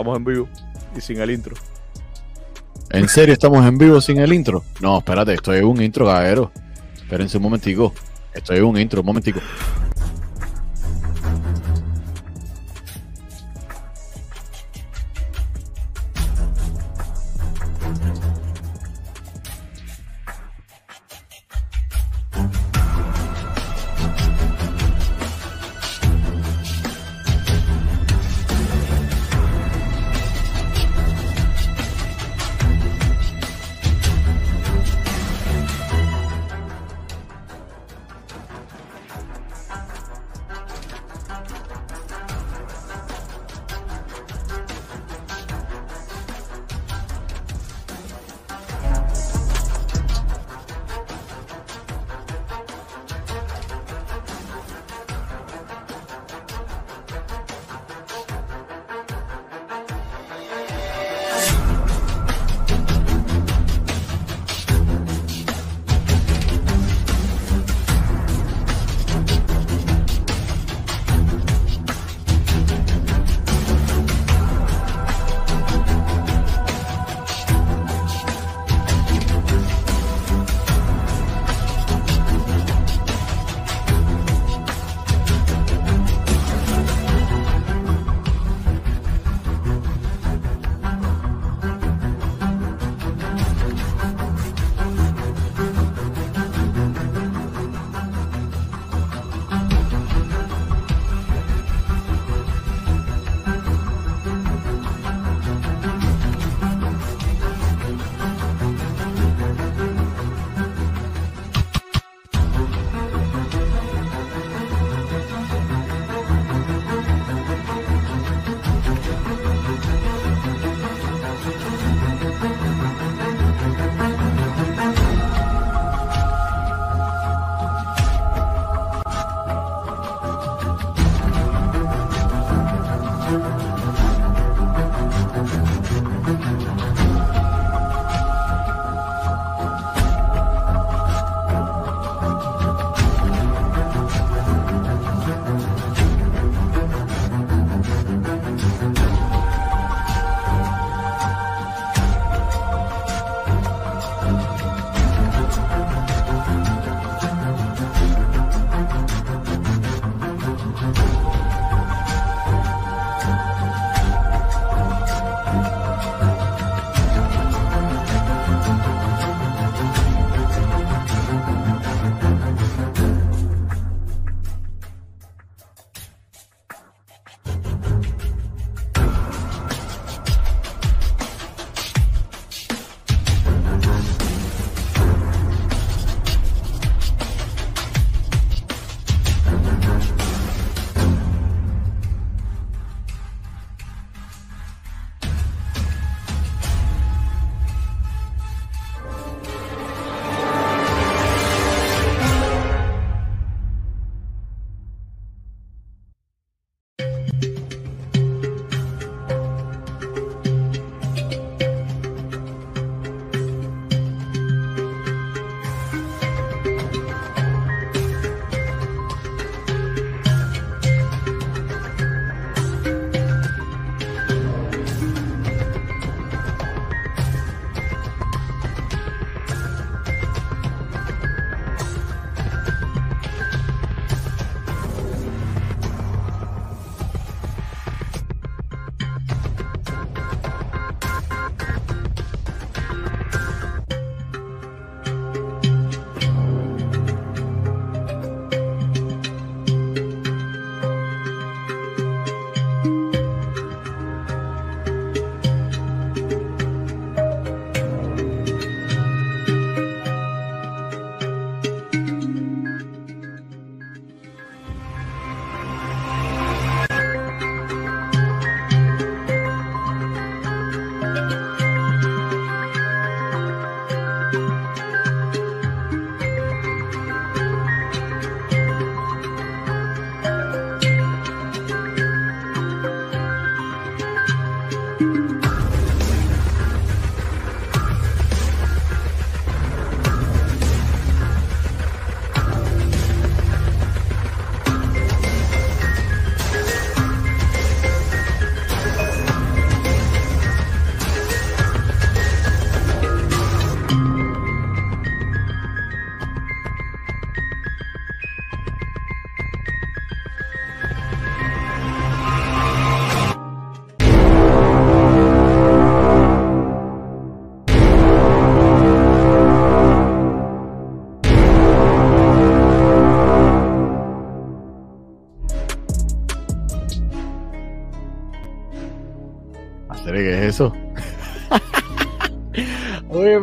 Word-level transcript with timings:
estamos 0.00 0.16
en 0.16 0.24
vivo 0.24 0.48
y 0.96 1.00
sin 1.02 1.20
el 1.20 1.30
intro. 1.30 1.54
¿En 2.88 3.06
serio 3.06 3.34
estamos 3.34 3.66
en 3.66 3.76
vivo 3.76 4.00
sin 4.00 4.18
el 4.18 4.32
intro? 4.32 4.64
No, 4.80 4.98
espérate, 4.98 5.34
estoy 5.34 5.58
en 5.58 5.66
un 5.66 5.82
intro, 5.82 6.06
caballero. 6.06 6.50
Espérense 6.96 7.36
un 7.36 7.42
momentico. 7.42 7.92
Estoy 8.32 8.58
en 8.58 8.64
un 8.64 8.78
intro, 8.78 9.00
un 9.00 9.06
momentico. 9.06 9.40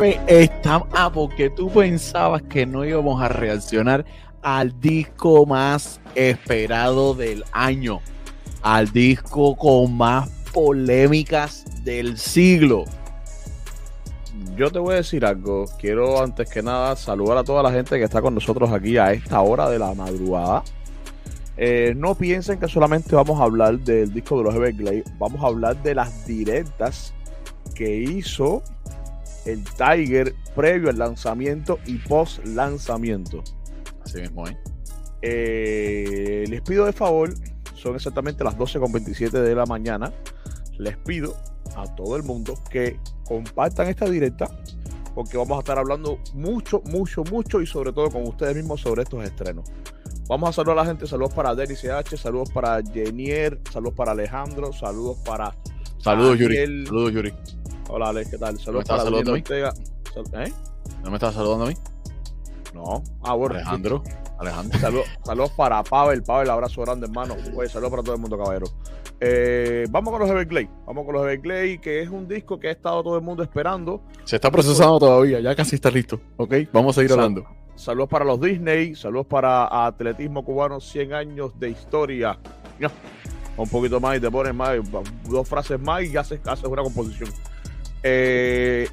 Está... 0.04 0.84
Ah, 0.92 1.12
porque 1.12 1.50
tú 1.50 1.70
pensabas 1.72 2.42
que 2.44 2.66
no 2.66 2.86
íbamos 2.86 3.22
a 3.22 3.30
reaccionar 3.30 4.06
al 4.42 4.80
disco 4.80 5.46
más 5.46 6.00
esperado 6.14 7.16
del 7.16 7.44
año. 7.52 8.00
Al 8.62 8.92
disco 8.92 9.56
con 9.56 9.98
más 9.98 10.30
polémicas 10.54 11.66
del 11.84 12.18
siglo. 12.18 12.86
Yo 14.56 14.72
te 14.72 14.80
voy 14.80 14.94
a 14.94 14.98
decir 14.98 15.26
algo. 15.26 15.66
Quiero 15.80 16.22
antes 16.22 16.50
que 16.50 16.62
nada 16.62 16.96
saludar 16.96 17.38
a 17.38 17.44
toda 17.44 17.64
la 17.64 17.72
gente 17.72 17.98
que 17.98 18.04
está 18.04 18.22
con 18.22 18.36
nosotros 18.36 18.72
aquí 18.72 18.98
a 18.98 19.12
esta 19.12 19.42
hora 19.42 19.70
de 19.70 19.80
la 19.80 19.94
madrugada. 19.94 20.64
Eh, 21.58 21.94
no 21.98 22.14
piensen 22.14 22.60
que 22.60 22.68
solamente 22.68 23.16
vamos 23.16 23.40
a 23.40 23.44
hablar 23.44 23.80
del 23.80 24.14
disco 24.14 24.38
de 24.38 24.44
los 24.44 24.56
Everglades. 24.56 25.06
Vamos 25.18 25.44
a 25.44 25.48
hablar 25.48 25.82
de 25.82 25.96
las 25.96 26.28
directas 26.28 27.14
que 27.74 27.96
hizo 27.96 28.62
el 29.48 29.64
Tiger 29.64 30.36
previo 30.56 30.90
al 30.90 30.98
lanzamiento 30.98 31.80
y 31.86 31.98
post 31.98 32.46
lanzamiento. 32.46 33.44
Así 34.04 34.22
mismo, 34.22 34.48
¿eh? 34.48 34.58
Eh, 35.22 36.46
les 36.48 36.62
pido 36.62 36.86
de 36.86 36.94
favor, 36.94 37.34
son 37.74 37.96
exactamente 37.96 38.44
las 38.44 38.58
12.27 38.58 39.32
de 39.32 39.56
la 39.56 39.66
mañana. 39.66 40.14
Les 40.78 40.98
pido 40.98 41.36
a 41.76 41.86
todo 41.96 42.16
el 42.16 42.24
mundo 42.24 42.54
que 42.70 43.00
compartan 43.26 43.88
esta 43.88 44.10
directa 44.10 44.48
porque 45.16 45.36
vamos 45.36 45.58
a 45.58 45.60
estar 45.62 45.80
hablando 45.80 46.20
mucho, 46.36 46.82
mucho, 46.86 47.24
mucho 47.24 47.60
y 47.60 47.66
sobre 47.66 47.92
todo 47.92 48.12
con 48.12 48.28
ustedes 48.28 48.56
mismos 48.56 48.82
sobre 48.82 49.02
estos 49.02 49.24
estrenos. 49.24 49.68
Vamos 50.28 50.50
a 50.50 50.54
saludar 50.54 50.78
a 50.78 50.82
la 50.84 50.88
gente. 50.88 51.08
Saludos 51.08 51.34
para 51.34 51.56
Denis 51.56 51.82
CH, 51.82 52.18
saludos 52.18 52.52
para 52.52 52.84
Jenier, 52.84 53.60
saludos 53.72 53.96
para 53.96 54.12
Alejandro, 54.12 54.72
saludos 54.74 55.18
para. 55.26 55.56
Saludos, 55.98 56.38
Yuri. 56.38 56.86
Saludos, 56.86 57.14
Yuri. 57.14 57.34
Hola, 57.90 58.10
Alex, 58.10 58.32
¿qué 58.32 58.38
tal? 58.38 58.60
Saludos 58.60 58.86
para 58.86 59.04
saludando 59.04 59.34
Ortega. 59.34 59.74
¿Eh? 60.34 60.52
¿No 61.04 61.10
me 61.10 61.16
estás 61.16 61.34
saludando 61.34 61.66
a 61.66 61.68
mí? 61.70 61.76
No. 62.74 63.02
Ah, 63.24 63.34
bueno. 63.34 63.56
Alejandro. 63.56 64.04
Alejandro. 64.38 64.80
Saludos, 64.80 65.06
saludos 65.24 65.52
para 65.52 65.84
Pavel. 65.84 66.22
Pavel, 66.22 66.50
abrazo 66.50 66.82
grande, 66.82 67.08
hermano. 67.08 67.36
Oye, 67.56 67.70
saludos 67.70 67.92
para 67.92 68.04
todo 68.04 68.16
el 68.16 68.22
mundo, 68.22 68.38
caballero. 68.38 68.68
Eh, 69.22 69.86
vamos 69.90 70.12
con 70.12 70.20
los 70.20 70.30
Everglades. 70.30 70.70
Vamos 70.86 71.06
con 71.06 71.16
los 71.16 71.24
Everglades, 71.24 71.80
que 71.80 72.02
es 72.02 72.10
un 72.10 72.28
disco 72.28 72.60
que 72.60 72.68
ha 72.68 72.72
estado 72.72 73.02
todo 73.04 73.16
el 73.16 73.24
mundo 73.24 73.42
esperando. 73.42 74.02
Se 74.26 74.36
está 74.36 74.52
procesando 74.52 75.00
todavía, 75.00 75.40
ya 75.40 75.56
casi 75.56 75.76
está 75.76 75.90
listo. 75.90 76.20
Ok, 76.36 76.56
vamos 76.74 76.98
a 76.98 77.02
seguir 77.02 77.14
hablando. 77.14 77.46
Saludos 77.76 78.10
para 78.10 78.26
los 78.26 78.42
Disney, 78.42 78.96
saludos 78.96 79.28
para 79.28 79.86
Atletismo 79.86 80.44
Cubano, 80.44 80.82
100 80.82 81.14
años 81.14 81.58
de 81.60 81.70
historia. 81.70 82.38
Un 83.56 83.70
poquito 83.70 84.00
más 84.00 84.18
y 84.18 84.20
te 84.20 84.30
pones 84.30 84.54
más, 84.54 84.78
dos 85.28 85.48
frases 85.48 85.80
más 85.80 86.04
y 86.04 86.12
ya 86.12 86.22
haces, 86.22 86.40
una 86.66 86.84
composición. 86.84 87.30
Eh, 88.04 88.88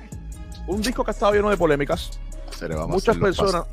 un 0.67 0.81
disco 0.81 1.05
que 1.05 1.11
ha 1.11 1.13
estado 1.13 1.33
lleno 1.33 1.51
de 1.51 1.57
polémicas. 1.57 2.19
muchas 2.89 3.17
personas, 3.17 3.65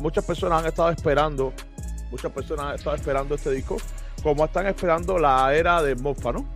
muchas 0.00 0.24
personas 0.24 0.60
han 0.60 0.66
estado 0.66 0.90
esperando, 0.90 1.52
muchas 2.10 2.32
personas 2.32 2.66
han 2.66 2.74
estado 2.74 2.96
esperando 2.96 3.34
este 3.34 3.50
disco, 3.50 3.76
como 4.22 4.44
están 4.44 4.66
esperando 4.66 5.18
la 5.18 5.54
era 5.54 5.82
de 5.82 5.94
Mofa, 5.94 6.32
¿no? 6.32 6.48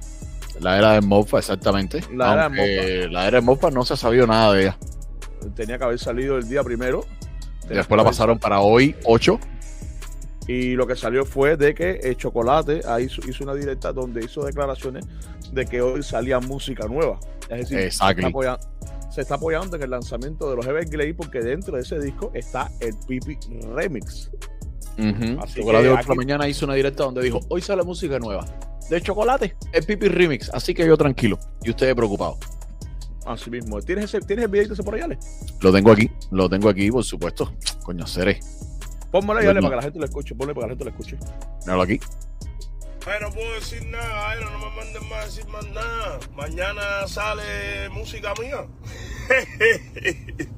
La 0.60 0.78
era 0.78 0.92
de 0.92 1.00
Mofa, 1.00 1.38
exactamente. 1.38 2.02
La 2.12 2.32
era 2.32 2.48
de 2.48 2.48
Mofa. 2.48 3.12
La 3.12 3.28
era 3.28 3.40
de 3.40 3.46
Mofa 3.46 3.70
no 3.70 3.84
se 3.84 3.94
ha 3.94 3.96
sabido 3.96 4.26
nada 4.26 4.52
de 4.52 4.62
ella. 4.62 4.78
Tenía 5.54 5.78
que 5.78 5.84
haber 5.84 5.98
salido 5.98 6.38
el 6.38 6.48
día 6.48 6.62
primero 6.62 7.04
Después 7.68 7.96
la 7.96 8.04
pasaron 8.04 8.38
para 8.38 8.60
hoy, 8.60 8.94
8. 9.04 9.38
Y 10.46 10.74
lo 10.74 10.86
que 10.86 10.96
salió 10.96 11.24
fue 11.24 11.56
de 11.56 11.74
que 11.74 11.92
el 12.02 12.16
Chocolate 12.16 12.82
hizo, 13.00 13.22
una 13.42 13.54
directa 13.54 13.92
donde 13.92 14.24
hizo 14.24 14.44
declaraciones 14.44 15.06
de 15.52 15.64
que 15.64 15.80
hoy 15.80 16.02
salía 16.02 16.40
música 16.40 16.86
nueva. 16.86 17.18
Es 17.54 17.68
decir, 17.68 17.92
se 19.10 19.20
está, 19.20 19.34
apoyando, 19.36 19.76
en 19.76 19.82
el 19.82 19.90
lanzamiento 19.90 20.50
de 20.50 20.56
los 20.56 20.66
Everglades 20.66 21.14
porque 21.16 21.40
dentro 21.40 21.76
de 21.76 21.82
ese 21.82 22.00
disco 22.00 22.30
está 22.34 22.70
el 22.80 22.94
Pipi 23.06 23.38
Remix. 23.74 24.30
Así 25.40 25.60
Chocolate 25.60 26.06
que 26.06 26.14
mañana 26.14 26.48
hizo 26.48 26.64
una 26.66 26.74
directa 26.74 27.04
donde 27.04 27.22
dijo, 27.22 27.40
hoy 27.48 27.60
sale 27.60 27.82
música 27.82 28.18
nueva. 28.18 28.44
De 28.90 29.00
Chocolate, 29.00 29.56
el 29.72 29.84
Pipi 29.84 30.08
Remix. 30.08 30.50
Así 30.52 30.74
que 30.74 30.86
yo 30.86 30.96
tranquilo. 30.96 31.38
Y 31.62 31.70
ustedes 31.70 31.94
preocupados. 31.94 32.38
Así 33.26 33.50
mismo. 33.50 33.80
¿Tienes, 33.80 34.04
ese, 34.06 34.20
¿Tienes 34.20 34.44
el 34.44 34.50
videito 34.50 34.74
ese 34.74 34.82
por 34.82 34.94
allá, 34.94 35.06
Ale? 35.06 35.18
Lo 35.60 35.72
tengo 35.72 35.92
aquí, 35.92 36.10
lo 36.30 36.48
tengo 36.48 36.68
aquí, 36.68 36.90
por 36.90 37.04
supuesto. 37.04 37.52
Coño, 37.82 38.06
seré. 38.06 38.40
Pónmelo 39.10 39.40
ahí, 39.40 39.46
Ale, 39.46 39.60
para 39.60 39.70
que 39.70 39.76
la 39.76 39.82
gente 39.82 39.98
lo 39.98 40.04
escuche. 40.04 40.34
Ponle 40.34 40.54
para 40.54 40.66
que 40.66 40.74
la 40.74 40.76
gente 40.76 40.84
lo 40.84 40.90
escuche. 40.90 41.18
Míralo 41.62 41.82
aquí. 41.82 42.00
Ay, 43.06 43.18
no 43.20 43.30
puedo 43.30 43.52
decir 43.54 43.84
nada, 43.86 44.30
ay, 44.30 44.40
no 44.42 44.58
me 44.58 44.76
manden 44.76 45.08
más 45.10 45.22
a 45.22 45.26
decir 45.26 45.46
más 45.48 45.66
nada. 45.66 46.20
Mañana 46.34 47.06
sale 47.06 47.90
música 47.90 48.32
mía. 48.40 48.66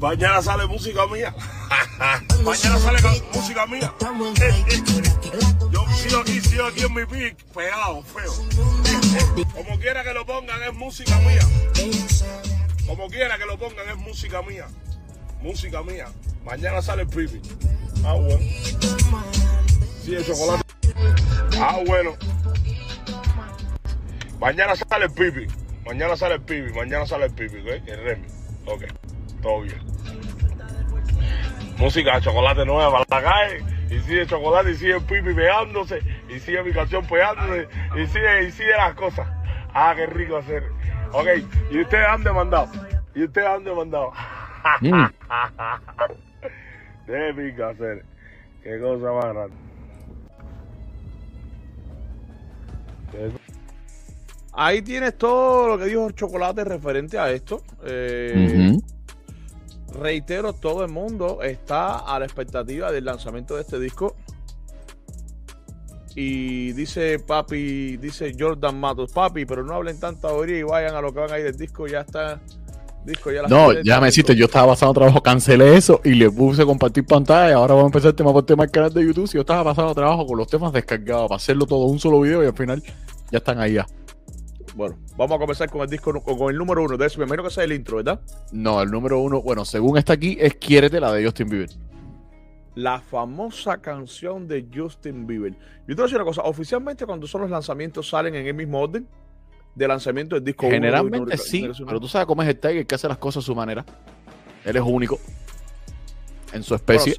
Mañana 0.00 0.42
sale 0.42 0.66
música 0.66 1.06
mía. 1.06 1.34
Mañana 2.44 2.78
sale 2.78 2.98
música 3.32 3.66
mía. 3.66 3.94
Yo 5.72 5.86
sigo 5.96 6.20
aquí, 6.20 6.40
sigo 6.42 6.66
aquí 6.66 6.82
en 6.82 6.94
mi 6.94 7.06
pic, 7.06 7.42
pegado, 7.54 8.02
feo. 8.02 8.34
Como 9.54 9.78
quiera 9.78 10.04
que 10.04 10.12
lo 10.12 10.26
pongan, 10.26 10.62
es 10.62 10.74
música 10.74 11.18
mía. 11.20 11.48
Como 12.86 13.08
quiera 13.08 13.38
que 13.38 13.46
lo 13.46 13.58
pongan, 13.58 13.88
es 13.88 13.96
música 13.96 14.42
mía. 14.42 14.66
Música 15.40 15.82
mía. 15.82 16.08
Mañana 16.44 16.82
sale 16.82 17.02
el 17.02 17.08
pipi. 17.08 17.40
Ah, 18.04 18.12
bueno. 18.14 19.61
Sí, 20.02 20.16
el 20.16 20.26
chocolate. 20.26 20.62
Ah, 21.60 21.78
bueno. 21.86 22.16
Mañana 24.40 24.74
sale 24.74 25.04
el 25.04 25.12
pipi. 25.12 25.46
Mañana 25.84 26.16
sale 26.16 26.34
el 26.34 26.40
pipi. 26.42 26.72
Mañana 26.72 27.06
sale 27.06 27.26
el 27.26 27.32
pipi, 27.32 27.58
¿ok? 27.58 27.86
El 27.86 28.04
remi. 28.04 28.26
Ok. 28.66 28.82
Todo 29.40 29.60
bien. 29.62 29.78
Música 31.78 32.16
de 32.16 32.22
chocolate 32.22 32.64
nueva 32.66 33.04
para 33.04 33.22
la 33.22 33.30
calle. 33.30 33.64
Y 33.90 34.00
sigue 34.00 34.26
chocolate 34.26 34.72
y 34.72 34.74
sigue 34.74 35.00
pipi 35.02 35.34
pegándose. 35.34 36.00
Y 36.28 36.40
sigue 36.40 36.64
mi 36.64 36.72
canción 36.72 37.06
pegándose. 37.06 37.68
Y 37.96 38.06
sigue, 38.08 38.42
y 38.44 38.50
sigue 38.50 38.72
las 38.76 38.94
cosas. 38.94 39.28
Ah, 39.72 39.92
qué 39.94 40.06
rico 40.06 40.38
hacer. 40.38 40.64
Ok, 41.12 41.28
¿y 41.70 41.80
ustedes 41.80 42.06
han 42.08 42.24
demandado? 42.24 42.68
¿Y 43.14 43.24
ustedes 43.24 43.46
han 43.46 43.64
demandado? 43.64 44.12
Mm. 44.80 45.06
de 47.08 47.34
pico 47.34 47.64
hacer. 47.64 48.04
Qué 48.62 48.78
cosa 48.78 49.12
más 49.12 49.24
grande. 49.34 49.71
Ahí 54.52 54.82
tienes 54.82 55.16
todo 55.16 55.68
lo 55.68 55.78
que 55.78 55.86
dijo 55.86 56.06
el 56.06 56.14
chocolate 56.14 56.64
referente 56.64 57.18
a 57.18 57.30
esto. 57.30 57.62
Eh, 57.84 58.76
reitero, 59.98 60.52
todo 60.52 60.84
el 60.84 60.90
mundo 60.90 61.42
está 61.42 61.98
a 61.98 62.18
la 62.18 62.26
expectativa 62.26 62.92
del 62.92 63.06
lanzamiento 63.06 63.54
de 63.54 63.62
este 63.62 63.78
disco. 63.78 64.16
Y 66.14 66.72
dice 66.72 67.18
papi, 67.18 67.96
dice 67.96 68.34
Jordan 68.38 68.78
Matos, 68.78 69.12
papi, 69.12 69.46
pero 69.46 69.64
no 69.64 69.74
hablen 69.74 69.98
tanta 69.98 70.28
teoría 70.28 70.58
y 70.58 70.62
vayan 70.62 70.94
a 70.94 71.00
lo 71.00 71.12
que 71.12 71.20
van 71.20 71.32
a 71.32 71.38
ir 71.38 71.44
del 71.44 71.56
disco, 71.56 71.86
ya 71.86 72.00
está. 72.00 72.38
Disco, 73.04 73.32
ya 73.32 73.42
no, 73.42 73.72
ya 73.82 74.00
me 74.00 74.08
hiciste, 74.08 74.36
yo 74.36 74.44
estaba 74.44 74.68
pasando 74.68 74.94
trabajo, 74.94 75.20
cancelé 75.20 75.76
eso 75.76 76.00
y 76.04 76.10
le 76.10 76.30
puse 76.30 76.64
compartir 76.64 77.04
pantalla. 77.04 77.56
Ahora 77.56 77.74
vamos 77.74 77.84
a 77.84 77.86
empezar 77.86 78.10
el 78.10 78.14
tema 78.14 78.32
por 78.32 78.46
tema 78.46 78.62
del 78.62 78.70
canal 78.70 78.92
de 78.92 79.04
YouTube. 79.04 79.26
Si 79.26 79.34
yo 79.34 79.40
estaba 79.40 79.64
pasando 79.64 79.92
trabajo 79.92 80.24
con 80.24 80.38
los 80.38 80.46
temas 80.46 80.72
descargados 80.72 81.28
para 81.28 81.36
hacerlo 81.36 81.66
todo 81.66 81.86
un 81.86 81.98
solo 81.98 82.20
video 82.20 82.44
y 82.44 82.46
al 82.46 82.54
final 82.54 82.80
ya 83.30 83.38
están 83.38 83.58
ahí 83.58 83.74
ya. 83.74 83.86
Bueno, 84.76 84.96
vamos 85.16 85.36
a 85.36 85.38
comenzar 85.40 85.68
con 85.68 85.82
el 85.82 85.88
disco, 85.88 86.12
con 86.22 86.50
el 86.50 86.56
número 86.56 86.84
uno 86.84 86.96
de 86.96 87.06
eso. 87.06 87.18
Me 87.18 87.24
imagino 87.24 87.42
que 87.42 87.50
sea 87.50 87.64
el 87.64 87.72
intro, 87.72 87.96
¿verdad? 87.96 88.20
No, 88.52 88.80
el 88.80 88.90
número 88.90 89.18
uno, 89.18 89.42
bueno, 89.42 89.64
según 89.64 89.98
está 89.98 90.12
aquí, 90.12 90.36
es 90.40 90.54
Quiérete, 90.54 91.00
la 91.00 91.12
de 91.12 91.24
Justin 91.24 91.48
Bieber. 91.48 91.70
La 92.76 93.00
famosa 93.00 93.78
canción 93.78 94.46
de 94.46 94.66
Justin 94.72 95.26
Bieber. 95.26 95.52
Yo 95.52 95.58
te 95.88 95.94
voy 95.94 96.02
a 96.02 96.04
decir 96.04 96.16
una 96.16 96.24
cosa, 96.24 96.42
oficialmente 96.42 97.04
cuando 97.04 97.26
son 97.26 97.42
los 97.42 97.50
lanzamientos 97.50 98.08
salen 98.08 98.34
en 98.34 98.46
el 98.46 98.54
mismo 98.54 98.80
orden 98.80 99.06
de 99.74 99.88
lanzamiento 99.88 100.34
del 100.34 100.44
disco. 100.44 100.68
Generalmente 100.68 101.36
sí, 101.36 101.68
pero 101.86 102.00
tú 102.00 102.08
sabes 102.08 102.26
cómo 102.26 102.42
es 102.42 102.48
el 102.48 102.58
Tiger 102.58 102.86
que 102.86 102.94
hace 102.94 103.08
las 103.08 103.18
cosas 103.18 103.44
a 103.44 103.46
su 103.46 103.54
manera. 103.54 103.84
Él 104.64 104.76
es 104.76 104.82
único 104.82 105.18
en 106.52 106.62
su 106.62 106.74
especie. 106.74 107.16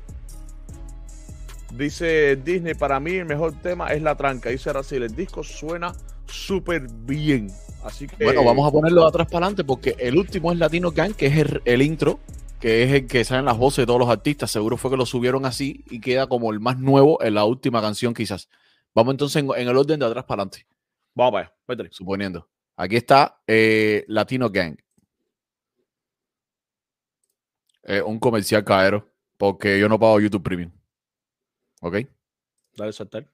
dice 1.73 2.35
Disney, 2.37 2.73
para 2.75 2.99
mí 2.99 3.13
el 3.13 3.25
mejor 3.25 3.53
tema 3.61 3.87
es 3.87 4.01
La 4.01 4.15
Tranca. 4.15 4.49
Dice 4.49 4.71
Racil, 4.71 5.03
el 5.03 5.15
disco 5.15 5.43
suena 5.43 5.93
súper 6.27 6.87
bien. 7.05 7.49
Así 7.83 8.07
que. 8.07 8.23
Bueno, 8.23 8.43
vamos 8.43 8.67
a 8.67 8.71
ponerlo 8.71 9.01
de 9.01 9.07
atrás 9.07 9.27
para 9.27 9.45
adelante 9.45 9.63
porque 9.63 9.95
el 9.99 10.17
último 10.17 10.51
es 10.51 10.57
Latino 10.57 10.91
Gang, 10.91 11.13
que 11.13 11.27
es 11.27 11.45
el, 11.65 11.81
intro, 11.81 12.19
que 12.59 12.83
es 12.83 12.93
el 12.93 13.07
que 13.07 13.25
salen 13.25 13.45
las 13.45 13.57
voces 13.57 13.83
de 13.83 13.87
todos 13.87 13.99
los 13.99 14.09
artistas. 14.09 14.51
Seguro 14.51 14.77
fue 14.77 14.91
que 14.91 14.97
lo 14.97 15.05
subieron 15.05 15.45
así 15.45 15.83
y 15.89 15.99
queda 15.99 16.27
como 16.27 16.51
el 16.51 16.59
más 16.59 16.79
nuevo 16.79 17.21
en 17.21 17.33
la 17.33 17.45
última 17.45 17.81
canción, 17.81 18.13
quizás. 18.13 18.49
Vamos 18.95 19.13
entonces 19.13 19.43
en, 19.43 19.67
el 19.67 19.75
orden 19.75 19.99
de 19.99 20.05
atrás 20.05 20.23
para 20.25 20.43
adelante. 20.43 20.65
Vamos 21.15 21.31
para 21.65 21.79
allá, 21.79 21.89
Suponiendo. 21.91 22.49
Aquí 22.75 22.95
está 22.95 23.41
eh, 23.47 24.03
Latino 24.07 24.49
Gang. 24.49 24.77
un 28.05 28.19
comercial 28.19 28.63
caero, 28.63 29.11
porque 29.37 29.79
yo 29.79 29.89
no 29.89 29.99
pago 29.99 30.19
YouTube 30.19 30.43
Premium. 30.43 30.71
¿Ok? 31.81 31.97
Dale 32.75 32.93
saltar. 32.93 33.27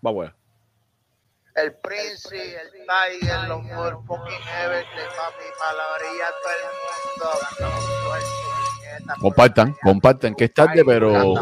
Vamos 0.00 0.26
allá. 0.26 0.36
el 1.56 1.74
Prince, 1.74 2.28
el 2.36 2.70
Tiger, 2.70 3.48
los 3.48 3.62
fucking 4.06 4.42
Everly, 4.62 4.84
papi, 5.16 5.46
palabrería 5.58 6.26
todo 6.42 6.52
el 6.52 6.64
mundo. 6.78 7.26
Compartan, 9.20 9.74
compartan, 9.82 10.34
que 10.34 10.44
es 10.44 10.54
tarde, 10.54 10.84
pero. 10.84 11.34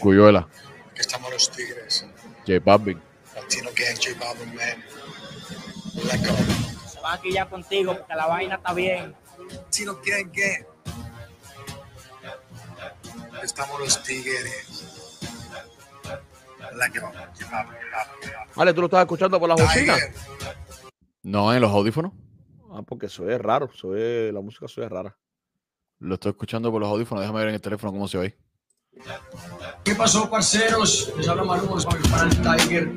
Cuyuela, 0.00 0.48
que 0.94 1.00
estamos 1.00 1.32
los 1.32 1.50
tigres. 1.50 2.07
J 2.48 2.60
Balvin. 2.60 2.98
Latino 3.34 3.70
Gang, 3.76 3.96
J 4.00 4.14
Balvin, 4.18 4.54
man. 4.54 4.82
Let 5.96 6.26
go. 6.26 6.88
Se 6.88 6.98
va 7.00 7.12
aquí 7.12 7.30
ya 7.30 7.44
contigo 7.46 7.94
porque 7.94 8.14
la 8.14 8.26
vaina 8.26 8.54
está 8.54 8.72
bien. 8.72 9.14
Latino 9.50 9.98
Gang, 10.02 10.32
Gang. 10.32 10.64
Estamos 13.42 13.78
los 13.80 14.02
tigres. 14.02 15.20
Let 16.74 16.98
go. 16.98 17.06
J 17.12 17.12
Balvin, 17.12 17.34
J 17.38 17.50
Balvin, 17.50 17.76
J 17.76 18.30
Balvin. 18.32 18.54
Vale, 18.56 18.72
tú 18.72 18.80
lo 18.80 18.86
estás 18.86 19.00
escuchando 19.02 19.38
por 19.38 19.48
las 19.50 19.60
bocinas. 19.60 19.98
Tiger, 19.98 20.14
No, 21.22 21.52
en 21.52 21.60
los 21.60 21.70
audífonos. 21.70 22.12
Ah, 22.72 22.82
porque 22.82 23.06
eso 23.06 23.28
es 23.28 23.38
raro, 23.38 23.68
eso 23.74 23.94
es, 23.94 24.32
la 24.32 24.40
música 24.40 24.64
eso 24.64 24.82
es 24.82 24.88
rara. 24.88 25.14
Lo 25.98 26.14
estoy 26.14 26.30
escuchando 26.30 26.70
por 26.70 26.80
los 26.80 26.88
audífonos. 26.88 27.20
Déjame 27.20 27.40
ver 27.40 27.48
en 27.48 27.54
el 27.56 27.60
teléfono 27.60 27.92
cómo 27.92 28.08
se 28.08 28.16
oye. 28.16 28.38
¿Qué 29.84 29.94
pasó, 29.94 30.28
parceros? 30.28 31.12
Les 31.16 31.28
habla 31.28 31.44
soy 31.80 32.00
para 32.10 32.24
el 32.24 32.42
Tiger. 32.42 32.92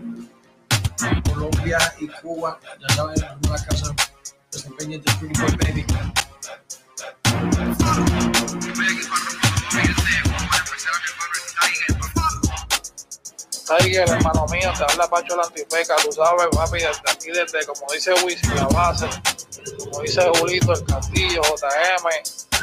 Colombia 1.23 1.79
y 1.99 2.07
Cuba, 2.07 2.59
ya 2.79 2.95
saben, 2.95 3.15
en 3.17 3.51
la 3.51 3.65
casa. 3.65 3.93
Estén 4.51 4.75
pendientes, 4.75 5.15
Pretty 5.15 5.41
Boy 5.41 5.55
Baby. 5.57 5.85
Tiger, 13.77 14.09
hermano 14.09 14.45
mío, 14.47 14.71
te 14.77 14.83
habla 14.83 15.07
Pacho 15.07 15.35
la 15.35 15.43
Antifeca, 15.43 15.95
tú 16.03 16.11
sabes, 16.11 16.47
papi, 16.53 16.79
desde 16.79 17.11
aquí, 17.11 17.31
desde, 17.31 17.65
como 17.65 17.91
dice 17.93 18.13
Wisin, 18.25 18.55
la 18.55 18.67
base, 18.67 19.07
como 19.79 20.01
dice 20.01 20.21
Julito, 20.39 20.73
el 20.73 20.85
Castillo, 20.85 21.41
JM, 21.41 22.07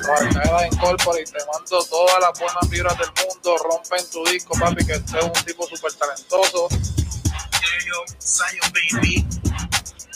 los 0.01 0.09
Alcaedas 0.21 0.73
Incorporated, 0.73 1.33
te 1.33 1.39
mando 1.47 1.85
todas 1.85 2.21
las 2.21 2.39
buenas 2.39 2.69
vibras 2.69 2.99
del 2.99 3.09
mundo, 3.25 3.57
rompen 3.59 4.11
tu 4.11 4.25
disco, 4.25 4.59
papi, 4.59 4.85
que 4.85 4.97
usted 4.97 5.19
es 5.19 5.25
un 5.25 5.45
tipo 5.45 5.67
súper 5.67 5.93
talentoso. 5.95 6.69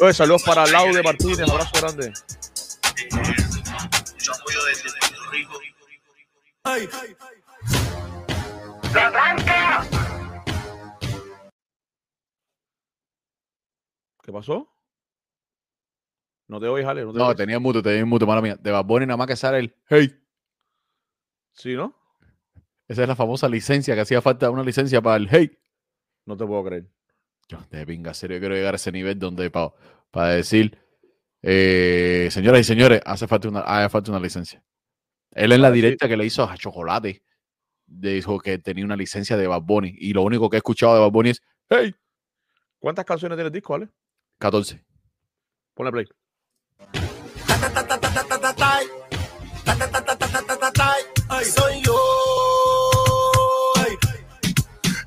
Oye, 0.00 0.14
saludos 0.14 0.42
para 0.42 0.66
Laude 0.66 1.02
Martínez, 1.02 1.48
abrazo 1.48 1.72
grande. 1.80 2.12
¿Qué 14.22 14.32
pasó? 14.32 14.68
No 16.48 16.60
te 16.60 16.68
oís, 16.68 16.86
Ale. 16.86 17.04
No, 17.04 17.12
te 17.12 17.18
No, 17.18 17.34
tenía 17.34 17.58
mute, 17.58 17.82
tenía 17.82 18.04
mute, 18.04 18.24
mala 18.24 18.40
mía. 18.40 18.56
De 18.56 18.70
Bad 18.70 18.84
Bunny 18.84 19.06
nada 19.06 19.16
más 19.16 19.26
que 19.26 19.36
sale 19.36 19.58
el 19.58 19.76
Hey. 19.88 20.16
Sí, 21.52 21.74
¿no? 21.74 21.94
Esa 22.88 23.02
es 23.02 23.08
la 23.08 23.16
famosa 23.16 23.48
licencia 23.48 23.94
que 23.94 24.00
hacía 24.00 24.22
falta 24.22 24.50
una 24.50 24.62
licencia 24.62 25.02
para 25.02 25.16
el 25.16 25.28
Hey. 25.28 25.58
No 26.24 26.36
te 26.36 26.46
puedo 26.46 26.64
creer. 26.64 26.88
Yo, 27.48 27.58
de 27.70 27.84
pinga, 27.84 28.14
serio, 28.14 28.38
quiero 28.38 28.54
llegar 28.54 28.74
a 28.74 28.76
ese 28.76 28.92
nivel 28.92 29.18
donde 29.18 29.50
para 29.50 30.28
decir, 30.28 30.78
eh, 31.42 32.28
señoras 32.30 32.60
y 32.60 32.64
señores, 32.64 33.02
hace 33.04 33.26
falta 33.26 33.48
una, 33.48 33.60
hace 33.60 33.88
falta 33.88 34.10
una 34.12 34.20
licencia. 34.20 34.62
Él 35.32 35.52
en 35.52 35.62
la 35.62 35.70
directa 35.70 36.08
que 36.08 36.16
le 36.16 36.24
hizo 36.24 36.44
a 36.44 36.56
Chocolate 36.56 37.22
dijo 37.86 38.38
que 38.38 38.58
tenía 38.58 38.84
una 38.84 38.96
licencia 38.96 39.36
de 39.36 39.46
Bad 39.46 39.62
Bunny 39.62 39.94
y 39.98 40.12
lo 40.12 40.22
único 40.22 40.48
que 40.48 40.56
he 40.56 40.58
escuchado 40.58 40.94
de 40.94 41.00
Bad 41.00 41.10
Bunny 41.10 41.30
es 41.30 41.42
Hey, 41.68 41.94
¿Cuántas 42.82 43.04
canciones 43.04 43.36
tiene 43.36 43.46
el 43.46 43.52
disco, 43.52 43.74
Ale? 43.76 43.88
14. 44.42 44.84
Ponle 45.76 45.92
play. 45.92 46.04
Soy 51.44 51.80
yo. 51.82 51.94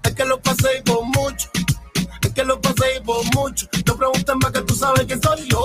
Es 0.03 0.15
que 0.15 0.23
lo 0.23 0.39
pasé 0.41 0.81
por 0.85 1.03
mucho. 1.03 1.49
Es 2.21 2.33
que 2.33 2.45
lo 2.45 2.61
pasé 2.61 3.01
por 3.05 3.25
mucho. 3.35 3.67
No 3.85 3.97
preguntes 3.97 4.35
más 4.41 4.51
que 4.53 4.61
tú 4.61 4.73
sabes 4.73 5.05
que 5.05 5.17
soy 5.17 5.49
yo. 5.49 5.59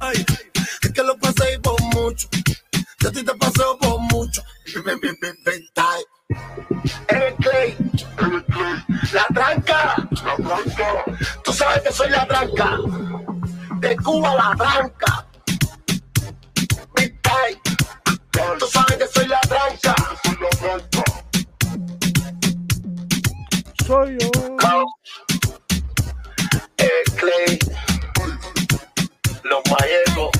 Ay. 0.00 0.22
Es 0.82 0.92
que 0.92 1.02
lo 1.02 1.16
pasé 1.16 1.58
por 1.60 1.80
mucho. 1.94 2.28
Yo 3.00 3.08
a 3.08 3.12
ti 3.12 3.24
te 3.24 3.34
paseo 3.34 3.78
por 3.78 3.98
mucho. 4.12 4.42
El 7.08 7.34
Clay. 7.36 7.76
La 9.14 9.26
tranca. 9.32 9.89
Tú 11.44 11.52
sabes 11.52 11.82
que 11.82 11.92
soy 11.92 12.10
la 12.10 12.26
tranca. 12.26 12.78
De 13.78 13.96
Cuba 13.96 14.34
la 14.34 14.56
tranca. 14.56 15.26
Big 16.96 17.20
Time. 17.22 17.60
Tú 18.58 18.66
sabes 18.66 18.96
que 18.96 19.06
soy 19.06 19.28
la 19.28 19.40
tranca. 19.42 19.94
Soy 23.86 24.18
yo. 24.18 24.30
El 26.78 27.12
Clay. 27.14 27.58
Los 29.44 29.62
Mayecos. 29.70 30.30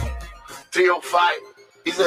Trio 0.70 1.00
Five. 1.02 1.42
Dice. 1.84 2.04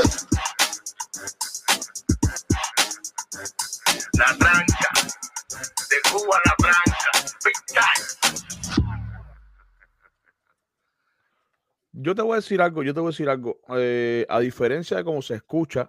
Yo 12.14 12.18
te 12.18 12.22
voy 12.22 12.34
a 12.34 12.36
decir 12.36 12.62
algo, 12.62 12.84
yo 12.84 12.94
te 12.94 13.00
voy 13.00 13.08
a 13.08 13.10
decir 13.10 13.28
algo. 13.28 13.60
Eh, 13.76 14.24
a 14.30 14.40
diferencia 14.40 14.96
de 14.98 15.04
cómo 15.04 15.20
se 15.24 15.34
escucha, 15.34 15.88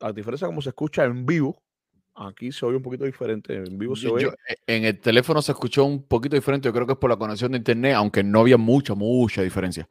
a 0.00 0.10
diferencia 0.12 0.48
de 0.48 0.50
cómo 0.50 0.60
se 0.60 0.70
escucha 0.70 1.04
en 1.04 1.24
vivo, 1.24 1.62
aquí 2.16 2.50
se 2.50 2.66
oye 2.66 2.78
un 2.78 2.82
poquito 2.82 3.04
diferente. 3.04 3.54
En 3.54 3.78
vivo 3.78 3.94
se 3.94 4.08
Yo- 4.08 4.14
oye. 4.14 4.24
yo- 4.24 4.32
eh, 4.48 4.56
en 4.66 4.84
el 4.84 4.98
teléfono 4.98 5.40
se 5.40 5.52
escuchó 5.52 5.84
un 5.84 6.02
poquito 6.04 6.34
diferente, 6.34 6.66
yo 6.66 6.72
creo 6.72 6.84
que 6.84 6.94
es 6.94 6.98
por 6.98 7.10
la 7.10 7.16
conexión 7.16 7.52
de 7.52 7.58
internet, 7.58 7.94
aunque 7.94 8.24
no 8.24 8.40
había 8.40 8.56
mucha, 8.56 8.96
mucha 8.96 9.40
diferencia. 9.42 9.88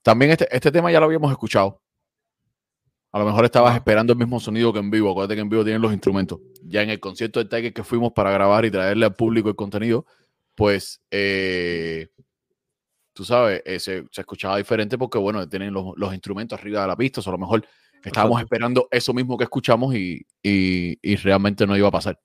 También 0.00 0.30
este, 0.30 0.48
este 0.50 0.72
tema 0.72 0.90
ya 0.90 1.00
lo 1.00 1.04
habíamos 1.04 1.30
escuchado. 1.30 1.82
A 3.12 3.18
lo 3.18 3.26
mejor 3.26 3.44
estabas 3.44 3.72
Ajá. 3.72 3.76
esperando 3.80 4.14
el 4.14 4.18
mismo 4.18 4.40
sonido 4.40 4.72
que 4.72 4.78
en 4.78 4.90
vivo. 4.90 5.10
Acuérdate 5.10 5.34
que 5.34 5.42
en 5.42 5.50
vivo 5.50 5.64
tienen 5.64 5.82
los 5.82 5.92
instrumentos. 5.92 6.40
Ya 6.62 6.80
en 6.82 6.88
el 6.88 6.98
concierto 6.98 7.40
de 7.44 7.44
Tiger 7.50 7.74
que 7.74 7.84
fuimos 7.84 8.12
para 8.14 8.30
grabar 8.30 8.64
y 8.64 8.70
traerle 8.70 9.04
al 9.04 9.14
público 9.14 9.50
el 9.50 9.54
contenido, 9.54 10.06
pues 10.54 11.02
eh, 11.10 12.08
tú 13.14 13.24
sabes, 13.24 13.62
eh, 13.64 13.80
se, 13.80 14.04
se 14.10 14.20
escuchaba 14.20 14.58
diferente 14.58 14.98
porque, 14.98 15.16
bueno, 15.18 15.48
tienen 15.48 15.72
los, 15.72 15.94
los 15.96 16.12
instrumentos 16.12 16.58
arriba 16.58 16.82
de 16.82 16.88
la 16.88 16.96
pista. 16.96 17.20
o 17.20 17.28
a 17.28 17.32
lo 17.32 17.38
mejor 17.38 17.66
estábamos 18.04 18.38
Exacto. 18.40 18.54
esperando 18.54 18.88
eso 18.90 19.14
mismo 19.14 19.38
que 19.38 19.44
escuchamos 19.44 19.94
y, 19.94 20.20
y- 20.42 20.98
y 21.00 21.16
realmente 21.16 21.66
no 21.66 21.76
iba 21.76 21.88
a 21.88 21.92
pasar. 21.92 22.20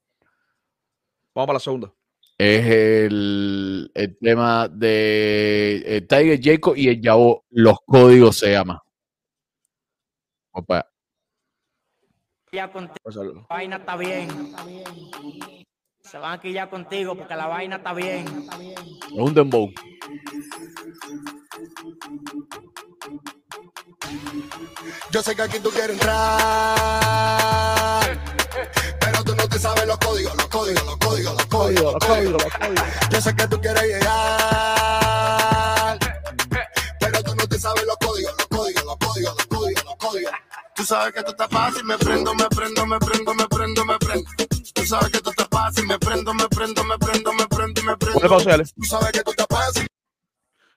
Vamos 1.34 1.46
para 1.46 1.54
la 1.54 1.60
segunda. 1.60 1.92
Es 2.36 2.66
el, 2.66 3.90
el 3.94 4.18
tema 4.18 4.66
de 4.68 5.82
eh, 5.86 6.00
Tiger 6.02 6.40
Jacob 6.42 6.74
y 6.76 6.88
el 6.88 7.00
Yabo, 7.00 7.44
los 7.50 7.78
códigos 7.86 8.38
se 8.38 8.52
llama. 8.52 8.82
Opa, 10.52 10.86
Ya 12.52 12.68
sea, 12.72 13.22
la 13.24 13.46
vaina 13.48 13.76
está 13.76 13.96
bien. 13.96 14.28
Se 16.10 16.18
van 16.18 16.32
aquí 16.32 16.52
ya 16.52 16.68
contigo 16.68 17.14
porque 17.14 17.36
la 17.36 17.46
vaina 17.46 17.76
está 17.76 17.92
bien. 17.92 18.26
es 18.26 19.12
un 19.12 19.32
dembow. 19.32 19.70
Yo 25.12 25.22
sé 25.22 25.36
que 25.36 25.42
aquí 25.42 25.60
tú 25.60 25.70
quieres 25.70 25.90
entrar. 25.90 26.18
Pero 28.98 29.22
tú 29.22 29.36
no 29.36 29.48
te 29.48 29.56
sabes 29.60 29.86
los 29.86 29.98
códigos, 29.98 30.34
los 30.34 30.48
códigos, 30.48 30.84
los 30.84 30.96
códigos, 30.96 31.32
los 31.34 31.46
códigos. 31.46 31.92
Los 31.92 32.04
códigos. 32.04 32.42
Yo 33.10 33.20
sé 33.20 33.36
que 33.36 33.46
tú 33.46 33.60
quieres 33.60 33.82
llegar. 33.84 34.10
Pero 36.98 37.22
tú 37.22 37.36
no 37.36 37.46
te 37.46 37.56
sabes 37.56 37.84
los 37.86 37.96
códigos, 37.98 38.34
los 38.36 38.48
códigos, 38.48 38.84
los 38.84 38.96
códigos, 38.96 39.36
los 39.36 39.46
códigos, 39.46 39.84
los 39.84 39.94
códigos. 39.94 40.32
Tú 40.80 40.86
sabes 40.86 41.12
que 41.12 41.22
tú 41.22 41.30
estás 41.32 41.48
fácil, 41.50 41.84
me 41.84 41.98
prendo, 41.98 42.34
me 42.34 42.48
prendo, 42.48 42.86
me 42.86 42.98
prendo, 42.98 43.34
me 43.34 43.46
prendo, 43.48 43.84
me 43.84 43.98
prendo. 43.98 44.30
Tú 44.74 44.82
sabes 44.86 45.10
que 45.10 45.20
tú 45.20 45.28
estás 45.28 45.46
fácil, 45.50 45.86
me 45.86 45.98
prendo, 45.98 46.32
me 46.32 46.48
prendo, 46.48 46.84
me 46.84 46.96
prendo, 46.96 47.32
me 47.34 47.46
prendo, 47.48 47.82
me 47.82 47.96
prendo. 47.98 48.18
Pausa. 48.30 48.44
Tú 48.74 48.82
sabes 48.84 49.12
que 49.12 49.22
tú 49.22 49.30
estás 49.32 49.46
fácil. 49.50 49.86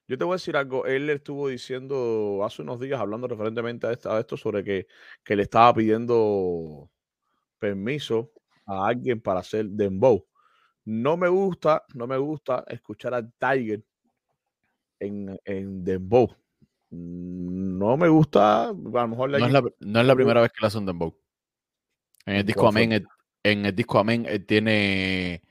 Yo 0.10 0.18
te 0.18 0.26
voy 0.26 0.34
a 0.34 0.36
decir 0.36 0.58
algo. 0.58 0.86
Él 0.86 1.10
estuvo 1.10 1.48
diciendo 1.48 2.42
hace 2.46 2.64
unos 2.64 2.82
días, 2.82 3.00
hablando 3.00 3.30
referentemente 3.30 3.88
a, 3.88 3.94
esta- 3.94 4.18
a 4.18 4.20
esto, 4.20 4.36
sobre 4.36 4.62
que, 4.62 4.88
que 5.24 5.38
le 5.38 5.44
estaba 5.44 5.74
pidiendo 5.74 6.90
permiso 7.58 8.30
a 8.66 8.86
alguien 8.88 9.22
para 9.22 9.40
hacer 9.40 9.68
dembow. 9.70 10.28
No 10.84 11.16
me 11.16 11.30
gusta, 11.30 11.86
no 11.94 12.08
me 12.08 12.18
gusta 12.18 12.66
escuchar 12.68 13.14
a 13.14 13.26
Tiger 13.26 13.82
en, 15.00 15.40
en 15.46 15.86
dembow. 15.86 16.36
No 16.96 17.98
me 17.98 18.08
gusta, 18.08 18.70
a 18.70 18.74
lo 18.74 19.08
mejor 19.08 19.30
No 19.32 19.38
es, 19.46 19.52
la, 19.52 19.62
no 19.80 20.00
es 20.00 20.06
la 20.06 20.16
primera 20.16 20.42
vez 20.42 20.52
que 20.52 20.62
le 20.62 20.68
hace 20.68 20.78
un 20.78 20.86
dembow. 20.86 21.18
En 22.26 22.36
el 22.36 22.40
¿En 22.42 22.46
disco? 22.46 22.68
Amén, 22.68 22.92
el- 22.94 23.08
En 23.44 23.66
el 23.66 23.76
disco 23.76 24.00
Amén, 24.00 24.26
él 24.30 24.46
tiene 24.46 25.42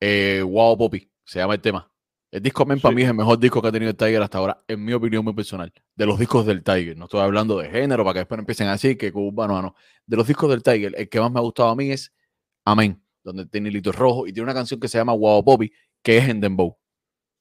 eh, 0.00 0.42
Wow 0.44 0.76
Poppy, 0.76 1.10
se 1.24 1.38
llama 1.38 1.54
el 1.54 1.60
tema. 1.60 1.90
El 2.32 2.42
disco 2.42 2.64
Amén 2.64 2.80
para 2.80 2.94
mí 2.94 3.02
es 3.02 3.08
el 3.08 3.14
mejor 3.14 3.38
disco 3.38 3.62
que 3.62 3.68
ha 3.68 3.72
tenido 3.72 3.90
el 3.90 3.96
Tiger 3.96 4.20
hasta 4.20 4.38
ahora, 4.38 4.62
en 4.66 4.84
mi 4.84 4.92
opinión 4.92 5.22
muy 5.24 5.32
personal. 5.32 5.72
De 5.94 6.06
los 6.06 6.18
discos 6.18 6.44
del 6.44 6.62
Tiger. 6.64 6.96
No 6.96 7.04
estoy 7.04 7.20
hablando 7.20 7.56
de 7.58 7.70
género 7.70 8.02
para 8.04 8.14
que 8.14 8.18
después 8.20 8.38
empiecen 8.40 8.66
a 8.68 8.72
decir 8.72 8.98
que 8.98 9.12
cubano, 9.12 9.62
no. 9.62 9.74
De 10.06 10.16
los 10.16 10.26
discos 10.26 10.50
del 10.50 10.62
Tiger, 10.62 10.92
el 10.96 11.08
que 11.08 11.20
más 11.20 11.30
me 11.30 11.38
ha 11.38 11.42
gustado 11.42 11.68
a 11.68 11.76
mí 11.76 11.90
es 11.92 12.12
Amén, 12.64 13.00
donde 13.22 13.46
tiene 13.46 13.68
hilitos 13.68 13.94
rojos 13.94 14.28
y 14.28 14.32
tiene 14.32 14.42
una 14.44 14.54
canción 14.54 14.80
que 14.80 14.88
se 14.88 14.98
llama 14.98 15.12
Wow 15.12 15.44
Poppy, 15.44 15.72
que 16.02 16.18
es 16.18 16.28
en 16.28 16.40
Dembow, 16.40 16.76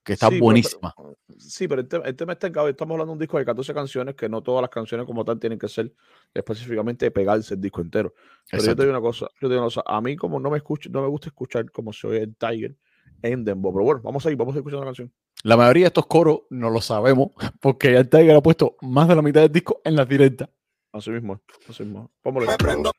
que 0.06 0.14
está 0.14 0.28
Sí, 0.28 0.34
pero- 0.36 0.44
buenísima. 0.46 0.96
Sí, 1.38 1.68
pero 1.68 1.82
el 1.82 1.88
tema, 1.90 2.06
el 2.06 2.16
tema 2.16 2.34
está 2.34 2.48
en 2.48 2.54
que 2.54 2.70
estamos 2.70 2.94
hablando 2.94 3.12
de 3.12 3.14
un 3.14 3.20
disco 3.20 3.38
de 3.38 3.44
14 3.46 3.74
canciones 3.74 4.16
que 4.16 4.30
no 4.30 4.42
todas 4.42 4.62
las 4.62 4.70
canciones 4.70 5.06
como 5.06 5.26
tal 5.26 5.40
tienen 5.40 5.60
que 5.60 5.68
ser 5.68 5.92
específicamente 6.34 7.10
pegarse 7.12 7.56
el 7.56 7.62
disco 7.62 7.82
entero. 7.82 8.14
Pero 8.50 8.64
yo 8.64 8.76
te 8.76 8.84
digo 8.84 8.92
una 8.92 9.02
cosa, 9.02 9.28
yo 9.42 9.48
te 9.48 9.54
digo 9.54 9.58
una 9.62 9.66
cosa, 9.68 9.84
a 9.86 10.00
mí 10.00 10.16
como 10.16 10.40
no 10.40 10.50
me 10.50 10.58
escucho, 10.58 10.90
no 10.92 11.02
me 11.02 11.08
gusta 11.08 11.28
escuchar 11.28 11.70
como 11.72 11.92
se 11.92 12.08
oye 12.08 12.22
el 12.22 12.36
Tiger 12.36 12.76
en 13.22 13.44
Dembow, 13.44 13.74
pero 13.74 13.84
bueno, 13.84 14.02
vamos 14.04 14.26
a 14.26 14.32
ir, 14.32 14.38
vamos 14.38 14.56
a 14.56 14.60
escuchar 14.60 14.80
la 14.80 14.86
canción. 14.86 15.12
La 15.44 15.58
mayoría 15.58 15.84
de 15.86 15.88
estos 15.88 16.06
coros 16.06 16.42
no 16.52 16.70
lo 16.70 16.80
sabemos 16.82 17.32
porque 17.60 17.96
el 17.98 18.08
Tiger 18.08 18.36
ha 18.36 18.42
puesto 18.42 18.78
más 18.82 19.08
de 19.08 19.16
la 19.16 19.22
mitad 19.22 19.42
del 19.42 19.52
disco 19.52 19.82
en 19.84 19.96
las 19.96 20.08
directas. 20.08 20.50
Así 20.94 21.10
mismo, 21.10 21.42
así 21.68 21.84
mismo. 21.84 22.12
Vámonos. 22.24 22.48
Me 22.50 22.58
prendo, 22.58 22.92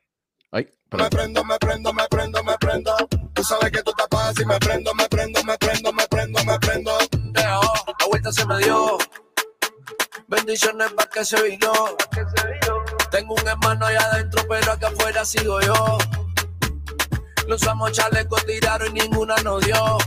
Ay, 0.51 0.67
me 0.97 1.09
prendo, 1.09 1.43
me 1.43 1.57
prendo, 1.57 1.93
me 1.93 2.03
prendo, 2.09 2.43
me 2.43 2.53
prendo. 2.59 2.91
Tú 3.37 3.43
sabes 3.43 3.71
que 3.71 3.83
tú 3.83 3.91
te 3.93 4.03
pasas 4.09 4.39
y 4.39 4.45
me 4.45 4.57
prendo, 4.57 4.91
me 4.95 5.07
prendo, 5.07 5.43
me 5.43 5.55
prendo, 5.59 5.93
me 5.93 6.07
prendo, 6.07 6.43
me 6.43 6.57
prendo. 6.57 6.97
Dejó, 7.11 7.73
la 7.99 8.05
vuelta 8.07 8.31
se 8.31 8.43
me 8.47 8.57
dio. 8.57 8.97
Bendiciones 10.27 10.91
para 10.93 11.07
que 11.11 11.23
se 11.23 11.39
vino. 11.43 11.71
Tengo 13.11 13.35
un 13.35 13.47
hermano 13.47 13.85
allá 13.85 14.01
adentro, 14.11 14.43
pero 14.49 14.71
acá 14.71 14.87
afuera 14.87 15.23
sigo 15.23 15.61
yo. 15.61 15.99
Los 17.47 17.61
usamos 17.61 17.91
chalecos 17.91 18.43
tiraron 18.47 18.97
y 18.97 19.01
ninguna 19.01 19.35
nos 19.43 19.63
dio. 19.63 19.99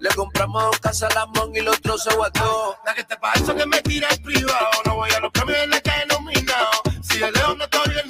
Le 0.00 0.10
compramos 0.16 0.64
dos 0.64 0.80
casas 0.80 1.12
a 1.12 1.14
la 1.14 1.26
mon 1.26 1.54
y 1.54 1.60
los 1.60 1.76
otro 1.76 1.96
se 1.96 2.12
guardó. 2.16 2.76
La 2.84 2.92
que 2.92 3.04
te 3.04 3.16
pasa 3.18 3.54
que 3.54 3.66
me 3.66 3.80
tira 3.82 4.08
el 4.08 4.20
privado. 4.20 4.68
No 4.84 4.96
voy 4.96 5.10
a 5.12 5.20
los 5.20 5.30
cambios 5.30 5.60
en 5.60 5.70
la 5.70 5.80
calle 5.80 6.06
nominado. 6.06 6.82
Si 7.08 7.18
de 7.18 7.30
lejos 7.30 7.56
no 7.56 7.64
estoy 7.64 7.98
en 8.00 8.08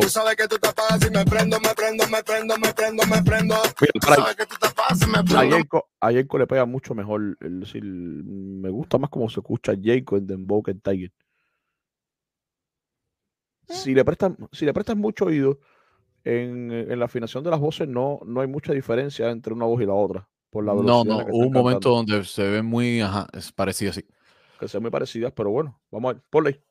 Tú 0.00 0.08
sabes 0.08 0.36
que 0.36 0.48
tú 0.48 0.56
te 0.58 0.72
pasas 0.72 1.06
y 1.06 1.10
me 1.10 1.24
prendo, 1.24 1.58
me 1.60 1.74
prendo, 1.74 2.06
me 2.08 2.22
prendo, 2.22 2.56
me 2.58 2.72
prendo, 2.74 3.06
me 3.06 3.22
prendo. 3.22 3.54
Mira, 3.80 3.92
Tú 3.92 4.00
para 4.00 4.14
ahí. 4.16 4.22
sabes 4.22 4.36
que 4.36 4.46
tú 4.46 4.56
te 4.60 4.68
pasas 4.74 5.02
y 5.08 5.10
me 5.10 5.18
A 5.18 5.22
prendo. 5.24 5.56
Jayco, 5.56 5.88
a 6.00 6.12
Jayco 6.12 6.38
le 6.38 6.46
pega 6.46 6.64
mucho 6.66 6.94
mejor, 6.94 7.36
es 7.40 7.60
decir, 7.60 7.82
me 7.84 8.70
gusta 8.70 8.98
más 8.98 9.10
como 9.10 9.28
se 9.28 9.40
escucha 9.40 9.72
Jayco 9.80 10.16
en 10.16 10.26
Dembow 10.26 10.62
que 10.62 10.70
en 10.72 10.80
Tiger. 10.80 11.12
Si 13.68 13.94
le 13.94 14.04
prestas, 14.04 14.32
si 14.52 14.64
le 14.66 14.72
prestas 14.74 14.96
mucho 14.96 15.26
oído, 15.26 15.58
en, 16.24 16.70
en 16.70 16.98
la 16.98 17.06
afinación 17.06 17.42
de 17.42 17.50
las 17.50 17.58
voces 17.60 17.88
no, 17.88 18.20
no 18.24 18.40
hay 18.40 18.46
mucha 18.46 18.72
diferencia 18.72 19.30
entre 19.30 19.52
una 19.54 19.64
voz 19.66 19.80
y 19.82 19.86
la 19.86 19.94
otra. 19.94 20.28
Por 20.50 20.64
la 20.64 20.74
No, 20.74 21.04
no, 21.04 21.18
hubo 21.30 21.46
un 21.46 21.52
momento 21.52 21.90
cantando, 21.90 21.90
donde 21.90 22.24
se 22.24 22.42
ve 22.48 22.62
muy, 22.62 23.00
ajá, 23.00 23.26
es 23.32 23.50
parecido 23.52 23.90
así. 23.90 24.04
que 24.60 24.68
sean 24.68 24.82
muy 24.82 24.90
parecidas, 24.90 25.32
pero 25.34 25.50
bueno, 25.50 25.80
vamos 25.90 26.10
a 26.10 26.14
ver, 26.14 26.22
ponle 26.30 26.62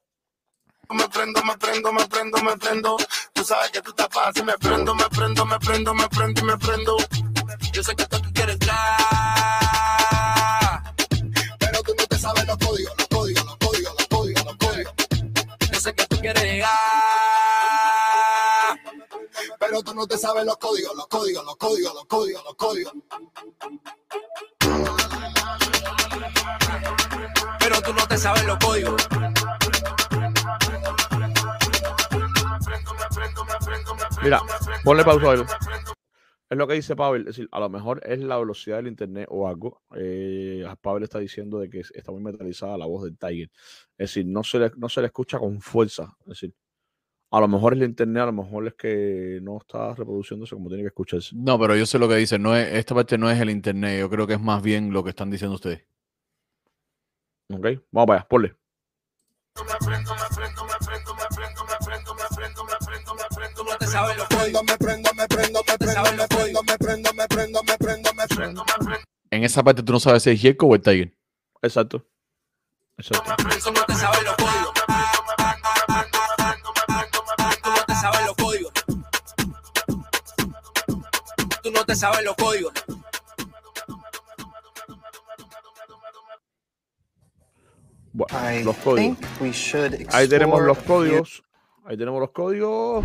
Me 0.93 1.07
prendo, 1.07 1.41
me 1.43 1.57
prendo, 1.57 1.93
me 1.93 2.05
prendo, 2.05 2.37
me 2.43 2.57
prendo. 2.57 2.97
Tú 3.31 3.45
sabes 3.45 3.71
que 3.71 3.81
tú 3.81 3.93
pasas 3.95 4.35
y 4.35 4.43
me 4.43 4.57
prendo, 4.57 4.93
me 4.93 5.05
prendo, 5.05 5.45
me 5.45 5.57
prendo, 5.57 5.93
me 5.93 6.07
prendo 6.09 6.41
y 6.41 6.43
me 6.43 6.57
prendo. 6.57 6.97
Yo 7.71 7.81
sé 7.81 7.95
que 7.95 8.05
tú 8.07 8.19
quieres 8.33 8.55
entrar. 8.55 8.77
Pero 11.59 11.81
tú 11.83 11.93
no 11.97 12.05
te 12.07 12.19
sabes 12.19 12.45
los 12.45 12.57
códigos, 12.57 12.93
los 12.97 13.07
códigos, 13.07 13.45
los 13.45 13.57
códigos, 13.57 13.95
los 13.97 14.07
códigos, 14.07 14.45
los 14.45 14.55
códigos. 14.57 14.93
Yo 15.71 15.79
sé 15.79 15.93
que 15.95 16.05
tú 16.07 16.19
quieres 16.19 16.43
llegar. 16.43 16.71
Pero 19.59 19.81
tú 19.83 19.93
no 19.93 20.05
te 20.07 20.17
sabes 20.17 20.45
los 20.45 20.57
códigos, 20.57 20.93
los 20.95 21.07
códigos, 21.07 21.45
los 21.45 21.55
códigos, 21.55 21.93
los 21.93 22.05
códigos, 22.05 22.43
los 22.43 22.55
códigos. 22.55 22.93
Pero 27.59 27.81
tú 27.81 27.93
no 27.93 28.07
te 28.07 28.17
sabes 28.17 28.43
los 28.43 28.57
códigos. 28.57 29.07
Mira, 34.23 34.41
ponle 34.83 35.03
pausa 35.03 35.31
a 35.31 35.33
él. 35.33 35.45
Es 36.49 36.57
lo 36.57 36.67
que 36.67 36.73
dice 36.73 36.97
Pavel, 36.97 37.21
es 37.21 37.27
decir, 37.27 37.47
a 37.51 37.61
lo 37.61 37.69
mejor 37.69 38.01
es 38.05 38.19
la 38.19 38.37
velocidad 38.37 38.75
del 38.77 38.87
internet 38.87 39.25
o 39.31 39.47
algo. 39.47 39.83
Eh, 39.95 40.65
Pavel 40.81 41.03
está 41.03 41.17
diciendo 41.17 41.59
de 41.59 41.69
que 41.69 41.79
está 41.79 42.11
muy 42.11 42.21
metalizada 42.21 42.77
la 42.77 42.85
voz 42.85 43.05
del 43.05 43.17
Tiger. 43.17 43.49
Es 43.97 44.09
decir, 44.09 44.25
no 44.25 44.43
se 44.43 44.59
le, 44.59 44.71
no 44.75 44.89
se 44.89 44.99
le 44.99 45.07
escucha 45.07 45.39
con 45.39 45.61
fuerza. 45.61 46.13
Es 46.21 46.27
decir, 46.27 46.53
a 47.31 47.39
lo 47.39 47.47
mejor 47.47 47.71
es 47.73 47.79
el 47.79 47.85
internet, 47.85 48.23
a 48.23 48.25
lo 48.25 48.33
mejor 48.33 48.67
es 48.67 48.73
que 48.73 49.39
no 49.41 49.59
está 49.59 49.95
reproduciéndose 49.95 50.53
como 50.53 50.67
tiene 50.67 50.83
que 50.83 50.87
escucharse. 50.87 51.33
No, 51.33 51.57
pero 51.57 51.73
yo 51.77 51.85
sé 51.85 51.97
lo 51.97 52.09
que 52.09 52.15
dicen. 52.15 52.41
No 52.41 52.53
es, 52.53 52.67
esta 52.73 52.93
parte 52.93 53.17
no 53.17 53.31
es 53.31 53.39
el 53.39 53.49
internet. 53.49 54.01
Yo 54.01 54.09
creo 54.09 54.27
que 54.27 54.33
es 54.33 54.41
más 54.41 54.61
bien 54.61 54.91
lo 54.91 55.05
que 55.05 55.11
están 55.11 55.31
diciendo 55.31 55.55
ustedes. 55.55 55.85
¿Ok? 57.49 57.65
Vamos 57.91 58.07
para 58.07 58.19
allá, 58.19 58.27
ponle. 58.27 58.55
Tú 63.61 63.67
no 63.69 63.77
te 63.77 63.85
sabes. 63.85 64.17
Me 64.17 64.25
prendo, 64.25 64.63
me 64.63 64.75
prendo, 64.75 65.13
me 65.13 65.27
prendo, 65.27 65.61
me 65.67 65.77
prendo, 65.77 66.13
me 66.13 66.27
prendo, 66.27 66.63
me 66.63 66.77
prendo, 66.77 67.13
me 67.13 67.27
prendo, 67.27 67.63
me 67.63 67.77
prendo, 67.77 68.13
me 68.15 68.27
prendo. 68.27 68.65
En 69.29 69.43
esa 69.43 69.61
parte 69.61 69.83
tú 69.83 69.93
no 69.93 69.99
sabes 69.99 70.23
si 70.23 70.31
es 70.31 70.41
Jericho 70.41 70.65
o 70.65 70.73
el 70.73 70.81
Tiger. 70.81 71.15
Exacto. 71.61 72.03
Exacto. 72.97 73.29
No 73.29 73.85
te 73.85 73.93
sabes 73.93 74.23
los 74.23 74.35
códigos. 74.35 74.73
No 77.63 77.85
te 77.85 77.93
sabes 77.93 78.25
los 78.25 78.35
códigos. 78.35 78.73
Tú 81.61 81.71
no 81.71 81.85
te 81.85 81.95
sabes 81.95 82.25
los 82.25 82.35
códigos. 82.35 82.73
Bueno, 88.11 88.63
los 88.63 88.77
códigos. 88.77 89.17
Ahí 90.15 90.27
tenemos 90.27 90.61
los 90.63 90.79
códigos. 90.79 91.43
Ahí 91.85 91.97
tenemos 91.97 92.19
los 92.21 92.31
códigos. 92.31 93.03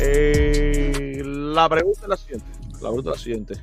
Eh, 0.00 1.22
la 1.24 1.68
pregunta 1.68 2.00
es 2.02 2.08
la 2.08 2.16
siguiente. 2.16 2.46
La 2.74 2.78
pregunta 2.88 3.10
es 3.10 3.16
la 3.16 3.22
siguiente. 3.22 3.54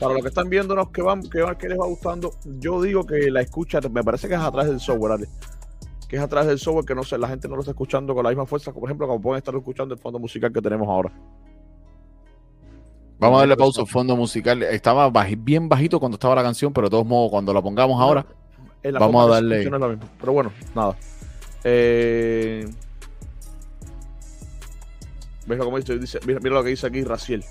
Para 0.00 0.14
los 0.14 0.22
que 0.22 0.28
están 0.28 0.48
viéndonos 0.48 0.90
que 0.90 1.02
van, 1.02 1.22
que, 1.22 1.40
van- 1.40 1.56
que 1.56 1.68
les 1.68 1.78
va 1.78 1.86
gustando, 1.86 2.32
yo 2.58 2.82
digo 2.82 3.04
que 3.06 3.30
la 3.30 3.40
escucha, 3.42 3.80
me 3.90 4.02
parece 4.02 4.28
que 4.28 4.34
es 4.34 4.40
atrás 4.40 4.66
del 4.66 4.80
software, 4.80 5.12
Ale. 5.12 5.28
Que 6.08 6.16
es 6.16 6.22
atrás 6.22 6.46
del 6.46 6.58
software 6.58 6.84
que 6.84 6.94
no 6.94 7.04
sé, 7.04 7.16
la 7.18 7.28
gente 7.28 7.48
no 7.48 7.54
lo 7.54 7.60
está 7.60 7.70
escuchando 7.72 8.14
con 8.14 8.24
la 8.24 8.30
misma 8.30 8.44
fuerza, 8.46 8.72
por 8.72 8.84
ejemplo, 8.84 9.06
como 9.06 9.20
pueden 9.20 9.38
estar 9.38 9.54
escuchando 9.54 9.94
el 9.94 10.00
fondo 10.00 10.18
musical 10.18 10.52
que 10.52 10.60
tenemos 10.60 10.88
ahora. 10.88 11.12
Vamos 13.18 13.36
a 13.38 13.40
darle 13.40 13.56
pausa 13.56 13.80
al 13.82 13.86
fondo 13.86 14.16
musical. 14.16 14.62
Estaba 14.64 15.08
baji- 15.10 15.36
bien 15.42 15.68
bajito 15.68 16.00
cuando 16.00 16.16
estaba 16.16 16.34
la 16.34 16.42
canción, 16.42 16.72
pero 16.72 16.88
de 16.88 16.90
todos 16.90 17.06
modos, 17.06 17.30
cuando 17.30 17.54
la 17.54 17.62
pongamos 17.62 18.00
ahora, 18.00 18.26
la 18.82 18.98
Vamos 18.98 19.26
a 19.26 19.34
darle- 19.34 19.64
no 19.70 19.76
es 19.76 19.80
lo 19.80 19.88
mismo. 19.88 20.04
Pero 20.18 20.32
bueno, 20.32 20.52
nada. 20.74 20.96
Eh, 21.62 22.68
¿Ves 25.46 25.58
lo 25.58 25.70
que 25.70 25.76
dice? 25.80 25.98
Dice- 25.98 26.20
mira, 26.26 26.40
mira 26.42 26.54
lo 26.54 26.62
que 26.64 26.70
dice 26.70 26.86
aquí 26.86 27.02
Raciel. 27.04 27.44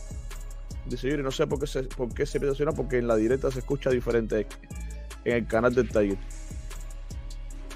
Dice 0.86 1.10
Yuri, 1.10 1.24
no 1.24 1.32
sé 1.32 1.48
por 1.48 1.60
qué 1.60 1.68
se, 1.68 1.84
por 1.84 2.14
qué 2.14 2.26
se 2.26 2.38
empieza 2.40 2.72
porque 2.72 2.98
en 2.98 3.08
la 3.08 3.16
directa 3.16 3.50
se 3.52 3.60
escucha 3.60 3.90
diferente 3.90 4.48
en 5.24 5.34
el 5.38 5.48
canal 5.48 5.74
del 5.74 5.88
Tiger. 5.88 6.18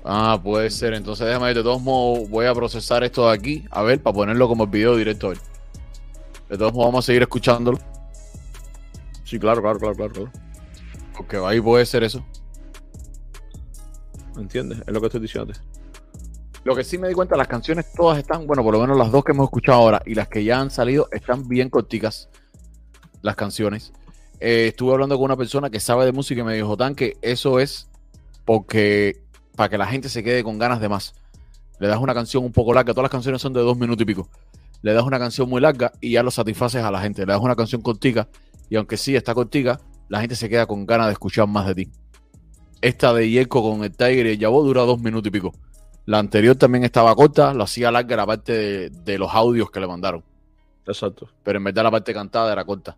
Ah, 0.03 0.39
puede 0.41 0.69
ser. 0.69 0.93
Entonces 0.93 1.25
déjame 1.27 1.47
ver. 1.47 1.57
De 1.57 1.63
todos 1.63 1.81
modos, 1.81 2.29
voy 2.29 2.45
a 2.45 2.53
procesar 2.53 3.03
esto 3.03 3.27
de 3.27 3.33
aquí. 3.33 3.65
A 3.71 3.81
ver, 3.83 4.01
para 4.01 4.13
ponerlo 4.13 4.47
como 4.47 4.63
el 4.65 4.69
video 4.69 4.95
directo. 4.95 5.29
ver. 5.29 5.37
De 6.49 6.57
todos 6.57 6.73
modos, 6.73 6.87
vamos 6.87 7.05
a 7.05 7.07
seguir 7.07 7.21
escuchándolo. 7.21 7.77
Sí, 9.23 9.37
claro, 9.37 9.61
claro, 9.61 9.79
claro, 9.79 9.95
claro, 9.95 10.13
claro. 10.13 10.31
Porque 11.15 11.37
ahí 11.37 11.59
puede 11.59 11.85
ser 11.85 12.03
eso. 12.03 12.25
¿Entiendes? 14.37 14.79
Es 14.85 14.93
lo 14.93 14.99
que 15.01 15.07
estoy 15.07 15.21
diciendo. 15.21 15.53
Lo 16.67 16.75
que 16.75 16.83
sí 16.83 16.97
me 16.97 17.07
di 17.07 17.13
cuenta, 17.13 17.37
las 17.37 17.47
canciones 17.47 17.93
todas 17.93 18.17
están, 18.17 18.45
bueno, 18.45 18.61
por 18.61 18.73
lo 18.73 18.81
menos 18.81 18.97
las 18.97 19.09
dos 19.09 19.23
que 19.23 19.31
hemos 19.31 19.45
escuchado 19.45 19.77
ahora 19.77 20.01
y 20.05 20.15
las 20.15 20.27
que 20.27 20.43
ya 20.43 20.59
han 20.59 20.69
salido 20.69 21.07
están 21.13 21.47
bien 21.47 21.69
corticas. 21.69 22.27
Las 23.21 23.37
canciones. 23.37 23.93
Eh, 24.41 24.67
estuve 24.67 24.91
hablando 24.91 25.15
con 25.15 25.23
una 25.23 25.37
persona 25.37 25.69
que 25.69 25.79
sabe 25.79 26.03
de 26.03 26.11
música 26.11 26.41
y 26.41 26.43
me 26.43 26.55
dijo, 26.55 26.75
tan 26.75 26.93
que 26.93 27.15
eso 27.21 27.61
es 27.61 27.89
porque 28.43 29.23
para 29.55 29.69
que 29.69 29.77
la 29.77 29.87
gente 29.87 30.09
se 30.09 30.25
quede 30.25 30.43
con 30.43 30.59
ganas 30.59 30.81
de 30.81 30.89
más. 30.89 31.13
Le 31.79 31.87
das 31.87 32.01
una 32.01 32.13
canción 32.13 32.43
un 32.43 32.51
poco 32.51 32.73
larga, 32.73 32.91
todas 32.91 33.03
las 33.03 33.11
canciones 33.11 33.41
son 33.41 33.53
de 33.53 33.61
dos 33.61 33.77
minutos 33.77 34.01
y 34.01 34.05
pico. 34.05 34.29
Le 34.81 34.91
das 34.91 35.05
una 35.05 35.19
canción 35.19 35.49
muy 35.49 35.61
larga 35.61 35.93
y 36.01 36.11
ya 36.11 36.21
lo 36.21 36.31
satisfaces 36.31 36.83
a 36.83 36.91
la 36.91 36.99
gente. 36.99 37.25
Le 37.25 37.31
das 37.31 37.41
una 37.41 37.55
canción 37.55 37.81
cortica 37.81 38.27
y 38.69 38.75
aunque 38.75 38.97
sí 38.97 39.15
está 39.15 39.33
cortica, 39.33 39.79
la 40.09 40.19
gente 40.19 40.35
se 40.35 40.49
queda 40.49 40.65
con 40.65 40.85
ganas 40.85 41.07
de 41.07 41.13
escuchar 41.13 41.47
más 41.47 41.65
de 41.65 41.75
ti. 41.75 41.91
Esta 42.81 43.13
de 43.13 43.29
Yeko 43.29 43.61
con 43.61 43.85
el 43.85 43.95
Tiger 43.95 44.25
y 44.25 44.31
el 44.31 44.37
Yabo 44.37 44.63
dura 44.63 44.81
dos 44.81 44.99
minutos 44.99 45.29
y 45.29 45.31
pico. 45.31 45.53
La 46.07 46.19
anterior 46.19 46.55
también 46.55 46.83
estaba 46.83 47.13
corta, 47.15 47.53
lo 47.53 47.63
hacía 47.63 47.91
larga 47.91 48.15
la 48.15 48.25
parte 48.25 48.53
de, 48.53 48.89
de 48.89 49.17
los 49.19 49.31
audios 49.33 49.69
que 49.69 49.79
le 49.79 49.87
mandaron. 49.87 50.23
Exacto, 50.87 51.29
Pero 51.43 51.57
en 51.57 51.65
verdad 51.65 51.83
la 51.83 51.91
parte 51.91 52.13
cantada 52.13 52.51
era 52.51 52.63
corta. 52.65 52.97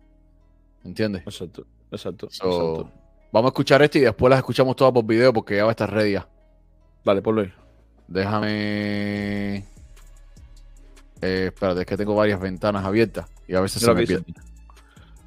¿Entiendes? 0.84 1.22
exacto, 1.26 1.66
exacto, 1.90 2.28
So, 2.30 2.46
exacto. 2.46 2.90
vamos 3.32 3.48
a 3.48 3.50
escuchar 3.52 3.82
este 3.82 3.98
y 3.98 4.02
después 4.02 4.30
las 4.30 4.38
escuchamos 4.38 4.74
todas 4.76 4.94
por 4.94 5.04
video 5.04 5.32
porque 5.32 5.56
ya 5.56 5.64
va 5.64 5.70
a 5.70 5.72
estar 5.72 5.92
ready. 5.92 6.12
ya. 6.12 6.28
Dale, 7.04 7.20
ponlo 7.20 7.42
ahí. 7.42 7.52
Déjame. 8.08 9.64
Eh, 11.22 11.46
espérate, 11.52 11.80
es 11.80 11.86
que 11.86 11.96
tengo 11.96 12.14
varias 12.14 12.40
ventanas 12.40 12.84
abiertas 12.84 13.26
y 13.46 13.54
a 13.54 13.60
veces 13.60 13.82
Mira 13.82 13.92
se 13.94 14.00
me 14.00 14.06
pierden. 14.06 14.34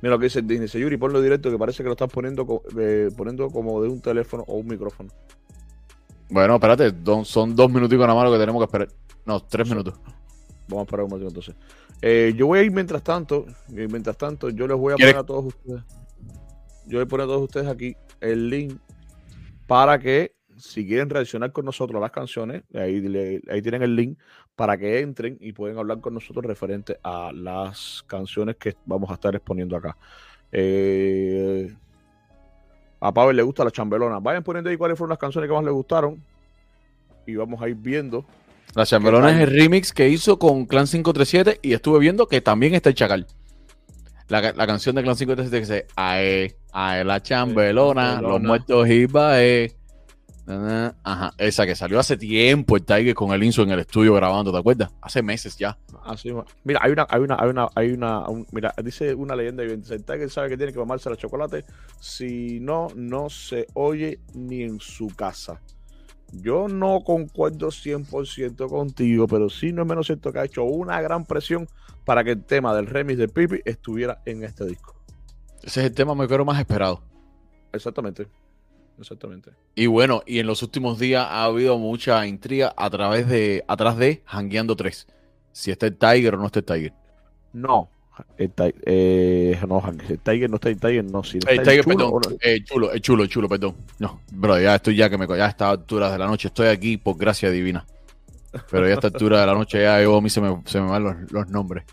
Mira 0.01 0.15
lo 0.15 0.19
que 0.19 0.25
dice 0.25 0.41
Disney. 0.41 0.59
Dice, 0.61 0.79
Yuri, 0.79 0.97
ponlo 0.97 1.21
directo 1.21 1.51
que 1.51 1.57
parece 1.57 1.83
que 1.83 1.87
lo 1.87 1.93
estás 1.93 2.11
poniendo, 2.11 2.45
co- 2.45 2.63
eh, 2.79 3.09
poniendo 3.15 3.49
como 3.49 3.81
de 3.81 3.89
un 3.89 4.01
teléfono 4.01 4.43
o 4.47 4.55
un 4.55 4.67
micrófono. 4.67 5.09
Bueno, 6.29 6.55
espérate, 6.55 6.91
don- 6.91 7.25
son 7.25 7.55
dos 7.55 7.71
minuticos 7.71 8.05
nada 8.07 8.15
más 8.15 8.25
lo 8.25 8.33
que 8.33 8.39
tenemos 8.39 8.59
que 8.61 8.65
esperar. 8.65 8.87
No, 9.25 9.39
tres 9.41 9.69
minutos. 9.69 9.93
Vamos 10.67 10.81
a 10.81 10.83
esperar 10.83 11.03
un 11.05 11.09
momento 11.11 11.27
entonces. 11.29 11.55
Eh, 12.01 12.33
yo 12.35 12.47
voy 12.47 12.59
a 12.59 12.63
ir 12.63 12.71
mientras 12.71 13.03
tanto, 13.03 13.45
y 13.69 13.73
mientras 13.87 14.17
tanto, 14.17 14.49
yo 14.49 14.67
les 14.67 14.77
voy 14.77 14.93
a 14.93 14.95
¿Quieres- 14.95 15.13
poner 15.13 15.23
a 15.23 15.25
todos 15.25 15.45
ustedes. 15.45 15.83
Yo 16.87 16.97
voy 16.97 17.03
a 17.03 17.05
poner 17.05 17.23
a 17.25 17.27
todos 17.27 17.43
ustedes 17.43 17.67
aquí 17.67 17.95
el 18.19 18.49
link 18.49 18.73
para 19.67 19.99
que 19.99 20.35
si 20.57 20.85
quieren 20.85 21.09
reaccionar 21.09 21.51
con 21.51 21.65
nosotros 21.65 21.97
a 21.97 22.01
las 22.01 22.11
canciones, 22.11 22.63
ahí, 22.73 22.99
le- 23.01 23.41
ahí 23.49 23.61
tienen 23.61 23.83
el 23.83 23.95
link 23.95 24.17
para 24.55 24.77
que 24.77 24.99
entren 24.99 25.37
y 25.39 25.51
pueden 25.53 25.77
hablar 25.77 25.99
con 26.01 26.13
nosotros 26.13 26.45
referente 26.45 26.97
a 27.03 27.31
las 27.33 28.03
canciones 28.07 28.55
que 28.57 28.75
vamos 28.85 29.09
a 29.09 29.13
estar 29.15 29.33
exponiendo 29.35 29.75
acá. 29.75 29.97
Eh, 30.51 31.73
a 33.05 33.13
Pavel 33.13 33.35
le 33.35 33.43
gusta 33.43 33.63
la 33.63 33.71
chambelona. 33.71 34.19
Vayan 34.19 34.43
poniendo 34.43 34.69
ahí 34.69 34.77
cuáles 34.77 34.97
fueron 34.97 35.09
las 35.09 35.19
canciones 35.19 35.49
que 35.49 35.53
más 35.53 35.63
les 35.63 35.73
gustaron 35.73 36.23
y 37.27 37.35
vamos 37.35 37.61
a 37.61 37.67
ir 37.67 37.75
viendo. 37.75 38.25
La 38.75 38.85
Chambelona 38.85 39.29
es 39.31 39.41
el 39.47 39.55
remix 39.55 39.93
que 39.93 40.09
hizo 40.09 40.39
con 40.39 40.65
Clan 40.65 40.87
537 40.87 41.59
y 41.61 41.73
estuve 41.73 41.99
viendo 41.99 42.27
que 42.27 42.41
también 42.41 42.73
está 42.73 42.89
el 42.89 42.95
Chacal. 42.95 43.27
La, 44.29 44.41
la 44.41 44.65
canción 44.65 44.95
de 44.95 45.03
Clan 45.03 45.15
537 45.15 45.51
que 45.51 45.59
dice 45.59 45.87
Ae, 45.95 46.55
Ae 46.71 47.03
la 47.03 47.21
Chambelona, 47.21 48.13
Chambelona. 48.13 48.29
los 48.29 48.41
muertos 48.41 48.87
Ibae. 48.89 49.67
Na, 49.67 49.73
na. 49.73 49.82
Ajá, 50.45 51.33
esa 51.37 51.65
que 51.65 51.73
salió 51.73 51.99
hace 51.99 52.17
tiempo 52.17 52.75
el 52.75 52.83
Tiger 52.83 53.15
con 53.15 53.31
el 53.31 53.43
Inso 53.43 53.63
en 53.63 53.71
el 53.71 53.79
estudio 53.79 54.13
grabando, 54.13 54.51
¿te 54.51 54.57
acuerdas? 54.57 54.91
Hace 55.01 55.21
meses 55.23 55.55
ya. 55.57 55.77
Así 56.03 56.31
va. 56.31 56.43
Mira, 56.65 56.79
hay 56.83 56.91
una, 56.91 57.07
hay 57.09 57.21
una, 57.21 57.35
hay 57.39 57.49
una, 57.49 57.69
hay 57.75 57.91
una, 57.91 58.27
un- 58.27 58.45
mira, 58.51 58.73
dice 58.83 59.13
una 59.15 59.35
leyenda 59.37 59.63
viviente. 59.63 59.93
El 59.93 60.03
Tiger 60.03 60.29
sabe 60.29 60.49
que 60.49 60.57
tiene 60.57 60.73
que 60.73 60.79
mamarse 60.79 61.09
la 61.09 61.15
chocolate. 61.15 61.63
Si 62.01 62.59
no, 62.59 62.89
no 62.95 63.29
se 63.29 63.67
oye 63.73 64.19
ni 64.33 64.63
en 64.63 64.79
su 64.81 65.07
casa. 65.07 65.61
Yo 66.33 66.67
no 66.67 67.03
concuerdo 67.05 67.67
100% 67.69 68.67
contigo, 68.67 69.27
pero 69.27 69.49
sí 69.49 69.71
no 69.71 69.83
es 69.83 69.87
menos 69.87 70.07
cierto 70.07 70.33
que 70.33 70.39
ha 70.39 70.45
hecho 70.45 70.63
una 70.63 70.99
gran 70.99 71.25
presión 71.25 71.67
para 72.05 72.23
que 72.23 72.31
el 72.31 72.43
tema 72.43 72.75
del 72.75 72.87
remix 72.87 73.17
de 73.19 73.27
Pipi 73.29 73.61
estuviera 73.63 74.21
en 74.25 74.43
este 74.43 74.65
disco. 74.65 74.95
Ese 75.61 75.79
es 75.81 75.85
el 75.87 75.93
tema 75.93 76.15
me 76.15 76.27
creo 76.27 76.43
más 76.43 76.59
esperado. 76.59 77.01
Exactamente. 77.71 78.27
Exactamente. 78.99 79.51
Y 79.75 79.87
bueno, 79.87 80.21
y 80.25 80.39
en 80.39 80.47
los 80.47 80.61
últimos 80.63 80.99
días 80.99 81.25
ha 81.27 81.45
habido 81.45 81.77
mucha 81.77 82.25
intriga 82.27 82.73
a 82.77 82.89
través 82.89 83.27
de, 83.27 83.63
atrás 83.67 83.97
de 83.97 84.21
Hangueando 84.25 84.75
3. 84.75 85.07
Si 85.51 85.71
está 85.71 85.87
el 85.87 85.97
Tiger 85.97 86.35
o 86.35 86.37
no 86.37 86.45
está 86.45 86.59
el 86.59 86.65
Tiger. 86.65 86.93
No. 87.53 87.89
El, 88.37 88.51
eh, 88.85 89.59
no, 89.67 89.83
el 90.07 90.19
Tiger 90.19 90.49
no 90.49 90.55
está 90.55 90.69
el 90.69 90.79
Tiger, 90.79 91.03
no. 91.03 91.23
Si 91.23 91.39
no 91.39 91.49
El 91.49 91.59
está 91.59 91.71
Tiger, 91.71 91.83
chulo, 91.85 91.97
perdón. 91.97 92.21
no. 92.29 92.37
Eh, 92.41 92.63
chulo, 92.63 92.91
el 92.91 93.01
chulo, 93.01 93.23
el 93.23 93.29
chulo, 93.29 93.49
perdón. 93.49 93.75
No, 93.99 94.21
bro, 94.31 94.59
ya 94.59 94.75
estoy 94.75 94.95
ya 94.95 95.09
que 95.09 95.17
me 95.17 95.27
ya 95.27 95.45
a 95.45 95.49
estas 95.49 95.69
alturas 95.69 96.11
de 96.11 96.19
la 96.19 96.27
noche 96.27 96.47
estoy 96.49 96.67
aquí 96.67 96.97
por 96.97 97.17
gracia 97.17 97.49
divina. 97.49 97.85
Pero 98.69 98.85
ya 98.85 98.91
a 98.91 98.95
esta 98.95 99.07
altura 99.07 99.41
de 99.41 99.47
la 99.47 99.55
noche 99.55 99.81
ya 99.81 99.99
yo, 100.01 100.15
a 100.15 100.21
mí 100.21 100.29
se 100.29 100.39
me, 100.41 100.61
se 100.65 100.79
me 100.79 100.87
van 100.89 101.03
los, 101.03 101.31
los 101.31 101.49
nombres. 101.49 101.85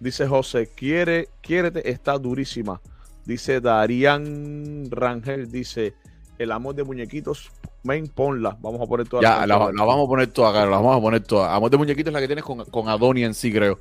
Dice 0.00 0.26
José, 0.26 0.68
quiere, 0.74 1.28
quiérete, 1.40 1.88
está 1.88 2.18
durísima. 2.18 2.80
Dice 3.24 3.60
Darían 3.60 4.90
Rangel, 4.90 5.52
dice, 5.52 5.94
el 6.42 6.52
amor 6.52 6.74
de 6.74 6.84
muñequitos, 6.84 7.50
men, 7.82 8.08
ponla. 8.08 8.56
Vamos 8.60 8.80
a 8.80 8.86
poner 8.86 9.06
todas 9.08 9.22
Ya, 9.22 9.38
las 9.40 9.48
la, 9.48 9.54
canciones. 9.56 9.78
la 9.78 9.84
vamos 9.84 10.04
a 10.04 10.08
poner 10.08 10.26
todas, 10.28 10.52
cara, 10.54 10.70
las 10.70 10.80
vamos 10.80 10.96
a 10.96 11.00
poner 11.00 11.20
todas. 11.22 11.52
Amor 11.54 11.70
de 11.70 11.76
muñequito 11.76 12.08
es 12.10 12.14
la 12.14 12.20
que 12.20 12.26
tienes 12.26 12.44
con, 12.44 12.64
con 12.64 12.88
Adonia 12.88 13.26
en 13.26 13.34
sí, 13.34 13.52
creo. 13.52 13.78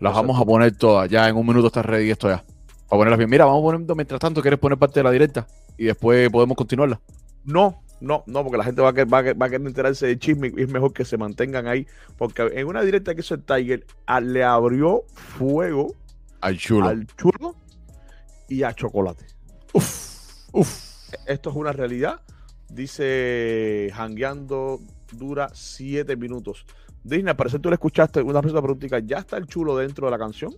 Las 0.00 0.10
Exacto. 0.12 0.16
vamos 0.28 0.40
a 0.40 0.44
poner 0.44 0.76
todas. 0.76 1.08
Ya 1.10 1.28
en 1.28 1.36
un 1.36 1.46
minuto 1.46 1.68
está 1.68 1.82
ready 1.82 2.10
esto 2.10 2.28
ya. 2.28 2.44
Para 2.88 2.98
ponerlas 3.00 3.18
bien. 3.18 3.30
Mira, 3.30 3.46
vamos 3.46 3.62
poniendo 3.62 3.94
mientras 3.94 4.20
tanto, 4.20 4.42
¿quieres 4.42 4.60
poner 4.60 4.76
parte 4.78 5.00
de 5.00 5.04
la 5.04 5.10
directa? 5.10 5.46
Y 5.78 5.84
después 5.84 6.28
podemos 6.30 6.56
continuarla. 6.56 7.00
No, 7.44 7.80
no, 8.00 8.22
no, 8.26 8.42
porque 8.42 8.58
la 8.58 8.64
gente 8.64 8.82
va 8.82 8.90
a, 8.90 8.92
querer, 8.92 9.12
va, 9.12 9.18
a 9.18 9.22
querer, 9.22 9.40
va 9.40 9.46
a 9.46 9.50
querer 9.50 9.66
enterarse 9.66 10.06
de 10.06 10.18
chisme 10.18 10.52
y 10.56 10.62
es 10.62 10.68
mejor 10.68 10.92
que 10.92 11.04
se 11.06 11.16
mantengan 11.16 11.66
ahí. 11.66 11.86
Porque 12.18 12.42
en 12.54 12.66
una 12.66 12.82
directa 12.82 13.14
que 13.14 13.20
hizo 13.20 13.34
el 13.34 13.42
Tiger, 13.44 13.86
a- 14.06 14.20
le 14.20 14.44
abrió 14.44 15.04
fuego 15.14 15.94
Al 16.42 16.58
chulo. 16.58 16.88
al 16.88 17.06
chulo 17.16 17.54
y 18.48 18.62
a 18.62 18.74
chocolate. 18.74 19.24
Uf, 19.72 20.48
uf. 20.52 20.93
Esto 21.26 21.50
es 21.50 21.56
una 21.56 21.72
realidad. 21.72 22.20
Dice, 22.68 23.90
hangueando 23.94 24.80
dura 25.12 25.50
siete 25.52 26.16
minutos. 26.16 26.66
Disney, 27.02 27.30
al 27.30 27.36
parecer 27.36 27.60
tú 27.60 27.68
le 27.68 27.74
escuchaste 27.74 28.22
una 28.22 28.40
persona 28.40 28.62
preguntita, 28.62 28.98
¿ya 28.98 29.18
está 29.18 29.36
el 29.36 29.46
chulo 29.46 29.76
dentro 29.76 30.06
de 30.06 30.10
la 30.10 30.18
canción? 30.18 30.54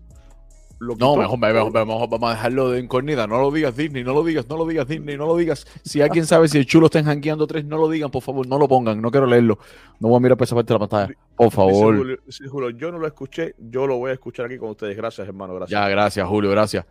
¿Lo 0.78 0.94
No, 0.94 1.16
mejor, 1.16 1.38
mejor, 1.38 1.72
mejor, 1.72 1.86
mejor 1.86 2.08
vamos 2.10 2.30
a 2.30 2.34
dejarlo 2.34 2.70
de 2.70 2.80
incógnita. 2.80 3.26
No 3.26 3.40
lo 3.40 3.50
digas, 3.50 3.74
Disney, 3.74 4.04
no 4.04 4.12
lo 4.12 4.22
digas, 4.22 4.46
no 4.48 4.58
lo 4.58 4.66
digas, 4.66 4.86
Disney, 4.86 5.16
no 5.16 5.26
lo 5.26 5.36
digas. 5.36 5.66
Si 5.82 6.02
alguien 6.02 6.26
sabe 6.26 6.48
si 6.48 6.58
el 6.58 6.66
chulo 6.66 6.86
está 6.86 6.98
en 6.98 7.08
Hangueando 7.08 7.46
3, 7.46 7.64
no 7.64 7.78
lo 7.78 7.88
digan, 7.88 8.10
por 8.10 8.22
favor, 8.22 8.46
no 8.46 8.58
lo 8.58 8.68
pongan, 8.68 9.00
no 9.00 9.10
quiero 9.10 9.26
leerlo. 9.26 9.58
No 10.00 10.08
voy 10.08 10.18
a 10.18 10.20
mirar 10.20 10.36
por 10.36 10.44
esa 10.44 10.54
parte 10.54 10.74
de 10.74 10.78
la 10.78 10.86
pantalla. 10.86 11.18
Por 11.34 11.46
Dice 11.46 11.56
favor. 11.56 11.96
Julio, 11.96 12.18
dice 12.26 12.46
Julio, 12.46 12.70
yo 12.70 12.92
no 12.92 12.98
lo 12.98 13.06
escuché, 13.06 13.54
yo 13.58 13.86
lo 13.86 13.96
voy 13.96 14.10
a 14.10 14.14
escuchar 14.14 14.46
aquí 14.46 14.58
con 14.58 14.70
ustedes. 14.70 14.96
Gracias, 14.96 15.26
hermano, 15.26 15.54
gracias. 15.54 15.80
Ya, 15.80 15.88
gracias, 15.88 16.28
Julio, 16.28 16.50
gracias. 16.50 16.84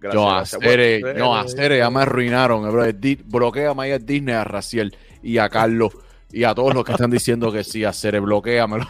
Gracias, 0.00 0.22
Yo, 0.22 0.26
gracias. 0.28 0.62
Bueno, 1.02 1.18
no, 1.18 1.62
eh, 1.62 1.78
ya 1.78 1.90
me 1.90 2.00
arruinaron, 2.00 2.70
bro. 2.70 2.92
Di- 2.92 3.20
Bloquea 3.24 3.70
a 3.70 3.98
Disney, 3.98 4.34
a 4.34 4.44
Raciel 4.44 4.96
y 5.22 5.38
a 5.38 5.48
Carlos 5.48 5.92
y 6.32 6.44
a 6.44 6.54
todos 6.54 6.74
los 6.74 6.84
que 6.84 6.92
están 6.92 7.10
diciendo 7.10 7.50
que 7.52 7.64
sí, 7.64 7.84
Acere, 7.84 8.20
bloqueamelo. 8.20 8.86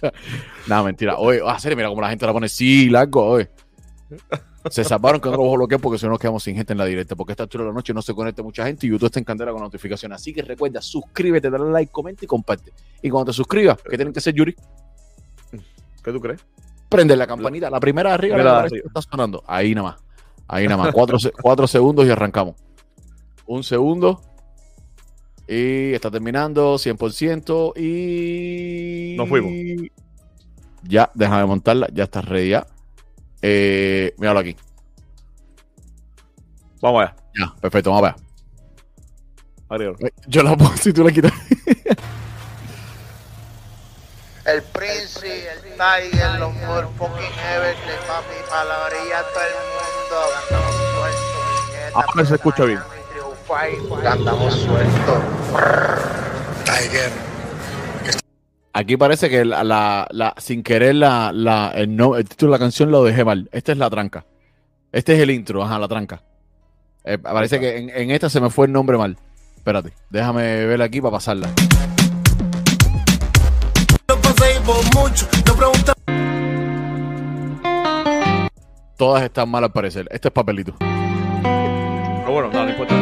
Nada, 0.66 0.82
mentira. 0.82 1.16
Oye, 1.16 1.40
mira 1.76 1.88
cómo 1.88 2.00
la 2.00 2.10
gente 2.10 2.26
la 2.26 2.32
pone. 2.32 2.48
Sí, 2.48 2.88
largo, 2.88 3.24
oye. 3.26 3.48
Se 4.70 4.82
salvaron 4.82 5.20
que 5.20 5.28
no 5.30 5.36
los 5.36 5.52
bloqueen 5.56 5.80
porque 5.80 5.98
si 5.98 6.06
no 6.06 6.12
nos 6.12 6.18
quedamos 6.18 6.42
sin 6.42 6.56
gente 6.56 6.72
en 6.72 6.78
la 6.78 6.86
directa. 6.86 7.14
Porque 7.14 7.32
a 7.32 7.34
esta 7.34 7.42
altura 7.42 7.64
de 7.64 7.70
la 7.70 7.74
noche 7.74 7.92
no 7.92 8.00
se 8.00 8.14
conecta 8.14 8.42
mucha 8.42 8.64
gente 8.64 8.86
y 8.86 8.90
YouTube 8.90 9.06
está 9.06 9.18
en 9.18 9.24
candela 9.24 9.52
con 9.52 9.60
notificaciones. 9.60 10.16
Así 10.16 10.32
que 10.32 10.42
recuerda, 10.42 10.80
suscríbete, 10.80 11.50
dale 11.50 11.70
like, 11.70 11.92
comenta 11.92 12.24
y 12.24 12.28
comparte. 12.28 12.72
Y 13.02 13.10
cuando 13.10 13.30
te 13.30 13.36
suscribas, 13.36 13.78
¿qué 13.82 13.96
tienen 13.96 14.12
que 14.12 14.20
hacer, 14.20 14.34
Yuri? 14.34 14.54
¿Qué 16.02 16.12
tú 16.12 16.20
crees? 16.20 16.40
Prende 16.88 17.16
la 17.16 17.26
campanita, 17.26 17.68
la 17.70 17.80
primera 17.80 18.14
arriba, 18.14 18.38
la 18.38 18.58
arriba. 18.60 18.82
que 18.82 18.86
está 18.86 19.02
sonando. 19.02 19.42
Ahí 19.46 19.74
nada 19.74 19.88
más. 19.88 20.03
Ahí 20.48 20.66
nada 20.66 20.84
más. 20.84 20.94
Cuatro, 20.94 21.18
cuatro 21.40 21.66
segundos 21.66 22.06
y 22.06 22.10
arrancamos. 22.10 22.54
Un 23.46 23.62
segundo. 23.62 24.20
Y 25.46 25.92
está 25.92 26.10
terminando 26.10 26.76
100%. 26.76 27.72
Y. 27.76 29.16
Nos 29.16 29.28
fuimos. 29.28 29.52
Ya, 30.82 31.10
déjame 31.14 31.46
montarla. 31.46 31.88
Ya 31.92 32.04
está 32.04 32.20
ready 32.20 32.50
ya. 32.50 32.66
Eh, 33.42 34.14
míralo 34.18 34.40
aquí. 34.40 34.56
Vamos 36.80 37.02
allá, 37.02 37.16
Ya, 37.38 37.54
perfecto, 37.60 37.90
vamos 37.90 38.08
a 38.08 38.12
ver. 38.12 38.22
Ariel. 39.70 39.96
Eh, 40.00 40.12
Yo 40.26 40.42
la 40.42 40.56
pongo 40.56 40.76
si 40.76 40.92
tú 40.92 41.02
la 41.02 41.10
quitas. 41.12 41.32
El 44.44 44.62
Prince, 44.62 45.26
el 45.26 45.60
Tiger, 45.72 46.38
los 46.38 46.52
fucking 46.98 47.32
Everly, 47.54 47.96
papi, 48.06 48.50
para 48.50 48.64
la 48.64 48.84
orilla 48.84 49.22
todo 49.32 49.42
el 49.42 49.54
mundo. 49.54 49.93
Ahora 51.94 52.24
se 52.24 52.34
escucha 52.34 52.64
bien. 52.64 52.80
Andamos 54.06 54.54
sueltos. 54.54 55.18
Tiger. 56.64 57.10
Aquí 58.72 58.96
parece 58.96 59.30
que 59.30 59.44
la, 59.44 59.62
la- 59.62 60.06
la- 60.10 60.34
sin 60.38 60.62
querer 60.64 60.96
la, 60.96 61.30
la- 61.32 61.70
el, 61.74 61.94
no- 61.94 62.16
el 62.16 62.28
título 62.28 62.52
de 62.52 62.58
la 62.58 62.64
canción 62.64 62.90
lo 62.90 63.04
dejé 63.04 63.24
mal. 63.24 63.48
Esta 63.52 63.70
es 63.72 63.78
la 63.78 63.88
tranca. 63.88 64.24
Este 64.90 65.14
es 65.14 65.20
el 65.20 65.30
intro, 65.30 65.62
ajá, 65.62 65.78
la 65.78 65.86
tranca. 65.88 66.22
Eh, 67.04 67.18
parece 67.18 67.60
que 67.60 67.76
en, 67.78 67.90
en 67.90 68.10
esta 68.10 68.28
se 68.28 68.40
me 68.40 68.50
fue 68.50 68.66
el 68.66 68.72
nombre 68.72 68.96
mal. 68.98 69.16
Espérate, 69.56 69.92
déjame 70.10 70.66
ver 70.66 70.82
aquí 70.82 71.00
para 71.00 71.12
pasarla. 71.12 71.48
No 74.08 74.16
pasé 74.16 74.60
por 74.66 74.84
mucho, 74.94 75.26
no 75.46 75.93
Todas 78.96 79.24
están 79.24 79.48
mal 79.48 79.64
al 79.64 79.72
parecer. 79.72 80.06
Este 80.10 80.28
es 80.28 80.32
papelito. 80.32 80.74
Pero 80.78 82.32
bueno, 82.32 82.50
no, 82.52 82.64
no 82.64 82.70
importa. 82.70 82.94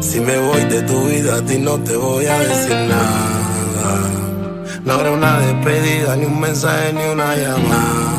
Si 0.00 0.20
me 0.20 0.38
voy 0.38 0.64
de 0.64 0.82
tu 0.82 1.06
vida, 1.08 1.36
a 1.36 1.42
ti 1.44 1.58
no 1.58 1.82
te 1.82 1.96
voy 1.96 2.26
a 2.26 2.38
decir 2.38 2.76
nada. 2.76 4.08
No 4.84 4.92
habrá 4.92 5.10
una 5.12 5.40
despedida, 5.40 6.16
ni 6.16 6.26
un 6.26 6.40
mensaje, 6.40 6.92
ni 6.92 7.04
una 7.04 7.34
llamada. 7.36 8.12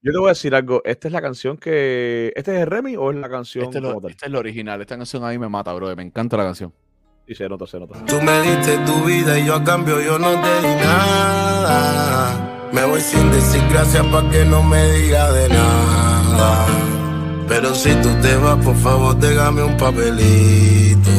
Yo 0.00 0.12
te 0.12 0.18
voy 0.18 0.28
a 0.28 0.30
decir 0.30 0.54
algo. 0.54 0.82
¿Esta 0.84 1.08
es 1.08 1.12
la 1.12 1.20
canción 1.20 1.56
que. 1.56 2.32
¿Este 2.34 2.54
es 2.54 2.62
el 2.62 2.66
Remy 2.66 2.96
o 2.96 3.10
es 3.10 3.16
la 3.16 3.28
canción 3.28 3.64
Este 3.64 3.78
es, 3.78 3.82
lo, 3.82 4.08
este 4.08 4.26
es 4.26 4.32
lo 4.32 4.38
original. 4.38 4.80
Esta 4.80 4.96
canción 4.96 5.24
a 5.24 5.28
mí 5.28 5.38
me 5.38 5.48
mata, 5.48 5.72
bro. 5.72 5.94
Me 5.94 6.02
encanta 6.02 6.36
la 6.36 6.44
canción. 6.44 6.72
Sí, 7.28 7.34
se 7.34 7.46
nota, 7.46 7.66
se 7.66 7.78
nota. 7.78 8.02
Tú 8.06 8.22
me 8.22 8.40
diste 8.40 8.78
tu 8.86 9.04
vida 9.04 9.38
y 9.38 9.44
yo 9.44 9.56
a 9.56 9.62
cambio 9.62 10.00
yo 10.00 10.18
no 10.18 10.30
te 10.30 10.66
di 10.66 10.74
nada. 10.76 12.68
Me 12.72 12.86
voy 12.86 13.02
sin 13.02 13.30
decir 13.30 13.60
gracias 13.70 14.02
pa' 14.06 14.30
que 14.30 14.46
no 14.46 14.62
me 14.62 14.82
diga 14.92 15.30
de 15.32 15.50
nada. 15.50 16.64
Pero 17.46 17.74
si 17.74 17.92
tú 17.96 18.08
te 18.22 18.34
vas, 18.36 18.56
por 18.64 18.74
favor, 18.76 19.14
déjame 19.18 19.62
un 19.62 19.76
papelito. 19.76 21.10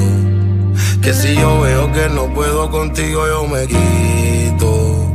Que 0.99 1.13
si 1.13 1.35
yo 1.35 1.61
veo 1.61 1.91
que 1.91 2.09
no 2.09 2.33
puedo 2.33 2.71
contigo, 2.71 3.27
yo 3.27 3.47
me 3.47 3.67
quito. 3.67 5.13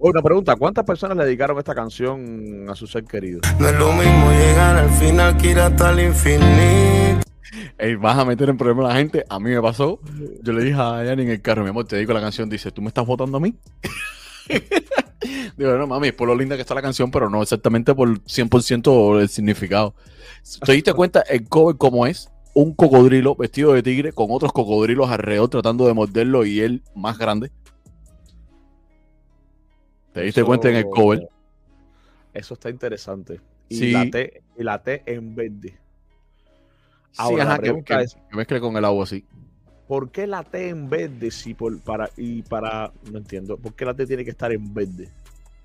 Una 0.00 0.20
pregunta: 0.20 0.56
¿cuántas 0.56 0.84
personas 0.84 1.16
le 1.16 1.26
dedicaron 1.26 1.58
esta 1.58 1.76
canción 1.76 2.66
a 2.68 2.74
su 2.74 2.88
ser 2.88 3.04
querido? 3.04 3.38
No 3.60 3.68
es 3.68 3.78
lo 3.78 3.92
mismo 3.92 4.32
llegar 4.32 4.78
al 4.78 4.90
final 4.90 5.36
que 5.36 5.52
ir 5.52 5.60
hasta 5.60 5.92
el 5.92 6.00
infinito. 6.00 7.24
Ey, 7.78 7.94
vas 7.96 8.18
a 8.18 8.24
meter 8.24 8.48
en 8.48 8.56
problema 8.56 8.86
a 8.86 8.88
la 8.92 8.94
gente. 8.98 9.24
A 9.28 9.38
mí 9.38 9.50
me 9.50 9.60
pasó. 9.60 10.00
Yo 10.42 10.52
le 10.52 10.64
dije 10.64 10.76
a 10.80 11.04
Yanni 11.04 11.22
en 11.24 11.30
el 11.30 11.42
carro, 11.42 11.62
mi 11.62 11.70
amor, 11.70 11.86
te 11.86 11.96
dedico 11.96 12.12
la 12.12 12.20
canción. 12.20 12.48
Dice, 12.48 12.70
¿tú 12.70 12.80
me 12.82 12.88
estás 12.88 13.06
votando 13.06 13.36
a 13.36 13.40
mí? 13.40 13.54
Digo, 15.56 15.72
no, 15.78 15.86
mami, 15.86 16.08
es 16.08 16.12
por 16.14 16.28
lo 16.28 16.34
linda 16.34 16.56
que 16.56 16.62
está 16.62 16.74
la 16.74 16.82
canción, 16.82 17.10
pero 17.10 17.30
no 17.30 17.42
exactamente 17.42 17.94
por 17.94 18.08
100% 18.24 19.20
el 19.20 19.28
significado. 19.28 19.94
¿Te 20.64 20.72
diste 20.72 20.92
cuenta 20.94 21.20
el 21.22 21.48
cover 21.48 21.76
cómo 21.76 22.06
es? 22.06 22.30
Un 22.54 22.74
cocodrilo 22.74 23.34
vestido 23.34 23.72
de 23.72 23.82
tigre 23.82 24.12
con 24.12 24.26
otros 24.30 24.52
cocodrilos 24.52 25.10
alrededor 25.10 25.48
tratando 25.48 25.86
de 25.86 25.94
morderlo 25.94 26.44
y 26.44 26.60
él 26.60 26.82
más 26.94 27.18
grande. 27.18 27.50
¿Te 30.12 30.22
diste 30.22 30.40
Eso- 30.40 30.46
cuenta 30.46 30.68
en 30.70 30.76
el 30.76 30.84
cover? 30.88 31.28
Eso 32.32 32.54
está 32.54 32.70
interesante. 32.70 33.40
Y, 33.68 33.76
Sí. 33.76 33.90
la, 33.92 34.10
T, 34.10 34.42
y 34.58 34.62
la 34.62 34.82
T 34.82 35.02
en 35.06 35.34
verde. 35.34 35.78
Sí, 37.14 37.22
Ahora, 37.22 37.44
ajá, 37.44 37.54
que, 37.56 37.62
pregunta 37.62 37.98
que- 37.98 38.04
es- 38.04 38.18
que 38.30 38.36
mezcle 38.36 38.60
con 38.60 38.76
el 38.76 38.84
agua 38.84 39.04
así. 39.04 39.24
¿Por 39.86 40.10
qué 40.10 40.26
la 40.26 40.42
T 40.42 40.68
en 40.70 40.88
verde 40.90 41.30
si 41.30 41.54
por, 41.54 41.80
para 41.82 42.10
y 42.16 42.42
para 42.42 42.90
no 43.10 43.18
entiendo? 43.18 43.56
¿Por 43.56 43.74
qué 43.74 43.84
la 43.84 43.94
T 43.94 44.06
tiene 44.06 44.24
que 44.24 44.30
estar 44.30 44.50
en 44.50 44.72
verde? 44.74 45.08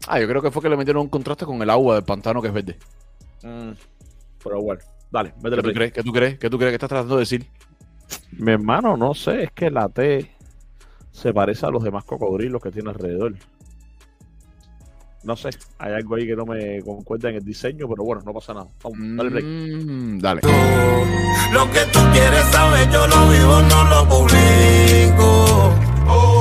Ah, 0.08 0.20
yo 0.20 0.28
creo 0.28 0.42
que 0.42 0.52
fue 0.52 0.62
que 0.62 0.70
le 0.70 0.78
metieron 0.78 1.02
un 1.04 1.10
contraste 1.10 1.46
con 1.46 1.62
el 1.62 1.70
agua 1.70 1.96
del 1.96 2.04
pantano 2.04 2.42
que 2.42 2.50
es 2.50 2.54
verde. 2.54 2.78
Pero 3.42 4.62
bueno, 4.62 4.82
dale, 5.12 5.32
¿Qué 5.32 5.36
métele 5.42 5.58
tú 5.58 5.64
play. 5.64 5.74
crees? 5.76 5.94
¿Qué 5.94 6.04
tú 6.04 6.12
crees? 6.14 6.38
¿Qué 6.40 6.50
tú 6.50 6.58
crees 6.58 6.72
que 6.72 6.76
estás 6.76 6.90
tratando 6.90 7.16
de 7.16 7.22
decir? 7.22 7.48
Mi 8.34 8.52
hermano, 8.52 8.96
no 8.98 9.14
sé, 9.14 9.44
es 9.44 9.52
que 9.52 9.72
la 9.72 9.90
T 9.90 10.30
se 11.12 11.34
parece 11.34 11.66
a 11.66 11.70
los 11.72 11.84
demás 11.84 12.04
cocodrilos 12.06 12.62
que 12.62 12.72
tiene 12.72 12.90
alrededor. 12.90 13.36
No 15.30 15.36
sé, 15.36 15.52
hay 15.78 15.94
algo 15.94 16.16
ahí 16.16 16.26
que 16.26 16.36
no 16.36 16.44
me 16.44 16.82
concuerda 16.82 17.30
en 17.30 17.36
el 17.36 17.46
diseño, 17.46 17.88
pero 17.88 18.04
bueno, 18.04 18.24
no 18.26 18.34
pasa 18.34 18.52
nada. 18.52 18.66
Vamos, 18.84 18.98
dale 19.16 19.30
play. 19.30 19.44
Mm, 19.44 20.20
dale. 20.20 20.42
Lo 21.54 21.72
que 21.72 21.82
tú 21.94 22.00
quieres 22.12 22.46
saber, 22.46 22.90
yo 22.90 23.06
lo 23.06 23.30
vivo, 23.30 23.62
no 23.62 23.84
lo 23.92 24.10
publico. 24.10 25.24
Oh, 26.08 26.10
oh, 26.10 26.39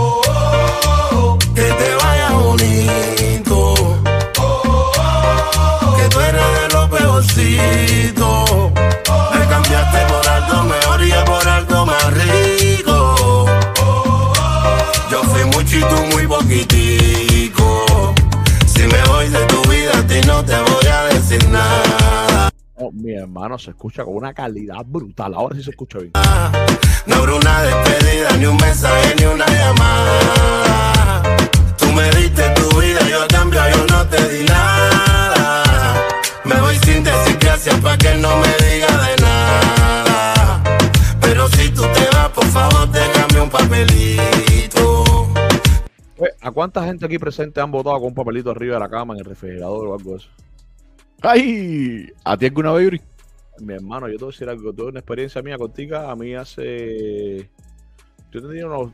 se 23.57 23.71
escucha 23.71 24.05
con 24.05 24.17
una 24.17 24.35
calidad 24.35 24.85
brutal. 24.85 25.33
Ahora 25.35 25.57
sí 25.57 25.63
se 25.63 25.71
escucha 25.71 25.99
bien. 25.99 26.13
No 27.07 27.17
habrá 27.17 27.35
una 27.35 27.63
despedida, 27.63 28.37
ni 28.37 28.47
un 28.47 28.57
mensaje, 28.57 29.15
ni 29.19 29.25
una 29.25 29.47
llamada. 29.47 31.23
Tú 31.79 31.87
me 31.93 32.11
diste 32.11 32.43
tu 32.51 32.81
vida, 32.81 33.01
yo 33.09 33.23
a 33.23 33.29
cambio 33.29 33.61
yo 33.71 33.87
no 33.87 34.07
te 34.09 34.29
di 34.29 34.45
nada. 34.45 36.05
Me 36.45 36.61
voy 36.61 36.77
sin 36.85 37.03
decir 37.03 37.39
gracias 37.41 37.81
pa' 37.81 37.97
que 37.97 38.15
no 38.17 38.37
me 38.37 38.49
diga 38.67 39.07
de 39.07 39.23
nada. 39.23 40.63
Pero 41.21 41.49
si 41.49 41.71
tú 41.71 41.83
te 41.83 42.09
vas, 42.17 42.29
por 42.31 42.47
favor, 42.47 42.91
déjame 42.91 43.41
un 43.41 43.51
papelito. 43.51 45.29
Pues, 46.17 46.33
¿A 46.41 46.51
cuánta 46.51 46.85
gente 46.85 47.07
aquí 47.07 47.19
presente 47.19 47.61
han 47.61 47.71
votado 47.71 47.97
con 48.01 48.09
un 48.09 48.15
papelito 48.15 48.51
arriba 48.51 48.75
de 48.75 48.81
la 48.81 48.89
cama, 48.89 49.15
en 49.15 49.21
el 49.21 49.25
refrigerador 49.25 49.87
o 49.87 49.95
algo 49.95 50.11
de 50.11 50.17
eso? 50.19 50.29
¡Ay! 51.23 52.13
¿A 52.25 52.37
ti 52.37 52.47
alguna 52.47 52.73
vez, 52.73 52.85
Yuri? 52.85 53.03
Mi 53.61 53.75
hermano, 53.75 54.09
yo 54.09 54.17
te 54.17 54.25
voy 54.25 54.31
a 54.31 54.35
decir 54.35 54.49
algo. 54.49 54.73
Tuve 54.73 54.89
una 54.89 55.01
experiencia 55.01 55.43
mía 55.43 55.59
contigo. 55.59 55.97
A 55.97 56.15
mí 56.17 56.35
hace. 56.35 57.51
Yo 58.31 58.43
tenía 58.43 58.67
unos 58.67 58.93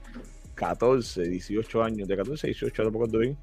14, 0.54 1.28
18 1.28 1.82
años. 1.82 2.08
De 2.08 2.16
14 2.16 2.46
a 2.46 2.48
18, 2.48 2.84
no 2.84 2.90
me 2.90 2.96
acuerdo 2.96 3.18
bien. 3.18 3.36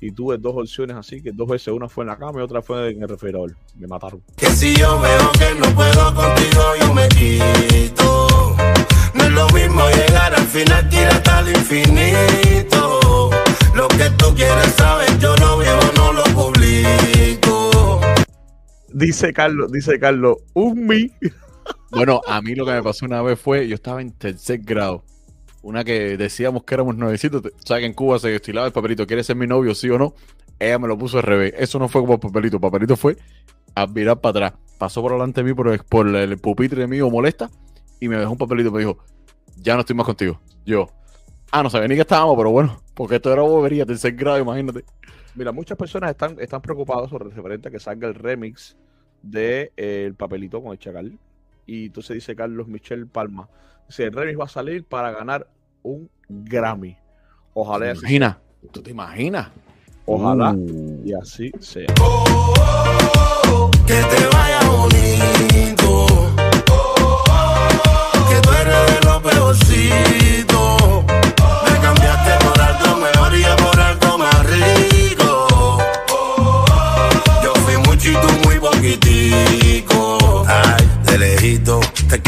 Y 0.00 0.12
tuve 0.12 0.38
dos 0.38 0.54
opciones 0.56 0.96
así: 0.96 1.22
que 1.22 1.32
dos 1.32 1.48
veces 1.48 1.68
una 1.68 1.88
fue 1.88 2.04
en 2.04 2.08
la 2.08 2.18
cama 2.18 2.40
y 2.40 2.42
otra 2.42 2.62
fue 2.62 2.90
en 2.90 3.02
el 3.02 3.08
refrigerador. 3.08 3.56
Me 3.76 3.86
mataron. 3.86 4.22
Que 4.36 4.46
si 4.46 4.76
yo 4.76 5.00
veo 5.00 5.32
que 5.32 5.54
no 5.58 5.74
puedo 5.74 6.14
contigo, 6.14 6.62
yo 6.80 6.94
me 6.94 7.08
quito. 7.08 8.56
No 9.14 9.24
es 9.24 9.30
lo 9.30 9.48
mismo 9.50 9.88
llegar 9.88 10.34
al 10.34 10.46
final 10.46 10.88
ir 10.92 11.06
hasta 11.06 11.40
el 11.40 11.48
infinito. 11.48 13.30
Lo 13.74 13.88
que 13.88 14.10
tú 14.18 14.34
quieres 14.34 14.72
saber, 14.74 15.18
yo 15.18 15.34
lo 15.36 15.58
vivo, 15.58 15.80
no 15.96 16.12
lo 16.12 16.24
publico. 16.24 17.47
Dice 18.98 19.32
Carlos, 19.32 19.70
dice 19.70 20.00
Carlos, 20.00 20.38
un 20.54 20.84
mi. 20.84 21.12
Bueno, 21.92 22.20
a 22.26 22.42
mí 22.42 22.56
lo 22.56 22.66
que 22.66 22.72
me 22.72 22.82
pasó 22.82 23.06
una 23.06 23.22
vez 23.22 23.38
fue, 23.38 23.68
yo 23.68 23.76
estaba 23.76 24.00
en 24.02 24.10
tercer 24.10 24.58
grado. 24.58 25.04
Una 25.62 25.84
que 25.84 26.16
decíamos 26.16 26.64
que 26.64 26.74
éramos 26.74 26.96
nuevecitos. 26.96 27.42
O 27.46 27.66
sea, 27.66 27.78
que 27.78 27.86
en 27.86 27.94
Cuba 27.94 28.18
se 28.18 28.34
estilaba 28.34 28.66
el 28.66 28.72
papelito, 28.72 29.06
¿quieres 29.06 29.24
ser 29.24 29.36
mi 29.36 29.46
novio, 29.46 29.72
sí 29.76 29.88
o 29.88 29.98
no? 29.98 30.14
Ella 30.58 30.80
me 30.80 30.88
lo 30.88 30.98
puso 30.98 31.18
al 31.18 31.22
revés. 31.22 31.54
Eso 31.56 31.78
no 31.78 31.88
fue 31.88 32.00
como 32.00 32.18
papelito. 32.18 32.56
El 32.56 32.60
papelito 32.60 32.96
fue 32.96 33.16
a 33.76 33.86
virar 33.86 34.20
para 34.20 34.46
atrás. 34.46 34.60
Pasó 34.78 35.00
por 35.00 35.12
delante 35.12 35.44
de 35.44 35.48
mí 35.48 35.54
por 35.54 35.68
el, 35.68 35.78
por 35.78 36.08
el 36.08 36.36
pupitre 36.38 36.88
mío 36.88 37.08
molesta 37.08 37.48
y 38.00 38.08
me 38.08 38.16
dejó 38.16 38.32
un 38.32 38.38
papelito. 38.38 38.72
Me 38.72 38.80
dijo, 38.80 38.98
ya 39.58 39.74
no 39.74 39.80
estoy 39.82 39.94
más 39.94 40.06
contigo. 40.06 40.40
Yo, 40.66 40.88
ah, 41.52 41.62
no 41.62 41.70
sabía 41.70 41.86
ni 41.86 41.94
que 41.94 42.00
estábamos, 42.00 42.36
pero 42.36 42.50
bueno, 42.50 42.82
porque 42.94 43.16
esto 43.16 43.32
era 43.32 43.42
bobería, 43.42 43.86
tercer 43.86 44.16
grado, 44.16 44.40
imagínate. 44.40 44.84
Mira, 45.36 45.52
muchas 45.52 45.78
personas 45.78 46.10
están, 46.10 46.36
están 46.40 46.60
preocupadas 46.60 47.10
sobre 47.10 47.26
el 47.26 47.30
referente 47.30 47.68
a 47.68 47.70
que 47.70 47.78
salga 47.78 48.08
el 48.08 48.16
remix 48.16 48.76
de 49.22 49.72
eh, 49.76 50.04
El 50.06 50.14
Papelito 50.14 50.62
con 50.62 50.72
el 50.72 50.78
Chacal. 50.78 51.18
Y 51.66 51.86
entonces 51.86 52.14
dice 52.14 52.34
Carlos 52.34 52.68
Michel 52.68 53.06
Palma. 53.06 53.48
Dice, 53.88 54.04
el 54.04 54.12
remix 54.12 54.38
va 54.38 54.44
a 54.44 54.48
salir 54.48 54.84
para 54.84 55.10
ganar 55.10 55.46
un 55.82 56.08
Grammy. 56.28 56.96
Ojalá 57.54 57.86
¿Te 57.86 57.90
así 57.92 58.00
imaginas? 58.00 58.36
¿Tú 58.72 58.82
te 58.82 58.90
imaginas? 58.90 59.48
Ojalá 60.06 60.52
Uh. 60.52 61.02
y 61.04 61.12
así 61.12 61.50
sea. 61.60 61.86
Que 63.86 63.94
te 63.94 64.26
vaya 64.32 64.60
bonito. 64.70 66.06
Que 68.28 68.40
tú 68.42 68.50
eres 68.52 69.00
de 69.00 69.06
lo 69.06 69.22
peorcito. 69.22 70.27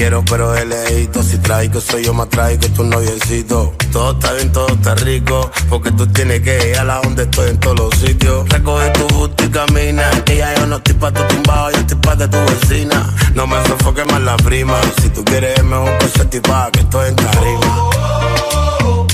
Quiero 0.01 0.25
pero 0.25 0.53
de 0.53 0.65
lejito. 0.65 1.23
Si 1.23 1.37
traigo 1.39 1.79
soy 1.79 2.05
yo 2.05 2.15
más 2.15 2.31
traigo 2.31 2.67
tu 2.69 2.85
noviecito. 2.85 3.75
Todo 3.93 4.13
está 4.13 4.33
bien, 4.33 4.51
todo 4.51 4.69
está 4.69 4.95
rico. 4.95 5.51
Porque 5.69 5.93
tú 5.93 6.07
tienes 6.07 6.41
que 6.41 6.71
ir 6.71 6.79
a 6.79 6.85
la 6.85 7.01
donde 7.03 7.25
estoy 7.25 7.51
en 7.51 7.61
todos 7.61 7.79
los 7.79 7.95
sitios. 7.97 8.49
Recoge 8.49 8.89
tu 8.91 9.07
busto 9.09 9.45
y 9.45 9.49
camina. 9.51 10.09
Que 10.25 10.39
ya 10.39 10.55
yo 10.57 10.67
no 10.67 10.77
estoy 10.77 10.95
pa' 10.95 11.13
tu 11.13 11.23
tumbado, 11.25 11.71
yo 11.73 11.79
estoy 11.81 11.99
pa' 11.99 12.17
de 12.17 12.29
tu 12.29 12.39
vecina. 12.39 13.15
No 13.35 13.47
me 13.47 13.63
sofoque 13.67 14.05
más 14.07 14.23
la 14.23 14.37
prima. 14.39 14.79
Si 15.03 15.11
tú 15.11 15.23
quieres 15.23 15.63
mejor 15.65 15.93
ese 16.01 16.41
pa' 16.41 16.71
que 16.73 16.81
estoy 16.81 17.09
en 17.11 17.17
tarima. 17.17 17.91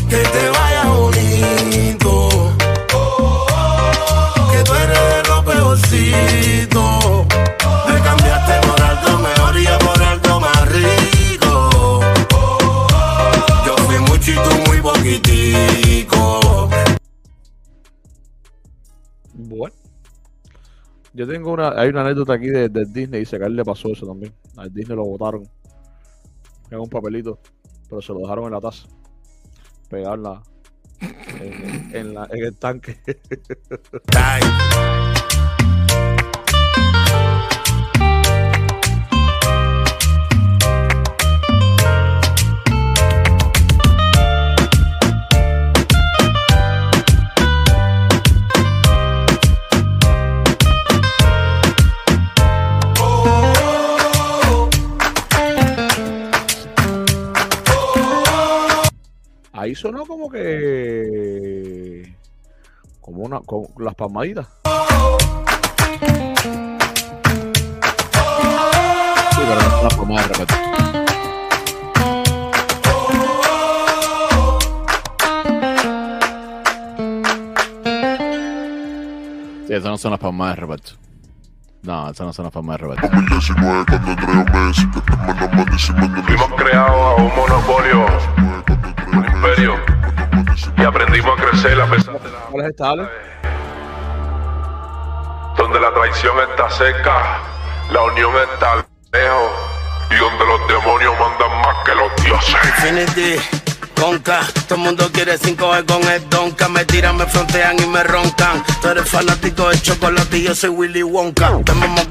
Que 0.08 0.18
te 0.18 0.48
vaya 0.50 0.75
Bueno. 19.34 19.74
Yo 21.12 21.26
tengo 21.26 21.52
una, 21.52 21.70
hay 21.70 21.88
una 21.88 22.02
anécdota 22.02 22.34
aquí 22.34 22.48
de, 22.48 22.68
de 22.68 22.84
Disney, 22.84 23.24
a 23.30 23.46
él 23.46 23.56
le 23.56 23.64
pasó 23.64 23.92
eso 23.92 24.06
también. 24.06 24.34
A 24.56 24.68
Disney 24.68 24.96
lo 24.96 25.04
votaron 25.04 25.48
en 26.70 26.78
un 26.78 26.88
papelito, 26.88 27.38
pero 27.88 28.02
se 28.02 28.12
lo 28.12 28.18
dejaron 28.20 28.46
en 28.46 28.52
la 28.52 28.60
taza. 28.60 28.86
Pegar 29.88 30.18
la, 30.18 30.42
en, 31.40 31.94
en 31.94 32.14
la, 32.14 32.28
en 32.30 32.44
el 32.44 32.56
tanque. 32.56 33.00
Ahí 59.66 59.74
sonó 59.74 60.06
como 60.06 60.30
que. 60.30 62.14
Como 63.00 63.22
una. 63.22 63.40
Con 63.40 63.66
las 63.78 63.94
palmaditas. 63.94 64.46
Sí, 69.32 69.42
pero 69.48 69.54
no 69.54 69.60
es 69.60 69.80
una 69.80 69.90
forma 69.90 70.22
de. 70.22 70.46
Sí, 79.66 79.72
esas 79.72 79.90
no 79.90 79.98
son 79.98 80.12
las 80.12 80.20
palmas 80.20 80.50
de 80.50 80.56
Roberto. 80.60 80.92
No, 81.82 82.10
esas 82.10 82.26
no 82.26 82.32
son 82.32 82.44
las 82.44 82.52
palmas 82.52 82.78
de 82.78 82.84
Roberto. 82.84 83.08
2019 83.08 83.84
cuando 83.88 84.10
Andrea 84.12 84.44
Messi, 84.52 84.90
que 84.90 85.00
te 85.00 85.16
manda 85.16 85.48
malísimo 85.48 86.24
Fuimos 86.24 86.52
creados 86.56 87.18
a 87.18 87.22
un 87.22 87.36
monopolio, 87.36 88.06
un 89.16 89.24
imperio, 89.24 89.74
y 90.76 90.84
aprendimos 90.84 91.38
a 91.38 91.42
crecer 91.42 91.80
a 91.80 91.86
pesar 91.86 92.20
de 92.20 92.30
la... 92.30 92.38
¿Cuál 92.50 92.64
es 92.64 92.70
esta, 92.70 92.90
Ale? 92.90 93.08
Donde 95.56 95.80
la 95.80 95.92
traición 95.94 96.36
está 96.50 96.70
cerca, 96.70 97.40
la 97.90 98.02
unión 98.02 98.32
está 98.52 98.86
lejos, 99.12 99.52
y 100.10 100.14
donde 100.16 100.44
los 100.44 100.68
demonios 100.68 101.14
mandan 101.18 101.60
más 101.62 101.84
que 101.84 101.94
los 101.94 102.24
dioses. 102.24 102.56
Infinity, 102.64 103.40
Conca, 104.00 104.40
todo 104.68 104.78
el 104.78 104.84
mundo 104.84 105.10
quiere 105.10 105.38
5 105.38 105.70
con 105.86 106.02
el 106.10 106.28
donka. 106.28 106.68
Me 106.68 106.84
tiran, 106.84 107.16
me 107.16 107.26
frontean 107.26 107.78
y 107.82 107.86
me 107.86 108.02
roncan. 108.02 108.62
Tú 108.82 108.88
eres 108.88 109.08
fanático 109.08 109.70
de 109.70 109.80
chocolate 109.80 110.38
y 110.38 110.42
yo 110.44 110.54
soy 110.54 110.70
Willy 110.70 111.02
Wonka. 111.02 111.50
Te 111.64 111.72
vamos 111.72 112.00
a 112.00 112.06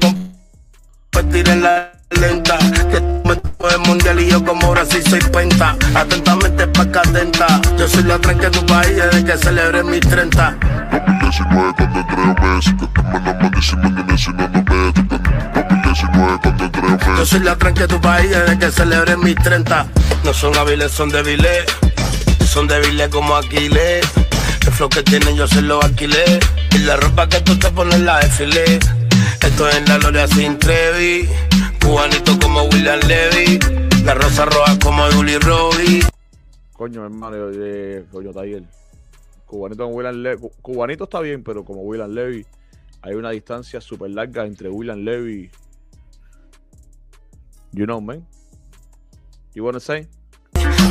competir 1.12 1.48
en 1.48 1.62
la 1.62 1.92
lenta. 2.10 2.58
Que 2.90 3.00
tú 3.00 3.22
me 3.24 3.36
el 3.64 3.78
mundial 3.80 4.20
y 4.20 4.30
yo 4.30 4.44
como 4.44 4.70
Brasil 4.70 5.02
soy 5.08 5.20
penta. 5.20 5.76
Atentamente 5.94 6.66
pa' 6.68 6.90
cadenta. 6.90 7.60
Yo 7.78 7.88
soy 7.88 8.04
la 8.04 8.18
tranca 8.18 8.48
de 8.48 8.58
tu 8.58 8.66
país 8.66 8.96
desde 8.96 9.24
que 9.24 9.36
celebré 9.36 9.82
mis 9.82 10.00
30. 10.00 10.56
2019 10.92 11.74
cuando 11.76 11.98
Andrea 12.00 12.54
Messi, 12.54 12.76
que 12.76 12.86
te 12.86 13.02
manda 13.02 13.34
malísimo 13.34 13.82
si 14.16 14.30
no 14.30 14.48
nos 14.48 14.64
ves. 14.64 14.94
2019 15.54 16.38
cuando 16.42 16.64
Andrea 16.64 16.98
Yo 17.00 17.12
Messi. 17.12 17.26
soy 17.30 17.40
la 17.40 17.56
tranca 17.56 17.80
de 17.80 17.88
tu 17.88 18.00
país 18.00 18.30
desde 18.30 18.58
que 18.58 18.70
celebré 18.70 19.16
mis 19.16 19.34
30. 19.36 19.86
No 20.24 20.34
son 20.34 20.56
hábiles, 20.56 20.92
son 20.92 21.08
débiles. 21.08 21.64
Son 22.46 22.66
débiles 22.68 23.08
como 23.08 23.36
Aquiles. 23.36 24.06
El 24.66 24.72
flow 24.72 24.88
que 24.88 25.02
tienen 25.02 25.36
yo 25.36 25.46
se 25.48 25.62
lo 25.62 25.82
alquilé. 25.82 26.40
Y 26.72 26.78
la 26.78 26.96
ropa 26.96 27.28
que 27.28 27.40
tú 27.40 27.56
te 27.58 27.70
pones 27.70 28.00
la 28.00 28.20
desfilé. 28.20 28.78
Esto 29.42 29.68
es 29.68 29.88
la 29.88 29.98
gloria 29.98 30.26
sin 30.28 30.58
Trevi. 30.58 31.28
Cubanito 31.86 32.36
como 32.40 32.64
William 32.64 32.98
Levy. 33.06 33.58
La 34.04 34.14
rosa 34.14 34.44
roja 34.44 34.76
como 34.82 35.04
Julie 35.12 35.38
Robbie. 35.38 36.00
Coño, 36.72 37.04
hermano, 37.04 37.36
eh, 37.54 38.04
coño, 38.10 38.32
Tiger. 38.32 38.64
Cubanito 39.46 39.84
con 39.84 39.94
William 39.94 40.16
Levy. 40.16 40.40
Cu- 40.40 40.52
Cubanito 40.62 41.04
está 41.04 41.20
bien, 41.20 41.44
pero 41.44 41.64
como 41.64 41.82
William 41.82 42.10
Levy, 42.10 42.44
hay 43.02 43.14
una 43.14 43.30
distancia 43.30 43.80
súper 43.80 44.10
larga 44.10 44.44
entre 44.44 44.68
William 44.68 44.98
Levy. 44.98 45.48
You 47.72 47.84
know, 47.84 48.00
man. 48.00 48.26
You 49.54 49.64
wanna 49.64 49.80
say? 49.80 50.08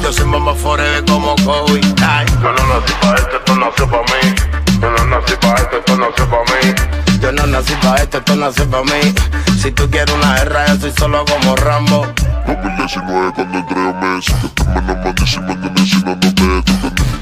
Yo 0.01 0.13
soy 0.13 0.25
mamá 0.25 0.55
forever 0.55 1.03
como 1.05 1.35
Kobe. 1.43 1.81
No 1.81 2.53
nací 2.53 2.93
pa' 3.01 3.15
esto, 3.15 3.37
esto 3.37 3.55
nació 3.57 3.89
pa' 3.89 4.01
mí. 4.03 4.64
Yo 4.81 4.91
no 4.91 5.05
nací 5.05 5.33
pa' 5.41 5.55
esto, 5.55 5.77
esto 5.77 5.97
nació 5.97 6.29
pa' 6.29 6.43
mí. 6.43 7.19
Yo 7.21 7.31
no 7.31 7.45
nací 7.47 7.73
pa' 7.81 7.95
esto, 7.97 8.17
esto 8.19 8.35
nace 8.35 8.65
pa' 8.65 8.83
mí. 8.83 9.13
Si 9.61 9.71
tú 9.71 9.89
quieres 9.89 10.13
una 10.13 10.35
guerra, 10.35 10.67
yo 10.67 10.75
soy 10.81 10.91
solo 10.97 11.25
como 11.25 11.55
Rambo. 11.55 12.05
2019 12.47 13.31
cuando 13.33 13.57
Andrea 13.59 13.93
Messi, 14.01 14.33
que 14.33 14.47
te 14.49 14.63
manda 14.65 14.95
malísimo 15.03 15.85
si 15.85 16.03
no 16.03 16.15
nos 16.15 16.35
ves. 16.35 16.63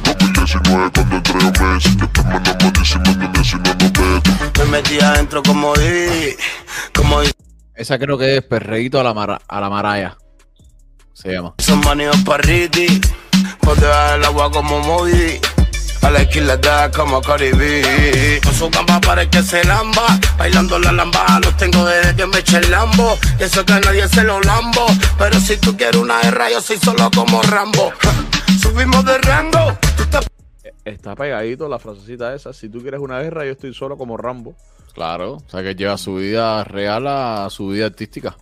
2019 0.04 0.92
cuando 0.94 1.16
Andrea 1.16 1.52
Messi, 1.74 1.98
que 1.98 2.08
te 2.08 2.24
manda 2.24 2.58
malísimo 2.62 3.44
si 3.44 3.56
no 3.56 3.74
nos 3.76 3.92
ves. 3.94 4.60
Me 4.60 4.66
metí 4.66 5.00
adentro 5.00 5.42
como 5.44 5.74
Didi. 5.76 6.36
Como 6.94 7.22
Didi. 7.22 7.32
Esa 7.76 7.98
creo 7.98 8.18
que 8.18 8.38
es 8.38 8.44
Perreíto 8.44 9.00
a 9.00 9.04
la, 9.04 9.13
mara- 9.13 9.42
a 9.48 9.60
la 9.62 9.70
Maraya. 9.70 10.18
Se 11.13 11.32
llama. 11.32 11.54
Son 11.60 11.80
manios 11.82 12.18
parriti. 12.26 13.00
Por 13.62 13.78
debajo 13.80 14.12
del 14.12 14.26
agua 14.26 14.52
como 14.52 14.80
Moby. 14.82 15.39
A 16.04 16.10
la 16.10 16.22
esquina 16.22 16.58
da 16.58 16.92
como 16.92 17.22
Caribe. 17.22 18.42
Con 18.44 18.54
su 18.54 18.70
gamba 18.70 19.00
para 19.00 19.30
que 19.30 19.42
se 19.42 19.63
lamba. 19.63 20.20
Bailando 20.38 20.78
la 20.78 20.92
lamba, 20.92 21.39
los 21.42 21.56
tengo 21.56 21.86
desde 21.86 22.16
que 22.16 22.26
me 22.28 22.39
eché 22.39 22.58
el 22.58 22.70
lambo. 22.70 23.18
Y 23.39 23.44
eso 23.44 23.63
que 23.66 23.80
nadie 23.80 24.08
se 24.10 24.24
lo 24.24 24.42
lambo. 24.42 24.86
Pero 25.18 25.39
si 25.39 25.58
tú 25.58 25.78
quieres 25.78 26.02
una 26.02 26.20
guerra, 26.22 26.50
yo 26.52 26.62
soy 26.62 26.78
solo 26.78 27.10
como 27.10 27.42
Rambo. 27.42 27.94
Subimos 28.62 29.06
de 29.06 29.18
rango. 29.20 29.78
Tú 29.96 30.06
te 30.06 30.20
Está 30.92 31.16
pegadito 31.16 31.70
la 31.70 31.80
frasecita 31.80 32.36
esa. 32.36 32.52
Si 32.52 32.68
tú 32.68 32.82
quieres 32.82 33.00
una 33.00 33.22
guerra, 33.22 33.46
yo 33.46 33.52
estoy 33.52 33.74
solo 33.74 33.98
como 33.98 34.18
Rambo. 34.18 34.56
Claro. 34.94 35.36
O 35.36 35.50
sea 35.50 35.63
que 35.63 35.74
lleva 35.74 35.98
su 35.98 36.16
vida 36.16 36.66
real 36.66 37.08
a 37.08 37.48
su 37.50 37.70
vida 37.70 37.86
artística. 37.86 38.36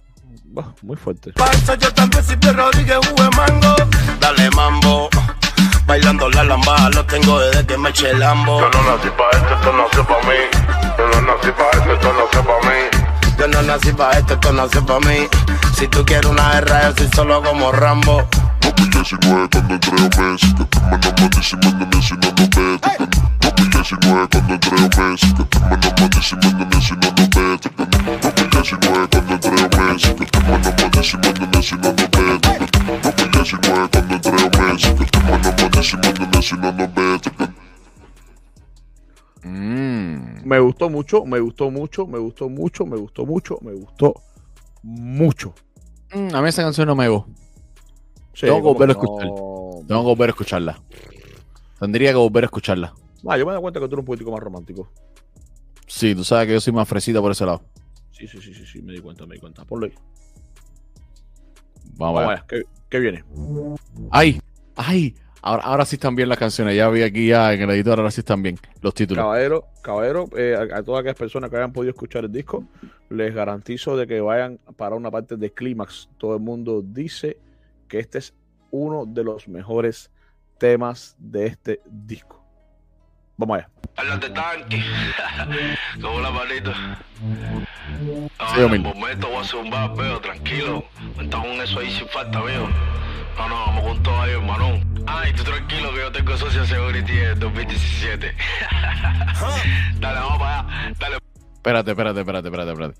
Bah, 0.46 0.74
muy 0.82 0.98
fuerte. 0.98 1.32
Paso 1.34 1.76
yo 1.76 1.94
también 1.94 2.24
si 2.24 2.36
Pierre 2.38 2.58
Rodríguez 2.58 2.98
mango. 3.38 3.76
Dale 4.20 4.50
mambo. 4.50 5.10
Bailando 5.92 6.30
la 6.30 6.46
lamba, 6.46 6.90
lo 6.92 7.06
tengo 7.06 7.38
desde 7.42 7.66
que 7.66 7.78
me 7.78 7.90
eché 7.90 8.12
el 8.12 8.20
lambo. 8.22 8.62
Yo 8.62 8.70
no 8.70 8.96
nací 8.96 9.10
pa' 9.10 9.30
esto, 9.34 9.56
esto 9.56 9.74
nació 9.74 10.08
pa' 10.08 10.22
mí. 10.22 10.38
Yo 10.98 11.08
no 11.08 11.22
nací 11.22 11.52
pa' 11.52 11.70
esto, 11.74 11.92
esto 11.92 12.14
nació 12.14 12.44
pa' 12.46 12.60
mí. 12.66 13.38
Yo 13.38 13.48
no 13.50 13.62
nací 13.62 13.92
pa' 13.92 14.12
esto, 14.12 14.34
esto 14.36 14.54
nace 14.54 14.82
pa' 14.84 15.00
mí. 15.02 15.28
Si 15.76 15.90
tú 15.90 16.06
quieres 16.06 16.32
una 16.32 16.50
guerra, 16.54 16.84
yo 16.84 16.96
soy 16.96 17.10
solo 17.14 17.44
como 17.44 17.74
Rambo. 17.74 18.26
2019 18.62 19.50
cuando 19.52 19.80
que 19.80 19.90
te 19.90 19.92
manda 19.92 21.12
malísimo 21.12 21.42
si 21.42 21.56
no 21.58 22.32
nos 22.38 22.50
ves. 22.52 22.80
2019 23.42 24.28
cuando 24.32 24.60
te 24.62 24.72
manda 24.72 24.96
malísimo 24.96 26.22
si 26.32 26.96
no 26.96 27.12
nos 27.12 27.30
ves. 27.36 27.62
2019 28.32 29.08
cuando 29.10 29.34
Andrea 29.34 29.68
Messi, 29.92 30.16
que 30.16 30.26
te 30.26 30.40
manda 30.40 30.72
malísimo 30.72 31.62
si 31.62 31.76
Me 40.52 40.60
gustó 40.60 40.90
mucho, 40.90 41.24
me 41.24 41.40
gustó 41.40 41.72
mucho, 41.72 42.06
me 42.06 42.20
gustó 42.20 42.50
mucho, 42.50 42.86
me 42.86 42.98
gustó 42.98 43.26
mucho, 43.26 43.58
me 43.62 43.72
gustó 43.72 44.14
mucho. 44.84 45.54
Mm, 46.14 46.36
a 46.36 46.42
mí 46.42 46.50
esa 46.50 46.64
canción 46.64 46.88
no 46.88 46.96
me 46.96 47.08
gustó. 47.08 47.32
Sí, 48.34 48.48
Tengo 48.48 48.58
que 48.58 48.64
volver 48.64 48.90
a 48.90 48.94
no. 48.94 49.00
escuchar. 49.00 49.28
Tengo 49.88 50.02
que 50.02 50.08
volver 50.08 50.30
a 50.30 50.32
escucharla. 50.32 50.82
Tendría 51.80 52.10
que 52.10 52.18
volver 52.18 52.44
a 52.44 52.48
escucharla. 52.48 52.94
Ah, 53.26 53.38
yo 53.38 53.46
me 53.46 53.54
doy 53.54 53.62
cuenta 53.62 53.80
que 53.80 53.88
tú 53.88 53.94
eres 53.96 54.00
un 54.00 54.06
político 54.06 54.30
más 54.30 54.42
romántico. 54.42 54.92
Sí, 55.88 56.14
tú 56.14 56.26
sabes 56.26 56.48
que 56.48 56.54
yo 56.56 56.60
soy 56.60 56.74
más 56.74 56.86
fresita 56.86 57.22
por 57.22 57.32
ese 57.32 57.46
lado. 57.46 57.62
Sí, 58.12 58.28
sí, 58.28 58.42
sí, 58.42 58.54
sí, 58.54 58.66
sí, 58.66 58.82
me 58.82 58.92
di 58.92 59.00
cuenta, 59.00 59.26
me 59.26 59.36
di 59.36 59.40
cuenta. 59.40 59.64
Ponlo 59.64 59.86
ahí. 59.86 59.94
Vamos 61.94 62.24
a 62.24 62.28
ver. 62.28 62.30
allá, 62.40 62.46
¿qué, 62.50 62.64
qué 62.90 63.00
viene? 63.00 63.24
¡Ay! 64.12 64.42
¡Ay! 64.76 65.16
Ahora, 65.42 65.64
ahora 65.64 65.86
sí 65.86 65.96
están 65.96 66.16
bien 66.16 66.30
las 66.30 66.38
canciones. 66.38 66.76
Ya 66.76 66.88
vi 66.90 67.02
aquí 67.04 67.28
ya 67.28 67.52
en 67.54 67.62
el 67.64 67.70
editor, 67.72 67.98
ahora 68.00 68.12
sí 68.12 68.22
están 68.22 68.44
bien 68.44 68.58
los 68.82 68.94
títulos. 68.94 69.24
Caballero, 69.24 69.66
caballero, 69.82 70.30
eh, 70.38 70.56
a, 70.56 70.78
a 70.78 70.84
todas 70.84 71.00
aquellas 71.02 71.18
personas 71.18 71.50
que 71.50 71.58
hayan 71.58 71.74
podido 71.74 71.92
escuchar 71.92 72.26
el 72.26 72.32
disco, 72.32 72.64
les 73.10 73.34
garantizo 73.34 73.98
de 73.98 74.06
que 74.08 74.22
vayan 74.22 74.60
para 74.78 74.96
una 74.96 75.10
parte 75.10 75.36
de 75.38 75.52
clímax. 75.52 76.10
Todo 76.18 76.36
el 76.36 76.42
mundo 76.42 76.82
dice 76.84 77.38
que 77.88 78.00
este 78.00 78.20
es 78.20 78.34
uno 78.70 79.06
de 79.06 79.24
los 79.24 79.48
mejores 79.48 80.12
temas 80.58 81.16
de 81.18 81.48
este 81.48 81.82
disco. 81.90 82.40
Vamos 83.38 83.58
allá. 83.58 83.70
Hablas 83.98 84.22
de 84.22 84.30
tanque. 84.30 84.82
Como 86.02 86.20
la. 86.22 86.30
Sí, 86.30 86.70
Ahora 88.40 88.58
en 88.60 88.66
Omil. 88.66 88.82
momento 88.82 89.28
voy 89.28 89.38
a 89.38 89.44
zumbar, 89.44 89.96
veo, 89.96 90.20
tranquilo. 90.22 90.84
Estamos 91.20 91.48
en 91.48 91.62
eso 91.62 91.80
ahí 91.80 91.92
sin 91.92 92.08
falta, 92.08 92.42
veo. 92.42 92.68
No, 93.38 93.50
no, 93.50 93.56
vamos 93.56 93.84
con 93.84 94.04
todo 94.04 94.22
ahí, 94.22 94.32
hermano. 94.32 94.80
Ay, 95.08 95.34
tú 95.34 95.44
tranquilo 95.44 95.92
que 95.94 96.00
yo 96.00 96.12
tengo 96.12 96.38
Social 96.38 96.68
Security 96.68 97.12
en 97.12 97.40
2017. 97.40 98.28
Dale, 100.00 100.20
vamos 100.20 100.38
para 100.38 100.60
allá. 100.60 100.96
Dale. 101.00 101.18
Espérate, 101.56 101.92
espérate, 101.92 102.20
espérate, 102.20 102.48
espérate, 102.48 102.72
espérate. 102.72 103.00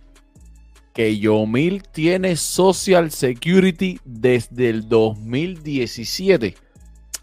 Que 0.94 1.18
Yomil 1.18 1.84
tiene 1.84 2.36
Social 2.36 3.12
Security 3.12 4.00
desde 4.04 4.70
el 4.70 4.90
2017. 4.90 6.56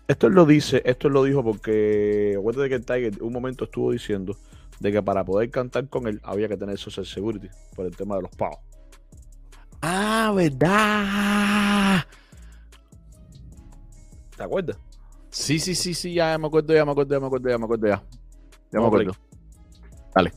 Esto 0.08 0.26
él 0.26 0.32
lo 0.32 0.46
dice, 0.46 0.82
esto 0.86 1.08
él 1.08 1.14
lo 1.14 1.24
dijo 1.24 1.44
porque 1.44 2.34
acuérdate 2.38 2.70
que 2.70 2.74
el 2.76 2.84
Tiger 2.84 3.22
un 3.22 3.32
momento 3.32 3.64
estuvo 3.64 3.92
diciendo 3.92 4.36
de 4.80 4.92
que 4.92 5.02
para 5.02 5.24
poder 5.24 5.50
cantar 5.50 5.88
con 5.88 6.06
él 6.06 6.20
había 6.24 6.48
que 6.48 6.56
tener 6.56 6.78
Social 6.78 7.04
Security 7.04 7.48
por 7.76 7.84
el 7.86 7.94
tema 7.94 8.16
de 8.16 8.22
los 8.22 8.30
pagos. 8.30 8.58
Ah, 9.82 10.32
¿verdad? 10.34 12.06
¿Te 14.38 14.44
acuerdas? 14.44 14.76
Sí, 15.30 15.58
sí, 15.58 15.74
sí, 15.74 15.94
sí, 15.94 16.14
ya 16.14 16.38
me 16.38 16.46
acuerdo, 16.46 16.72
ya 16.72 16.84
me 16.84 16.92
acuerdo, 16.92 17.12
ya 17.12 17.20
me 17.20 17.26
acuerdo, 17.26 17.50
ya 17.50 17.58
me 17.58 17.64
acuerdo, 17.64 17.88
ya. 17.88 18.02
Ya 18.70 18.80
me 18.80 18.86
acuerdo. 18.86 19.16
Dale. 20.14 20.32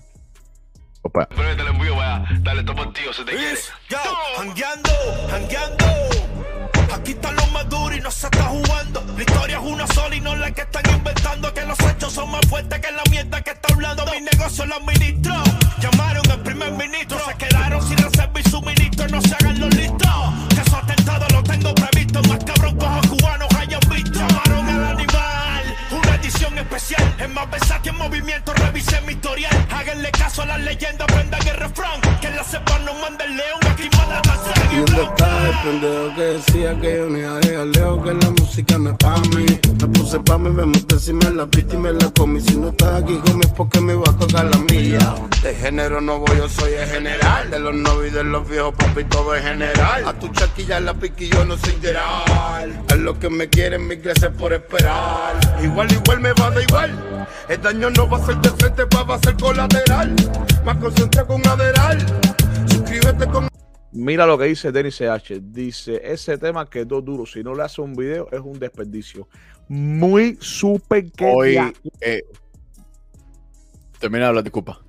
Opa. 1.04 1.28
Pero 1.30 1.56
te 1.56 1.64
lo 1.64 1.70
envío, 1.70 1.95
vaya. 1.95 2.26
Dale, 2.39 2.64
toma 2.64 2.91
tío, 2.93 3.14
se 3.14 3.24
te 3.24 3.32
quiere. 3.32 3.58
Jangueando, 4.38 4.89
jangueando. 5.30 5.86
Aquí 6.91 7.12
están 7.12 7.36
los 7.36 7.52
más 7.52 7.70
duros 7.70 7.95
y 7.95 8.02
no 8.02 8.10
se 8.10 8.26
está 8.26 8.43
jugando. 8.43 9.04
La 9.16 9.22
historia 9.22 9.60
es 9.60 9.64
una 9.64 9.86
sola 9.88 10.16
y 10.16 10.20
no 10.20 10.36
la 10.36 10.52
que 10.52 10.62
están 10.62 10.84
inventando. 10.91 11.54
Que 11.54 11.66
los 11.68 11.80
hechos 11.80 12.12
son 12.12 12.32
más 12.32 12.41
fuertes 12.47 12.80
que 12.80 12.91
la 12.91 13.04
mierda 13.12 13.41
que 13.41 13.52
está 13.52 13.72
hablando. 13.72 14.04
Mi 14.08 14.22
negocio 14.22 14.66
lo 14.66 14.76
administro. 14.78 15.36
Llamaron 15.80 16.32
al 16.32 16.41
primer 16.41 16.72
ministro. 16.72 17.20
Se 17.20 17.38
quedaron 17.38 17.88
sin 17.88 17.97
reserva 17.99 18.39
y 18.39 18.49
suministro. 18.49 19.08
No 19.10 19.22
se 19.22 19.36
hagan 19.36 19.60
los 19.60 19.74
listos. 19.76 20.10
Que 20.49 20.70
su 20.70 20.76
atentado 20.76 21.28
lo 21.34 21.43
tengo 21.43 21.74
previsto. 21.76 21.91
Especial. 26.62 27.16
Es 27.20 27.30
más 27.30 27.49
versátil 27.49 27.91
en 27.93 27.97
movimiento. 27.97 28.53
Revise 28.53 29.01
mi 29.01 29.14
historial. 29.14 29.68
Háganle 29.72 30.12
caso 30.12 30.41
a 30.43 30.45
la 30.45 30.57
leyenda. 30.57 31.05
Aprendan 31.05 31.47
el 31.47 31.57
refrán. 31.57 32.01
Que 32.22 32.30
la 32.30 32.43
cepa 32.43 32.80
nos 32.80 32.99
manda 33.01 33.26
el 33.26 33.38
león. 33.38 33.59
Aquí 33.70 33.89
manda 33.97 34.22
¿Y 34.72 34.76
dónde 34.78 35.03
está 35.03 35.49
el 35.49 35.55
pendejo 35.64 36.16
que 36.16 36.22
decía 36.22 36.80
que 36.80 36.97
yo 36.97 37.09
ni 37.09 37.24
a 37.24 37.66
lejos? 37.66 38.03
Que 38.03 38.14
la 38.14 38.30
música 38.32 38.78
no 38.78 38.91
es 38.91 38.97
pa' 38.97 39.18
mí. 39.36 39.45
Me 39.82 39.88
puse 39.88 40.20
pa' 40.20 40.38
mí, 40.38 40.49
me 40.49 40.66
monté 40.66 40.95
encima 40.95 41.26
de 41.26 41.36
la 41.36 41.47
pista 41.47 41.76
y 41.76 41.78
me 41.78 41.91
la 41.91 42.09
comí. 42.12 42.39
Si 42.39 42.55
no 42.55 42.70
estás 42.70 43.03
aquí 43.03 43.16
conmigo 43.18 43.41
es 43.41 43.49
porque 43.49 43.82
me 43.82 43.93
va 43.95 44.03
a 44.07 44.18
tocar 44.18 44.45
la 44.45 44.57
milla. 44.59 45.16
De 45.43 45.55
género 45.55 45.99
no 45.99 46.20
voy, 46.20 46.38
yo 46.38 46.47
soy 46.47 46.74
el 46.74 46.88
general. 46.88 47.49
De 47.49 47.59
los 47.59 47.76
novios 47.76 48.14
de 48.14 48.24
los 48.24 48.47
viejos, 48.47 48.74
papi, 48.76 49.03
todo 49.05 49.36
es 49.36 49.43
general. 49.43 50.07
A 50.07 50.14
tu 50.14 50.30
chaquilla 50.30 50.80
la 50.80 50.93
piqui 50.93 51.28
yo 51.28 51.43
no 51.43 51.57
soy 51.57 51.74
general. 51.82 52.84
A 52.89 52.95
los 52.95 53.18
que 53.18 53.30
me 53.30 53.49
quieren, 53.49 53.88
mi 53.88 53.95
gracias 53.95 54.32
por 54.38 54.53
esperar. 54.53 55.39
Igual, 55.64 55.91
igual 55.91 56.20
me 56.22 56.32
va 56.34 56.51
da 56.52 56.62
igual. 56.62 57.28
El 57.49 57.62
daño 57.62 57.89
no 57.91 58.10
va 58.10 58.18
a 58.18 58.26
ser 58.26 58.38
de 58.38 58.49
frente, 58.49 58.84
va 58.86 59.16
a 59.16 59.20
ser 59.20 59.36
colateral. 59.38 60.16
Más 60.64 60.78
concentrado 60.78 61.28
con 61.28 61.47
Aderal. 61.47 61.99
Suscríbete 62.68 63.28
con 63.28 63.47
Mira 63.93 64.26
lo 64.26 64.38
que 64.38 64.45
dice 64.45 64.72
Denis 64.72 64.97
CH. 64.97 65.39
Dice, 65.41 66.02
ese 66.04 66.38
tema 66.38 66.70
quedó 66.70 67.02
duro. 67.02 67.26
Si 67.26 67.43
no 67.43 67.54
le 67.54 67.64
hace 67.64 67.82
un 67.82 67.93
video, 67.93 68.30
es 68.32 68.39
un 68.39 68.58
desperdicio. 68.58 69.28
Muy 69.68 70.38
súper 70.39 71.12
que... 71.12 71.26
Hoy, 71.26 71.58
eh, 71.99 72.24
termina 73.99 74.26
de 74.26 74.30
hablar, 74.30 74.43
disculpa. 74.43 74.82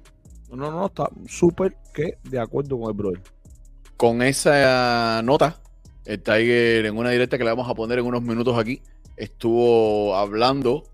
No, 0.50 0.70
no, 0.70 0.86
está 0.86 1.08
súper 1.26 1.76
que 1.92 2.18
de 2.22 2.38
acuerdo 2.38 2.78
con 2.78 2.90
el 2.90 2.96
brother. 2.96 3.20
Con 3.96 4.22
esa 4.22 5.20
nota, 5.22 5.60
el 6.04 6.22
Tiger 6.22 6.86
en 6.86 6.96
una 6.96 7.10
directa 7.10 7.38
que 7.38 7.44
le 7.44 7.50
vamos 7.50 7.68
a 7.68 7.74
poner 7.74 7.98
en 7.98 8.06
unos 8.06 8.22
minutos 8.22 8.56
aquí, 8.58 8.82
estuvo 9.16 10.14
hablando 10.16 10.84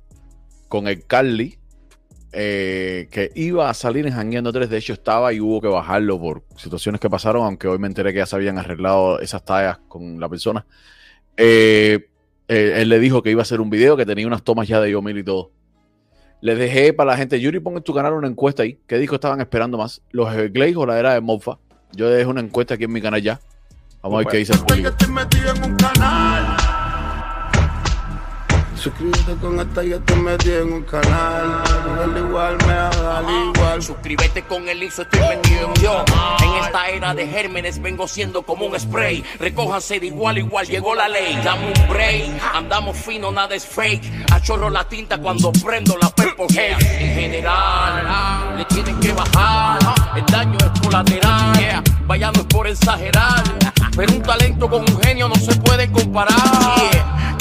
con 0.68 0.86
el 0.88 1.04
Carly, 1.06 1.58
eh, 2.32 3.08
que 3.10 3.32
iba 3.34 3.70
a 3.70 3.74
salir 3.74 4.06
en 4.06 4.12
Jangueando 4.12 4.52
3. 4.52 4.68
De 4.68 4.78
hecho, 4.78 4.92
estaba 4.92 5.32
y 5.32 5.40
hubo 5.40 5.60
que 5.60 5.68
bajarlo 5.68 6.20
por 6.20 6.42
situaciones 6.56 7.00
que 7.00 7.08
pasaron, 7.08 7.44
aunque 7.44 7.68
hoy 7.68 7.78
me 7.78 7.86
enteré 7.86 8.12
que 8.12 8.18
ya 8.18 8.26
se 8.26 8.36
habían 8.36 8.58
arreglado 8.58 9.20
esas 9.20 9.44
tallas 9.44 9.78
con 9.88 10.20
la 10.20 10.28
persona. 10.28 10.66
Eh, 11.36 12.08
eh, 12.48 12.74
él 12.76 12.88
le 12.88 12.98
dijo 12.98 13.22
que 13.22 13.30
iba 13.30 13.40
a 13.40 13.42
hacer 13.42 13.60
un 13.60 13.70
video, 13.70 13.96
que 13.96 14.06
tenía 14.06 14.26
unas 14.26 14.42
tomas 14.42 14.68
ya 14.68 14.80
de 14.80 14.90
Yomil 14.90 15.18
y 15.18 15.24
todo. 15.24 15.52
Les 16.40 16.58
dejé 16.58 16.92
para 16.92 17.12
la 17.12 17.16
gente, 17.16 17.40
Yuri, 17.40 17.58
pon 17.60 17.76
en 17.76 17.82
tu 17.82 17.92
canal 17.92 18.12
una 18.12 18.28
encuesta 18.28 18.62
ahí. 18.62 18.78
¿Qué 18.86 18.98
disco 18.98 19.16
estaban 19.16 19.40
esperando 19.40 19.76
más? 19.76 20.02
¿Los 20.10 20.32
Everglades 20.32 20.76
o 20.76 20.86
la 20.86 20.98
era 20.98 21.14
de 21.14 21.20
Mofa? 21.20 21.58
Yo 21.92 22.08
dejé 22.08 22.26
una 22.26 22.40
encuesta 22.40 22.74
aquí 22.74 22.84
en 22.84 22.92
mi 22.92 23.00
canal 23.00 23.22
ya. 23.22 23.40
Vamos 24.02 24.16
a 24.16 24.18
ver 24.18 24.28
qué 24.28 24.36
dice 24.38 24.52
el 24.52 24.60
público. 24.60 24.90
Suscríbete 28.78 29.34
con 29.40 29.58
esta 29.58 29.84
y 29.84 29.92
este 29.92 30.14
te 30.14 30.20
metí 30.20 30.50
en 30.52 30.72
un 30.72 30.82
canal. 30.84 31.64
Igual 32.16 32.56
me 32.58 32.72
da 32.72 33.22
igual. 33.52 33.82
Suscríbete 33.82 34.42
con 34.44 34.68
el 34.68 34.80
ISO, 34.84 35.02
estoy 35.02 35.20
metido 35.20 35.72
en 35.74 35.82
yo. 35.82 36.04
En 36.40 36.64
esta 36.64 36.88
era 36.88 37.12
de 37.12 37.26
gérmenes 37.26 37.82
vengo 37.82 38.06
siendo 38.06 38.42
como 38.42 38.66
un 38.66 38.78
spray. 38.78 39.24
Recójanse 39.40 39.98
de 39.98 40.06
igual, 40.06 40.38
igual 40.38 40.66
llegó 40.66 40.94
la 40.94 41.08
ley. 41.08 41.40
Dame 41.42 41.72
un 41.72 41.88
break, 41.88 42.40
andamos 42.54 42.96
fino, 42.96 43.32
nada 43.32 43.52
es 43.56 43.66
fake. 43.66 44.30
Achorro 44.30 44.70
la 44.70 44.84
tinta 44.84 45.18
cuando 45.18 45.50
prendo 45.52 45.98
la 46.00 46.10
purple. 46.10 46.46
En 46.70 47.14
general, 47.14 48.56
le 48.58 48.64
tienen 48.66 49.00
que 49.00 49.12
bajar. 49.12 49.78
El 50.14 50.26
daño 50.26 50.56
es 50.56 50.80
colateral. 50.80 51.82
Vaya 52.06 52.30
no 52.30 52.40
es 52.40 52.46
por 52.46 52.68
exagerar. 52.68 53.42
Pero 53.96 54.12
un 54.12 54.22
talento 54.22 54.70
con 54.70 54.82
un 54.82 55.00
genio 55.02 55.28
no 55.28 55.34
se 55.34 55.54
puede 55.56 55.90
comparar. 55.90 56.36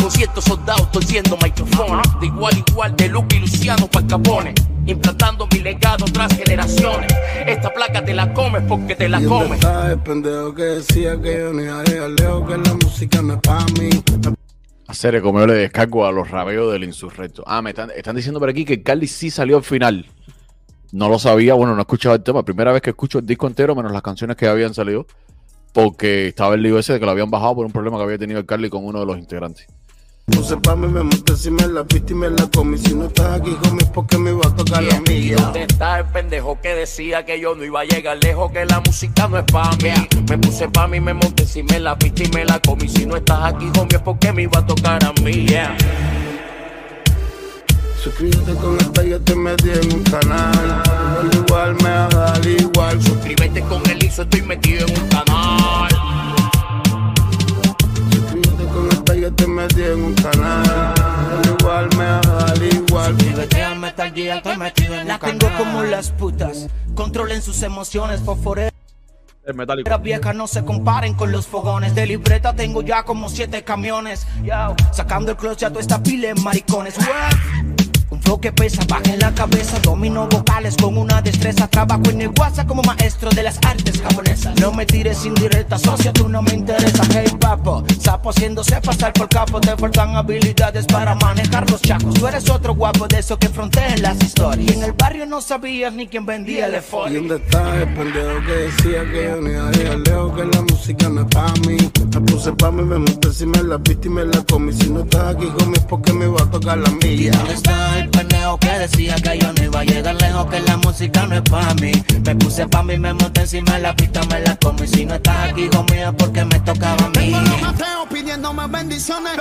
200 0.08 0.42
soldados 0.42 0.90
torciendo 0.90 1.38
microfones. 1.44 2.08
De 2.22 2.28
igual 2.28 2.64
igual, 2.66 2.96
de 2.96 3.10
Luca 3.10 3.36
y 3.36 3.40
Luciano 3.40 3.90
pa'l 3.90 4.08
Capone. 4.08 4.56
Implantando 4.86 5.50
mi 5.52 5.60
legado 5.60 6.06
tras 6.06 6.34
generaciones. 6.34 7.14
Esta 7.46 7.74
placa 7.74 8.06
te 8.06 8.14
la 8.14 8.34
comes 8.34 8.64
porque 8.70 8.96
te 8.96 9.10
la 9.10 9.20
y 9.20 9.26
comes. 9.26 9.60
El 9.90 10.00
pendejo 10.00 10.56
que 10.56 10.64
decía 10.64 11.22
que 11.22 11.40
yo 11.40 11.52
ni 11.52 11.68
haría 11.68 12.08
leo 12.08 12.48
que 12.48 12.58
la 12.58 12.74
música 12.76 13.22
no 13.22 13.34
es 13.34 13.42
pa' 13.42 13.66
mí. 13.78 13.90
Hacer 14.88 15.22
como 15.22 15.42
yo 15.42 15.48
le 15.48 15.56
descargo 15.56 16.06
a 16.06 16.14
los 16.14 16.32
rabeos 16.32 16.72
del 16.72 16.86
insurrecto. 16.86 17.44
Ah, 17.46 17.62
me 17.62 17.72
están, 17.72 17.92
están 17.92 18.16
diciendo 18.16 18.40
por 18.40 18.48
aquí 18.48 18.64
que 18.64 18.82
Carly 18.82 19.08
sí 19.08 19.30
salió 19.30 19.58
al 19.58 19.64
final. 19.64 20.06
No 20.94 21.10
lo 21.10 21.20
sabía, 21.20 21.54
bueno, 21.54 21.76
no 21.76 21.82
escuchaba 21.82 22.16
el 22.16 22.24
tema. 22.24 22.44
Primera 22.44 22.72
vez 22.72 22.82
que 22.82 22.92
escucho 22.92 23.20
el 23.20 23.26
disco 23.26 23.46
entero, 23.46 23.76
menos 23.76 23.92
las 23.92 24.02
canciones 24.02 24.38
que 24.38 24.48
habían 24.48 24.74
salido 24.74 25.06
porque 25.74 26.30
estaba 26.30 26.56
el 26.56 26.64
lío 26.64 26.80
ese 26.80 26.94
de 26.94 27.00
que 27.00 27.06
lo 27.06 27.12
habían 27.12 27.30
bajado 27.30 27.56
por 27.56 27.66
un 27.66 27.74
problema 27.74 27.98
que 27.98 28.04
había 28.04 28.18
tenido 28.18 28.40
el 28.40 28.46
Carly 28.46 28.70
con 28.70 28.86
uno 28.86 29.02
de 29.02 29.06
los 29.06 29.18
integrantes. 29.18 29.68
Puse 30.30 30.58
pa' 30.58 30.76
mí, 30.76 30.88
me 30.88 31.04
monté 31.04 31.32
encima 31.32 31.64
de 31.64 31.72
la 31.72 31.84
pista 31.86 32.12
y 32.12 32.16
me 32.16 32.30
la 32.30 32.46
comí. 32.48 32.78
Si 32.78 32.94
no 32.94 33.06
estás 33.06 33.40
aquí 33.40 33.52
conmigo 33.64 33.90
porque 33.94 34.18
me 34.18 34.34
va 34.34 34.48
a 34.48 34.56
tocar 34.58 34.84
la 34.84 34.98
¿Y 34.98 35.02
milla. 35.10 35.38
dónde 35.38 35.64
está 35.64 36.00
el 36.00 36.06
pendejo 36.08 36.60
que 36.62 36.76
decía 36.76 37.26
que 37.26 37.40
yo 37.40 37.56
no 37.56 37.64
iba 37.64 37.80
a 37.80 37.86
llegar 37.86 38.18
lejos, 38.22 38.52
que 38.52 38.66
la 38.66 38.82
música 38.82 39.30
no 39.30 39.38
es 39.38 39.46
pa' 39.46 39.72
mí? 39.82 39.90
Me 40.30 40.38
puse 40.38 40.68
pa' 40.68 40.86
mí, 40.90 41.00
me 41.00 41.14
monté 41.14 41.44
encima 41.44 41.76
de 41.76 41.80
la 41.80 41.98
pista 41.98 42.24
y 42.24 42.28
me 42.32 42.44
la 42.44 42.60
comí. 42.60 42.90
Si 42.90 43.06
no 43.06 43.16
estás 43.16 43.54
aquí, 43.54 43.72
es 43.90 44.00
porque 44.02 44.34
me 44.34 44.44
iba 44.44 44.60
a 44.60 44.66
tocar 44.66 45.02
a 45.06 45.14
mí. 45.22 45.48
yeah. 45.48 45.78
Suscríbete 48.04 48.54
con 48.56 48.78
esta 48.82 49.06
y 49.06 49.14
estoy 49.14 49.36
metido 49.38 49.82
en 49.82 49.94
un 49.94 50.04
canal. 50.04 50.84
Al 51.22 51.34
igual 51.34 51.76
me 51.82 51.90
haga 51.90 52.34
al 52.34 52.46
igual. 52.46 53.02
Suscríbete 53.02 53.62
con 53.62 53.90
el 53.90 54.04
ISO, 54.04 54.24
estoy 54.24 54.42
metido 54.42 54.86
en 54.88 55.02
un 55.02 55.08
canal. 55.08 55.88
Suscríbete 59.28 59.28
con 59.28 59.28
esta 59.28 59.28
y 59.28 59.30
estoy 59.30 59.48
metido 59.48 59.94
en 59.94 60.04
un 60.04 60.14
canal. 60.14 60.94
Al 61.28 61.60
igual 61.60 61.90
me 61.98 62.04
haga 62.04 62.46
al 62.46 62.64
igual. 62.64 63.14
Suscríbete 63.14 63.64
al 63.64 63.80
Metal 63.80 64.14
Gear, 64.14 64.38
estoy 64.38 64.58
metido 64.58 64.96
en 64.96 65.08
La 65.08 65.20
tengo 65.20 65.50
como 65.58 65.84
las 65.84 66.12
putas. 66.12 66.68
Controlen 66.96 67.42
sus 67.42 67.62
emociones, 67.64 68.22
fosforera 68.22 68.72
El 69.46 69.54
metálico. 69.54 70.00
vieja 70.00 70.34
no 70.34 70.48
se 70.48 70.64
comparen 70.64 71.14
con 71.14 71.32
los 71.32 71.48
fogones. 71.48 71.94
De 71.96 72.06
libreta 72.06 72.54
tengo 72.54 72.82
ya 72.82 73.04
como 73.04 73.30
siete 73.30 73.64
camiones. 73.64 74.26
Yo, 74.44 74.76
sacando 74.92 75.32
el 75.32 75.38
clutch 75.38 75.60
ya 75.60 75.70
toda 75.70 75.82
esta 75.82 76.02
pile 76.02 76.34
de 76.34 76.36
maricones. 76.42 76.98
What? 76.98 77.77
Un 78.18 78.24
flow 78.24 78.42
que 78.42 78.52
pesa, 78.52 78.84
baja 78.88 79.14
en 79.14 79.20
la 79.20 79.32
cabeza, 79.32 79.78
domino 79.84 80.28
vocales 80.28 80.76
con 80.82 80.98
una 80.98 81.22
destreza. 81.22 81.68
Trabajo 81.68 82.02
en 82.10 82.22
el 82.22 82.30
WhatsApp 82.30 82.66
como 82.68 82.82
maestro 82.82 83.30
de 83.30 83.44
las 83.44 83.60
artes 83.64 84.02
japonesas. 84.02 84.60
No 84.60 84.72
me 84.72 84.88
tires 84.88 85.24
indirectas, 85.24 85.84
socia, 85.84 86.12
tú 86.14 86.28
no 86.28 86.42
me 86.42 86.56
interesa. 86.56 87.04
Hey 87.12 87.32
papo, 87.40 87.84
sapo 88.00 88.32
haciéndose 88.32 88.82
pasar 88.82 89.14
por 89.14 89.30
capo. 89.30 89.62
Te 89.62 89.78
faltan 89.78 90.16
habilidades 90.16 90.88
para 90.88 91.14
manejar 91.14 91.70
los 91.70 91.80
chacos. 91.82 92.16
Tú 92.16 92.26
eres 92.28 92.50
otro 92.50 92.74
guapo 92.74 93.08
de 93.08 93.20
esos 93.20 93.38
que 93.38 93.50
frontean 93.50 94.02
las 94.02 94.20
historias. 94.24 94.68
Y 94.68 94.74
en 94.74 94.84
el 94.84 94.94
barrio 94.94 95.28
no 95.28 95.40
sabías 95.40 95.94
ni 95.94 96.08
quién 96.08 96.26
vendía 96.26 96.66
el 96.66 96.74
¿Y 96.74 96.78
efort. 96.78 97.12
dónde 97.14 97.36
está 97.36 97.76
el 97.76 97.94
pendejo 97.94 98.46
que 98.48 98.52
decía 98.52 99.12
que 99.12 99.24
yo 99.26 99.42
ni 99.42 99.52
iba 99.52 99.68
a 99.68 99.72
llegar 99.72 100.00
lejos? 100.00 100.36
Que 100.36 100.46
la 100.58 100.62
música 100.64 101.10
no 101.10 101.22
es 101.22 101.28
pa' 101.28 101.54
mí. 101.68 101.78
Me 102.16 102.22
puse 102.22 102.52
pa' 102.54 102.72
mí, 102.72 102.82
me 102.82 102.98
monté 102.98 103.28
encima 103.28 103.60
de 103.60 103.64
la 103.66 103.78
pista 103.78 104.08
y 104.08 104.10
me 104.10 104.26
la 104.26 104.42
comí. 104.42 104.74
Si 104.74 104.90
no 104.90 105.02
estás 105.02 105.36
aquí 105.36 105.46
conmigo 105.46 105.76
es 105.76 105.86
porque 105.86 106.14
me 106.14 106.26
va 106.26 106.42
a 106.42 106.50
tocar 106.50 106.80
la 106.80 106.90
milla. 106.90 107.32
¿Dónde 107.34 107.54
está 107.54 108.00
el 108.00 108.07
pendejo 108.08 108.58
que 108.60 108.70
decía 108.80 109.16
que 109.16 109.38
yo 109.38 109.54
no 109.54 109.64
iba 109.64 109.80
a 109.80 109.84
llegar 109.84 110.16
lejos, 110.16 110.46
que 110.48 110.60
la 110.62 110.78
música 110.78 111.26
no 111.28 111.36
es 111.36 111.42
pa' 111.42 111.74
mí? 111.76 111.92
Me 112.26 112.36
puse 112.36 112.68
pa' 112.68 112.84
mí, 112.84 112.98
me 112.98 113.14
monté 113.14 113.42
encima 113.42 113.74
de 113.74 113.80
la 113.80 113.96
pista, 113.96 114.22
me 114.30 114.42
la 114.42 114.56
comí. 114.58 114.88
Si 114.88 115.06
no 115.06 115.16
estás 115.16 115.52
aquí 115.52 115.70
conmigo 115.70 116.10
es 116.10 116.14
porque 116.14 116.46
me 116.46 116.60
tocaba 116.60 117.06
a 117.06 117.10
mí. 117.10 117.32
Tengo 117.32 117.40
los 117.40 117.64
ateos 117.64 118.08
pidiéndome 118.10 118.68
bendiciones. 118.68 119.32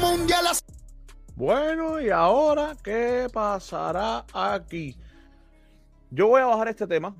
Mundiales. 0.00 0.64
Bueno, 1.34 2.00
y 2.00 2.10
ahora, 2.10 2.76
¿qué 2.82 3.28
pasará 3.32 4.24
aquí? 4.32 4.96
Yo 6.10 6.28
voy 6.28 6.42
a 6.42 6.46
bajar 6.46 6.68
este 6.68 6.86
tema. 6.86 7.14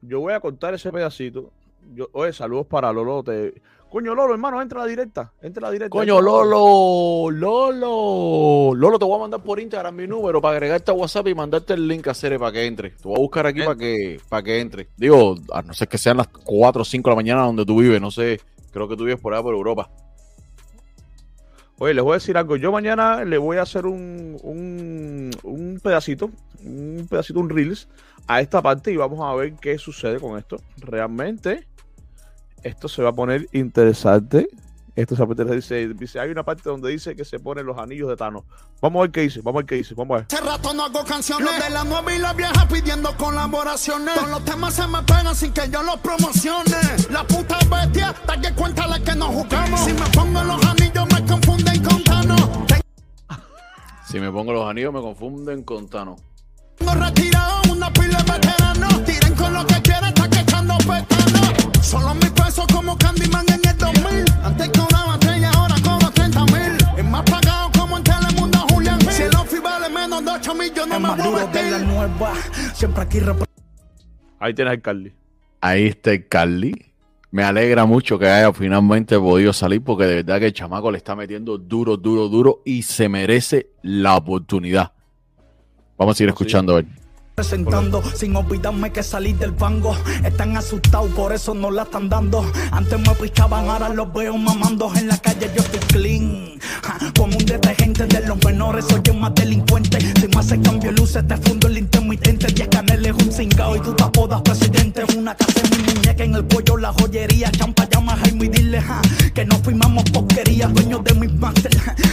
Yo 0.00 0.20
voy 0.20 0.32
a 0.32 0.40
cortar 0.40 0.74
ese 0.74 0.90
pedacito. 0.90 1.52
Yo, 1.94 2.08
oye, 2.12 2.32
saludos 2.32 2.66
para 2.66 2.92
Lolo. 2.92 3.22
Te... 3.22 3.60
Coño, 3.90 4.14
Lolo, 4.14 4.34
hermano, 4.34 4.60
entra 4.60 4.80
a 4.80 4.84
la 4.84 4.88
directa. 4.90 5.32
Entra 5.40 5.66
a 5.66 5.68
la 5.68 5.72
directa. 5.72 5.90
Coño, 5.90 6.20
Lolo, 6.20 7.30
Lolo, 7.30 8.74
Lolo, 8.74 8.98
te 8.98 9.04
voy 9.04 9.16
a 9.16 9.20
mandar 9.20 9.42
por 9.42 9.58
Instagram 9.58 9.94
mi 9.94 10.06
número 10.06 10.42
para 10.42 10.56
agregarte 10.56 10.90
a 10.90 10.94
WhatsApp 10.94 11.28
y 11.28 11.34
mandarte 11.34 11.72
el 11.72 11.88
link 11.88 12.06
a 12.06 12.10
hacer 12.10 12.38
para 12.38 12.52
que 12.52 12.66
entre. 12.66 12.90
Te 12.90 13.08
voy 13.08 13.16
a 13.16 13.20
buscar 13.20 13.46
aquí 13.46 13.60
para 13.60 13.76
que, 13.76 14.20
para 14.28 14.42
que 14.42 14.60
entre. 14.60 14.88
Digo, 14.96 15.36
a 15.52 15.62
no 15.62 15.72
ser 15.72 15.88
que 15.88 15.96
sean 15.96 16.18
las 16.18 16.28
4 16.28 16.82
o 16.82 16.84
5 16.84 17.08
de 17.08 17.12
la 17.12 17.16
mañana 17.16 17.42
donde 17.42 17.64
tú 17.64 17.80
vives, 17.80 18.00
no 18.00 18.10
sé, 18.10 18.40
creo 18.72 18.88
que 18.88 18.96
tú 18.96 19.04
vives 19.04 19.20
por 19.20 19.32
allá 19.32 19.42
por 19.42 19.54
Europa. 19.54 19.90
Oye, 21.78 21.94
les 21.94 22.02
voy 22.02 22.12
a 22.12 22.14
decir 22.14 22.36
algo. 22.36 22.56
Yo 22.56 22.72
mañana 22.72 23.24
le 23.24 23.38
voy 23.38 23.56
a 23.56 23.62
hacer 23.62 23.86
un, 23.86 24.36
un, 24.42 25.30
un 25.44 25.80
pedacito, 25.80 26.28
un 26.64 27.06
pedacito, 27.08 27.38
un 27.38 27.48
reels 27.48 27.88
a 28.26 28.40
esta 28.40 28.60
parte 28.60 28.92
y 28.92 28.96
vamos 28.96 29.20
a 29.22 29.34
ver 29.34 29.54
qué 29.54 29.78
sucede 29.78 30.18
con 30.18 30.36
esto. 30.36 30.60
Realmente, 30.78 31.68
esto 32.62 32.88
se 32.88 33.02
va 33.02 33.10
a 33.10 33.12
poner 33.12 33.48
interesante. 33.52 34.48
Esto 34.98 35.14
se 35.14 35.54
dice, 35.54 35.94
dice, 35.94 36.18
hay 36.18 36.30
una 36.30 36.42
parte 36.42 36.62
donde 36.64 36.90
dice 36.90 37.14
que 37.14 37.24
se 37.24 37.38
ponen 37.38 37.64
los 37.64 37.78
anillos 37.78 38.08
de 38.08 38.16
Thanos. 38.16 38.42
Vamos 38.80 38.98
a 38.98 39.02
ver 39.02 39.12
qué 39.12 39.20
dice, 39.20 39.40
vamos 39.42 39.58
a 39.58 39.62
ver 39.62 39.66
qué 39.66 39.74
dice, 39.76 39.94
vamos 39.94 40.16
a 40.16 40.18
ver. 40.18 40.26
Hace 40.28 40.44
rato 40.44 40.74
no 40.74 40.86
hago 40.86 41.04
canciones 41.04 41.62
de 41.62 41.70
la 41.70 41.84
nueva 41.84 42.12
y 42.12 42.18
la 42.18 42.32
vieja 42.32 42.66
pidiendo 42.66 43.16
colaboraciones. 43.16 44.16
Todos 44.16 44.28
los 44.28 44.44
temas 44.44 44.74
se 44.74 44.88
me 44.88 45.00
pegan 45.04 45.36
sin 45.36 45.52
que 45.52 45.70
yo 45.70 45.84
los 45.84 45.98
promocione. 45.98 46.76
La 47.10 47.24
puta 47.24 47.58
bestia, 47.70 48.12
que 48.42 48.52
cuéntale 48.54 49.00
que 49.04 49.14
nos 49.14 49.28
jugamos. 49.28 49.84
Si 49.84 49.92
me 49.92 50.06
pongo 50.08 50.42
los 50.42 50.66
anillos 50.66 51.06
me 51.14 51.24
confunden 51.24 51.84
con 51.84 52.02
Thanos. 52.02 52.48
Si 54.10 54.18
me 54.18 54.32
pongo 54.32 54.52
los 54.52 54.68
anillos 54.68 54.92
me 54.92 55.00
confunden 55.00 55.62
con 55.62 55.88
Thanos. 55.88 56.20
Tengo 56.76 56.94
retirado 56.94 57.62
una 57.70 57.92
pila 57.92 58.18
de 58.18 58.32
veteranos. 58.32 59.07
Con 59.38 59.54
lo 59.54 59.64
que 59.66 59.80
quieran, 59.82 60.04
está 60.04 60.28
que 60.28 60.40
echando 60.40 60.76
petanos. 60.78 61.86
Solo 61.86 62.14
mis 62.14 62.30
pesos 62.30 62.66
como 62.72 62.98
Candyman 62.98 63.46
en 63.48 63.68
el 63.68 63.78
2000. 63.78 64.24
Antes 64.42 64.68
cobraba 64.70 65.18
3 65.18 65.38
y 65.40 65.44
ahora 65.44 65.74
cobro 65.82 66.10
30 66.10 66.44
mil. 66.46 66.76
Es 66.96 67.04
más 67.04 67.22
pagado 67.22 67.70
como 67.78 67.96
en 67.98 68.04
Telemundo 68.04 68.58
Julián. 68.70 69.00
Si 69.00 69.22
el 69.22 69.34
office 69.36 69.60
vale 69.60 69.88
menos 69.88 70.24
de 70.24 70.30
8 70.32 70.54
mil, 70.54 70.74
yo 70.74 70.86
no 70.86 71.00
me 71.00 71.22
voy 71.22 71.40
a 71.40 71.46
de 71.46 71.70
la 71.70 71.78
nueva. 71.78 72.32
Siempre 72.74 73.02
aquí 73.02 73.20
Ahí 74.40 74.54
tienes 74.54 74.72
al 74.72 74.82
Carly. 74.82 75.12
Ahí 75.60 75.86
está 75.86 76.12
el 76.12 76.28
Carly. 76.28 76.74
Me 77.30 77.42
alegra 77.42 77.84
mucho 77.84 78.18
que 78.18 78.26
haya 78.26 78.52
finalmente 78.52 79.18
podido 79.18 79.52
salir 79.52 79.82
porque 79.82 80.04
de 80.04 80.14
verdad 80.16 80.38
que 80.38 80.46
el 80.46 80.52
chamaco 80.52 80.90
le 80.90 80.96
está 80.98 81.14
metiendo 81.14 81.58
duro, 81.58 81.96
duro, 81.96 82.28
duro 82.28 82.62
y 82.64 82.82
se 82.82 83.08
merece 83.08 83.70
la 83.82 84.16
oportunidad. 84.16 84.92
Vamos 85.98 86.14
a 86.14 86.18
seguir 86.18 86.30
escuchando 86.30 86.72
a 86.72 86.76
ver. 86.76 86.86
Presentando. 87.38 88.02
Sin 88.16 88.34
olvidarme 88.34 88.90
que 88.90 89.00
salí 89.00 89.32
del 89.32 89.54
fango 89.54 89.96
están 90.24 90.56
asustados 90.56 91.08
por 91.12 91.32
eso 91.32 91.54
no 91.54 91.70
la 91.70 91.84
están 91.84 92.08
dando. 92.08 92.44
Antes 92.72 92.98
me 92.98 93.14
pichaban 93.14 93.68
ahora 93.68 93.90
los 93.90 94.12
veo 94.12 94.36
mamando. 94.36 94.92
En 94.96 95.06
la 95.06 95.16
calle 95.18 95.48
yo 95.54 95.62
estoy 95.62 95.80
clean. 95.92 96.58
Ja, 96.82 96.98
como 97.16 97.36
un 97.36 97.46
detergente 97.46 98.06
de 98.06 98.26
los 98.26 98.44
menores 98.44 98.86
soy 98.88 99.02
el 99.04 99.18
más 99.18 99.32
delincuente. 99.36 100.00
Si 100.20 100.26
me 100.26 100.40
hace 100.40 100.60
cambio 100.60 100.90
luces 100.90 101.24
te 101.28 101.36
fundo 101.36 101.68
el 101.68 101.78
intermitente 102.14 102.46
10 102.52 102.68
caneles 102.68 103.12
un 103.12 103.32
cingao 103.32 103.76
y 103.76 103.80
tú 103.80 103.94
te 103.94 104.02
apodas 104.02 104.40
presidente 104.42 105.04
una 105.16 105.34
casa 105.34 105.60
en 105.64 105.70
mi 105.70 105.92
muñeca 105.92 106.24
en 106.24 106.34
el 106.34 106.44
cuello 106.44 106.76
la 106.76 106.92
joyería 106.92 107.50
champa 107.52 107.86
llama 107.88 108.16
Jaime 108.16 108.46
y 108.46 108.48
dile 108.48 108.80
ja, 108.80 109.00
que 109.34 109.44
no 109.44 109.56
firmamos 109.58 110.04
porquería 110.04 110.68
dueños 110.68 111.04
de 111.04 111.14
mis 111.14 111.32
máster 111.34 111.70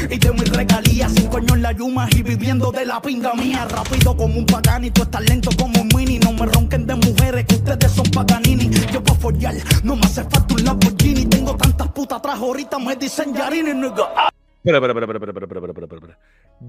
y 0.10 0.18
de 0.18 0.32
mis 0.34 0.50
regalías 0.50 1.12
sin 1.14 1.28
coño 1.28 1.56
en 1.56 1.62
la 1.62 1.72
yuma 1.72 2.08
y 2.12 2.24
viviendo 2.24 2.72
de 2.72 2.86
la 2.86 3.02
pinga 3.02 3.34
mía 3.36 3.66
rápido 3.70 4.18
como 4.18 4.38
un 4.38 4.46
pagani 4.46 4.92
tú 4.92 5.04
estás 5.04 5.22
lento 5.22 5.50
como 5.58 5.82
un 5.82 5.88
mini 5.96 6.20
no 6.20 6.34
me 6.34 6.46
ronquen 6.46 6.86
de 6.86 6.96
mujeres 6.96 7.46
que 7.46 7.56
ustedes 7.56 7.92
son 7.92 8.06
paganini 8.12 8.70
yo 8.92 9.02
puedo 9.02 9.20
follar 9.20 9.56
no 9.84 9.96
me 9.96 10.06
hace 10.06 10.24
falta 10.24 10.54
un 10.54 10.64
Lamborghini 10.64 11.26
tengo 11.26 11.56
tantas 11.56 11.88
putas 11.90 12.20
atrás 12.20 12.38
ahorita 12.38 12.80
me 12.80 12.96
dicen 12.96 13.34
Yarini 13.34 13.74
nigga. 13.74 14.36
Pero, 14.66 14.82
pero, 14.82 14.96
pero, 14.96 15.08
pero, 15.08 15.20
pero, 15.20 15.48
pero, 15.48 15.74
pero, 15.76 15.88
pero, 15.88 16.18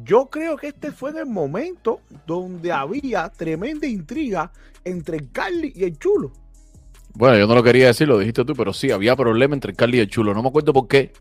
Yo 0.04 0.26
creo 0.26 0.58
que 0.58 0.66
este 0.66 0.92
fue 0.92 1.12
en 1.12 1.16
el 1.16 1.26
momento 1.26 2.00
donde 2.26 2.70
había 2.70 3.30
tremenda 3.30 3.86
intriga 3.86 4.52
entre 4.84 5.16
el 5.16 5.32
Carly 5.32 5.72
y 5.74 5.84
el 5.84 5.98
Chulo. 5.98 6.30
Bueno, 7.14 7.38
yo 7.38 7.46
no 7.46 7.54
lo 7.54 7.62
quería 7.62 7.86
decir, 7.86 8.06
lo 8.06 8.18
dijiste 8.18 8.44
tú, 8.44 8.52
pero 8.52 8.74
sí, 8.74 8.90
había 8.90 9.16
problema 9.16 9.54
entre 9.54 9.70
el 9.70 9.78
Carly 9.78 9.96
y 9.96 10.00
el 10.00 10.10
Chulo. 10.10 10.34
No 10.34 10.42
me 10.42 10.50
acuerdo 10.50 10.74
por 10.74 10.88
qué, 10.88 11.14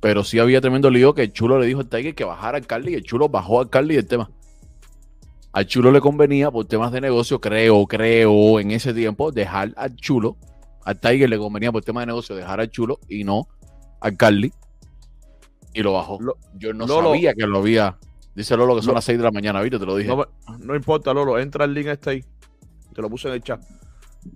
pero 0.00 0.24
sí 0.24 0.38
había 0.38 0.62
tremendo 0.62 0.88
lío 0.88 1.12
que 1.12 1.24
el 1.24 1.32
Chulo 1.34 1.58
le 1.58 1.66
dijo 1.66 1.80
al 1.80 1.90
Tiger 1.90 2.14
que 2.14 2.24
bajara 2.24 2.56
al 2.56 2.66
Carly 2.66 2.92
y 2.92 2.94
el 2.94 3.02
Chulo 3.02 3.28
bajó 3.28 3.60
al 3.60 3.68
Carly 3.68 3.96
del 3.96 4.06
tema. 4.06 4.30
Al 5.52 5.66
Chulo 5.66 5.92
le 5.92 6.00
convenía 6.00 6.50
por 6.50 6.64
temas 6.64 6.90
de 6.90 7.02
negocio, 7.02 7.38
creo, 7.38 7.86
creo, 7.86 8.60
en 8.60 8.70
ese 8.70 8.94
tiempo, 8.94 9.30
dejar 9.30 9.74
al 9.76 9.94
Chulo. 9.96 10.38
Al 10.86 10.98
Tiger 10.98 11.28
le 11.28 11.36
convenía 11.36 11.70
por 11.70 11.84
temas 11.84 12.00
de 12.00 12.06
negocio 12.06 12.34
dejar 12.34 12.60
al 12.60 12.70
Chulo 12.70 12.98
y 13.10 13.24
no 13.24 13.46
al 14.00 14.16
Carly 14.16 14.54
y 15.74 15.82
lo 15.82 15.92
bajó. 15.92 16.18
yo 16.56 16.72
no 16.72 16.86
Lolo. 16.86 17.10
sabía 17.10 17.34
que 17.34 17.46
lo 17.46 17.58
había. 17.58 17.98
Dice 18.34 18.56
Lolo 18.56 18.74
que 18.76 18.82
son 18.82 18.88
Lo- 18.88 18.94
las 18.94 19.04
6 19.04 19.18
de 19.18 19.24
la 19.24 19.30
mañana, 19.30 19.60
¿viste? 19.60 19.78
Te 19.78 19.86
lo 19.86 19.96
dije. 19.96 20.08
No, 20.08 20.24
no 20.58 20.74
importa, 20.74 21.12
Lolo, 21.12 21.38
entra 21.38 21.64
el 21.66 21.74
link 21.74 21.86
este 21.88 22.10
ahí. 22.10 22.24
Te 22.94 23.02
lo 23.02 23.10
puse 23.10 23.28
en 23.28 23.34
el 23.34 23.42
chat. 23.42 23.60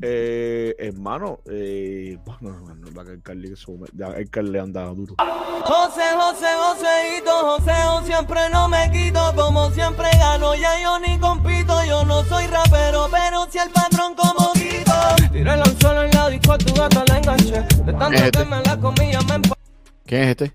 Eh, 0.02 0.74
hermano, 0.78 1.38
eh, 1.50 2.18
bueno, 2.24 2.60
no, 2.60 2.74
no, 2.74 2.90
no, 2.90 3.04
que 3.04 3.12
el 3.12 3.22
Carly, 3.22 3.54
ya 3.94 4.08
el 4.08 4.28
Carly 4.28 4.50
le 4.50 4.60
anda 4.60 4.84
duro. 4.88 5.14
José, 5.18 6.02
José, 6.14 6.46
Joséito, 6.60 7.30
Joseo, 7.30 8.02
siempre 8.04 8.40
no 8.52 8.68
me 8.68 8.90
quito, 8.92 9.32
como 9.34 9.70
siempre 9.70 10.06
gano, 10.18 10.54
ya 10.56 10.70
yo 10.82 10.98
ni 11.00 11.18
compito, 11.18 11.72
yo 11.86 12.04
no 12.04 12.22
soy 12.24 12.46
rapero, 12.48 13.08
pero 13.10 13.46
si 13.50 13.58
el 13.58 13.70
patrón 13.70 14.14
como 14.14 14.52
quito. 14.52 14.92
Tiré 15.32 15.54
el 15.54 15.60
anzuelo 15.62 16.02
en 16.02 16.10
la 16.10 16.28
disco, 16.28 16.52
a 16.52 16.58
tu 16.58 16.74
gata 16.74 17.04
la 17.08 17.18
enganché, 17.18 17.52
de 17.62 17.92
tanto 17.94 18.12
Es 18.12 18.22
este. 18.24 18.38
que 18.40 18.44
me 18.44 18.62
la 18.62 18.76
comía 18.78 19.20
me 19.22 19.34
empa- 19.36 19.56
¿Quién 20.04 20.22
es 20.22 20.28
este? 20.28 20.52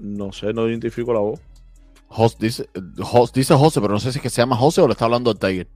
No 0.00 0.32
sé, 0.32 0.52
no 0.52 0.68
identifico 0.68 1.12
la 1.12 1.20
voz. 1.20 1.40
Jos- 2.08 2.38
dice, 2.38 2.68
dice 3.34 3.54
José, 3.54 3.80
pero 3.80 3.92
no 3.92 4.00
sé 4.00 4.12
si 4.12 4.18
es 4.18 4.22
que 4.22 4.30
se 4.30 4.40
llama 4.40 4.56
José 4.56 4.80
o 4.80 4.86
le 4.86 4.92
está 4.92 5.04
hablando 5.04 5.30
al 5.30 5.38
Tiger. 5.38 5.68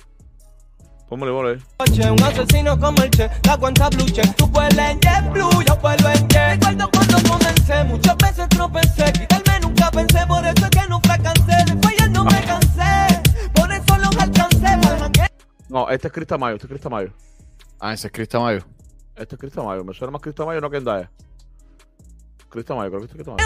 Póngale, 1.09 1.31
póngale. 1.33 2.11
Un 2.11 2.23
asesino 2.23 2.79
como 2.81 3.03
el 3.03 3.11
Che, 3.11 3.29
la 3.47 3.59
cuenta 3.59 3.91
blue 3.91 4.07
check. 4.07 4.35
Tú 4.37 4.47
vuelas 4.47 4.79
en 4.93 4.99
JetBlue, 5.01 5.63
yo 5.67 5.77
vuelo 5.77 6.09
en 6.09 6.29
Jet. 6.29 6.53
Recuerdo 6.65 6.91
cuando 6.91 7.17
comencé, 7.29 7.85
muchas 7.85 8.17
veces 8.17 8.49
tropecé. 8.49 9.13
Quitarme 9.13 9.61
nunca 9.61 9.91
pensé, 9.91 10.27
por 10.27 10.43
eso 10.47 10.65
es 10.65 10.71
que 10.71 10.89
no 10.89 11.01
fracasé. 11.01 11.65
De 11.75 11.83
fallar 11.83 12.11
no 12.13 12.25
me 12.25 12.41
cansé, 12.45 13.21
por 13.55 13.71
eso 13.71 13.99
los 13.99 14.17
alcancé. 14.17 14.59
Para 14.81 15.13
que 15.13 15.27
No, 15.69 15.91
este 15.91 16.07
es 16.09 16.13
Crista 16.15 16.39
Mayo, 16.39 16.55
este 16.55 16.67
es 16.67 16.71
Crista 16.71 16.89
Mayo. 16.89 17.13
Ah, 17.79 17.93
ese 17.93 18.07
es 18.07 18.13
Crista 18.13 18.41
Mayo. 18.41 18.65
Este 19.15 19.35
es 19.35 19.39
Crista 19.39 19.63
Mayo, 19.63 19.85
me 19.85 19.93
suena 19.93 20.13
más 20.13 20.23
Crista 20.23 20.47
Mayo, 20.47 20.63
no 20.63 20.71
que 20.71 20.81
Endaya. 22.53 22.53
Crista 22.53 22.75
Mayo, 22.75 22.91
creo 22.91 23.09
que. 23.09 23.43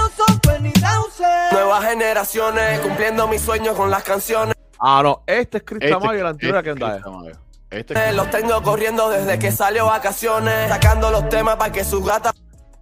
Nuevas 1.52 1.84
generaciones, 1.84 2.80
cumpliendo 2.80 3.28
mis 3.28 3.40
sueños 3.40 3.76
con 3.76 3.90
las 3.90 4.02
canciones. 4.02 4.54
Ah, 4.78 5.00
no, 5.02 5.22
este 5.26 5.59
es 5.59 5.64
Crista 5.64 5.86
Este- 5.86 6.07
Mayo 6.07 6.18
y 6.18 6.22
la 6.22 6.28
anterior 6.30 6.62
que 6.62 6.70
este 6.70 6.84
Mayo. 7.11 7.32
Este 7.70 7.94
Eh, 7.94 8.12
Los 8.12 8.30
tengo 8.30 8.62
corriendo 8.62 9.09
desde 9.09 9.38
que 9.38 9.50
salió 9.50 9.86
vacaciones, 9.86 10.68
sacando 10.68 11.11
los 11.11 11.28
temas 11.28 11.57
para 11.57 11.72
que 11.72 11.84
sus 11.84 12.04
gatas 12.04 12.32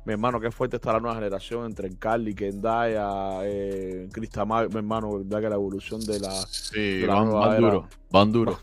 Mi 0.06 0.12
hermano, 0.12 0.38
qué 0.38 0.50
fuerte 0.50 0.76
está 0.76 0.92
la 0.92 1.00
nueva 1.00 1.14
generación 1.14 1.64
entre 1.64 1.96
Carly, 1.96 2.34
Kendaya, 2.34 3.38
eh, 3.44 4.08
Crista 4.12 4.44
Mayo. 4.44 4.68
Mi 4.68 4.76
hermano, 4.76 5.18
verdad 5.18 5.40
que 5.40 5.48
la 5.48 5.54
evolución 5.54 6.00
de 6.04 6.20
la. 6.20 6.30
Sí, 6.46 6.98
de 7.00 7.06
la 7.06 7.14
van, 7.14 7.60
duro, 7.60 7.88
van 8.10 8.32
duro. 8.32 8.58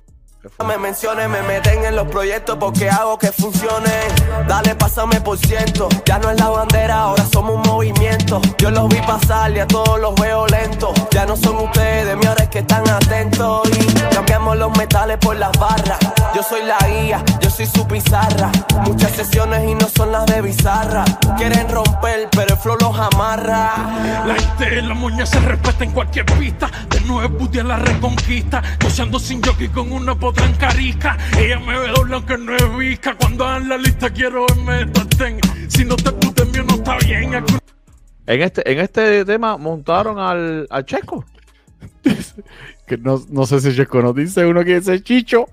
Me 0.65 0.75
mencionen, 0.79 1.29
me 1.29 1.41
meten 1.43 1.85
en 1.85 1.95
los 1.95 2.07
proyectos 2.07 2.57
porque 2.59 2.89
hago 2.89 3.19
que 3.19 3.31
funcionen. 3.31 4.47
Dale, 4.47 4.73
pásame 4.75 5.21
por 5.21 5.37
ciento. 5.37 5.87
Ya 6.03 6.17
no 6.17 6.31
es 6.31 6.39
la 6.39 6.49
bandera, 6.49 7.01
ahora 7.01 7.23
somos 7.31 7.57
un 7.57 7.61
movimiento. 7.61 8.41
Yo 8.57 8.71
los 8.71 8.89
vi 8.89 8.99
pasar 9.01 9.51
y 9.51 9.59
a 9.59 9.67
todos 9.67 9.99
los 9.99 10.15
veo 10.15 10.47
lentos. 10.47 10.93
Ya 11.11 11.27
no 11.27 11.35
son 11.35 11.57
ustedes, 11.57 12.17
mi 12.17 12.25
ahora 12.25 12.43
es 12.43 12.49
que 12.49 12.59
están 12.59 12.89
atentos. 12.89 13.69
Y 13.69 13.93
cambiamos 14.15 14.57
los 14.57 14.75
metales 14.77 15.17
por 15.17 15.35
las 15.35 15.51
barras. 15.59 15.99
Yo 16.33 16.41
soy 16.41 16.63
la 16.63 16.77
guía, 16.87 17.23
yo 17.39 17.49
soy 17.51 17.67
su 17.67 17.87
pizarra. 17.87 18.51
Muchas 18.83 19.11
sesiones 19.11 19.69
y 19.69 19.75
no 19.75 19.87
son 19.95 20.11
las 20.11 20.25
de 20.25 20.41
bizarra. 20.41 21.05
Quieren 21.37 21.69
romper, 21.69 22.29
pero 22.31 22.55
el 22.55 22.59
flow 22.59 22.77
los 22.79 22.97
amarra. 22.97 24.23
La 24.25 24.33
gente 24.33 24.79
en 24.79 24.89
la 24.89 24.95
moña 24.95 25.23
se 25.25 25.39
respeta 25.39 25.83
en 25.83 25.91
cualquier 25.91 26.25
pista. 26.25 26.71
De 26.89 26.99
nuevo 27.01 27.47
a 27.59 27.63
la 27.63 27.75
reconquista. 27.75 28.63
Yo 28.79 28.89
se 28.89 29.01
ando 29.03 29.19
sin 29.19 29.43
jockey 29.43 29.67
con 29.67 29.91
una 29.91 30.15
potra 30.15 30.30
en 30.37 30.53
carica. 30.53 31.17
Ella 31.37 31.59
me 31.59 31.79
ve 31.79 31.87
doble 31.89 32.15
aunque 32.15 32.37
no 32.37 32.55
es 32.55 32.77
visca. 32.77 33.15
Cuando 33.15 33.45
hagan 33.45 33.69
la 33.69 33.77
lista 33.77 34.09
quiero 34.09 34.45
verme 34.47 34.85
top 34.87 35.09
ten. 35.17 35.39
Si 35.67 35.85
no 35.85 35.95
te 35.95 36.11
putes 36.11 36.47
mío 36.49 36.63
no 36.63 36.75
está 36.75 36.97
bien. 36.99 37.33
En 38.27 38.41
este, 38.41 38.71
en 38.71 38.79
este 38.79 39.25
tema 39.25 39.57
montaron 39.57 40.19
al, 40.19 40.67
al 40.69 40.85
Checo. 40.85 41.25
Que 42.87 42.97
no, 42.97 43.23
no 43.29 43.45
sé 43.45 43.61
si 43.61 43.73
Checo 43.73 44.01
nos 44.01 44.13
dice 44.13 44.45
uno 44.45 44.65
que 44.65 44.81
dice 44.81 45.01
Chicho. 45.01 45.47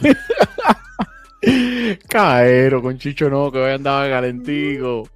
Caero 2.08 2.80
con 2.80 2.98
Chicho 2.98 3.28
no, 3.28 3.52
que 3.52 3.58
hoy 3.58 3.72
andaba 3.72 4.08
calentico. 4.08 5.06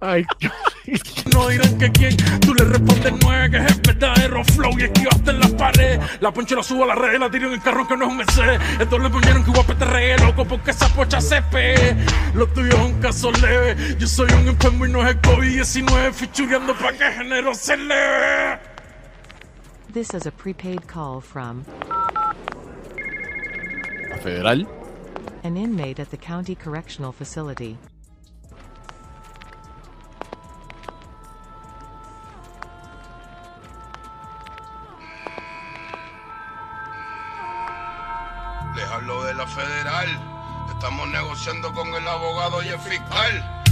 Ay, 0.00 0.24
No 1.34 1.48
dirán 1.48 1.76
que 1.76 1.90
quién, 1.90 2.16
tú 2.40 2.54
le 2.54 2.64
respondes 2.64 3.12
nueve, 3.22 3.50
que 3.50 3.56
es 3.64 3.82
verdadero 3.82 4.44
flow 4.44 4.78
y 4.78 4.84
esquivaste 4.84 5.30
en 5.32 5.40
la 5.40 5.48
pared. 5.48 6.00
La 6.20 6.32
poncho 6.32 6.54
la 6.56 6.62
subo 6.62 6.84
a 6.84 6.86
la 6.86 6.94
red, 6.94 7.18
la 7.18 7.28
tiro 7.30 7.48
en 7.48 7.54
el 7.54 7.62
carro 7.62 7.86
que 7.86 7.96
no 7.96 8.04
es 8.06 8.10
un 8.12 8.16
Mercedes. 8.18 8.60
Entonces 8.78 9.02
le 9.02 9.10
ponieron 9.10 9.44
que 9.44 9.50
guapo 9.50 9.74
te 9.74 9.84
regué, 9.84 10.16
loco, 10.18 10.44
porque 10.44 10.70
esa 10.70 10.88
pocha 10.94 11.20
se 11.20 11.42
pegue. 11.42 11.96
Lo 12.34 12.46
tuyo 12.46 12.70
es 12.72 12.80
un 12.80 13.00
caso 13.00 13.30
leve, 13.32 13.96
yo 13.98 14.06
soy 14.06 14.30
un 14.32 14.48
enfermo 14.48 14.86
y 14.86 14.90
no 14.92 15.02
es 15.06 15.14
el 15.14 15.20
COVID-19, 15.20 16.12
fichureando 16.12 16.74
pa' 16.74 16.92
que 16.92 17.04
género 17.12 17.52
se 17.54 17.76
leve. 17.76 18.58
This 19.92 20.14
is 20.14 20.26
a 20.26 20.30
prepaid 20.30 20.86
call 20.86 21.20
from 21.20 21.64
La 24.10 24.16
federal. 24.18 24.66
an 25.44 25.56
inmate 25.56 25.98
at 26.00 26.10
the 26.10 26.16
county 26.16 26.54
correctional 26.54 27.12
facility. 27.12 27.76
Les 38.76 38.84
hablo 38.90 39.24
de 39.24 39.34
la 39.34 39.46
federal. 39.46 40.08
Estamos 40.70 41.08
negociando 41.08 41.72
con 41.72 41.88
el 41.88 42.06
abogado 42.06 42.62
y 42.62 42.68
el 42.68 42.78
fiscal. 42.78 43.64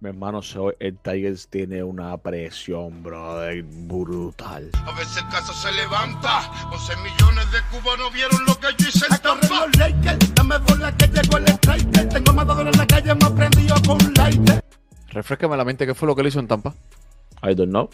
Mi 0.00 0.10
hermano, 0.10 0.40
el 0.78 0.98
Tigers 0.98 1.48
tiene 1.48 1.82
una 1.82 2.16
presión, 2.18 3.02
brother, 3.02 3.62
brutal. 3.62 4.70
A 4.84 4.92
veces 4.92 5.16
el 5.16 5.28
caso 5.30 5.52
se 5.54 5.72
levanta. 5.72 6.50
11 6.70 6.96
millones 6.96 7.50
de 7.50 7.58
cubanos 7.70 8.12
vieron 8.12 8.44
lo 8.46 8.54
que 8.60 8.68
yo 8.78 8.88
hice 8.88 9.06
en 9.10 9.18
Tampa. 9.18 9.66
los 9.66 9.76
Lakers, 9.76 10.34
dame 10.34 10.58
bola 10.58 10.94
que 10.96 11.06
llegó 11.08 11.38
el 11.38 11.48
striker. 11.48 12.08
Tengo 12.10 12.32
matador 12.34 12.68
en 12.68 12.76
la 12.76 12.86
calle, 12.86 13.14
me 13.14 13.30
prendido 13.30 13.74
con 13.86 13.98
lighter. 14.14 14.64
Refrescame 15.08 15.56
la 15.56 15.64
mente, 15.64 15.86
¿qué 15.86 15.94
fue 15.94 16.06
lo 16.06 16.14
que 16.14 16.22
le 16.22 16.28
hizo 16.28 16.40
en 16.40 16.48
Tampa? 16.48 16.74
I 17.42 17.54
don't 17.54 17.70
know. 17.70 17.88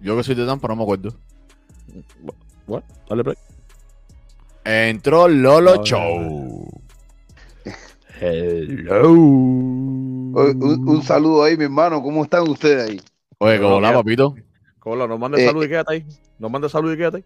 Yo 0.00 0.16
que 0.16 0.24
soy 0.24 0.34
de 0.34 0.44
Tampa 0.44 0.66
no 0.68 0.76
me 0.76 0.82
acuerdo. 0.82 1.14
Bueno, 2.66 2.84
dale 3.08 3.22
play. 3.22 3.36
Entró 4.64 5.28
Lolo 5.28 5.74
Ah. 5.80 5.84
Show. 5.84 6.68
Hello. 8.20 9.10
Un, 9.10 10.88
un 10.88 11.02
saludo 11.02 11.44
ahí, 11.44 11.56
mi 11.56 11.64
hermano. 11.64 12.02
¿Cómo 12.02 12.24
están 12.24 12.48
ustedes 12.48 12.90
ahí? 12.90 13.00
Oye, 13.38 13.60
¿cómo 13.60 13.80
la, 13.80 13.88
Mira. 13.88 13.98
papito? 14.00 14.34
Cola, 14.78 15.06
nos 15.06 15.18
manda 15.18 15.38
Eh, 15.38 15.46
salud 15.46 15.64
y 15.64 15.68
quédate 15.68 15.94
ahí. 15.94 16.06
Nos 16.38 16.50
manda 16.50 16.68
salud 16.68 16.92
y 16.92 16.96
quédate 16.96 17.16
ahí. 17.18 17.24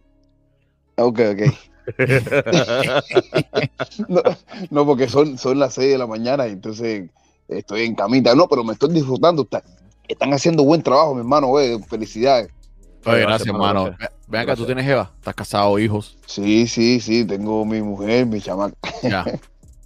Ok, 0.97 1.21
ok. 1.33 1.43
No, 4.09 4.23
no, 4.71 4.87
porque 4.87 5.09
son, 5.09 5.39
son 5.39 5.59
las 5.59 5.75
6 5.75 5.93
de 5.93 5.99
la 5.99 6.07
mañana 6.07 6.47
y 6.47 6.53
entonces 6.53 7.09
estoy 7.49 7.83
en 7.85 7.95
camita. 7.95 8.35
No, 8.35 8.47
pero 8.49 8.63
me 8.65 8.73
estoy 8.75 8.93
disfrutando. 8.93 9.43
Está- 9.43 9.63
están 10.07 10.33
haciendo 10.33 10.65
buen 10.65 10.83
trabajo, 10.83 11.15
mi 11.15 11.21
hermano. 11.21 11.49
güey. 11.49 11.79
Felicidades. 11.85 12.49
Oye, 13.05 13.21
Gracias, 13.21 13.27
gracias, 13.27 13.47
hermano. 13.49 13.85
Ven 13.85 13.95
acá, 13.95 14.11
Gracias. 14.29 14.59
¿tú 14.59 14.67
tienes 14.67 14.87
Eva? 14.87 15.13
¿Estás 15.19 15.35
casado, 15.35 15.79
hijos? 15.79 16.17
Sí, 16.27 16.67
sí, 16.67 17.01
sí. 17.01 17.25
Tengo 17.25 17.65
mi 17.65 17.81
mujer, 17.81 18.27
mi 18.27 18.41
chamaca. 18.41 18.77
Ya. 19.03 19.25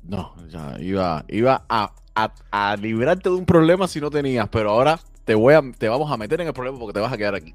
No, 0.03 0.35
ya 0.49 0.77
iba, 0.81 1.25
iba 1.29 1.65
a, 1.69 1.93
a, 2.17 2.33
a 2.51 2.77
librarte 2.77 3.29
de 3.29 3.37
un 3.37 3.47
problema 3.47 3.87
si 3.87 4.01
no 4.01 4.11
tenías, 4.11 4.49
pero 4.49 4.71
ahora 4.71 4.99
te 5.25 5.35
voy 5.37 5.55
a, 5.55 5.63
te 5.79 5.89
vamos 5.89 6.11
a 6.11 6.17
meter 6.17 6.41
en 6.41 6.49
el 6.49 6.53
problema 6.53 6.79
porque 6.79 6.95
te 6.95 7.01
vas 7.01 7.13
a 7.13 7.17
quedar 7.17 7.35
aquí. 7.37 7.55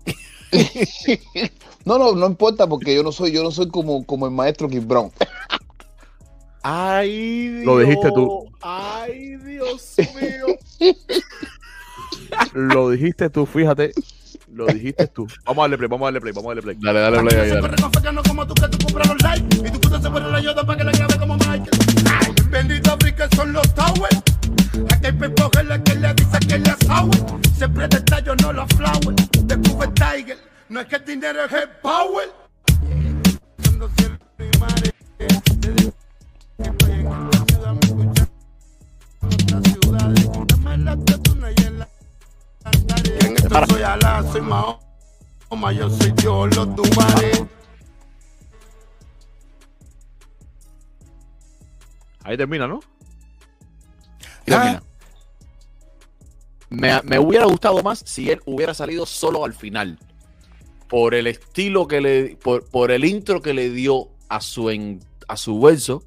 No, 1.84 1.98
no, 1.98 2.14
no 2.14 2.26
importa 2.26 2.68
porque 2.68 2.94
yo 2.94 3.02
no 3.02 3.14
soy, 3.14 3.32
yo 3.32 3.44
no 3.44 3.52
soy 3.52 3.70
como, 3.70 4.06
como 4.06 4.26
el 4.26 4.34
maestro 4.34 4.68
Kid 4.68 4.84
Brown. 4.84 5.10
Ay, 6.62 7.48
Dios. 7.48 7.66
Lo 7.66 7.80
dijiste 7.80 8.12
tú. 8.12 8.52
Ay, 8.62 9.38
Dios 9.38 9.96
mío. 10.20 10.58
Lo 12.54 12.90
dijiste 12.90 13.30
tú, 13.30 13.46
fíjate. 13.46 13.94
Lo 14.58 14.66
dijiste 14.66 15.06
tú. 15.06 15.28
Vamos 15.46 15.60
a 15.60 15.62
darle 15.66 15.78
play, 15.78 15.88
vamos 15.88 16.06
a 16.06 16.08
darle 16.08 16.20
play, 16.22 16.34
vamos 16.34 16.52
a 16.52 16.56
darle 16.56 16.62
play. 16.64 16.78
Dale, 16.82 17.00
dale 17.00 17.20
play 17.20 17.40
ahí, 17.40 17.50
dale. 17.52 18.22
como 18.28 18.48
tú 18.48 18.56
que 18.56 18.68
tú 18.70 18.86
compras 18.86 19.08
los 19.08 19.22
likes. 19.22 19.58
Y 19.68 19.72
tu 19.72 19.80
puta 19.80 20.02
se 20.02 20.10
pone 20.10 20.32
la 20.32 20.40
yoda 20.40 20.66
para 20.66 20.78
que 20.80 20.84
la 20.84 20.92
grabe 20.94 21.18
como 21.20 21.36
Michael. 21.36 21.70
Ay, 22.20 22.34
bendito 22.50 22.92
Africa 22.92 23.30
son 23.36 23.54
los 23.54 23.72
towers. 23.76 24.24
Aquel 24.92 25.16
pepo 25.16 25.52
que 25.52 25.64
le, 25.64 25.84
que 25.84 25.96
le 25.96 26.14
dice 26.16 26.40
que 26.40 26.58
le 26.58 26.76
sour. 26.88 27.40
Siempre 27.56 27.88
de 27.88 28.02
tallo, 28.02 28.36
no 28.38 28.52
los 28.52 28.68
flowers. 28.70 29.30
De 29.44 29.58
Cuba 29.70 29.94
Tiger. 29.94 30.40
No 30.70 30.80
es 30.80 30.88
que 30.88 30.96
el 30.96 31.06
dinero 31.06 31.46
es 31.46 31.54
el 31.54 31.70
power. 31.84 32.30
Cuando 33.64 33.90
que 33.96 34.06
en 34.06 35.30
esta 36.80 37.46
ciudad 37.46 37.74
me 37.76 38.10
otras 39.22 39.64
ciudades. 39.72 40.30
Dame 40.48 40.78
la 40.80 40.98
En 43.22 43.34
esto 43.38 43.66
soy 43.70 43.82
Alá, 43.84 44.24
soy 44.32 44.42
Mahoma, 44.42 45.72
yo 45.74 45.90
soy 45.90 46.14
yo, 46.22 46.48
los 46.48 46.76
Dubares. 46.76 47.44
Ahí 52.24 52.36
termina, 52.38 52.68
¿no? 52.68 52.80
Y 54.46 54.52
termina. 54.52 54.84
Me, 56.70 57.02
me 57.04 57.20
hubiera 57.20 57.46
gustado 57.46 57.82
más 57.82 58.00
si 58.06 58.30
él 58.30 58.42
hubiera 58.46 58.74
salido 58.74 59.06
solo 59.06 59.46
al 59.46 59.54
final. 59.54 59.98
Por 60.90 61.16
el 61.16 61.28
estilo 61.28 61.88
que 61.88 62.02
le. 62.02 62.36
Por, 62.38 62.66
por 62.70 62.92
el 62.92 63.06
intro 63.06 63.42
que 63.42 63.54
le 63.54 63.70
dio 63.70 64.10
a 64.30 64.42
su, 64.42 64.70
en- 64.70 65.00
a 65.28 65.38
su 65.38 65.60
verso. 65.62 66.04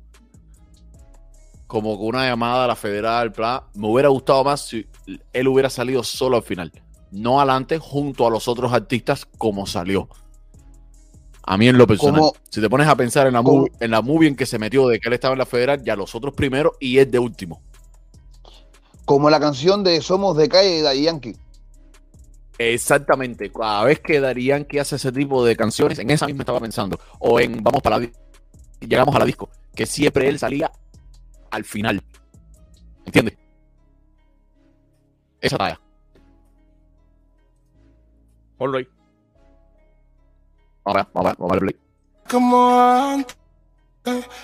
Como 1.66 1.96
con 1.98 2.08
una 2.08 2.26
llamada 2.28 2.64
a 2.64 2.68
la 2.68 2.76
federal. 2.76 3.30
bla, 3.30 3.64
me 3.74 3.88
hubiera 3.88 4.08
gustado 4.10 4.44
más 4.44 4.60
si 4.66 4.86
él 5.32 5.48
hubiera 5.48 5.70
salido 5.70 6.02
solo 6.02 6.36
al 6.36 6.42
final. 6.42 6.70
No 7.10 7.40
adelante 7.40 7.78
junto 7.78 8.26
a 8.26 8.30
los 8.30 8.48
otros 8.48 8.72
artistas 8.72 9.26
como 9.38 9.66
salió. 9.66 10.08
A 11.42 11.56
mí 11.56 11.68
en 11.68 11.78
lo 11.78 11.86
personal. 11.86 12.30
Si 12.48 12.60
te 12.60 12.70
pones 12.70 12.86
a 12.86 12.94
pensar 12.94 13.26
en 13.26 13.32
la, 13.32 13.42
movie, 13.42 13.72
en 13.80 13.90
la 13.90 14.02
movie 14.02 14.28
en 14.28 14.36
que 14.36 14.46
se 14.46 14.58
metió 14.58 14.86
de 14.86 15.00
que 15.00 15.08
él 15.08 15.14
estaba 15.14 15.32
en 15.32 15.38
la 15.38 15.46
federal, 15.46 15.82
ya 15.82 15.96
los 15.96 16.14
otros 16.14 16.34
primero 16.34 16.74
y 16.78 16.98
él 16.98 17.10
de 17.10 17.18
último. 17.18 17.60
Como 19.04 19.30
la 19.30 19.40
canción 19.40 19.82
de 19.82 20.00
Somos 20.00 20.36
de 20.36 20.48
Calle 20.48 20.68
de 20.68 20.82
Daddy 20.82 21.02
Yankee. 21.02 21.36
Exactamente. 22.58 23.50
Cada 23.50 23.84
vez 23.84 24.00
que 24.00 24.20
Darían 24.20 24.64
que 24.66 24.80
hace 24.80 24.96
ese 24.96 25.10
tipo 25.10 25.44
de 25.44 25.56
canciones, 25.56 25.98
en 25.98 26.10
esa 26.10 26.26
misma 26.26 26.42
estaba 26.42 26.60
pensando. 26.60 27.00
O 27.18 27.40
en 27.40 27.62
Vamos 27.64 27.80
para 27.82 27.98
la 27.98 28.10
llegamos 28.80 29.14
a 29.14 29.18
la 29.18 29.24
disco, 29.24 29.48
que 29.74 29.86
siempre 29.86 30.28
él 30.28 30.38
salía 30.38 30.70
al 31.50 31.64
final. 31.64 32.02
¿Entiendes? 33.06 33.36
Esa 35.40 35.56
talla. 35.56 35.80
Ponlo 38.60 38.76
ahí. 38.76 38.86
Vamos 40.84 41.00
a 41.00 41.02
ver, 41.02 41.06
vamos 41.14 41.26
a 41.26 41.30
ver, 41.30 41.36
vamos 41.38 41.50
a 41.50 41.54
ver 41.54 41.60
play. 41.60 41.76
como 42.28 42.78
antes. 42.78 43.36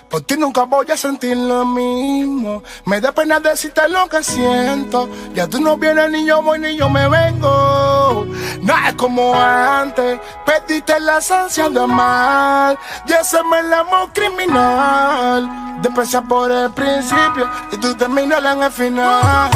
Por 0.09 0.23
ti 0.23 0.39
nunca 0.39 0.63
voy 0.63 0.91
a 0.91 0.97
sentir 0.97 1.37
lo 1.37 1.67
mismo. 1.67 2.63
Me 2.87 2.99
da 2.99 3.13
pena 3.13 3.41
decirte 3.41 3.87
lo 3.91 4.09
que 4.09 4.23
siento. 4.23 5.11
Ya 5.35 5.47
tú 5.47 5.61
no 5.61 5.77
vienes 5.77 6.11
ni 6.11 6.27
yo 6.27 6.41
voy 6.41 6.59
ni 6.59 6.79
yo 6.79 6.89
me 6.89 7.07
vengo. 7.11 8.27
No 8.63 8.75
es 8.89 8.95
como 8.95 9.35
antes. 9.35 10.19
Perdiste 10.47 10.99
la 10.99 11.19
esencia 11.19 11.69
de 11.69 11.81
amar. 11.81 12.79
Y 13.07 13.13
ese 13.13 13.45
me 13.45 13.59
el 13.59 13.73
amor 13.75 14.15
criminal. 14.15 15.83
De 15.83 15.89
empezar 15.89 16.27
por 16.27 16.51
el 16.51 16.71
principio 16.71 17.51
y 17.71 17.77
tú 17.77 17.95
terminas 17.95 18.43
en 18.43 18.63
el 18.63 18.73
final. 18.73 19.11
Ah, 19.13 19.51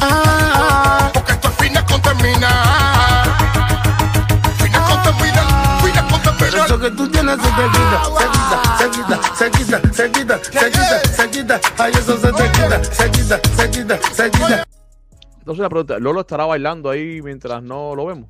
ah, 0.00 1.10
porque 1.12 1.17
que 6.88 6.96
tú 6.96 7.08
tienes 7.08 7.36
se 7.36 7.48
te 7.48 7.64
quita, 7.72 8.02
se 8.78 8.90
quita, 8.90 9.20
se 9.34 9.50
quita, 9.50 9.80
se 9.92 10.10
quita, 10.10 10.40
se 10.42 10.70
quita, 10.70 11.00
se 11.12 11.30
quita. 11.30 11.60
Ay, 11.78 11.92
eso 11.92 12.16
se 12.18 12.32
te 12.32 12.52
quita, 12.52 12.84
se 12.84 13.10
quita, 13.10 13.40
se 13.56 13.70
quita, 13.70 13.98
se 14.12 14.30
quita. 14.30 14.64
Entonces 15.38 15.62
la 15.62 15.68
pregunta, 15.68 15.98
¿Lolo 15.98 16.20
estará 16.20 16.44
bailando 16.46 16.90
ahí 16.90 17.20
mientras 17.22 17.62
no 17.62 17.94
lo 17.94 18.06
vemos? 18.06 18.28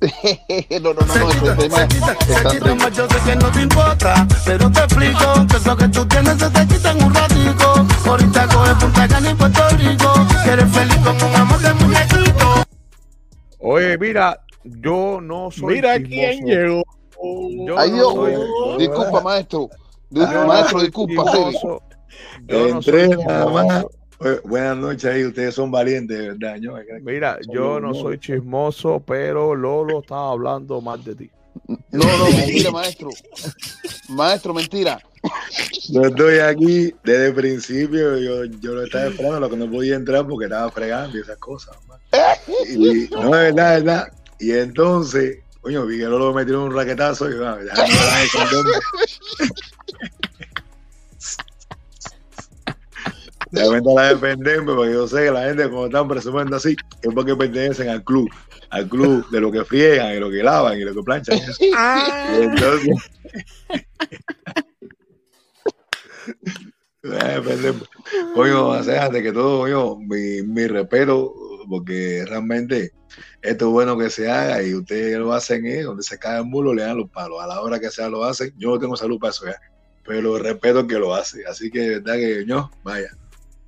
no, 0.00 0.78
no, 0.80 0.92
no, 0.94 1.06
no, 1.06 1.30
ese 1.30 1.56
tema 1.56 1.82
está 1.82 2.50
Quita 2.50 2.74
más, 2.76 2.96
yo 2.96 3.08
sé 3.08 3.16
que 3.24 3.36
no 3.36 3.50
te 3.50 3.62
importa, 3.62 4.26
pero 4.44 4.70
te 4.70 4.78
explico 4.80 5.46
que 5.50 5.56
eso 5.56 5.76
que 5.76 5.88
tú 5.88 6.06
tienes 6.06 6.38
se 6.38 6.50
te 6.50 6.66
quita 6.68 6.90
en 6.92 7.04
un 7.04 7.14
ratico. 7.14 7.86
Ahorita 8.06 8.46
coge 8.46 8.74
Punta 8.76 9.08
Cana 9.08 9.30
y 9.30 9.34
Puerto 9.34 9.68
Rico, 9.70 10.12
que 10.44 10.50
eres 10.50 10.72
feliz 10.72 10.96
con 10.98 11.16
un 11.22 11.34
amor 11.36 11.58
de 11.58 11.74
muñequito. 11.74 12.64
Oye, 13.58 13.98
mira, 13.98 14.40
yo 14.62 15.20
no 15.20 15.50
soy 15.50 15.74
Mira 15.76 15.96
chismoso. 15.96 16.10
quién 16.10 16.46
llegó. 16.46 16.97
Yo 17.66 17.78
Ay, 17.78 17.90
no 17.90 17.96
Dios, 17.96 18.14
soy- 18.14 18.78
disculpa, 18.78 19.20
maestro. 19.20 19.68
Dis- 20.10 20.30
yo 20.30 20.40
no 20.40 20.46
maestro, 20.46 20.80
disculpa, 20.82 21.24
no 21.24 21.80
Entré 22.48 23.08
nada 23.08 23.44
chismoso. 23.44 23.50
más. 23.50 23.86
Eh, 24.20 24.40
Buenas 24.44 24.76
noches 24.76 25.04
ahí, 25.04 25.24
ustedes 25.24 25.54
son 25.54 25.70
valientes, 25.70 26.18
¿verdad? 26.38 26.56
Yo, 26.60 26.72
Mira, 27.02 27.38
yo 27.52 27.78
no 27.78 27.94
soy 27.94 28.18
chismoso, 28.18 29.00
pero 29.06 29.54
Lolo 29.54 30.00
estaba 30.00 30.32
hablando 30.32 30.80
mal 30.80 31.02
de 31.04 31.14
ti. 31.14 31.30
No, 31.90 32.04
no, 32.18 32.24
mentira, 32.30 32.70
maestro. 32.70 33.10
Maestro, 34.08 34.54
mentira. 34.54 35.00
Yo 35.90 36.02
estoy 36.02 36.38
aquí 36.38 36.92
desde 37.04 37.26
el 37.28 37.34
principio, 37.34 38.16
yo, 38.18 38.44
yo 38.44 38.74
lo 38.74 38.84
estaba 38.84 39.06
esperando, 39.06 39.40
lo 39.40 39.50
que 39.50 39.56
no 39.56 39.70
podía 39.70 39.94
entrar 39.96 40.26
porque 40.26 40.46
estaba 40.46 40.70
fregando 40.70 41.16
y 41.16 41.20
esas 41.20 41.36
cosas. 41.38 41.76
Y, 42.70 43.08
no, 43.10 43.34
es 43.34 43.54
verdad, 43.54 43.76
es 43.78 43.84
verdad. 43.84 44.08
Y 44.40 44.52
entonces, 44.52 45.38
coño, 45.60 45.86
vi 45.86 45.98
que 45.98 46.04
Lolo 46.04 46.32
me 46.32 46.44
tiró 46.44 46.64
un 46.64 46.74
raquetazo 46.74 47.30
y 47.30 47.34
ah, 47.44 47.58
ya, 47.64 47.74
no. 48.52 48.62
De 53.50 53.64
repente 53.64 53.94
la 53.94 54.08
defenderme 54.14 54.74
porque 54.74 54.92
yo 54.92 55.08
sé 55.08 55.24
que 55.24 55.30
la 55.30 55.44
gente 55.44 55.62
cuando 55.68 55.86
están 55.86 56.08
presumiendo 56.08 56.56
así 56.56 56.76
es 57.02 57.14
porque 57.14 57.34
pertenecen 57.34 57.88
al 57.88 58.04
club, 58.04 58.28
al 58.70 58.86
club 58.88 59.26
de 59.30 59.40
lo 59.40 59.50
que 59.50 59.64
friegan 59.64 60.14
y 60.14 60.20
lo 60.20 60.30
que 60.30 60.42
lavan 60.42 60.78
y 60.78 60.84
lo 60.84 60.94
que 60.94 61.02
planchan. 61.02 61.38
Y 61.38 61.72
entonces. 62.42 62.94
Coño, 68.34 68.68
o 68.68 68.82
sea, 68.82 69.06
antes 69.06 69.22
que 69.22 69.32
todo, 69.32 69.60
coño, 69.60 69.96
mi, 69.96 70.42
mi 70.42 70.66
respeto, 70.66 71.32
porque 71.68 72.24
realmente 72.26 72.92
esto 73.48 73.66
es 73.66 73.72
bueno 73.72 73.96
que 73.96 74.10
se 74.10 74.30
haga 74.30 74.62
y 74.62 74.74
ustedes 74.74 75.18
lo 75.18 75.32
hacen, 75.32 75.64
¿eh? 75.66 75.82
donde 75.82 76.02
se 76.02 76.18
cae 76.18 76.38
el 76.38 76.44
mulo, 76.44 76.74
le 76.74 76.82
dan 76.82 76.98
los 76.98 77.10
palos. 77.10 77.40
A 77.40 77.46
la 77.46 77.60
hora 77.60 77.80
que 77.80 77.90
sea 77.90 78.08
lo 78.08 78.24
hacen. 78.24 78.52
Yo 78.58 78.70
no 78.70 78.78
tengo 78.78 78.96
salud 78.96 79.18
para 79.18 79.30
eso 79.30 79.46
ya, 79.46 79.56
pero 80.04 80.38
respeto 80.38 80.86
que 80.86 80.98
lo 80.98 81.14
hace. 81.14 81.46
Así 81.46 81.70
que, 81.70 82.00
verdad 82.00 82.14
que, 82.14 82.44
yo, 82.46 82.70
vaya. 82.82 83.08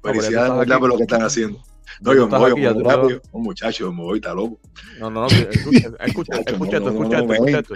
Felicidades, 0.03 0.57
¿verdad? 0.59 0.79
por 0.79 0.89
lo 0.91 0.97
que 0.97 1.03
están 1.05 1.23
haciendo. 1.23 1.63
No, 2.01 2.15
yo 2.15 2.29
me 2.29 2.39
voy, 2.39 2.53
aquí, 2.53 2.63
yo 2.63 2.75
me 2.75 2.83
voy 2.83 2.93
rápido. 2.93 3.23
Un 3.33 3.43
muchacho, 3.43 3.85
yo 3.85 3.93
me 3.93 4.03
voy, 4.03 4.19
está 4.19 4.35
loco. 4.35 4.59
No, 4.99 5.11
no, 5.11 5.21
no, 5.23 5.27
escucha, 5.27 5.91
escucha, 6.01 6.37
escucha 6.47 6.77
esto, 6.77 6.91
escucha 6.91 7.19
esto, 7.19 7.33
escucha 7.33 7.59
esto. 7.59 7.75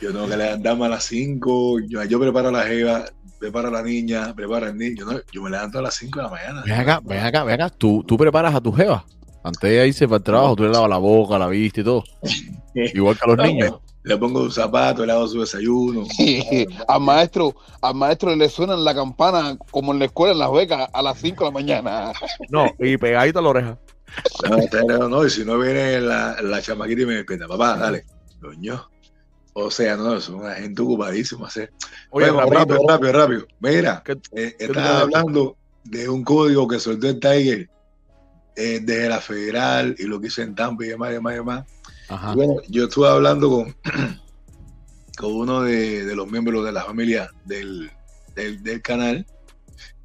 Yo 0.00 0.12
tengo 0.12 0.28
que 0.28 0.36
levantarme 0.36 0.86
a 0.86 0.88
las 0.88 1.04
5. 1.04 1.80
Yo, 1.88 2.04
yo 2.04 2.20
preparo 2.20 2.48
a 2.48 2.52
la 2.52 2.62
jeva, 2.64 3.04
preparo 3.38 3.68
a 3.68 3.70
la 3.70 3.82
niña, 3.82 4.34
preparo 4.34 4.66
al 4.66 4.76
niño. 4.76 5.04
¿no? 5.04 5.20
Yo 5.32 5.42
me 5.42 5.50
levanto 5.50 5.78
a 5.78 5.82
las 5.82 5.94
5 5.94 6.18
de 6.18 6.22
la 6.22 6.30
mañana. 6.30 6.62
Ven 6.64 6.74
acá, 6.74 7.00
ven 7.04 7.20
acá, 7.20 7.44
ven 7.44 7.60
acá. 7.60 7.74
Tú, 7.76 8.02
tú 8.06 8.16
preparas 8.16 8.54
a 8.54 8.60
tu 8.60 8.72
jeva. 8.72 9.04
Antes 9.44 9.60
de 9.70 9.86
irse 9.86 10.06
para 10.08 10.16
el 10.16 10.22
trabajo, 10.24 10.56
tú 10.56 10.62
le 10.64 10.70
lavas 10.70 10.88
la 10.90 10.96
boca, 10.98 11.38
la 11.38 11.46
vista 11.48 11.80
y 11.82 11.84
todo. 11.84 12.02
Igual 12.74 13.16
que 13.16 13.24
a 13.24 13.34
los 13.34 13.46
niños. 13.46 13.74
Le 14.02 14.16
pongo 14.18 14.40
un 14.42 14.50
zapato, 14.52 15.06
le 15.06 15.12
hago 15.12 15.26
su 15.28 15.40
desayuno. 15.40 16.04
al 16.88 17.00
maestro, 17.00 17.54
al 17.80 17.94
maestro 17.94 18.34
le 18.36 18.48
suenan 18.48 18.84
la 18.84 18.94
campana 18.94 19.56
como 19.70 19.92
en 19.92 19.98
la 20.00 20.06
escuela 20.06 20.32
en 20.32 20.38
Las 20.40 20.52
Vegas 20.52 20.88
a 20.92 21.02
las 21.02 21.18
5 21.18 21.44
de 21.44 21.50
la 21.50 21.54
mañana. 21.54 22.12
No, 22.50 22.66
y 22.78 22.96
pegadito 22.96 23.38
a 23.38 23.42
la 23.42 23.48
oreja. 23.48 23.78
No, 24.88 25.08
no, 25.08 25.26
y 25.26 25.30
si 25.30 25.44
no 25.44 25.58
viene 25.58 26.00
la, 26.00 26.36
la 26.42 26.60
chamaquita 26.62 27.02
y 27.02 27.06
me 27.06 27.14
despierta, 27.14 27.48
papá, 27.48 27.76
dale, 27.76 28.04
coño. 28.40 28.88
O 29.54 29.70
sea, 29.70 29.96
no, 29.96 30.16
es 30.16 30.28
una 30.28 30.54
gente 30.54 30.82
ocupadísima. 30.82 31.48
Oye, 32.10 32.30
rápido, 32.30 32.78
rápido, 32.88 33.12
rápido. 33.12 33.46
Mira, 33.60 34.02
¿Qué- 34.04 34.18
eh, 34.32 34.54
tienes? 34.58 34.76
hablando 34.76 35.56
de 35.84 36.08
un 36.08 36.24
código 36.24 36.66
que 36.68 36.78
soltó 36.78 37.08
el 37.08 37.20
Tiger 37.20 37.68
eh, 38.56 38.80
desde 38.82 39.08
la 39.08 39.20
federal 39.20 39.94
y 39.98 40.04
lo 40.04 40.20
que 40.20 40.28
hizo 40.28 40.42
en 40.42 40.54
Tampa 40.54 40.84
y 40.84 40.88
demás, 40.88 41.10
y 41.10 41.14
demás, 41.14 41.32
y 41.32 41.36
demás. 41.36 41.64
Ajá. 42.08 42.34
Bueno, 42.34 42.56
yo 42.68 42.84
estuve 42.84 43.08
hablando 43.08 43.50
con, 43.50 43.76
con 45.18 45.32
uno 45.32 45.62
de, 45.62 46.04
de 46.04 46.16
los 46.16 46.30
miembros 46.30 46.64
de 46.64 46.72
la 46.72 46.84
familia 46.84 47.30
del, 47.44 47.90
del, 48.34 48.62
del 48.62 48.82
canal 48.82 49.26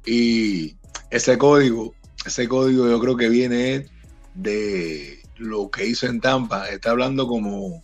y 0.06 0.76
ese 1.10 1.36
código, 1.36 1.94
ese 2.24 2.48
código 2.48 2.88
yo 2.88 3.00
creo 3.00 3.16
que 3.16 3.28
viene 3.28 3.86
de 4.34 5.20
lo 5.36 5.70
que 5.70 5.86
hizo 5.86 6.06
en 6.06 6.20
Tampa. 6.20 6.68
Está 6.68 6.90
hablando 6.90 7.26
como 7.26 7.82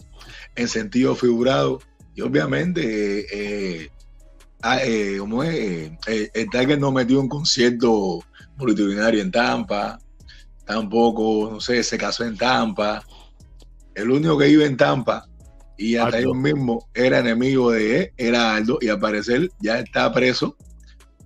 en 0.54 0.68
sentido 0.68 1.14
figurado 1.14 1.80
y 2.14 2.22
obviamente 2.22 3.20
eh, 3.20 3.26
eh, 3.30 3.90
ah, 4.62 4.78
eh, 4.82 5.16
¿cómo 5.18 5.42
es? 5.42 5.54
Eh, 6.06 6.30
el 6.34 6.50
Tiger 6.50 6.78
no 6.78 6.92
metió 6.92 7.20
un 7.20 7.28
concierto 7.28 8.20
multitudinario 8.56 9.20
en 9.20 9.30
Tampa, 9.30 9.98
tampoco, 10.66 11.48
no 11.50 11.60
sé, 11.60 11.82
se 11.82 11.96
casó 11.96 12.24
en 12.24 12.36
Tampa. 12.36 13.02
El 13.94 14.10
único 14.10 14.36
que 14.36 14.46
vive 14.48 14.66
en 14.66 14.76
Tampa 14.76 15.26
y 15.78 15.96
hasta 15.96 16.18
Aldo. 16.18 16.30
ellos 16.30 16.36
mismos 16.42 16.84
era 16.94 17.20
enemigo 17.20 17.70
de 17.70 18.00
él, 18.00 18.12
era 18.16 18.54
Aldo, 18.56 18.78
y 18.80 18.88
al 18.88 18.98
parecer 19.00 19.50
ya 19.60 19.78
está 19.78 20.12
preso 20.12 20.56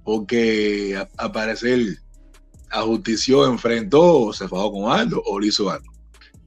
porque 0.05 0.97
a- 0.97 1.09
al 1.22 1.32
parecer 1.32 1.99
ajustició, 2.70 3.47
enfrentó, 3.47 4.20
o 4.26 4.32
se 4.32 4.47
fajó 4.47 4.70
con 4.72 4.93
Aldo 4.93 5.22
o 5.26 5.41
le 5.41 5.49
hizo 5.49 5.68
algo. 5.70 5.93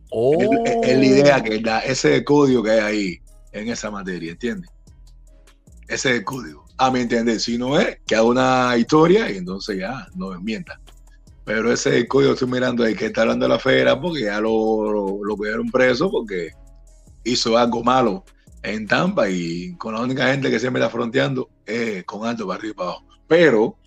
Oh. 0.09 0.41
Es, 0.65 0.75
es 0.83 0.97
la 0.97 1.05
idea 1.05 1.43
que 1.43 1.59
da, 1.59 1.79
ese 1.79 2.23
código 2.23 2.63
que 2.63 2.71
hay 2.71 2.79
ahí 2.79 3.19
en 3.51 3.69
esa 3.69 3.91
materia, 3.91 4.31
¿entiendes? 4.31 4.69
Ese 5.87 6.11
es 6.11 6.15
el 6.17 6.23
código. 6.23 6.63
A 6.77 6.89
mi 6.91 7.01
entender, 7.01 7.39
si 7.39 7.57
no 7.57 7.79
es, 7.79 7.97
que 8.07 8.15
haga 8.15 8.23
una 8.23 8.77
historia 8.77 9.29
y 9.31 9.37
entonces 9.37 9.77
ya 9.79 10.07
no 10.15 10.39
mienta. 10.39 10.79
Pero 11.45 11.71
ese 11.71 12.07
código 12.07 12.31
que 12.31 12.33
estoy 12.35 12.49
mirando 12.49 12.83
ahí, 12.83 12.95
que 12.95 13.07
está 13.07 13.21
hablando 13.21 13.45
de 13.45 13.49
la 13.49 13.59
fera, 13.59 13.99
porque 13.99 14.21
ya 14.21 14.39
lo, 14.39 15.19
lo, 15.21 15.35
lo 15.35 15.65
preso 15.71 16.09
porque 16.09 16.51
hizo 17.23 17.57
algo 17.57 17.83
malo 17.83 18.23
en 18.61 18.87
Tampa 18.87 19.29
y 19.29 19.75
con 19.75 19.93
la 19.93 20.01
única 20.01 20.27
gente 20.27 20.49
que 20.49 20.59
siempre 20.59 20.81
está 20.81 20.89
fronteando 20.89 21.49
es 21.65 22.03
con 22.05 22.25
alto 22.25 22.47
para 22.47 22.59
arriba 22.59 22.71
y 22.71 22.75
para 22.75 22.89
abajo. 22.89 23.05
Pero 23.27 23.77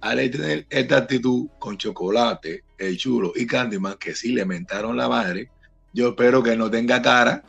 al 0.00 0.30
tener 0.30 0.66
esta 0.70 0.96
actitud 0.96 1.48
con 1.58 1.76
chocolate, 1.76 2.64
el 2.78 2.96
chulo 2.96 3.32
y 3.36 3.46
Candyman, 3.46 3.96
que 3.98 4.14
sí 4.14 4.32
le 4.32 4.46
mentaron 4.46 4.96
la 4.96 5.08
madre, 5.08 5.50
yo 5.92 6.08
espero 6.08 6.42
que 6.42 6.56
no 6.56 6.70
tenga 6.70 7.02
cara 7.02 7.42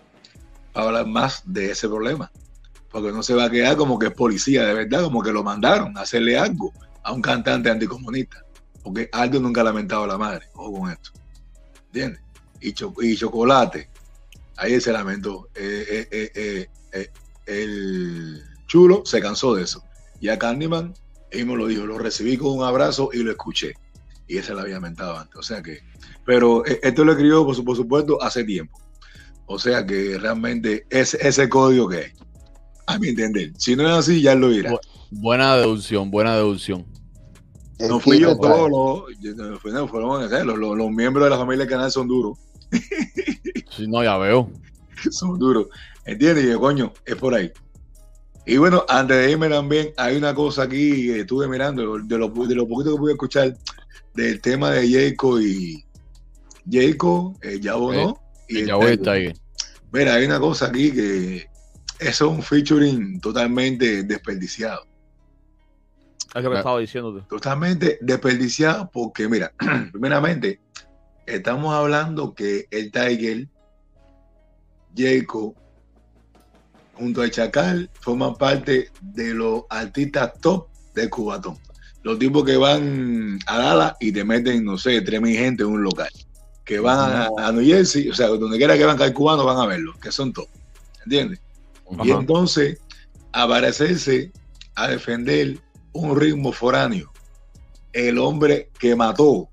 para 0.74 0.88
hablar 0.88 1.08
más 1.08 1.44
de 1.46 1.72
ese 1.72 1.88
problema. 1.88 2.32
Porque 2.90 3.14
no 3.14 3.24
se 3.24 3.34
va 3.34 3.46
a 3.46 3.50
quedar 3.50 3.78
como 3.78 3.98
que 3.98 4.08
es 4.08 4.14
policía 4.14 4.66
de 4.66 4.74
verdad, 4.74 5.04
como 5.04 5.24
que 5.24 5.32
lo 5.32 5.44
mandaron 5.44 5.98
a 5.98 6.02
hacerle 6.02 6.38
algo 6.38 6.74
a 7.04 7.14
un 7.14 7.22
cantante 7.22 7.70
anticomunista. 7.70 8.44
Porque 8.84 9.10
Aldo 9.12 9.40
nunca 9.40 9.62
ha 9.62 9.66
lamentado 9.66 10.04
a 10.04 10.08
la 10.08 10.18
madre. 10.18 10.48
Ojo 10.56 10.80
con 10.80 10.92
esto. 10.92 11.12
¿Entiendes? 11.88 12.22
Y, 12.60 12.74
Cho- 12.74 12.94
y 13.02 13.16
Chocolate, 13.16 13.90
ahí 14.58 14.80
se 14.80 14.92
lamentó. 14.92 15.50
Eh, 15.56 16.08
eh, 16.12 16.68
eh, 16.94 17.10
el 17.46 18.42
chulo 18.68 19.04
se 19.06 19.22
cansó 19.22 19.56
de 19.56 19.64
eso. 19.64 19.84
Y 20.20 20.30
a 20.30 20.38
Candyman, 20.38 20.94
él 21.32 21.46
me 21.46 21.56
lo 21.56 21.68
dijo, 21.68 21.86
lo 21.86 21.98
recibí 21.98 22.38
con 22.38 22.58
un 22.58 22.64
abrazo 22.64 23.10
y 23.14 23.20
lo 23.24 23.32
escuché. 23.32 23.74
Y 24.28 24.38
ese 24.38 24.54
lo 24.54 24.62
había 24.62 24.76
lamentado 24.76 25.18
antes. 25.18 25.36
O 25.36 25.44
sea 25.44 25.62
que, 25.62 25.80
pero 26.26 26.64
esto 26.66 27.04
lo 27.04 27.12
escribió, 27.12 27.46
por, 27.46 27.64
por 27.66 27.76
supuesto, 27.76 28.22
hace 28.22 28.44
tiempo. 28.44 28.80
O 29.46 29.60
sea 29.60 29.86
que 29.86 30.18
realmente 30.18 30.86
es 30.90 31.16
ese 31.16 31.50
código 31.50 31.90
que 31.90 31.98
hay. 31.98 32.12
A 32.88 32.98
mi 32.98 33.10
entender. 33.10 33.52
Si 33.58 33.76
no 33.76 33.88
es 33.88 33.94
así, 33.94 34.22
ya 34.22 34.36
lo 34.36 34.50
dirá. 34.50 34.74
Buena 35.10 35.56
deducción, 35.58 36.10
buena 36.10 36.36
deducción. 36.36 36.86
No 37.88 38.00
fui 38.00 38.20
yo 38.20 38.36
solo, 38.36 39.06
no 39.72 39.88
fueron 39.88 40.24
eh, 40.34 40.44
los, 40.44 40.58
los- 40.58 40.78
los 40.78 40.92
miembros 40.92 41.24
de 41.26 41.30
la 41.30 41.38
familia 41.38 41.66
del 41.66 41.70
canal 41.70 41.92
son 41.92 42.08
duros, 42.08 42.38
Sí, 43.76 43.88
no, 43.88 44.04
ya 44.04 44.18
veo. 44.18 44.50
son 45.12 45.38
duros. 45.40 45.68
¿Entiendes? 46.06 46.46
Y 46.46 46.50
yo, 46.50 46.60
coño, 46.60 46.92
es 47.06 47.16
por 47.16 47.34
ahí. 47.34 47.52
Y 48.46 48.58
bueno, 48.58 48.84
antes 48.90 49.18
de 49.18 49.32
irme 49.32 49.50
también, 49.50 49.92
hay 49.98 50.18
una 50.18 50.34
cosa 50.34 50.64
aquí 50.64 51.06
que 51.08 51.20
estuve 51.22 51.48
mirando, 51.48 51.82
de 52.00 52.18
lo, 52.18 52.28
de 52.30 52.56
lo 52.56 52.68
poquito 52.68 52.92
que 52.96 52.98
pude 53.00 53.12
escuchar, 53.14 53.56
del 54.14 54.42
tema 54.42 54.72
de 54.72 54.90
Jacob 54.90 55.40
y 55.40 55.86
Jacob, 56.70 57.38
el 57.42 57.62
Yabo, 57.62 57.94
¿no? 57.94 58.22
Y 58.50 58.62
El 58.62 58.70
el 58.70 59.00
Tiger. 59.00 59.02
Tiger. 59.02 59.34
Mira, 59.94 60.16
hay 60.16 60.26
una 60.26 60.40
cosa 60.40 60.68
aquí 60.68 60.92
que 60.92 61.48
eso 62.00 62.26
es 62.26 62.32
un 62.32 62.42
featuring 62.42 63.20
totalmente 63.22 64.04
desperdiciado. 64.04 64.86
Es 66.34 66.44
lo 66.44 66.52
que 66.52 66.58
estaba 66.58 66.80
diciéndote. 66.80 67.26
Totalmente 67.28 67.98
desperdiciado 68.02 68.90
porque, 68.92 69.28
mira, 69.28 69.52
primeramente, 69.92 70.62
estamos 71.26 71.74
hablando 71.74 72.34
que 72.34 72.68
el 72.72 72.92
Tiger, 72.92 73.48
Jacob, 74.96 75.56
junto 76.94 77.22
a 77.22 77.30
Chacal, 77.30 77.90
forman 78.00 78.36
parte 78.36 78.92
de 79.02 79.34
los 79.34 79.64
artistas 79.70 80.34
top 80.40 80.68
de 80.94 81.10
Cubatón. 81.10 81.58
Los 82.04 82.18
tipos 82.18 82.46
que 82.46 82.58
van 82.58 83.38
a 83.46 83.58
Dallas 83.58 83.96
y 84.00 84.12
te 84.12 84.24
meten, 84.24 84.64
no 84.64 84.78
sé, 84.78 85.04
3.000 85.04 85.38
gente 85.38 85.64
en 85.64 85.70
un 85.70 85.84
local. 85.84 86.10
Que 86.64 86.80
van 86.80 87.00
a, 87.00 87.30
a 87.48 87.52
New 87.52 87.66
Jersey, 87.66 88.10
o 88.10 88.14
sea, 88.14 88.28
donde 88.28 88.58
quiera 88.58 88.78
que 88.78 88.86
van 88.86 88.98
caer 88.98 89.14
cubanos 89.14 89.46
van 89.46 89.58
a 89.58 89.66
verlo, 89.66 89.94
que 90.00 90.12
son 90.12 90.32
top. 90.32 90.48
¿Entiendes? 91.04 91.42
Y 92.04 92.12
entonces, 92.12 92.80
aparecerse 93.34 94.32
a 94.76 94.88
defender 94.88 95.60
un 95.94 96.20
ritmo 96.20 96.52
foráneo. 96.52 97.12
El 97.94 98.18
hombre 98.18 98.70
que 98.80 98.96
mató 98.96 99.50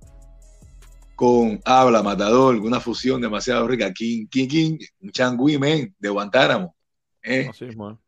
con 1.17 1.61
Habla 1.65 2.03
Matador, 2.03 2.57
una 2.57 2.79
fusión 2.79 3.21
demasiado 3.21 3.67
rica, 3.67 3.93
King 3.93 4.27
King 4.31 4.49
King, 4.49 4.79
un 5.03 5.11
changüí, 5.11 5.59
men, 5.59 5.93
de 5.99 6.09
Guantánamo. 6.09 6.77
¿eh? 7.25 7.51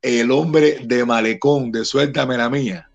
El 0.01 0.31
hombre 0.31 0.79
de 0.85 1.05
Malecón, 1.05 1.73
de 1.73 1.85
Suéltame 1.85 2.37
la 2.37 2.49
mía. 2.49 2.89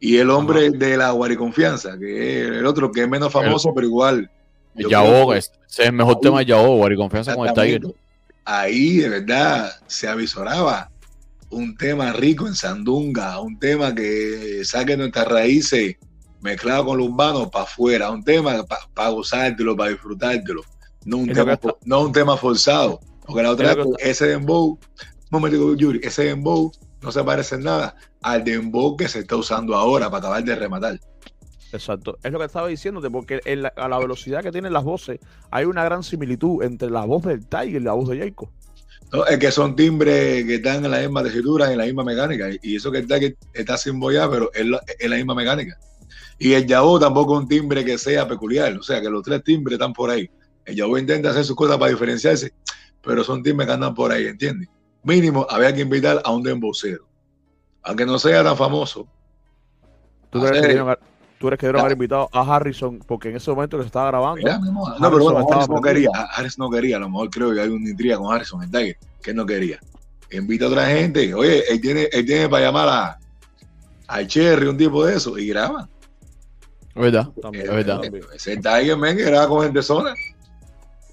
Y 0.00 0.16
el 0.16 0.30
hombre 0.30 0.70
de 0.70 0.96
la 0.96 1.10
Guariconfianza, 1.10 1.98
que 1.98 2.42
es 2.42 2.48
el 2.48 2.66
otro 2.66 2.90
que 2.90 3.02
es 3.02 3.08
menos 3.08 3.32
famoso, 3.32 3.72
pero 3.74 3.86
igual. 3.86 4.30
Yao, 4.74 5.34
ese 5.34 5.50
es 5.68 5.78
el 5.80 5.92
mejor 5.92 6.20
tema 6.20 6.40
de 6.40 6.46
Yao, 6.46 6.90
y 6.90 6.96
confianza 6.96 7.34
con 7.34 7.48
el 7.48 7.54
Tiger. 7.54 7.82
Ahí 8.44 8.98
de 8.98 9.08
verdad 9.08 9.70
se 9.86 10.08
avisoraba 10.08 10.90
un 11.50 11.76
tema 11.76 12.12
rico 12.12 12.46
en 12.46 12.54
sandunga, 12.54 13.40
un 13.40 13.58
tema 13.58 13.94
que 13.94 14.62
saque 14.64 14.96
nuestras 14.96 15.26
raíces 15.28 15.96
mezclado 16.40 16.84
con 16.86 16.98
lo 16.98 17.04
urbano 17.06 17.50
para 17.50 17.64
afuera, 17.64 18.10
un 18.10 18.22
tema 18.22 18.64
para 18.94 19.10
gozártelo, 19.10 19.76
para 19.76 19.90
disfrutártelo, 19.90 20.62
no 21.04 21.16
un, 21.18 21.28
tema, 21.32 21.54
está- 21.54 21.76
no 21.84 22.00
un 22.02 22.12
tema 22.12 22.36
forzado. 22.36 23.00
Porque 23.26 23.42
la 23.42 23.50
otra 23.50 23.74
vez, 23.74 23.86
ese 23.98 24.26
dembow, 24.26 24.70
un 24.70 24.78
momento, 25.30 25.74
Yuri, 25.74 26.00
ese 26.02 26.24
dembow 26.24 26.70
no 27.02 27.12
se 27.12 27.22
parece 27.24 27.56
en 27.56 27.62
nada 27.64 27.94
al 28.22 28.42
dembow 28.44 28.96
que 28.96 29.08
se 29.08 29.20
está 29.20 29.36
usando 29.36 29.74
ahora 29.74 30.06
para 30.10 30.18
acabar 30.18 30.44
de 30.44 30.54
rematar. 30.54 30.98
Exacto. 31.72 32.18
Es 32.22 32.32
lo 32.32 32.38
que 32.38 32.46
estaba 32.46 32.68
diciéndote, 32.68 33.10
porque 33.10 33.40
en 33.44 33.62
la- 33.62 33.72
a 33.76 33.88
la 33.88 33.98
velocidad 33.98 34.42
que 34.42 34.50
tienen 34.50 34.72
las 34.72 34.84
voces, 34.84 35.18
hay 35.50 35.66
una 35.66 35.84
gran 35.84 36.02
similitud 36.02 36.62
entre 36.62 36.88
la 36.90 37.04
voz 37.04 37.24
del 37.24 37.44
Tiger 37.46 37.82
y 37.82 37.84
la 37.84 37.92
voz 37.92 38.08
de 38.08 38.18
Jacob. 38.18 38.48
No, 39.12 39.24
es 39.24 39.38
que 39.38 39.50
son 39.50 39.74
timbres 39.74 40.44
que 40.44 40.56
están 40.56 40.84
en 40.84 40.90
la 40.90 40.98
misma 41.00 41.22
tesitura, 41.22 41.72
en 41.72 41.78
la 41.78 41.84
misma 41.84 42.04
mecánica. 42.04 42.48
Y 42.62 42.76
eso 42.76 42.92
que 42.92 42.98
está, 42.98 43.18
que 43.18 43.36
está 43.54 43.76
sin 43.78 43.98
boya, 43.98 44.28
pero 44.30 44.50
es 44.52 44.66
la, 44.66 44.82
es 44.98 45.08
la 45.08 45.16
misma 45.16 45.34
mecánica. 45.34 45.78
Y 46.38 46.52
el 46.52 46.66
Yabo 46.66 47.00
tampoco 47.00 47.34
es 47.34 47.42
un 47.42 47.48
timbre 47.48 47.84
que 47.84 47.96
sea 47.96 48.28
peculiar. 48.28 48.76
O 48.76 48.82
sea, 48.82 49.00
que 49.00 49.08
los 49.08 49.22
tres 49.22 49.42
timbres 49.42 49.74
están 49.74 49.92
por 49.92 50.10
ahí. 50.10 50.30
El 50.64 50.76
Yabo 50.76 50.98
intenta 50.98 51.30
hacer 51.30 51.44
sus 51.44 51.56
cosas 51.56 51.78
para 51.78 51.90
diferenciarse, 51.90 52.52
pero 53.02 53.24
son 53.24 53.42
timbres 53.42 53.66
que 53.66 53.72
andan 53.72 53.94
por 53.94 54.12
ahí, 54.12 54.26
¿entiendes? 54.26 54.68
Mínimo, 55.02 55.46
había 55.48 55.74
que 55.74 55.80
invitar 55.80 56.20
a 56.22 56.30
un 56.30 56.42
dembocero. 56.42 57.08
Aunque 57.82 58.04
no 58.04 58.18
sea 58.18 58.44
tan 58.44 58.56
famoso. 58.56 59.08
¿Tú 60.30 60.42
crees, 60.42 60.66
que 60.66 60.96
Tú 61.38 61.46
eres 61.48 61.58
que 61.60 61.66
haber 61.68 61.92
invitado 61.92 62.28
a 62.32 62.56
Harrison, 62.56 62.98
porque 63.06 63.28
en 63.30 63.36
ese 63.36 63.50
momento 63.50 63.76
que 63.76 63.84
se 63.84 63.86
estaba 63.88 64.08
grabando. 64.08 64.36
Mira. 64.38 64.54
Harrison 64.56 64.74
No, 65.00 65.10
pero 65.10 65.22
bueno, 65.24 65.46
Harris 65.52 65.68
no 65.68 65.80
quería. 65.80 66.08
Harris 66.34 66.58
no 66.58 66.70
quería. 66.70 66.96
A 66.96 67.00
lo 67.00 67.08
mejor 67.10 67.30
creo 67.30 67.54
que 67.54 67.60
hay 67.60 67.68
una 67.68 67.88
intriga 67.88 68.16
con 68.18 68.32
Harrison 68.34 68.62
en 68.62 68.70
Tiger, 68.70 68.96
que 69.22 69.30
él 69.30 69.36
no 69.36 69.46
quería. 69.46 69.78
Invita 70.32 70.64
a 70.64 70.68
otra 70.68 70.86
gente. 70.86 71.32
Oye, 71.34 71.62
él 71.70 71.80
tiene, 71.80 72.08
él 72.12 72.26
tiene 72.26 72.48
para 72.48 72.64
llamar 72.66 72.88
a, 72.88 73.18
al 74.08 74.26
Cherry, 74.26 74.66
un 74.66 74.76
tipo 74.76 75.04
de 75.06 75.14
eso, 75.16 75.38
y 75.38 75.46
graba. 75.48 75.88
Es 76.94 77.02
verdad, 77.02 77.28
Eh, 77.52 77.62
es 77.62 77.70
verdad. 77.70 78.00
Ese 78.34 78.56
Tiger, 78.56 78.96
man, 78.96 79.16
que 79.16 79.22
graba 79.24 79.46
con 79.48 79.62
gente 79.62 79.82
sola. 79.82 80.14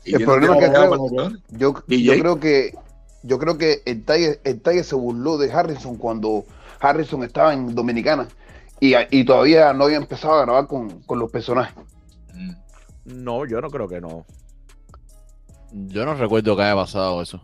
Y 0.04 0.16
El 0.16 0.24
problema 0.24 0.58
es 0.58 0.66
que 0.66 0.72
creo- 0.72 1.30
yo, 1.52 1.74
yo 1.88 2.20
creo 2.20 2.40
que 2.40 2.74
yo 3.24 3.40
creo 3.40 3.58
que 3.58 3.82
el 3.86 4.04
Tiger, 4.06 4.40
el 4.44 4.62
Tiger 4.62 4.84
se 4.84 4.96
burló 4.96 5.38
de 5.38 5.52
Harrison 5.52 5.98
cuando 5.98 6.46
Harrison 6.80 7.24
estaba 7.24 7.54
en 7.54 7.74
Dominicana 7.74 8.28
y, 8.80 8.94
y 9.12 9.26
todavía 9.26 9.74
no 9.74 9.86
había 9.86 9.98
empezado 9.98 10.36
a 10.36 10.42
grabar 10.44 10.68
con, 10.68 11.02
con 11.02 11.20
los 11.20 11.32
personajes. 11.32 11.76
No, 13.06 13.46
yo 13.46 13.62
no 13.62 13.70
creo 13.70 13.88
que 13.88 14.02
no. 14.02 14.26
Yo 15.72 16.06
no 16.06 16.16
recuerdo 16.16 16.56
que 16.56 16.64
haya 16.64 16.76
pasado 16.76 17.22
eso. 17.22 17.42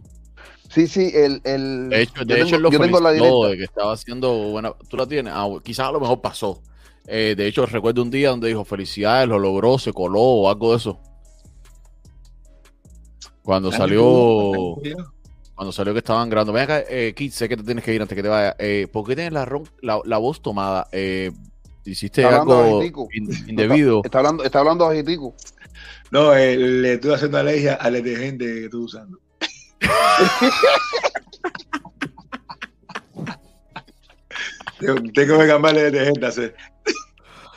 Sí, 0.70 0.88
sí, 0.88 1.12
el, 1.14 1.42
el 1.44 1.90
De 1.90 2.02
hecho, 2.04 2.24
yo 2.24 2.26
de 2.36 2.42
hecho 2.42 2.46
tengo- 2.56 2.60
lo 2.60 2.72
yo 2.72 2.80
tengo 2.80 3.00
la 3.02 3.12
directa. 3.12 3.48
de 3.50 3.58
que 3.58 3.64
estaba 3.66 3.92
haciendo 3.94 4.34
buena. 4.52 4.74
Tú 4.88 4.96
la 4.98 5.06
tienes. 5.06 5.34
Ah, 5.36 5.48
quizás 5.64 5.88
a 5.88 5.92
lo 5.92 6.00
mejor 6.00 6.22
pasó. 6.22 6.62
Eh, 7.08 7.36
de 7.36 7.48
hecho, 7.48 7.66
recuerdo 7.66 8.02
un 8.04 8.10
día 8.12 8.30
donde 8.30 8.48
dijo 8.48 8.64
felicidades, 8.64 9.28
lo 9.28 9.38
logró, 9.38 9.78
se 9.80 9.92
coló 9.92 10.22
o 10.22 10.50
algo 10.50 10.72
de 10.72 10.78
eso. 10.78 11.00
Cuando 13.44 13.72
salió. 13.72 14.76
Cuando 15.62 15.74
salió 15.74 15.94
que 15.94 16.00
estaban 16.00 16.28
grabando. 16.28 16.54
Ven 16.54 16.64
acá, 16.64 16.80
eh, 16.90 17.14
Kit, 17.16 17.34
sé 17.34 17.48
que 17.48 17.56
te 17.56 17.62
tienes 17.62 17.84
que 17.84 17.94
ir 17.94 18.02
antes 18.02 18.16
que 18.16 18.24
te 18.24 18.30
vaya. 18.30 18.56
Eh, 18.58 18.88
¿Por 18.92 19.06
qué 19.06 19.14
tienes 19.14 19.32
la, 19.32 19.46
ron- 19.46 19.70
la, 19.84 20.00
la 20.06 20.18
voz 20.18 20.42
tomada? 20.42 20.88
Eh, 20.92 21.30
¿Hiciste 21.86 22.24
Está 22.24 22.42
algo 22.42 22.82
in- 23.14 23.30
indebido? 23.48 24.02
Está 24.04 24.18
hablando, 24.18 24.44
está 24.44 24.58
hablando 24.58 24.88
bajitico. 24.88 25.36
No, 26.10 26.36
eh, 26.36 26.58
le 26.58 26.94
estoy 26.94 27.14
haciendo 27.14 27.38
alergia 27.38 27.76
al 27.76 27.94
detergente 27.94 28.44
que 28.44 28.64
estoy 28.66 28.80
usando. 28.82 29.20
Tengo 34.80 34.96
tengo 35.14 35.40
que 35.40 35.48
cambiarle 35.48 35.84
de 35.84 35.92
detergente 35.92 36.26
a 36.26 36.30
hacer. 36.30 36.56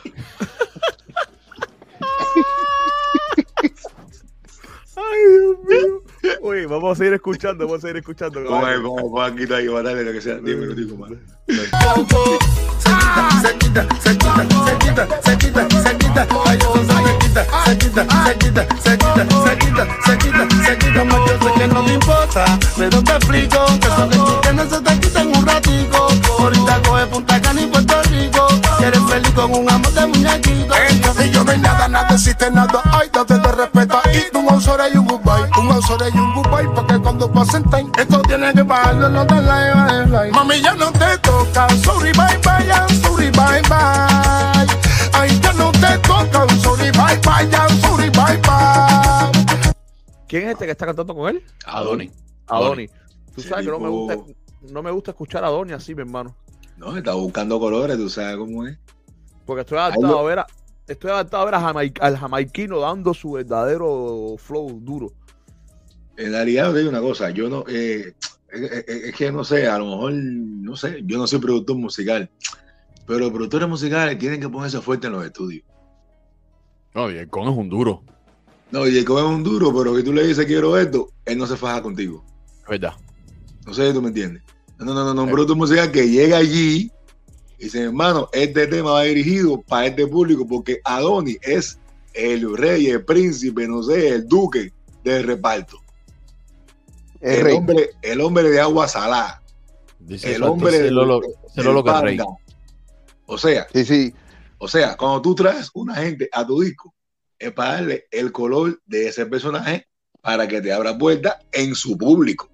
Ay, 4.97 5.21
Dios 5.31 5.59
mío. 5.65 6.03
Oye, 6.43 6.67
vamos 6.67 6.93
a 6.93 6.95
seguir 6.97 7.15
escuchando, 7.15 7.65
vamos 7.67 7.79
a 7.79 7.83
seguir 7.83 7.97
escuchando. 7.99 8.45
Como 8.45 8.67
el- 8.69 8.83
como 8.83 9.09
Juanquito 9.11 9.55
ahí, 9.57 9.69
batalha, 9.69 10.03
lo 10.03 10.13
que 10.13 10.21
sea, 10.21 10.37
10 10.37 10.57
minuticos 10.57 10.99
más. 10.99 11.11
Se 11.47 11.55
quita, 12.99 13.29
se 13.43 13.59
quita, 13.59 13.87
se 14.03 14.17
quita, 14.19 14.47
se 14.55 14.79
quita, 14.79 15.09
se 15.23 15.39
quita, 15.39 15.69
se 15.69 15.69
quita, 15.69 15.69
se 15.85 15.97
quita, 15.99 16.27
se 17.65 17.79
quita, 17.79 17.97
se 18.05 18.39
quita, 18.39 18.67
se 18.85 18.99
quita, 18.99 19.87
se 20.05 20.19
quita, 20.19 20.49
se 20.65 20.79
quita, 20.79 21.05
más 21.05 21.21
yo 21.27 21.35
sé 21.49 21.51
que 21.59 21.67
no 21.69 21.85
te 21.85 21.93
importa, 21.95 22.59
pero 22.77 23.03
te 23.03 23.13
explico 23.13 23.59
que 23.81 23.87
eso 23.87 24.09
que 24.09 24.17
tú 24.17 24.41
tienes 24.43 24.69
se 24.71 24.81
te 24.81 25.01
quita 25.01 25.21
en 25.23 25.37
un 25.37 25.47
ratico, 25.47 26.09
ahorita 26.39 26.83
coge 26.83 27.07
Punta 27.07 27.41
Cana 27.43 27.61
y 27.61 27.67
Puerto 27.67 28.03
Rico, 28.05 28.47
eres 28.85 29.03
feliz 29.05 29.31
con 29.31 29.55
un 29.55 29.71
amor 29.71 29.93
de 29.93 30.07
muñequito. 30.07 30.75
Y 31.25 31.31
yo 31.31 31.45
no 31.45 31.51
hay 31.51 31.59
nada, 31.59 31.89
nada 31.89 32.15
existe 32.15 32.51
nada. 32.51 32.83
Ay, 32.85 33.09
date 33.13 33.39
de 33.39 33.53
respeto. 33.53 33.99
Y 34.13 34.37
un 34.37 34.49
ausora 34.49 34.89
y 34.89 34.97
un 34.97 35.07
goodbye. 35.07 35.49
Un 35.59 35.71
ausora 35.71 36.09
y 36.09 36.19
un 36.19 36.35
goodbye. 36.35 36.69
Porque 36.75 36.99
cuando 36.99 37.31
pasen 37.31 37.65
time, 37.71 37.91
esto 37.99 38.21
tiene 38.23 38.53
que 38.53 38.65
pagarlo, 38.65 39.09
no 39.09 39.27
te 39.27 39.41
la 39.41 39.65
llevas 39.65 39.93
de 39.93 40.07
fly. 40.07 40.31
Mami, 40.33 40.61
ya 40.61 40.75
no 40.75 40.93
te 40.93 41.19
toca. 41.19 41.69
Sorry, 41.77 42.13
bye, 42.13 42.39
bye, 42.45 42.69
I'm 42.69 42.89
sorry, 43.03 43.31
bye, 43.31 43.63
bye. 43.69 44.67
Ay, 45.15 45.41
ya 45.41 45.53
no 45.55 45.73
te 45.73 45.99
toca. 45.99 46.47
Sorry, 46.61 46.91
bye, 46.93 47.19
bye, 47.23 47.49
I'm 47.57 47.81
sorry, 47.81 48.11
bye, 48.11 48.37
bye. 48.43 49.75
¿Quién 50.29 50.45
es 50.45 50.53
este 50.53 50.67
que 50.67 50.73
está 50.73 50.87
cantando 50.87 51.15
con 51.15 51.29
él? 51.29 51.43
Adoni. 51.67 52.11
Adoni. 52.47 52.89
Tú 53.35 53.43
sabes 53.43 53.65
que 53.65 53.71
no 53.71 53.79
me 53.79 53.89
gusta, 53.89 54.17
no 54.71 54.83
me 54.83 54.91
gusta 54.91 55.11
escuchar 55.13 55.45
a 55.45 55.49
Adoni 55.49 55.73
así, 55.73 55.95
mi 55.95 56.03
hermano. 56.03 56.35
No, 56.77 56.97
está 56.97 57.15
buscando 57.15 57.59
colores, 57.61 57.97
tú 57.97 58.09
sabes 58.09 58.37
cómo 58.37 58.67
es. 58.67 58.79
Porque 59.47 59.61
estoy 59.63 59.79
adaptado 59.79 60.15
lo- 60.15 60.19
a 60.19 60.23
ver 60.23 60.39
a, 60.41 60.47
estoy 60.89 61.11
adaptado 61.11 61.43
a 61.43 61.47
ver 61.47 61.55
a 61.55 61.61
Jamaica- 61.61 62.05
al 62.05 62.17
jamaiquino 62.17 62.81
dando 62.81 63.15
su 63.15 63.33
verdadero 63.33 64.37
flow 64.39 64.81
duro. 64.83 65.13
En 66.17 66.33
realidad, 66.33 66.73
te 66.73 66.79
digo 66.79 66.91
una 66.91 67.01
cosa, 67.01 67.31
yo 67.31 67.49
no, 67.49 67.65
eh, 67.69 68.15
es, 68.49 68.63
es- 68.73 68.89
es 68.89 69.15
que 69.17 69.33
no 69.33 69.45
sé, 69.45 69.67
a 69.67 69.79
lo 69.79 69.87
mejor, 69.87 70.13
no 70.15 70.77
sé, 70.77 71.03
yo 71.05 71.19
no 71.19 71.27
soy 71.27 71.41
productor 71.41 71.77
musical, 71.77 72.31
pero 73.07 73.21
los 73.21 73.31
productores 73.31 73.69
musicales 73.69 74.19
tienen 74.19 74.41
que 74.41 74.49
ponerse 74.49 74.81
fuerte 74.81 75.07
en 75.09 75.15
los 75.15 75.25
estudios. 75.25 75.65
No, 76.95 77.11
y 77.11 77.19
el 77.19 77.29
con 77.29 77.49
es 77.49 77.57
un 77.57 77.69
duro. 77.69 78.03
No, 78.71 78.87
y 78.87 78.97
el 78.97 79.05
coge 79.05 79.23
es 79.23 79.29
un 79.29 79.43
duro, 79.45 79.73
pero 79.77 79.95
que 79.95 80.03
tú 80.03 80.13
le 80.13 80.27
dices 80.27 80.47
quiero 80.47 80.77
esto, 80.79 81.09
él 81.25 81.39
no 81.39 81.47
se 81.47 81.57
faja 81.57 81.83
contigo. 81.83 82.25
Es 82.63 82.69
verdad. 82.69 82.95
No 83.67 83.75
sé 83.75 83.89
si 83.89 83.93
tú 83.95 84.01
me 84.03 84.09
entiendes. 84.09 84.43
No, 84.79 84.87
no, 84.87 85.05
no, 85.05 85.15
no, 85.15 85.23
un 85.23 85.31
productor 85.31 85.57
musical 85.57 85.91
que 85.93 86.09
llega 86.09 86.39
allí 86.39 86.91
y 87.59 87.65
dice, 87.65 87.83
hermano, 87.85 88.29
este 88.33 88.67
tema 88.67 88.93
va 88.93 89.03
dirigido 89.03 89.61
para 89.63 89.87
este 89.87 90.07
público 90.07 90.47
porque 90.47 90.81
Adonis 90.85 91.39
es 91.43 91.79
el 92.13 92.57
rey, 92.57 92.89
el 92.89 93.05
príncipe, 93.05 93.67
no 93.69 93.83
sé, 93.83 94.09
el 94.09 94.27
duque 94.29 94.73
del 95.03 95.25
reparto. 95.25 95.79
El 97.21 97.47
hombre, 97.53 97.91
el 98.03 98.21
hombre 98.21 98.51
de 98.51 98.61
agua 98.61 98.87
salada. 98.87 99.43
Dice 99.99 100.35
el 100.35 100.43
hombre 100.43 100.71
que 100.73 100.87
es 100.89 102.01
rey. 102.03 102.19
O 103.27 103.39
sea, 103.39 103.67
Sí, 103.73 103.85
sí. 103.85 104.15
o 104.59 104.69
sea, 104.69 104.97
cuando 104.97 105.23
tú 105.23 105.35
traes 105.35 105.71
una 105.73 105.95
gente 105.95 106.29
a 106.31 106.47
tu 106.47 106.61
disco, 106.61 106.95
es 107.39 107.53
para 107.53 107.75
darle 107.75 108.07
el 108.11 108.33
color 108.33 108.81
de 108.85 109.09
ese 109.09 109.25
personaje 109.27 109.87
para 110.21 110.47
que 110.47 110.61
te 110.61 110.73
abra 110.73 110.97
puertas 110.97 111.37
en 111.53 111.75
su 111.75 111.97
público. 111.97 112.51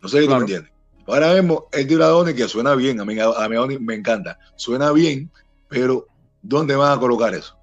No 0.00 0.08
sé 0.08 0.20
si 0.20 0.26
tú 0.26 0.34
me 0.34 0.40
entiendes. 0.40 0.72
Ahora 1.08 1.32
mismo, 1.32 1.68
el 1.72 1.88
de 1.88 1.94
Adonis 2.04 2.34
que 2.34 2.46
suena 2.48 2.74
bien, 2.74 3.00
a 3.00 3.04
mí, 3.06 3.16
a 3.18 3.48
mí 3.48 3.78
me 3.78 3.94
encanta, 3.94 4.38
suena 4.56 4.92
bien, 4.92 5.30
pero 5.66 6.06
¿dónde 6.42 6.76
van 6.76 6.96
a 6.96 7.00
colocar 7.00 7.34
eso? 7.34 7.56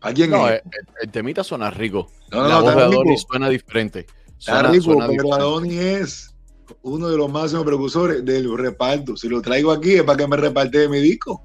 ¿A 0.00 0.12
quién 0.12 0.30
No, 0.30 0.48
es? 0.48 0.62
el, 1.02 1.10
temita 1.10 1.44
suena 1.44 1.70
rico. 1.70 2.08
No, 2.30 2.42
no, 2.42 2.48
la 2.48 2.54
no, 2.56 2.62
voz 2.62 2.76
de. 2.76 2.82
Adonis 2.82 3.24
suena 3.28 3.48
diferente. 3.50 4.00
Está 4.38 4.54
Suena, 4.54 4.70
rico, 4.70 4.84
suena 4.84 5.06
pero 5.06 5.22
diferente. 5.22 5.42
Adonis 5.42 5.78
es 5.78 6.34
uno 6.82 7.08
de 7.08 7.16
los 7.16 7.30
máximos 7.30 7.64
precursores 7.64 8.24
del 8.24 8.56
reparto. 8.56 9.16
Si 9.16 9.28
lo 9.28 9.42
traigo 9.42 9.70
aquí 9.70 9.94
es 9.94 10.02
para 10.02 10.18
que 10.18 10.26
me 10.26 10.36
reparte 10.36 10.88
mi 10.88 11.00
disco. 11.00 11.42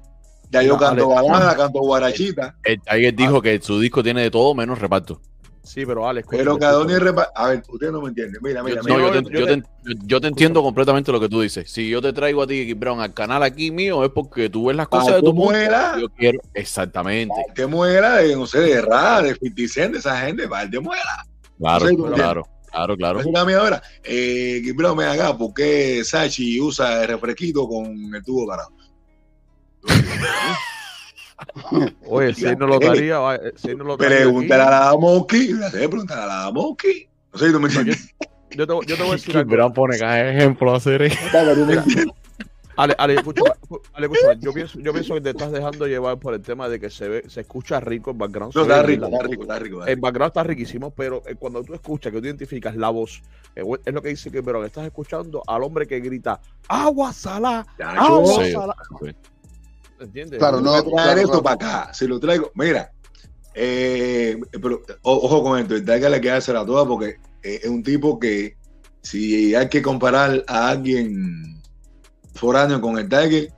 Ya 0.50 0.62
yo 0.62 0.76
canto 0.78 1.08
balada, 1.08 1.56
canto 1.56 1.80
guarachita. 1.80 2.56
El 2.64 2.80
Tiger 2.80 3.14
dijo 3.14 3.40
que 3.40 3.60
su 3.60 3.78
disco 3.78 4.02
tiene 4.02 4.22
de 4.22 4.30
todo 4.30 4.54
menos 4.54 4.78
reparto. 4.78 5.20
Sí, 5.72 5.86
pero 5.86 6.08
Alex. 6.08 6.26
Pero 6.28 6.42
escúchame, 6.42 6.58
que 6.58 6.64
Adonis 6.66 6.92
escúchame. 6.96 7.20
repa- 7.22 7.30
A 7.34 7.48
ver, 7.48 7.62
usted 7.68 7.90
no 7.92 8.02
me 8.02 8.08
entiende. 8.08 8.38
Mira, 8.42 8.62
mira, 8.64 8.76
Yo, 8.82 8.82
mira. 8.82 8.96
no, 8.98 9.14
yo, 9.14 9.22
te, 9.22 9.30
yo 9.32 9.38
yo 9.40 9.46
te- 9.46 9.56
te- 9.56 9.64
yo 10.04 10.20
te 10.20 10.26
entiendo 10.26 10.62
completamente 10.62 11.12
lo 11.12 11.20
que 11.20 11.28
tú 11.28 11.40
dices. 11.42 11.70
Si 11.70 11.88
yo 11.88 12.02
te 12.02 12.12
traigo 12.12 12.42
a 12.42 12.46
ti, 12.48 12.66
Kid 12.66 12.76
Brown, 12.76 13.00
al 13.00 13.14
canal 13.14 13.42
aquí 13.44 13.70
mío, 13.70 14.04
es 14.04 14.10
porque 14.10 14.50
tú 14.50 14.66
ves 14.66 14.76
las 14.76 14.88
cosas 14.88 15.14
de 15.14 15.20
que 15.20 15.26
tu 15.26 15.32
mundo. 15.32 15.52
muera. 15.52 15.96
Yo 16.00 16.08
quiero, 16.08 16.40
exactamente. 16.54 17.34
que 17.54 17.66
muera 17.66 18.16
de, 18.16 18.34
no 18.34 18.46
sé, 18.46 18.58
de 18.60 18.82
Ra, 18.82 19.22
de 19.22 19.34
50 19.36 19.68
Cent, 19.72 19.92
de 19.92 19.98
esa 20.00 20.20
gente, 20.22 20.48
para 20.48 20.68
que 20.68 20.80
muera. 20.80 21.24
Claro, 21.58 21.86
Sí, 21.88 21.96
tú 21.96 22.04
claro, 22.06 22.44
claro, 22.72 22.96
claro. 22.96 23.20
Ahora, 23.60 23.82
eh, 24.02 24.60
Gibran, 24.64 24.96
me 24.96 25.04
haga, 25.04 25.36
¿por 25.38 25.54
qué 25.54 26.02
Sachi 26.04 26.60
usa 26.60 27.02
el 27.02 27.08
refresquito 27.08 27.68
con 27.68 27.86
el 28.14 28.24
tubo 28.24 28.46
parado? 28.48 28.70
Oye, 32.06 32.34
si 32.34 32.44
él 32.46 32.56
no 32.58 32.66
lo 32.66 32.78
daría, 32.78 33.18
va- 33.18 33.36
eh, 33.36 33.52
si 33.56 33.70
él 33.70 33.78
no 33.78 33.84
lo 33.84 33.96
daría 33.96 34.18
Pregúntale 34.18 34.62
a 34.62 34.70
la 34.70 34.96
Moki, 34.98 35.54
pregúntale 35.72 36.22
a 36.22 36.26
la 36.26 36.50
Moki. 36.52 37.08
No 37.32 37.38
sé 37.38 37.46
si 37.46 37.52
tú 37.52 37.60
me 37.60 37.68
entiendes. 37.68 38.14
yo 38.50 38.66
te, 38.66 38.72
yo 38.86 38.96
te 38.96 39.02
voy 39.02 39.08
a 39.10 39.12
decir 39.12 39.36
algo. 39.36 39.72
Pone 39.72 39.98
cada 39.98 40.30
ejemplo 40.30 40.74
a 40.74 40.80
Ale, 42.76 42.94
Ale, 42.96 43.14
escúchame, 43.14 43.50
Ale, 43.92 44.06
escúchame, 44.06 44.38
yo 44.40 44.52
pienso, 44.54 44.78
yo 44.78 44.92
pienso 44.94 45.12
que 45.14 45.20
te 45.20 45.30
estás 45.30 45.52
dejando 45.52 45.86
llevar 45.86 46.18
por 46.18 46.32
el 46.32 46.40
tema 46.40 46.66
de 46.68 46.80
que 46.80 46.88
se 46.88 47.08
ve, 47.08 47.24
se 47.28 47.42
escucha 47.42 47.78
rico 47.78 48.10
el 48.12 48.16
background. 48.16 48.54
No, 48.54 48.62
está 48.62 48.82
rico, 48.82 49.04
está 49.04 49.22
rico, 49.22 49.42
está 49.42 49.58
rico. 49.58 49.80
está 49.80 49.90
El 49.92 50.00
background 50.00 50.30
está 50.30 50.42
riquísimo, 50.44 50.90
pero 50.90 51.22
eh, 51.26 51.34
cuando 51.34 51.62
tú 51.62 51.74
escuchas, 51.74 52.10
que 52.10 52.20
tú 52.20 52.26
identificas 52.26 52.74
la 52.76 52.88
voz, 52.88 53.20
eh, 53.54 53.62
es 53.84 53.92
lo 53.92 54.00
que 54.00 54.08
dice 54.08 54.30
que, 54.30 54.42
pero 54.42 54.64
estás 54.64 54.86
escuchando 54.86 55.42
al 55.46 55.62
hombre 55.62 55.86
que 55.86 56.00
grita 56.00 56.40
agua 56.68 57.12
salá, 57.12 57.66
agua 57.98 58.44
Sí, 58.44 58.52
salá. 58.52 58.74
¿Entiendes? 60.00 60.38
Claro, 60.38 60.60
no 60.60 60.70
traer 60.72 60.84
claro, 60.92 61.20
esto 61.20 61.28
claro. 61.42 61.42
para 61.42 61.54
acá. 61.82 61.94
Si 61.94 62.06
lo 62.06 62.18
traigo, 62.18 62.50
mira, 62.54 62.90
eh, 63.54 64.38
pero 64.62 64.82
o- 65.02 65.26
ojo 65.26 65.42
con 65.42 65.58
esto, 65.58 65.74
el 65.74 65.84
Tiger 65.84 66.10
le 66.10 66.20
queda 66.20 66.36
hacer 66.36 66.56
a 66.56 66.64
todas 66.64 66.86
porque 66.86 67.16
eh, 67.42 67.60
es 67.62 67.68
un 67.68 67.82
tipo 67.82 68.18
que 68.18 68.56
si 69.02 69.54
hay 69.54 69.68
que 69.68 69.82
comparar 69.82 70.44
a 70.46 70.68
alguien 70.68 71.60
foráneo 72.34 72.80
con 72.80 72.98
el 72.98 73.08
Tiger, 73.08 73.52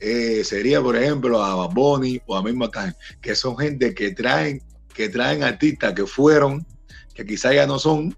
eh, 0.00 0.42
sería 0.44 0.80
por 0.82 0.96
ejemplo 0.96 1.42
a 1.42 1.54
Bad 1.54 1.74
Bunny 1.74 2.20
o 2.26 2.36
a 2.36 2.42
mismo 2.42 2.70
Kanye, 2.70 2.94
que 3.20 3.34
son 3.34 3.56
gente 3.56 3.94
que 3.94 4.12
traen, 4.12 4.60
que 4.94 5.08
traen 5.08 5.42
artistas 5.42 5.92
que 5.94 6.06
fueron, 6.06 6.66
que 7.14 7.24
quizá 7.24 7.52
ya 7.54 7.66
no 7.66 7.78
son, 7.78 8.16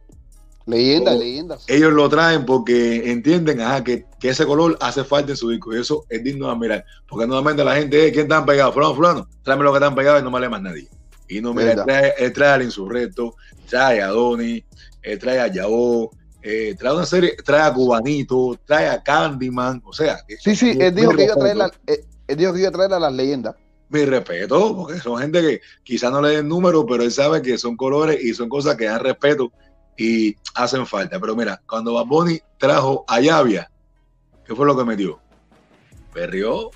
Leyenda, 0.69 1.13
o- 1.15 1.19
leyendas. 1.19 1.65
Ellos 1.67 1.93
lo 1.93 2.09
traen 2.09 2.45
porque 2.45 3.11
entienden 3.11 3.61
ajá, 3.61 3.83
que, 3.83 4.05
que 4.21 4.29
ese 4.29 4.45
color 4.47 4.77
hace 4.81 5.03
falta 5.05 5.33
en 5.33 5.37
su 5.37 5.49
disco 5.51 5.75
y 5.75 5.81
eso 5.81 6.05
es 6.09 6.23
digno 6.23 6.47
de 6.47 6.53
admirar. 6.53 6.85
Porque 7.09 7.27
nuevamente 7.27 7.65
la 7.65 7.75
gente, 7.75 8.07
eh, 8.07 8.13
¿quién 8.13 8.25
están 8.25 8.45
pegados? 8.47 8.75
Fulano, 8.75 8.95
fulano, 8.95 9.29
tráeme 9.43 9.65
lo 9.65 9.73
que 9.73 9.79
están 9.79 9.95
pegados 9.95 10.21
y 10.21 10.25
no 10.25 10.31
me 10.31 10.41
le 10.41 10.49
más 10.49 10.63
nadie. 10.63 10.89
Y 11.29 11.41
no, 11.41 11.53
mira, 11.55 11.73
él 11.73 11.83
trae, 11.85 12.15
él 12.19 12.33
trae 12.33 12.49
al 12.51 12.63
Insurrecto, 12.63 13.35
trae 13.69 14.01
a 14.03 14.09
Donny, 14.09 14.65
él 15.03 15.19
trae 15.19 15.41
a 15.41 15.47
Yao, 15.49 16.11
eh, 16.43 16.75
trae 16.79 16.95
una 16.95 17.05
serie, 17.07 17.37
trae 17.45 17.63
a 17.63 17.73
Cubanito, 17.73 18.59
trae 18.65 18.89
a 18.89 19.03
Candyman, 19.03 19.83
o 19.85 19.93
sea. 19.93 20.19
Sí, 20.39 20.57
sí, 20.57 20.77
él 20.81 20.95
dijo 20.95 21.13
que 21.15 21.25
iba 21.25 21.35
a 21.35 21.37
traer 21.37 21.57
la, 21.57 21.71
eh, 21.87 22.05
él 22.27 22.37
dijo 22.37 22.53
que 22.53 22.61
iba 22.61 22.69
a 22.69 22.73
traer 22.73 22.93
a 22.95 23.01
las 23.01 23.13
leyendas. 23.13 23.57
Mi 23.91 24.05
respeto, 24.05 24.77
porque 24.77 25.01
son 25.01 25.19
gente 25.19 25.41
que 25.41 25.61
quizás 25.83 26.13
no 26.13 26.21
le 26.21 26.37
den 26.37 26.49
número, 26.49 26.85
pero 26.85 27.03
él 27.03 27.11
sabe 27.11 27.41
que 27.41 27.57
son 27.57 27.75
colores 27.77 28.23
y 28.23 28.35
son 28.35 28.49
cosas 28.51 28.77
que 28.77 28.85
dan 28.85 29.01
respeto 29.01 29.51
y 29.99 30.37
hacen 30.55 30.87
falta. 30.87 31.21
Pero 31.21 31.37
mira, 31.37 31.61
cuando 31.67 31.95
Bad 31.95 32.07
Bunny 32.07 32.41
trajo 32.57 33.05
a 33.09 33.21
Llavia, 33.21 33.71
¿qué 34.47 34.55
fue 34.55 34.65
lo 34.65 34.77
que 34.77 34.85
metió? 34.85 35.21
Perrió. 36.15 36.71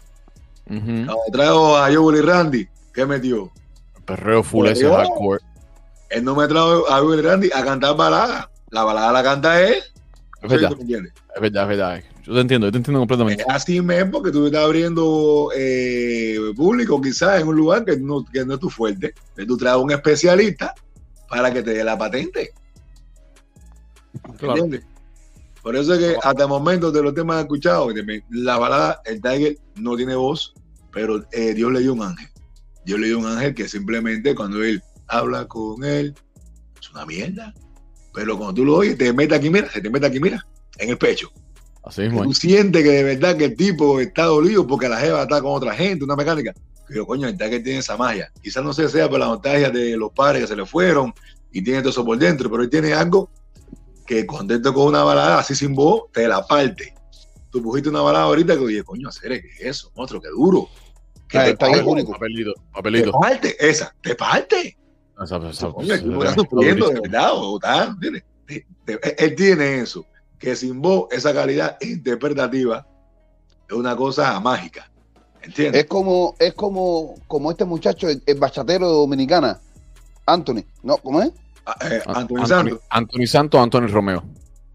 Cuando 0.67 1.17
trajo 1.33 1.77
a 1.77 1.93
Joel 1.93 2.19
y 2.19 2.21
Randy, 2.21 2.69
¿qué 2.93 3.07
metió? 3.07 3.51
Perreo 4.05 4.43
full 4.43 4.67
ese 4.67 4.89
hardcore. 4.89 5.41
Él 6.11 6.25
no 6.25 6.35
me 6.35 6.47
trajo 6.47 6.91
a 6.91 6.99
Joel 7.01 7.21
y 7.21 7.23
Randy 7.23 7.51
a 7.55 7.65
cantar 7.65 7.97
balada. 7.97 8.51
La 8.71 8.85
balada 8.85 9.13
la 9.13 9.23
canta 9.23 9.63
él. 9.63 9.83
Es 10.43 10.51
verdad. 10.51 10.73
Es 10.73 11.41
verdad, 11.41 11.63
es 11.63 11.69
verdad. 11.69 12.03
Yo 12.25 12.35
te 12.35 12.41
entiendo, 12.41 12.67
yo 12.67 12.73
te 12.73 12.79
entiendo 12.79 13.01
completamente. 13.01 13.43
Es 13.43 13.49
así 13.49 13.81
mismo 13.81 14.13
porque 14.13 14.31
tú 14.31 14.47
estás 14.47 14.65
abriendo 14.65 15.51
eh, 15.57 16.37
público 16.57 17.01
quizás 17.01 17.41
en 17.41 17.49
un 17.49 17.57
lugar 17.57 17.85
que 17.85 17.97
no, 17.97 18.25
que 18.25 18.45
no 18.45 18.55
es 18.55 18.61
tu 18.61 18.71
fuerte. 18.71 19.15
Que 19.37 19.45
tú 19.45 19.57
traes 19.57 19.75
a 19.75 19.79
un 19.79 19.91
especialista 19.91 20.75
para 21.29 21.53
que 21.53 21.63
te 21.63 21.75
dé 21.75 21.85
la 21.85 21.99
patente. 21.99 22.53
Claro. 24.39 24.69
Por 25.63 25.77
eso 25.77 25.95
es 25.95 26.01
que 26.01 26.17
hasta 26.23 26.43
el 26.43 26.49
momento 26.49 26.91
de 26.91 27.03
los 27.03 27.15
temas 27.15 27.41
escuchados, 27.41 27.95
la 28.31 28.59
balada, 28.59 29.01
el 29.05 29.21
Tiger 29.23 29.57
no 29.77 29.97
tiene 29.97 30.17
voz, 30.17 30.55
pero 30.93 31.25
eh, 31.31 31.55
Dios 31.55 31.73
le 31.73 31.81
dio 31.81 31.93
un 31.93 32.03
ángel. 32.03 32.29
Dios 32.85 32.99
le 32.99 33.07
dio 33.07 33.19
un 33.21 33.27
ángel 33.27 33.55
que 33.55 33.69
simplemente 33.69 34.35
cuando 34.35 34.63
él 34.65 34.83
habla 35.07 35.47
con 35.47 35.85
él, 35.85 36.15
es 36.81 36.91
una 36.91 37.07
mierda. 37.07 37.55
Pero 38.13 38.37
cuando 38.37 38.55
tú 38.55 38.65
lo 38.65 38.77
oyes, 38.77 38.99
te 38.99 39.13
mete 39.13 39.37
aquí, 39.37 39.51
mira, 39.51 39.71
se 39.71 39.81
te 39.81 39.89
mete 39.89 40.07
aquí, 40.07 40.19
mira, 40.19 40.45
en 40.79 40.91
el 40.91 40.99
pecho. 40.99 41.31
Así 41.85 42.03
mismo. 42.03 42.25
Tú 42.25 42.35
sientes 42.35 42.83
que 42.83 42.91
de 42.91 43.03
verdad 43.05 43.37
que 43.37 43.47
el 43.47 43.57
tipo 43.57 44.01
está 44.01 44.25
dolido 44.25 44.67
porque 44.67 44.89
la 44.89 44.99
jeva 44.99 45.23
está 45.23 45.41
con 45.41 45.53
otra 45.53 45.75
gente, 45.75 46.05
una 46.05 46.17
mecánica. 46.17 46.53
Pero 46.89 47.07
coño, 47.07 47.29
el 47.29 47.39
Tiger 47.39 47.63
tiene 47.63 47.79
esa 47.79 47.97
magia. 47.97 48.31
Quizás 48.43 48.65
no 48.65 48.73
sé 48.73 48.89
sea 48.89 49.09
por 49.09 49.21
la 49.21 49.27
nostalgia 49.27 49.71
de 49.71 49.97
los 49.97 50.13
padres 50.13 50.43
que 50.43 50.49
se 50.49 50.57
le 50.57 50.67
fueron 50.67 51.15
y 51.53 51.63
tiene 51.63 51.81
todo 51.81 51.91
eso 51.91 52.05
por 52.05 52.19
dentro, 52.19 52.51
pero 52.51 52.65
él 52.65 52.71
tiene 52.71 52.93
algo 52.93 53.31
que 54.13 54.27
cuando 54.27 54.53
él 54.53 54.61
tocó 54.61 54.85
una 54.85 55.03
balada 55.03 55.39
así 55.39 55.55
sin 55.55 55.75
voz, 55.75 56.03
te 56.13 56.29
la 56.29 56.47
parte. 56.47 56.95
Tú 57.51 57.63
pusiste 57.63 57.89
una 57.89 58.03
balada 58.03 58.27
ahorita 58.27 58.55
que, 58.55 58.61
oye, 58.61 58.85
coño, 58.85 59.09
hacer 59.09 59.41
¿qué 59.41 59.49
es 59.59 59.61
eso? 59.79 59.91
Monstruo, 59.97 60.21
qué 60.21 60.29
duro. 60.29 60.69
Que 61.29 61.39
Ah, 61.39 61.45
te 61.45 61.51
está 61.53 61.67
parte, 61.67 61.83
único. 61.83 62.13
Papelito, 62.13 62.53
te 62.53 62.61
papelito. 62.73 63.13
parte, 63.13 63.57
esa, 63.59 63.95
te 64.03 64.15
parte. 64.15 64.77
Esa- 65.23 65.49
esa- 65.49 65.71
Coño, 65.71 65.95
esa- 65.95 66.05
de 66.05 67.01
verdad, 67.01 67.31
o. 67.33 67.59
Te- 68.47 68.67
te- 68.85 69.25
Él 69.25 69.35
tiene 69.35 69.79
eso, 69.81 70.05
que 70.39 70.55
sin 70.57 70.83
voz, 70.83 71.07
esa 71.11 71.33
calidad 71.33 71.79
interpretativa 71.81 72.87
es 73.69 73.75
una 73.75 73.97
cosa 73.97 74.39
mágica. 74.41 74.91
¿Entiendes? 75.41 75.83
Es 75.85 75.89
como, 75.89 76.35
es 76.39 76.53
como, 76.53 77.15
como 77.27 77.51
este 77.51 77.65
muchacho, 77.65 78.09
el, 78.11 78.23
el 78.27 78.39
bachatero 78.39 78.87
de 78.89 78.95
Dominicana, 78.95 79.59
Anthony. 80.27 80.65
¿No? 80.83 80.99
¿Cómo 80.99 81.23
es? 81.23 81.31
Ah, 81.67 81.77
eh, 81.89 82.03
Anthony 82.07 82.47
Santos. 82.47 82.81
Anthony 82.91 83.27
Santos 83.27 83.61
o 83.61 83.63
Anthony 83.63 83.87
Romeo. 83.89 84.25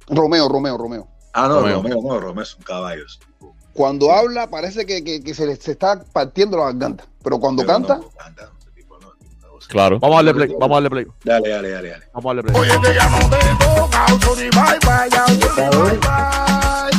Romeo, 0.07 0.47
Romeo, 0.47 0.77
Romeo. 0.77 1.07
Ah, 1.33 1.47
no, 1.47 1.59
Romeo. 1.61 1.81
Romeo, 1.83 1.97
no, 2.01 2.19
Romeo 2.19 2.43
es 2.43 2.55
un 2.55 2.63
caballo. 2.63 3.05
ese 3.05 3.19
tipo. 3.19 3.53
Cuando 3.73 4.11
habla 4.11 4.49
parece 4.49 4.85
que, 4.85 5.03
que- 5.03 5.21
que 5.21 5.33
se 5.33 5.45
le 5.45 5.55
se 5.57 5.71
está 5.73 6.01
partiendo 6.13 6.57
la 6.57 6.65
garganta, 6.65 7.03
pero 7.23 7.39
cuando 7.39 7.61
Pero 7.63 7.73
canta, 7.73 7.97
no, 7.97 8.09
canta, 8.17 8.49
tipo 8.73 8.97
no. 8.99 9.11
Claro. 9.67 9.99
Vamos 9.99 10.15
a 10.15 10.23
darle 10.23 10.33
play, 10.33 10.55
vamos 10.59 10.71
a 10.71 10.81
darle 10.81 10.89
play. 10.89 11.07
Dale, 11.23 11.49
dale, 11.49 11.69
dale, 11.69 11.89
dale. 11.89 12.05
Vamos 12.13 12.25
a 12.31 12.35
darle 12.35 12.43
play. 12.43 12.61
Oye, 12.61 12.79
te 12.79 12.93
llamo 12.95 13.17
de 13.29 13.37
boca, 13.65 14.05
Anthony, 14.07 14.49
bye 14.49 14.79
bye, 14.81 15.19
Anthony, 15.19 15.55
bye 15.55 15.97
bye. 15.99 16.91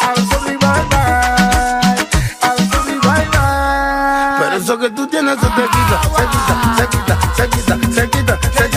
Anthony, 0.00 0.56
bye 0.58 0.84
bye. 0.90 2.06
Anthony, 2.42 3.00
bye 3.02 3.28
bye. 3.30 4.38
Pero 4.40 4.56
eso 4.56 4.78
que 4.78 4.90
tú 4.90 5.06
tienes 5.06 5.38
se 5.38 5.46
te 5.46 5.62
quita, 5.62 6.02
se 6.16 6.24
quita, 6.32 6.76
se 6.76 6.88
quita, 6.88 7.34
se 7.36 7.48
quita, 7.48 7.76
se 7.92 8.10
quita, 8.10 8.40
se 8.40 8.70
quita, 8.70 8.75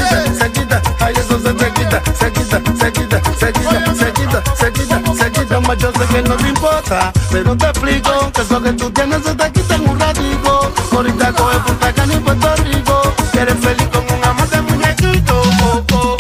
yo 5.78 5.92
sé 5.92 6.06
que 6.08 6.22
no 6.24 6.36
te 6.36 6.50
importa, 6.50 7.12
pero 7.32 7.56
te 7.56 7.66
explico 7.68 8.32
que 8.34 8.42
eso 8.42 8.62
que 8.62 8.74
tú 8.74 8.90
tienes 8.90 9.24
se 9.24 9.36
te 9.36 9.52
quita 9.52 9.76
en 9.76 9.90
un 9.90 10.00
ratico. 10.00 10.72
Ahorita 10.92 11.32
coge 11.34 11.60
Punta 11.60 11.94
Cana 11.94 12.14
y 12.14 12.18
Puerto 12.18 12.56
Rico. 12.64 13.02
Si 13.32 13.38
eres 13.38 13.56
feliz 13.60 13.88
con 13.90 14.04
un 14.04 14.24
amor 14.26 14.50
de 14.50 14.62
muñequito, 14.62 15.42
oh, 15.62 15.84
oh. 15.94 16.18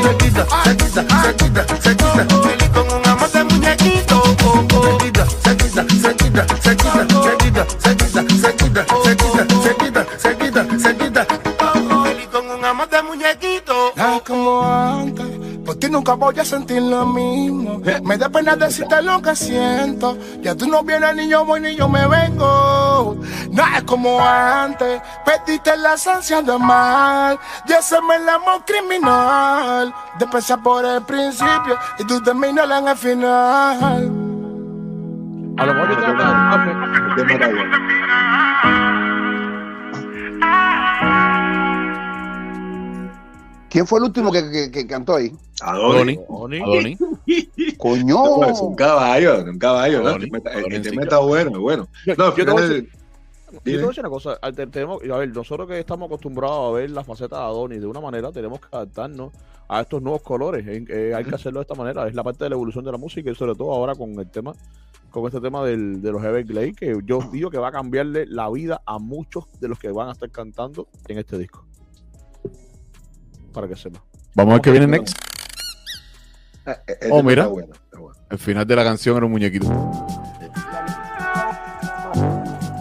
Se 0.00 0.16
quita, 0.18 0.46
se 0.64 0.76
quita, 0.76 1.02
se 1.22 1.36
quita, 1.36 1.66
se 1.80 1.96
quita. 1.96 2.14
Feliz 2.14 3.52
muñequito. 3.52 4.22
Oh, 4.44 4.66
oh. 4.74 4.98
Se 4.98 5.04
quita, 5.04 5.24
se 5.44 5.56
quita, 5.56 5.84
se 5.84 6.16
quita, 6.16 6.46
se 6.60 6.76
quita, 6.76 7.06
se 7.22 7.36
quita, 7.36 7.66
se 7.78 7.96
quita, 7.96 8.09
nunca 15.90 16.14
voy 16.14 16.38
a 16.38 16.44
sentir 16.44 16.82
lo 16.82 17.06
mismo. 17.06 17.80
Me 18.04 18.16
da 18.16 18.28
pena 18.28 18.56
decirte 18.56 19.02
lo 19.02 19.20
que 19.20 19.34
siento. 19.34 20.16
Ya 20.40 20.54
tú 20.54 20.66
no 20.66 20.82
vienes 20.82 21.14
ni 21.16 21.28
yo 21.28 21.44
voy 21.44 21.60
ni 21.60 21.76
yo 21.76 21.88
me 21.88 22.06
vengo. 22.06 23.16
Nada 23.50 23.78
es 23.78 23.84
como 23.84 24.20
antes, 24.20 25.02
perdiste 25.24 25.76
la 25.76 25.94
esencia 25.94 26.42
de 26.42 26.52
amar. 26.52 27.38
Y 27.66 27.72
ese 27.72 27.96
es 27.96 28.20
el 28.20 28.28
amor 28.28 28.64
criminal. 28.64 29.94
De 30.18 30.26
por 30.58 30.84
el 30.84 31.02
principio 31.02 31.78
y 31.98 32.04
tú 32.04 32.22
terminas 32.22 32.70
en 32.70 32.88
el 32.88 32.96
final. 32.96 34.12
A 35.58 35.66
lo 35.66 35.74
mejor 35.74 35.90
yo 35.90 37.26
tengo 37.26 37.44
¿quién 43.70 43.86
fue 43.86 43.98
el 44.00 44.04
último 44.06 44.30
que, 44.32 44.50
que- 44.50 44.70
que 44.70 44.86
cantó 44.86 45.14
ahí? 45.16 45.32
Adoni. 46.60 46.96
Coño. 47.78 48.14
No, 48.14 48.44
es 48.44 48.60
un 48.60 48.74
caballo, 48.74 49.44
un 49.44 49.58
caballo. 49.58 50.02
¿no? 50.02 50.10
El 50.10 50.30
tema- 50.30 50.38
El 50.38 50.58
Adoni, 50.58 50.74
el 50.76 50.84
sí, 50.84 50.90
tema 50.90 51.02
está 51.02 51.18
bueno, 51.18 51.60
bueno. 51.60 51.88
Yo- 52.06 52.14
No, 52.16 52.36
yo 52.36 52.44
te 52.44 52.50
voy 52.50 52.62
a 52.62 52.66
decir- 52.68 52.88
Yo 53.52 53.60
te 53.62 53.70
voy 53.72 53.84
a 53.84 53.86
decir 53.88 54.00
una 54.00 54.10
cosa, 54.10 54.38
tenemos, 54.70 55.02
a 55.02 55.16
ver, 55.16 55.28
nosotros 55.34 55.66
que 55.68 55.78
estamos 55.80 56.06
acostumbrados 56.06 56.70
a 56.72 56.76
ver 56.78 56.90
la 56.90 57.02
faceta 57.04 57.36
de 57.38 57.42
Adonis 57.42 57.80
de 57.80 57.86
una 57.86 58.00
manera, 58.00 58.30
tenemos 58.30 58.60
que 58.60 58.66
adaptarnos 58.70 59.32
a 59.68 59.80
estos 59.80 60.00
nuevos 60.02 60.22
colores. 60.22 60.66
eh, 60.66 60.84
eh, 60.88 61.12
hay 61.16 61.24
que 61.24 61.34
hacerlo 61.34 61.58
de 61.60 61.62
esta 61.62 61.74
manera. 61.74 62.06
Es 62.06 62.14
la 62.14 62.22
parte 62.22 62.44
de 62.44 62.50
la 62.50 62.54
evolución 62.56 62.84
de 62.84 62.92
la 62.92 62.98
música 62.98 63.30
y 63.30 63.34
sobre 63.34 63.54
todo 63.54 63.72
ahora 63.72 63.94
con 63.94 64.12
el 64.18 64.28
tema, 64.30 64.52
con 65.10 65.26
este 65.26 65.40
tema 65.40 65.64
del, 65.64 66.00
de 66.00 66.12
los 66.12 66.22
Everglades, 66.22 66.76
que 66.76 66.96
yo 67.04 67.18
digo 67.32 67.50
que 67.50 67.58
va 67.58 67.68
a 67.68 67.72
cambiarle 67.72 68.24
la 68.26 68.48
vida 68.50 68.82
a 68.86 68.98
muchos 69.00 69.44
de 69.60 69.66
los 69.68 69.78
que 69.80 69.90
van 69.90 70.08
a 70.08 70.12
estar 70.12 70.30
cantando 70.30 70.86
en 71.08 71.18
este 71.18 71.36
disco. 71.36 71.64
Para 73.52 73.68
que 73.68 73.76
sepa. 73.76 74.02
Vamos 74.34 74.52
a 74.52 74.54
ver 74.56 74.62
qué 74.62 74.70
viene 74.70 74.86
next. 74.86 75.16
Eh, 76.66 76.76
el 77.02 77.12
Oh, 77.12 77.16
tema 77.18 77.28
mira. 77.30 77.48
El 78.30 78.38
final 78.38 78.66
de 78.66 78.76
la 78.76 78.84
canción 78.84 79.16
era 79.16 79.26
un 79.26 79.32
muñequito. 79.32 79.66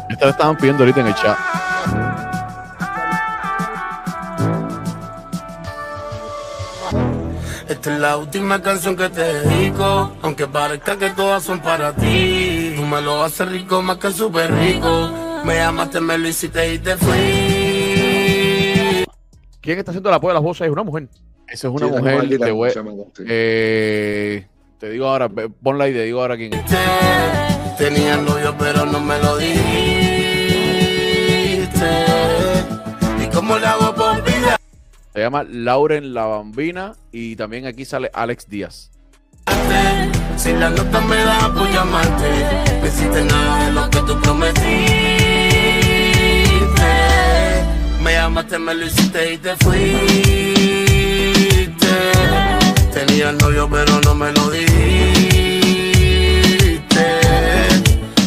Esta 0.10 0.26
la 0.26 0.32
estaban 0.32 0.58
pidiendo 0.58 0.84
ahorita 0.84 1.02
en 1.02 1.08
el 1.08 1.16
chat. 1.16 1.38
Esta 7.68 7.94
es 7.94 8.00
la 8.00 8.18
última 8.18 8.62
canción 8.62 8.96
que 8.96 9.10
te 9.10 9.22
dedico, 9.22 10.12
aunque 10.24 10.48
parezca 10.48 10.98
que 10.98 11.12
todas 11.12 11.44
son 11.44 11.60
para 11.60 11.94
ti. 11.94 12.74
Tú 12.76 12.82
me 12.84 13.00
lo 13.02 13.24
haces 13.24 13.48
rico 13.48 13.82
más 13.84 13.98
que 13.98 14.12
súper 14.12 14.52
rico. 14.54 15.12
Me 15.46 15.56
llamaste, 15.56 16.02
me 16.02 16.18
lo 16.18 16.28
hiciste 16.28 16.74
y 16.74 16.80
te 16.80 16.98
fui. 16.98 17.49
¿Quién 19.62 19.78
está 19.80 19.92
haciendo 19.92 20.10
el 20.10 20.16
apoyo 20.16 20.30
de 20.30 20.34
las 20.36 20.44
voces? 20.44 20.68
Es 20.68 20.72
una 20.72 20.84
mujer. 20.84 21.08
Esa 21.48 21.68
es 21.68 21.74
una 21.74 21.88
Sí, 21.88 21.92
la 21.94 22.00
mujer. 22.00 22.18
maldita, 22.18 22.46
te, 22.46 22.52
voy- 22.52 22.72
sí. 22.72 22.80
eh, 23.28 24.46
te 24.80 24.90
digo 24.90 25.08
ahora, 25.08 25.30
ponla 25.30 25.90
y 25.90 25.94
te 25.94 26.04
digo 26.04 26.22
ahora 26.22 26.38
quién 26.38 26.54
es. 26.54 26.62
Tenía 27.78 28.18
novio, 28.18 28.56
pero 28.58 28.86
no 28.86 29.00
me 29.00 29.18
lo 29.20 29.38
dijiste. 29.38 29.60
¿Y 33.24 33.28
cómo 33.34 33.58
le 33.58 33.66
hago 33.66 33.94
por 33.96 34.24
vida? 34.24 34.58
Se 35.14 35.20
llama 35.22 35.44
Lauren 35.44 36.14
La 36.14 36.26
Bambina 36.26 36.94
y 37.12 37.36
también 37.36 37.66
aquí 37.66 37.84
sale 37.86 38.10
Alex 38.14 38.48
Díaz. 38.50 38.92
Si 40.38 40.54
la 40.54 40.70
nota 40.70 41.02
me 41.02 41.18
da 41.18 41.52
por 41.54 41.70
llamarte, 41.70 42.30
no 42.80 42.88
hiciste 42.88 43.24
nada 43.26 43.66
de 43.66 43.72
lo 43.74 43.90
que 43.90 44.00
tú 44.02 44.22
prometiste. 44.22 45.19
Me 48.02 48.14
llamaste, 48.14 48.58
me 48.58 48.74
lo 48.74 48.86
hiciste 48.86 49.34
y 49.34 49.38
te 49.38 49.56
fuiste. 49.58 49.78
Tenía 52.94 53.32
novio, 53.34 53.70
pero 53.70 54.00
no 54.02 54.16
me 54.16 54.32
lo 54.32 54.50
dijiste. 54.50 54.70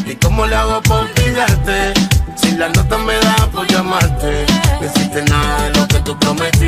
¿Y 0.07 0.15
cómo 0.17 0.47
le 0.47 0.55
hago 0.55 0.83
por 0.83 1.01
olvidarte? 1.01 1.95
Si 2.37 2.53
la 2.53 2.69
nota 2.69 2.99
me 2.99 3.15
da 3.15 3.49
por 3.51 3.67
llamarte, 3.67 4.45
no 4.81 4.87
hiciste 4.87 5.23
nada 5.23 5.63
de 5.65 5.71
lo 5.79 5.89
que 5.89 5.99
tú 6.01 6.19
prometiste. 6.19 6.61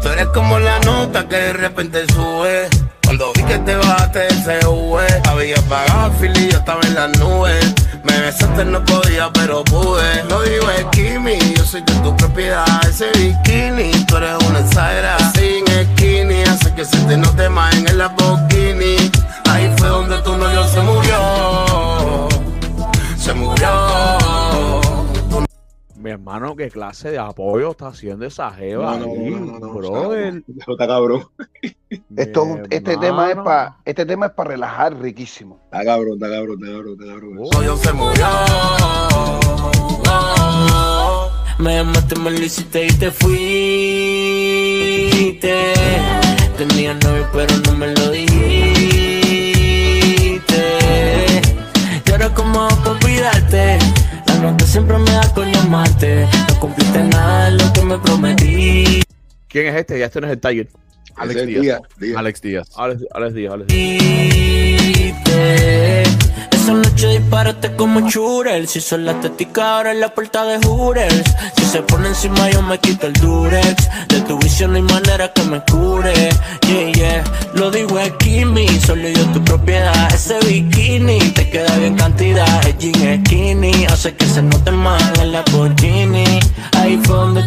Tú 0.00 0.08
eres 0.08 0.26
como 0.28 0.58
la 0.58 0.78
nota 0.80 1.28
que 1.28 1.36
de 1.36 1.52
repente 1.52 2.06
sube. 2.14 2.68
Cuando 3.06 3.32
vi 3.34 3.42
que 3.44 3.58
te 3.60 3.76
bajaste 3.76 4.26
ese 4.26 4.66
V, 4.66 5.22
había 5.28 5.62
pagado 5.68 6.06
el 6.06 6.12
fili 6.14 6.46
y 6.46 6.50
yo 6.50 6.58
estaba 6.58 6.80
en 6.82 6.94
las 6.96 7.16
nubes. 7.20 7.64
Me 8.02 8.20
besaste, 8.20 8.64
no 8.64 8.84
podía, 8.84 9.30
pero 9.32 9.62
pude. 9.62 10.24
No 10.28 10.42
digo 10.42 10.68
esquimi, 10.72 11.38
yo 11.56 11.64
soy 11.64 11.82
de 11.82 11.94
tu 12.02 12.16
propiedad. 12.16 12.66
Ese 12.88 13.06
bikini, 13.16 14.04
tú 14.06 14.16
eres 14.16 14.36
una 14.48 14.58
exagerada. 14.58 15.32
Sin 15.32 15.64
skinny, 15.66 16.42
hace 16.42 16.74
que 16.74 16.84
se 16.84 16.96
te 16.98 17.16
note 17.16 17.48
más 17.48 17.72
en 17.76 17.86
el 17.86 17.98
Lamborghini. 17.98 18.96
Ahí 19.50 19.72
fue 19.78 19.88
donde 19.88 20.18
tu 20.22 20.36
novio 20.36 20.66
se 20.66 20.80
murió. 20.80 22.28
Se 23.16 23.32
murió. 23.34 24.25
Mi 25.98 26.10
hermano, 26.10 26.54
¿qué 26.56 26.70
clase 26.70 27.10
de 27.10 27.18
apoyo 27.18 27.70
está 27.70 27.88
haciendo 27.88 28.26
esa 28.26 28.50
jeva? 28.52 28.96
No, 28.98 29.06
no, 29.06 29.12
ahí, 29.12 29.30
no, 29.30 29.38
no, 29.40 29.58
no, 29.58 29.72
brother? 29.72 30.42
Está 30.58 30.86
cabrón. 30.86 31.26
Esto, 32.16 32.42
es 32.42 32.48
un- 32.48 32.66
este 32.70 32.96
tema 32.98 33.30
es 33.30 33.36
para 33.36 33.76
este 33.84 34.04
tema 34.04 34.26
es 34.26 34.32
para 34.32 34.50
relajar 34.50 34.94
riquísimo. 35.00 35.58
Está 35.64 35.84
cabrón, 35.84 36.14
está 36.14 36.28
cabrón, 36.28 36.58
está 36.62 36.72
cabrón, 36.76 36.92
está 37.00 37.06
cabrón. 37.12 37.34
Novio 37.34 37.76
se 37.78 37.92
murió. 37.94 38.26
Me 41.58 41.76
llamaste, 41.76 42.16
me 42.16 42.30
lo 42.30 42.38
hiciste 42.42 42.84
y 42.86 42.90
te 42.92 43.10
fuiste. 43.10 43.32
Tenía 46.58 46.92
novio, 46.94 47.26
pero 47.32 47.54
no 47.64 47.72
me 47.74 47.86
lo 47.94 48.10
dijiste. 48.10 48.36
Y 52.06 52.10
ahora 52.12 52.34
como 52.34 52.60
hago 52.60 52.76
para 52.76 52.90
olvidarte. 52.92 53.78
Nota 54.40 54.66
siempre 54.66 54.98
me 54.98 55.10
da 55.10 55.32
con 55.34 55.50
llamarte. 55.50 56.26
No 56.48 56.60
cumpliste 56.60 57.02
nada 57.04 57.50
de 57.50 57.56
lo 57.58 57.72
que 57.72 57.82
me 57.82 57.98
prometí. 57.98 59.02
¿Quién 59.48 59.66
es 59.68 59.76
este? 59.76 59.98
Ya 59.98 60.06
este 60.06 60.20
no 60.20 60.26
es 60.26 60.32
el 60.34 60.40
Tiger. 60.40 60.68
Alex 61.16 61.46
Díaz. 61.46 61.62
Díaz, 61.62 61.80
Díaz. 61.98 62.18
Alex 62.18 62.40
Díaz. 62.42 62.68
Alex, 62.76 63.02
Alex 63.12 63.34
Díaz, 63.34 63.52
Alex 63.54 63.66
Díaz. 63.68 64.96
Dijiste. 66.66 66.72
Esa 66.72 66.72
noche 66.74 67.08
disparaste 67.18 67.76
como 67.76 68.08
churel. 68.08 68.66
Si 68.68 68.80
son 68.80 69.04
la 69.04 69.12
estética, 69.12 69.76
ahora 69.76 69.92
en 69.92 70.00
la 70.00 70.08
puerta 70.14 70.44
de 70.44 70.58
Hooters. 70.66 71.24
Si 71.56 71.64
se 71.64 71.82
pone 71.82 72.08
encima, 72.08 72.50
yo 72.50 72.62
me 72.62 72.78
quito 72.78 73.06
el 73.06 73.12
durex. 73.14 73.88
De 74.08 74.20
tu 74.22 74.38
visión 74.38 74.72
no 74.72 74.76
hay 74.76 74.82
manera 74.82 75.32
que 75.32 75.42
me 75.44 75.60
cure. 75.70 76.12
Yeah, 76.66 76.92
yeah. 76.92 77.24
Lo 77.54 77.70
digo 77.70 77.98
es 77.98 78.12
Kimi, 78.18 78.68
solo 78.80 79.08
yo 79.08 79.24
tu 79.32 79.42
propiedad. 79.44 80.12
Ese 80.14 80.38
bikini 80.46 81.18
te 81.32 81.48
queda 81.50 81.76
bien 81.78 81.96
cantidad. 81.96 82.66
El 82.66 82.76
jean 82.78 83.24
skinny 83.24 83.84
hace 83.86 84.14
que 84.16 84.26
se 84.26 84.42
note 84.42 84.70
más 84.72 85.02
en 85.20 85.32
la 85.32 85.42
Lamborghini. 85.42 86.24
Fue 87.04 87.16
donde 87.16 87.46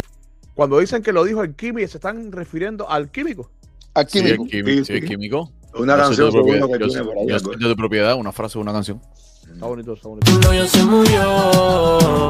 Cuando 0.54 0.80
dicen 0.80 1.02
que 1.02 1.12
lo 1.14 1.24
dijo 1.24 1.44
el 1.44 1.56
Kimi, 1.56 1.88
se 1.88 1.98
están 1.98 2.32
refiriendo 2.32 2.90
al 2.90 3.10
químico. 3.12 3.50
Al 3.94 4.08
Sí, 4.10 4.20
químico. 4.22 4.46
es 4.46 4.52
químico. 4.52 4.86
Sí, 4.86 4.86
sí, 4.86 4.94
es 4.94 5.02
sí. 5.02 5.08
químico. 5.08 5.52
Una 5.76 5.96
Yo 5.96 6.02
canción 6.04 6.26
de 6.28 6.32
seguro 6.32 6.32
propiedad- 6.44 6.66
que 6.68 6.72
yo 6.72 6.78
tiene 6.78 6.94
soy- 6.94 7.04
por 7.06 7.18
ahí, 7.18 7.28
yo 7.28 7.36
algo. 7.36 7.54
soy 7.54 7.70
de 7.70 7.76
propiedad, 7.76 8.16
una 8.16 8.32
frase 8.32 8.58
de 8.58 8.62
una 8.64 8.74
canción. 8.74 9.02
Está 9.54 9.66
bonito, 9.66 9.94
está 9.94 10.08
bonito. 10.08 10.32
Tu 10.32 10.40
novio 10.40 10.68
se 10.68 10.84
murió, 10.84 12.30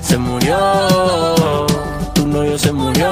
se 0.00 0.18
murió, 0.18 0.56
tu 2.14 2.26
novio 2.26 2.58
se 2.58 2.72
murió. 2.72 3.08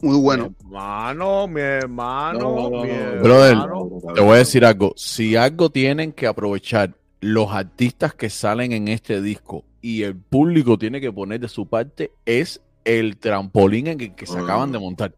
Muy 0.00 0.18
bueno. 0.20 0.54
Hermano, 0.80 1.48
mi 1.48 1.60
hermano, 1.62 2.38
No, 2.38 2.70
no, 2.70 2.82
mi 2.82 2.88
no, 2.90 3.14
no. 3.16 3.22
Brother, 3.22 3.50
hermano. 3.52 3.88
te 4.14 4.20
voy 4.20 4.34
a 4.34 4.38
decir 4.38 4.62
algo. 4.64 4.92
Si 4.96 5.34
algo 5.34 5.70
tienen 5.70 6.12
que 6.12 6.26
aprovechar 6.26 6.92
los 7.20 7.50
artistas 7.50 8.12
que 8.12 8.28
salen 8.28 8.72
en 8.72 8.88
este 8.88 9.22
disco 9.22 9.64
y 9.80 10.02
el 10.02 10.14
público 10.16 10.76
tiene 10.78 11.00
que 11.00 11.10
poner 11.10 11.40
de 11.40 11.48
su 11.48 11.66
parte, 11.66 12.12
es 12.26 12.60
el 12.84 13.16
trampolín 13.16 13.86
en 13.86 14.00
el 14.02 14.14
que 14.14 14.26
se 14.26 14.38
acaban 14.38 14.70
de 14.70 14.78
montar. 14.78 15.14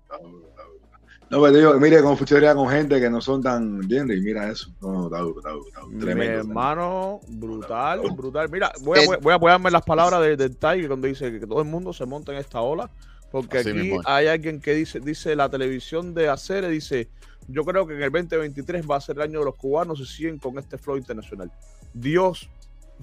No, 1.31 1.43
pero 1.43 1.53
digo, 1.53 1.75
mire 1.81 2.01
cómo 2.03 2.17
funciona 2.17 2.55
con 2.55 2.69
gente 2.71 2.99
que 3.01 3.11
no 3.11 3.21
son 3.21 3.43
tan, 3.43 3.83
¿entiendes? 3.83 4.19
Y 4.19 4.21
mira 4.23 4.49
eso. 4.51 4.71
No, 4.81 4.93
no, 4.93 5.05
está 5.07 5.19
duro, 5.19 5.39
está 5.41 5.51
duro, 5.51 5.67
está 5.67 5.81
duro. 5.81 5.93
Mi 5.93 6.01
Tremendo. 6.01 6.39
hermano, 6.39 7.21
brutal, 7.29 8.01
brutal. 8.17 8.49
Mira, 8.51 8.73
voy 8.83 9.01
a, 9.01 9.19
voy 9.21 9.33
a- 9.33 9.37
apoyarme 9.37 9.69
en 9.69 9.73
las 9.75 9.83
palabras 9.85 10.23
de- 10.23 10.37
del 10.39 10.57
Tiger 10.57 10.87
cuando 10.87 11.07
dice 11.09 11.31
que 11.39 11.47
todo 11.47 11.61
el 11.61 11.67
mundo 11.69 11.93
se 11.93 12.07
monta 12.07 12.33
en 12.33 12.39
esta 12.39 12.61
ola. 12.63 12.89
Porque 13.31 13.59
Así 13.59 13.71
aquí 13.71 13.93
hay 14.05 14.27
alguien 14.27 14.61
que 14.61 14.75
dice, 14.75 15.01
dice 15.01 15.37
la 15.37 15.51
televisión 15.51 16.15
de 16.15 16.29
Acere, 16.29 16.69
dice, 16.69 17.09
yo 17.47 17.65
creo 17.65 17.87
que 17.87 17.95
en 17.95 18.03
el 18.03 18.11
2023 18.11 18.89
va 18.89 18.97
a 18.97 19.01
ser 19.01 19.17
el 19.17 19.23
año 19.23 19.41
de 19.41 19.47
los 19.47 19.57
cubanos 19.57 20.01
y 20.01 20.07
siguen 20.07 20.39
con 20.39 20.59
este 20.59 20.79
flow 20.79 20.97
internacional. 20.97 21.51
Dios, 21.93 22.49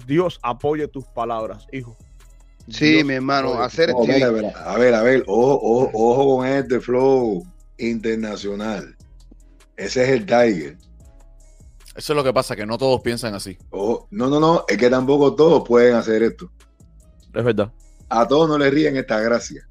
Dios 0.06 0.38
apoye 0.42 0.88
tus 0.88 1.04
palabras, 1.04 1.66
hijo. 1.72 1.96
Sí, 2.68 2.94
Dios 2.94 3.04
mi 3.04 3.14
hermano, 3.14 3.60
hacer 3.60 3.90
No, 3.90 4.02
este 4.02 4.14
mira, 4.14 4.30
mira, 4.32 4.50
a 4.50 4.76
ver, 4.76 4.94
a 4.94 5.02
ver, 5.02 5.24
ojo, 5.28 5.60
ojo, 5.62 5.90
ojo 5.94 6.36
con 6.36 6.46
este 6.46 6.80
flow 6.80 7.46
internacional. 7.78 8.96
Ese 9.76 10.02
es 10.02 10.08
el 10.10 10.26
Tiger. 10.26 10.76
Eso 11.94 12.12
es 12.12 12.16
lo 12.16 12.24
que 12.24 12.32
pasa, 12.32 12.56
que 12.56 12.66
no 12.66 12.76
todos 12.76 13.00
piensan 13.00 13.34
así. 13.34 13.56
Ojo, 13.70 14.08
no, 14.10 14.28
no, 14.28 14.40
no, 14.40 14.64
es 14.68 14.76
que 14.76 14.90
tampoco 14.90 15.34
todos 15.34 15.66
pueden 15.66 15.94
hacer 15.94 16.22
esto. 16.22 16.50
Es 17.32 17.44
verdad, 17.44 17.72
A 18.08 18.26
todos 18.26 18.48
no 18.48 18.58
les 18.58 18.72
ríen 18.72 18.96
esta 18.96 19.20
gracia. 19.20 19.68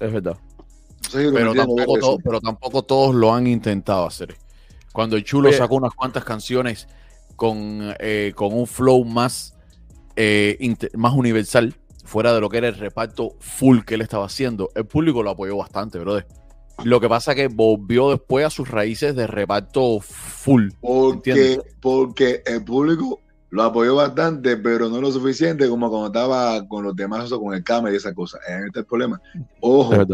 Es 0.00 0.12
verdad. 0.12 0.36
Pero 1.12 1.54
tampoco, 1.54 2.18
pero 2.18 2.40
todos 2.82 3.14
lo 3.14 3.32
han 3.34 3.46
intentado 3.46 4.06
hacer. 4.06 4.36
Cuando 4.92 5.16
el 5.16 5.24
Chulo 5.24 5.48
Oye. 5.48 5.58
sacó 5.58 5.76
unas 5.76 5.94
cuantas 5.94 6.24
canciones 6.24 6.88
con, 7.36 7.94
eh, 7.98 8.32
con 8.34 8.52
un 8.52 8.66
flow 8.66 9.04
más, 9.04 9.54
eh, 10.16 10.58
más 10.94 11.12
universal, 11.12 11.74
fuera 12.04 12.32
de 12.32 12.40
lo 12.40 12.48
que 12.48 12.58
era 12.58 12.68
el 12.68 12.76
reparto 12.76 13.36
full 13.40 13.80
que 13.80 13.94
él 13.94 14.00
estaba 14.00 14.26
haciendo, 14.26 14.70
el 14.74 14.86
público 14.86 15.22
lo 15.22 15.30
apoyó 15.30 15.56
bastante, 15.56 15.98
brother. 15.98 16.26
Lo 16.84 17.00
que 17.00 17.08
pasa 17.08 17.32
es 17.32 17.36
que 17.36 17.48
volvió 17.48 18.10
después 18.10 18.46
a 18.46 18.50
sus 18.50 18.68
raíces 18.68 19.14
de 19.16 19.26
reparto 19.26 20.00
full. 20.00 20.70
Porque, 20.80 21.30
¿entiendes? 21.30 21.60
porque 21.80 22.42
el 22.44 22.64
público 22.64 23.20
lo 23.50 23.62
apoyó 23.62 23.94
bastante, 23.94 24.56
pero 24.56 24.88
no 24.88 25.00
lo 25.00 25.10
suficiente 25.12 25.68
como 25.68 25.88
cuando 25.88 26.08
estaba 26.08 26.66
con 26.66 26.84
los 26.84 26.96
demás, 26.96 27.30
o 27.32 27.40
con 27.40 27.54
el 27.54 27.62
cámara 27.62 27.92
y 27.94 27.96
esas 27.96 28.14
cosas. 28.14 28.40
Ahí 28.48 28.66
está 28.66 28.80
el 28.80 28.86
problema. 28.86 29.20
Ojo, 29.60 29.94
Es 29.94 30.08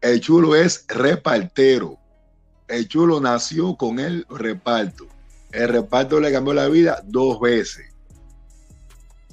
el 0.00 0.20
chulo 0.20 0.54
es 0.54 0.84
repartero. 0.88 1.98
El 2.68 2.86
chulo 2.88 3.20
nació 3.20 3.76
con 3.76 3.98
el 3.98 4.24
reparto. 4.28 5.06
El 5.52 5.68
reparto 5.68 6.20
le 6.20 6.30
cambió 6.32 6.52
la 6.54 6.68
vida 6.68 7.02
dos 7.04 7.40
veces. 7.40 7.86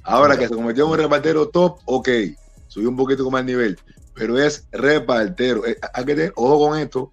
Ahora 0.04 0.38
que 0.38 0.48
se 0.48 0.54
convirtió 0.56 0.86
en 0.86 0.92
un 0.92 0.98
repartero 0.98 1.48
top, 1.50 1.80
ok, 1.86 2.10
subió 2.68 2.90
un 2.90 2.98
poquito 2.98 3.30
más 3.30 3.42
el 3.42 3.46
nivel, 3.48 3.80
pero 4.14 4.38
es 4.38 4.68
repartero. 4.72 5.66
Eh, 5.66 5.78
Hay 5.94 6.06
que 6.06 6.16
tener 6.16 6.34
ojo 6.36 6.68
con 6.70 6.78
esto. 6.80 7.12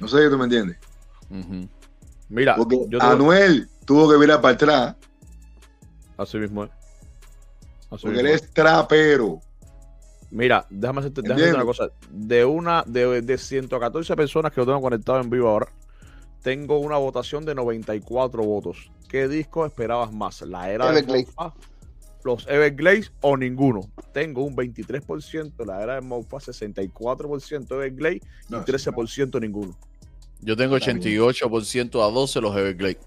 No 0.00 0.08
sé 0.08 0.24
si 0.24 0.30
tú 0.30 0.38
me 0.38 0.44
entiendes. 0.44 0.78
Mira, 2.28 2.56
Porque 2.56 2.78
yo 2.88 2.98
te- 2.98 3.04
Anuel 3.04 3.68
tuvo 3.84 4.10
que 4.10 4.16
virar 4.16 4.40
para 4.40 4.54
atrás 4.54 4.96
así 6.18 6.38
mismo 6.38 6.64
es. 6.64 6.70
Así 7.90 8.02
porque 8.02 8.18
él 8.20 8.24
mismo 8.24 8.36
es. 8.36 8.42
es 8.42 8.50
trapero. 8.52 9.40
Mira, 10.30 10.66
déjame 10.68 11.00
hacerte, 11.00 11.22
déjame 11.22 11.40
hacerte 11.40 11.56
una 11.56 11.64
cosa. 11.64 11.90
De 12.10 12.44
una, 12.44 12.84
de, 12.86 13.22
de 13.22 13.38
114 13.38 14.14
personas 14.14 14.52
que 14.52 14.60
lo 14.60 14.66
tengo 14.66 14.82
conectado 14.82 15.20
en 15.20 15.30
vivo 15.30 15.48
ahora, 15.48 15.68
tengo 16.42 16.78
una 16.78 16.96
votación 16.96 17.44
de 17.44 17.54
94 17.54 18.42
votos. 18.42 18.90
¿Qué 19.08 19.26
disco 19.26 19.64
esperabas 19.64 20.12
más? 20.12 20.42
¿La 20.42 20.70
era 20.70 20.92
de. 20.92 21.02
Mofa, 21.02 21.54
los 22.24 22.46
Everglades 22.46 23.10
o 23.22 23.36
ninguno? 23.36 23.90
Tengo 24.12 24.42
un 24.44 24.54
23%, 24.54 25.64
la 25.64 25.82
era 25.82 25.94
de 25.94 26.00
Mofa, 26.02 26.38
64% 26.38 27.72
Everglades 27.72 28.20
y 28.48 28.52
No, 28.52 28.64
13% 28.64 29.40
ninguno. 29.40 29.76
Yo 30.40 30.56
tengo 30.56 30.76
88% 30.76 32.06
a 32.06 32.12
12 32.12 32.40
los 32.40 32.56
Everglades. 32.56 32.98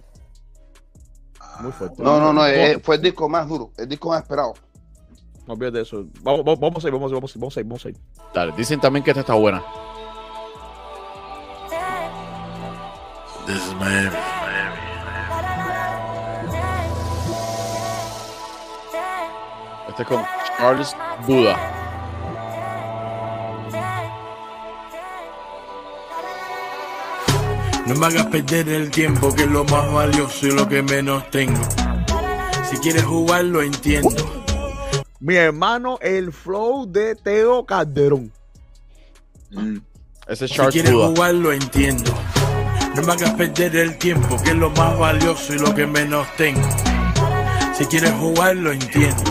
Muy 1.61 1.71
fuerte. 1.71 2.01
No, 2.01 2.19
no, 2.19 2.33
no, 2.33 2.45
eh, 2.45 2.79
fue 2.83 2.95
el 2.95 3.01
disco 3.01 3.29
más 3.29 3.47
duro, 3.47 3.71
el 3.77 3.87
disco 3.87 4.09
más 4.09 4.21
esperado. 4.21 4.53
No 5.47 5.53
olvides 5.53 5.73
de 5.73 5.81
eso. 5.81 6.05
Vamos, 6.21 6.45
vamos, 6.45 6.59
vamos 6.59 6.85
a 6.85 6.87
ir, 6.87 6.93
vamos 6.93 7.11
a 7.11 7.15
ir, 7.15 7.21
vamos 7.21 7.35
a 7.35 7.37
ir, 7.37 7.41
vamos 7.41 7.57
a 7.57 7.59
ir, 7.59 7.65
vamos 7.65 7.85
a 7.85 7.89
ir. 7.89 7.97
Dale, 8.33 8.53
dicen 8.55 8.79
también 8.79 9.03
que 9.03 9.11
esta 9.11 9.21
está 9.21 9.33
buena. 9.33 9.63
This 13.47 13.55
is 13.55 13.75
Miami. 13.75 14.15
Este 19.89 20.03
es 20.03 20.07
con 20.07 20.23
Charles 20.57 20.95
Buda. 21.27 21.80
No 27.91 27.99
me 27.99 28.05
hagas 28.05 28.27
perder 28.27 28.69
el 28.69 28.89
tiempo, 28.89 29.35
que 29.35 29.43
es 29.43 29.49
lo 29.49 29.65
más 29.65 29.91
valioso 29.91 30.47
y 30.47 30.51
lo 30.51 30.65
que 30.65 30.81
menos 30.81 31.29
tengo. 31.29 31.59
Si 32.69 32.77
quieres 32.77 33.03
jugar, 33.03 33.43
lo 33.43 33.61
entiendo. 33.61 34.15
Mi 35.19 35.35
hermano, 35.35 35.99
el 36.01 36.31
flow 36.31 36.89
de 36.89 37.15
Teo 37.15 37.65
Calderón. 37.65 38.31
Ese 40.25 40.45
es 40.45 40.51
Si 40.51 40.57
quieres 40.57 40.93
Buda. 40.93 41.07
jugar, 41.07 41.33
lo 41.33 41.51
entiendo. 41.51 42.13
No 42.95 43.01
me 43.01 43.11
hagas 43.11 43.31
perder 43.31 43.75
el 43.75 43.97
tiempo, 43.97 44.41
que 44.41 44.51
es 44.51 44.55
lo 44.55 44.69
más 44.69 44.97
valioso 44.97 45.53
y 45.53 45.59
lo 45.59 45.75
que 45.75 45.85
menos 45.85 46.25
tengo. 46.37 46.65
Si 47.77 47.83
quieres 47.87 48.13
jugar, 48.13 48.55
lo 48.55 48.71
entiendo. 48.71 49.21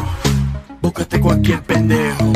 Búscate 0.83 1.19
cualquier 1.19 1.63
pendejo. 1.63 2.31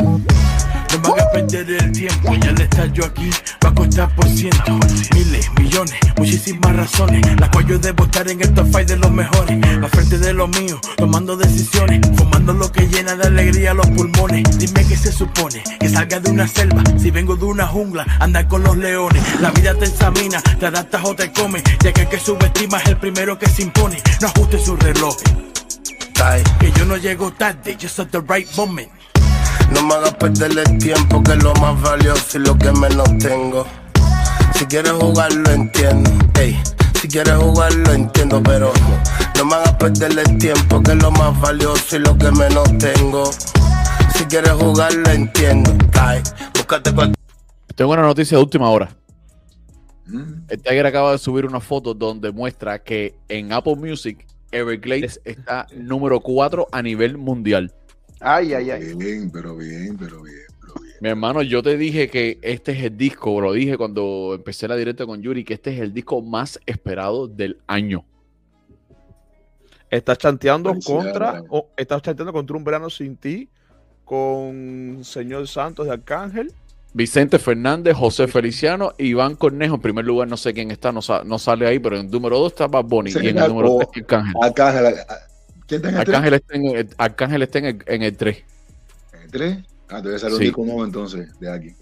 Me 1.05 1.11
hagas 1.11 1.27
perder 1.33 1.69
el 1.69 1.91
tiempo, 1.91 2.33
ya 2.35 2.49
al 2.49 2.61
estar 2.61 2.91
yo 2.91 3.05
aquí 3.05 3.29
va 3.63 3.69
a 3.69 3.75
costar 3.75 4.15
por 4.15 4.27
ciento. 4.27 4.79
Miles, 5.13 5.51
millones, 5.59 5.95
muchísimas 6.17 6.75
razones. 6.75 7.39
Las 7.39 7.49
cuales 7.49 7.69
yo 7.69 7.79
debo 7.79 8.05
estar 8.05 8.27
en 8.27 8.41
estos 8.41 8.69
fight 8.71 8.87
de 8.87 8.97
los 8.97 9.11
mejores. 9.11 9.57
A 9.83 9.87
frente 9.87 10.17
de 10.17 10.33
los 10.33 10.49
míos, 10.49 10.79
tomando 10.97 11.37
decisiones. 11.37 12.01
Fumando 12.15 12.53
lo 12.53 12.71
que 12.71 12.87
llena 12.87 13.15
de 13.15 13.27
alegría 13.27 13.73
los 13.73 13.87
pulmones. 13.87 14.57
Dime 14.57 14.85
qué 14.87 14.97
se 14.97 15.11
supone, 15.11 15.61
que 15.79 15.89
salga 15.89 16.19
de 16.19 16.31
una 16.31 16.47
selva. 16.47 16.81
Si 16.97 17.11
vengo 17.11 17.35
de 17.35 17.45
una 17.45 17.67
jungla, 17.67 18.05
andar 18.19 18.47
con 18.47 18.63
los 18.63 18.75
leones. 18.77 19.21
La 19.41 19.51
vida 19.51 19.75
te 19.75 19.85
examina, 19.85 20.41
te 20.41 20.65
adaptas 20.65 21.03
o 21.05 21.15
te 21.15 21.31
come. 21.31 21.61
Ya 21.83 21.93
que 21.93 22.01
el 22.01 22.09
que 22.09 22.19
subestima 22.19 22.79
es 22.79 22.87
el 22.87 22.97
primero 22.97 23.37
que 23.37 23.47
se 23.47 23.61
impone. 23.61 24.01
No 24.21 24.27
ajuste 24.27 24.59
su 24.59 24.75
reloj. 24.75 25.15
Que 26.59 26.71
yo 26.71 26.85
no 26.85 26.97
llego 26.97 27.31
tarde, 27.31 27.77
just 27.79 27.99
at 27.99 28.07
the 28.07 28.19
right 28.19 28.47
moment. 28.55 28.89
No 29.71 29.83
me 29.83 29.93
hagas 29.95 30.13
perder 30.15 30.57
el 30.57 30.77
tiempo, 30.77 31.21
que 31.23 31.33
es 31.33 31.43
lo 31.43 31.53
más 31.55 31.81
valioso 31.81 32.37
y 32.37 32.41
lo 32.41 32.57
que 32.57 32.71
menos 32.71 33.17
tengo. 33.17 33.65
Si 34.53 34.65
quieres 34.65 34.91
jugar, 34.93 35.33
lo 35.33 35.51
entiendo. 35.51 36.09
Ey, 36.39 36.57
si 37.01 37.07
quieres 37.07 37.35
jugar, 37.35 37.73
lo 37.73 37.91
entiendo, 37.91 38.41
pero 38.43 38.71
no 39.37 39.45
me 39.45 39.55
hagas 39.55 39.73
perder 39.75 40.17
el 40.17 40.37
tiempo, 40.37 40.81
que 40.81 40.91
es 40.91 41.01
lo 41.01 41.11
más 41.11 41.39
valioso 41.41 41.95
y 41.95 41.99
lo 41.99 42.17
que 42.17 42.31
menos 42.31 42.77
tengo. 42.77 43.29
Si 44.15 44.25
quieres 44.25 44.51
jugar, 44.51 44.93
lo 44.93 45.09
entiendo. 45.11 45.71
Ay, 45.99 46.21
búscate 46.53 46.93
cualquier. 46.93 47.17
Tengo 47.75 47.91
una 47.91 48.03
noticia 48.03 48.37
de 48.37 48.43
última 48.43 48.69
hora. 48.69 48.95
El 50.47 50.61
Tiger 50.61 50.85
acaba 50.85 51.11
de 51.11 51.17
subir 51.17 51.45
una 51.45 51.59
foto 51.59 51.93
donde 51.93 52.31
muestra 52.31 52.79
que 52.79 53.15
en 53.27 53.51
Apple 53.51 53.75
Music 53.75 54.25
Everglades 54.51 55.19
está 55.25 55.65
número 55.75 56.21
4 56.21 56.67
a 56.71 56.81
nivel 56.81 57.17
mundial. 57.17 57.73
Ay, 58.27 58.53
ay, 58.55 58.71
ay. 58.71 58.93
Bien, 58.95 59.29
pero 59.31 59.55
bien, 59.55 59.95
pero 59.97 60.21
bien. 60.23 60.37
Mi 60.99 61.09
hermano, 61.09 61.41
yo 61.43 61.61
te 61.61 61.77
dije 61.77 62.09
que 62.09 62.39
este 62.41 62.71
es 62.71 62.83
el 62.83 62.97
disco, 62.97 63.39
lo 63.39 63.51
dije 63.53 63.77
cuando 63.77 64.31
empecé 64.33 64.67
la 64.67 64.75
directa 64.75 65.05
con 65.05 65.21
Yuri, 65.21 65.43
que 65.43 65.53
este 65.53 65.73
es 65.73 65.79
el 65.79 65.93
disco 65.93 66.21
más 66.21 66.59
esperado 66.65 67.27
del 67.27 67.59
año. 67.67 68.03
Estás 69.89 70.17
chanteando 70.17 70.71
contra, 70.83 71.43
o- 71.49 71.69
estás 71.77 72.01
chanteando 72.01 72.33
contra 72.33 72.57
un 72.57 72.63
verano 72.63 72.89
sin 72.89 73.15
ti, 73.17 73.47
con 74.03 74.99
Señor 75.03 75.47
Santos 75.47 75.85
de 75.85 75.93
Arcángel. 75.93 76.51
Vicente 76.93 77.37
Fernández, 77.39 77.93
José 77.95 78.27
Feliciano, 78.27 78.93
Iván 78.97 79.35
Cornejo, 79.35 79.75
en 79.75 79.81
primer 79.81 80.05
lugar, 80.05 80.27
no 80.29 80.37
sé 80.37 80.53
quién 80.53 80.71
está, 80.71 80.91
no, 80.91 81.01
sa- 81.01 81.23
no 81.25 81.37
sale 81.37 81.67
ahí, 81.67 81.77
pero 81.77 81.97
en 81.97 82.05
el 82.05 82.11
número 82.11 82.39
2 82.39 82.53
está 82.53 82.67
Bad 82.67 82.85
Bunny 82.85 83.11
y 83.11 83.27
en 83.27 83.37
el 83.37 83.47
número 83.49 83.77
3 83.91 84.03
Arcángel. 84.03 84.33
Arcángel. 84.41 84.95
¿Quién 85.67 85.77
está 85.83 85.89
en 85.89 85.95
el 85.95 85.99
Arcángel 86.01 86.33
está 86.33 86.55
en 86.55 86.65
el, 86.65 86.89
Arcángel 86.97 87.41
está 87.41 87.59
en 87.59 87.65
el, 87.65 87.83
en 87.87 88.01
el 88.03 88.17
3. 88.17 88.43
¿En 89.23 89.31
tres? 89.31 89.57
Ah, 89.89 90.01
debe 90.01 90.19
ser 90.19 90.31
un 90.31 90.37
Sí. 90.37 90.45
disco 90.45 90.63
nuevo 90.63 90.85
entonces, 90.85 91.39
de 91.39 91.51
aquí. 91.51 91.75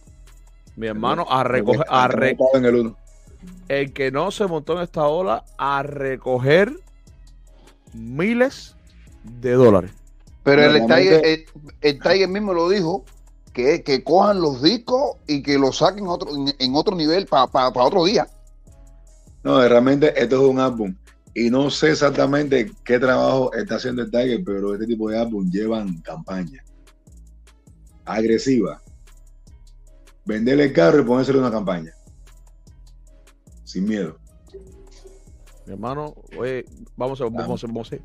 Mi 0.75 0.87
hermano, 0.87 1.25
a 1.29 1.43
recoger, 1.43 1.85
a 1.89 2.09
en 2.53 2.65
el 2.65 2.75
uno. 2.75 2.97
el 3.67 3.93
que 3.93 4.11
no 4.11 4.31
se 4.31 4.47
montó 4.47 4.73
en 4.77 4.83
esta 4.83 5.05
ola, 5.07 5.43
a 5.57 5.83
recoger 5.83 6.73
miles 7.93 8.75
de 9.23 9.51
dólares. 9.51 9.91
Pero 10.43 10.63
el 10.63 10.85
Tiger, 10.87 11.25
el, 11.25 11.45
el 11.81 11.99
Tiger 11.99 12.27
mismo 12.27 12.53
lo 12.53 12.69
dijo, 12.69 13.05
que, 13.53 13.83
que 13.83 14.03
cojan 14.03 14.41
los 14.41 14.61
discos 14.61 15.17
y 15.27 15.43
que 15.43 15.57
los 15.57 15.77
saquen 15.77 16.07
otro, 16.07 16.35
en, 16.35 16.53
en 16.57 16.75
otro 16.75 16.95
nivel 16.95 17.27
para 17.27 17.45
otro 17.69 18.03
día. 18.05 18.27
No, 19.43 19.65
realmente 19.67 20.13
esto 20.21 20.41
es 20.43 20.49
un 20.49 20.59
álbum. 20.59 20.95
Y 21.35 21.49
no 21.49 21.69
sé 21.69 21.91
exactamente 21.91 22.71
qué 22.83 22.99
trabajo 22.99 23.53
está 23.53 23.75
haciendo 23.75 24.03
el 24.03 24.11
Tiger, 24.11 24.43
pero 24.45 24.73
este 24.73 24.85
tipo 24.85 25.09
de 25.09 25.19
álbum 25.19 25.49
llevan 25.49 25.99
campaña 26.01 26.63
agresiva. 28.05 28.81
Venderle 30.25 30.65
el 30.65 30.73
carro 30.73 31.01
y 31.01 31.03
ponérselo 31.03 31.39
en 31.39 31.45
una 31.45 31.53
campaña. 31.53 31.91
Sin 33.63 33.85
miedo. 33.85 34.17
Mi 35.65 35.73
hermano, 35.73 36.13
oye, 36.37 36.65
vamos 36.95 37.19
a, 37.21 37.25
vamos 37.25 37.63
a, 37.63 37.67
vamos 37.67 37.91
a 37.91 37.95
ir. 37.95 38.01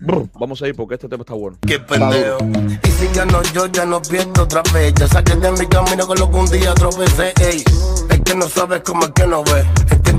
Brr, 0.00 0.30
Vamos 0.38 0.62
a 0.62 0.68
ir 0.68 0.74
porque 0.74 0.94
este 0.94 1.08
tema 1.08 1.22
está 1.22 1.34
bueno. 1.34 1.58
Qué 1.60 1.78
pendejo. 1.78 2.38
Y 2.82 2.90
si 2.90 3.12
ya 3.12 3.26
no, 3.26 3.42
yo 3.52 3.66
ya 3.66 3.84
no 3.84 4.00
pierdo 4.00 4.44
otra 4.44 4.62
vez. 4.72 4.94
Ya 4.94 5.06
saqué 5.06 5.36
de 5.36 5.52
mi 5.52 5.66
camino 5.66 6.06
con 6.06 6.18
lo 6.18 6.30
que 6.30 6.36
un 6.38 6.46
día 6.46 6.72
tropecé. 6.74 7.34
Ey, 7.40 7.62
es 8.08 8.20
que 8.20 8.34
no 8.34 8.48
sabes 8.48 8.80
cómo 8.80 9.04
es 9.04 9.12
que 9.12 9.26
no 9.26 9.44
ves. 9.44 9.66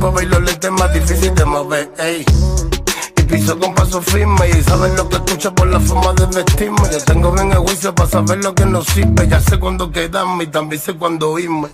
Los 0.01 0.41
lentes 0.41 0.57
es 0.63 0.71
más 0.71 0.91
difícil 0.93 1.35
de 1.35 1.45
mover. 1.45 1.91
Ey, 1.99 2.25
y 3.17 3.21
piso 3.23 3.57
con 3.59 3.73
paso 3.75 4.01
firme. 4.01 4.49
Y 4.49 4.63
saben 4.63 4.95
lo 4.95 5.07
que 5.07 5.17
escucho 5.17 5.53
por 5.53 5.67
la 5.67 5.79
forma 5.79 6.11
de 6.13 6.25
vestirme. 6.25 6.77
Yo 6.91 6.99
tengo 7.05 7.31
bien 7.31 7.51
el 7.51 7.59
juicio 7.59 7.93
para 7.93 8.09
saber 8.09 8.39
lo 8.43 8.53
que 8.55 8.65
no 8.65 8.81
sirve. 8.83 9.27
Ya 9.27 9.39
sé 9.39 9.59
cuándo 9.59 9.91
quedarme 9.91 10.45
y 10.45 10.47
también 10.47 10.81
sé 10.81 10.93
cuándo 10.95 11.37
irme. 11.37 11.67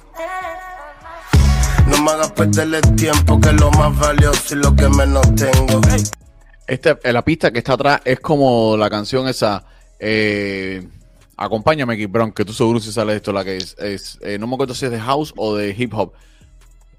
No 1.87 2.01
me 2.03 2.11
hagas 2.11 2.31
perder 2.33 2.75
el 2.75 2.95
tiempo, 2.95 3.39
que 3.39 3.47
es 3.49 3.55
lo 3.61 3.71
más 3.71 3.97
valioso 3.97 4.55
y 4.55 4.57
lo 4.57 4.75
que 4.75 4.89
menos 4.89 5.25
tengo. 5.35 5.79
Este, 6.67 6.97
eh, 7.03 7.13
la 7.13 7.23
pista 7.23 7.49
que 7.51 7.59
está 7.59 7.73
atrás 7.73 8.01
es 8.03 8.19
como 8.19 8.75
la 8.75 8.89
canción 8.89 9.27
esa. 9.29 9.63
eh, 9.99 10.85
Acompáñame, 11.37 11.95
Keith 11.95 12.11
Brown, 12.11 12.31
que 12.33 12.43
tú 12.43 12.51
seguro 12.51 12.79
si 12.81 12.91
sale 12.91 13.15
esto, 13.15 13.31
la 13.31 13.45
que 13.45 13.55
es. 13.57 13.75
es, 13.79 14.17
eh, 14.21 14.37
no 14.37 14.47
me 14.47 14.55
acuerdo 14.55 14.73
si 14.73 14.83
es 14.85 14.91
de 14.91 14.99
house 14.99 15.33
o 15.37 15.55
de 15.55 15.69
hip 15.77 15.93
hop. 15.93 16.11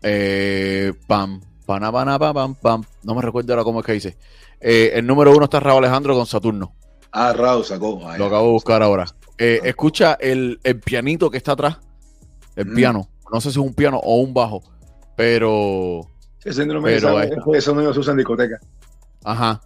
Eh, 0.02 0.92
pam, 1.06 1.40
pana, 1.66 1.90
pana, 1.92 2.18
pam, 2.18 2.34
pam, 2.34 2.54
pam. 2.54 2.84
No 3.02 3.14
me 3.14 3.22
recuerdo 3.22 3.52
ahora 3.52 3.64
cómo 3.64 3.80
es 3.80 3.86
que 3.86 3.92
dice. 3.92 4.16
Eh, 4.60 4.92
el 4.94 5.06
número 5.06 5.32
uno 5.32 5.44
está 5.44 5.60
Raúl 5.60 5.84
Alejandro 5.84 6.14
con 6.14 6.26
Saturno. 6.26 6.72
Ah, 7.12 7.32
Raúl 7.32 7.64
sacó. 7.64 8.00
Ah, 8.06 8.18
Lo 8.18 8.26
acabo 8.26 8.46
de 8.46 8.52
buscar 8.52 8.82
ahora. 8.82 9.06
Eh, 9.38 9.60
escucha 9.64 10.14
el, 10.20 10.58
el 10.62 10.80
pianito 10.80 11.30
que 11.30 11.36
está 11.38 11.52
atrás. 11.52 11.78
El 12.56 12.66
Mm. 12.66 12.74
piano. 12.74 13.08
No 13.32 13.40
sé 13.40 13.50
si 13.52 13.58
es 13.60 13.64
un 13.64 13.74
piano 13.74 13.98
o 14.02 14.16
un 14.16 14.32
bajo. 14.34 14.62
Pero. 15.16 16.00
Ese 16.44 16.60
síndrome 16.62 16.90
de 16.90 16.96
Pero 17.00 17.20
esa- 17.20 17.34
es- 17.34 17.58
eso 17.64 17.74
no 17.74 17.92
se 17.92 17.98
usa 18.00 18.12
en 18.12 18.16
discoteca. 18.18 18.58
Ajá. 19.24 19.60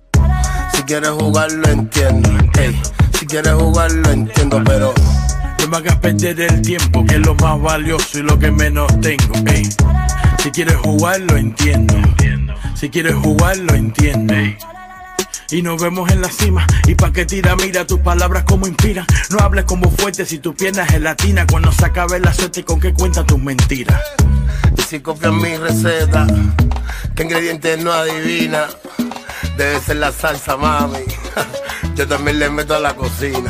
Si 0.75 0.83
quieres 0.85 1.11
jugar, 1.11 1.53
lo 1.53 1.69
entiendo. 1.69 2.29
Ey, 2.59 2.81
si 3.19 3.27
quieres 3.27 3.53
jugar, 3.53 3.93
lo 3.93 4.11
entiendo, 4.11 4.63
pero. 4.65 4.93
No 5.61 5.69
me 5.69 5.77
hagas 5.77 5.97
perder 5.99 6.41
el 6.41 6.63
tiempo, 6.63 7.05
que 7.05 7.15
es 7.17 7.21
lo 7.27 7.35
más 7.37 7.61
valioso 7.61 8.19
y 8.19 8.23
lo 8.23 8.39
que 8.39 8.51
menos 8.51 8.89
tengo. 9.01 9.35
ey. 9.51 9.63
Si 10.43 10.51
quieres 10.51 10.75
jugar, 10.75 11.21
lo 11.21 11.37
entiendo. 11.37 11.95
Si 12.75 12.91
quieres 12.91 13.15
jugar, 13.15 13.57
lo 13.59 13.75
entiendo. 13.75 14.35
Y 15.53 15.63
nos 15.63 15.81
vemos 15.81 16.11
en 16.11 16.21
la 16.21 16.31
cima. 16.31 16.67
Y 16.89 16.97
pa' 16.97 17.13
que 17.13 17.25
tira, 17.25 17.55
mira 17.55 17.87
tus 17.87 18.01
palabras 18.01 18.43
como 18.43 18.67
inspiran. 18.67 19.07
No 19.31 19.39
hables 19.39 19.67
como 19.67 19.89
fuerte 19.89 20.27
si 20.27 20.41
tu 20.41 20.53
pierna 20.53 20.83
es 20.83 20.91
gelatina. 20.91 21.47
Cuando 21.47 21.71
se 21.71 21.85
acabe 21.85 22.19
la 22.19 22.33
suerte, 22.33 22.65
¿con 22.65 22.81
qué 22.81 22.93
cuentan 22.93 23.25
tus 23.25 23.39
mentiras? 23.39 24.01
Y 24.77 24.83
si 24.83 24.99
copias 24.99 25.33
mi 25.33 25.57
receta, 25.57 26.27
¿qué 27.15 27.23
ingredientes 27.23 27.79
no 27.79 27.93
adivina? 27.93 28.67
Debe 29.57 29.79
ser 29.79 29.99
la 29.99 30.11
salsa, 30.11 30.57
mami. 30.57 30.99
Yo 31.95 32.09
también 32.09 32.41
le 32.41 32.51
meto 32.51 32.75
a 32.75 32.81
la 32.81 32.97
cocina. 32.97 33.49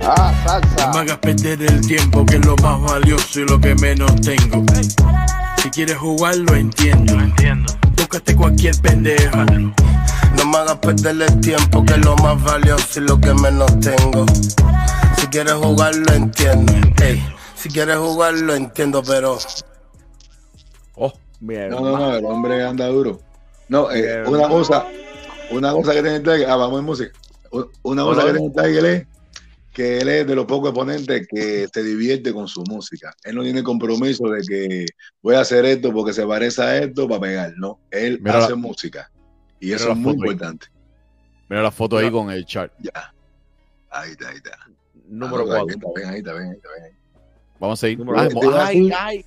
Ah, 0.00 0.32
salsa. 0.44 0.86
No 0.86 0.92
me 0.92 1.00
hagas 1.00 1.18
perder 1.18 1.62
el 1.62 1.80
tiempo, 1.86 2.24
que 2.24 2.36
es 2.36 2.46
lo 2.46 2.56
más 2.56 2.80
valioso 2.80 3.40
y 3.40 3.44
lo 3.46 3.60
que 3.60 3.74
menos 3.76 4.14
tengo. 4.20 4.64
Si 5.62 5.70
quieres 5.70 5.98
jugar, 5.98 6.36
lo 6.36 6.54
entiendo. 6.54 7.14
Búscate 7.96 8.34
cualquier 8.34 8.74
pendeja. 8.80 9.44
No 9.44 10.46
me 10.46 10.58
hagas 10.58 10.78
perder 10.78 11.20
el 11.20 11.40
tiempo, 11.40 11.84
que 11.84 11.94
es 11.94 12.04
lo 12.04 12.16
más 12.16 12.42
valioso 12.42 13.00
y 13.00 13.02
lo 13.04 13.20
que 13.20 13.34
menos 13.34 13.78
tengo. 13.80 14.24
Si 15.18 15.26
quieres 15.26 15.54
jugar, 15.54 15.94
lo 15.94 16.12
entiendo. 16.14 16.72
Ey, 17.02 17.22
si 17.54 17.68
quieres 17.68 17.98
jugar, 17.98 18.34
lo 18.34 18.54
entiendo, 18.54 19.02
pero. 19.02 19.38
Oh, 20.94 21.12
bien. 21.40 21.70
No, 21.70 21.80
no, 21.80 21.98
no, 21.98 22.14
el 22.14 22.24
hombre 22.24 22.64
anda 22.64 22.86
duro. 22.86 23.20
No, 23.68 23.90
eh, 23.90 24.24
una 24.26 24.48
cosa, 24.48 24.86
una 25.50 25.72
cosa 25.72 25.92
que 25.92 26.02
tiene 26.02 26.16
el 26.16 26.22
Tiger, 26.22 26.50
ah, 26.50 26.56
vamos 26.56 26.80
en 26.80 26.86
música. 26.86 27.12
Una 27.82 28.02
cosa 28.02 28.24
que 28.24 28.32
tiene 28.32 28.46
el 28.46 28.52
Tiger 28.52 28.84
es 28.86 29.06
que 29.72 29.98
él 29.98 30.08
es 30.08 30.26
de 30.26 30.34
los 30.34 30.46
pocos 30.46 30.70
exponentes 30.70 31.26
que 31.28 31.68
se 31.72 31.82
divierte 31.82 32.32
con 32.32 32.48
su 32.48 32.62
música. 32.64 33.14
Él 33.24 33.36
no 33.36 33.42
tiene 33.42 33.62
compromiso 33.62 34.24
de 34.28 34.42
que 34.42 34.86
voy 35.22 35.36
a 35.36 35.40
hacer 35.40 35.64
esto 35.64 35.92
porque 35.92 36.12
se 36.12 36.26
parece 36.26 36.62
a 36.62 36.78
esto 36.78 37.08
para 37.08 37.20
pegar, 37.20 37.52
no. 37.56 37.78
Él 37.90 38.18
Mira 38.20 38.38
hace 38.38 38.50
la- 38.50 38.56
música. 38.56 39.10
Y 39.60 39.72
eso 39.72 39.90
es 39.92 39.96
muy 39.96 40.12
ahí. 40.12 40.18
importante. 40.18 40.66
Mira 41.48 41.62
la 41.62 41.70
foto 41.70 41.98
ahí 41.98 42.10
con 42.10 42.30
el 42.30 42.44
chart. 42.46 42.72
Ahí 43.90 44.12
está, 44.12 44.28
ahí 44.28 44.36
está. 44.36 44.56
Número 45.08 45.42
Ah, 45.42 45.64
4. 45.64 45.66
Está 45.68 45.88
bien, 45.96 46.08
ahí 46.08 46.18
está 46.18 46.32
bien, 46.32 46.44
ahí 46.46 46.56
está 46.56 46.68
bien. 46.80 46.96
Vamos 47.58 47.78
a 47.78 47.80
seguir. 47.80 47.98
Número 47.98 48.18
Ay, 48.20 48.28
veinte. 48.28 48.56
ay, 48.56 48.90
ay, 48.96 49.24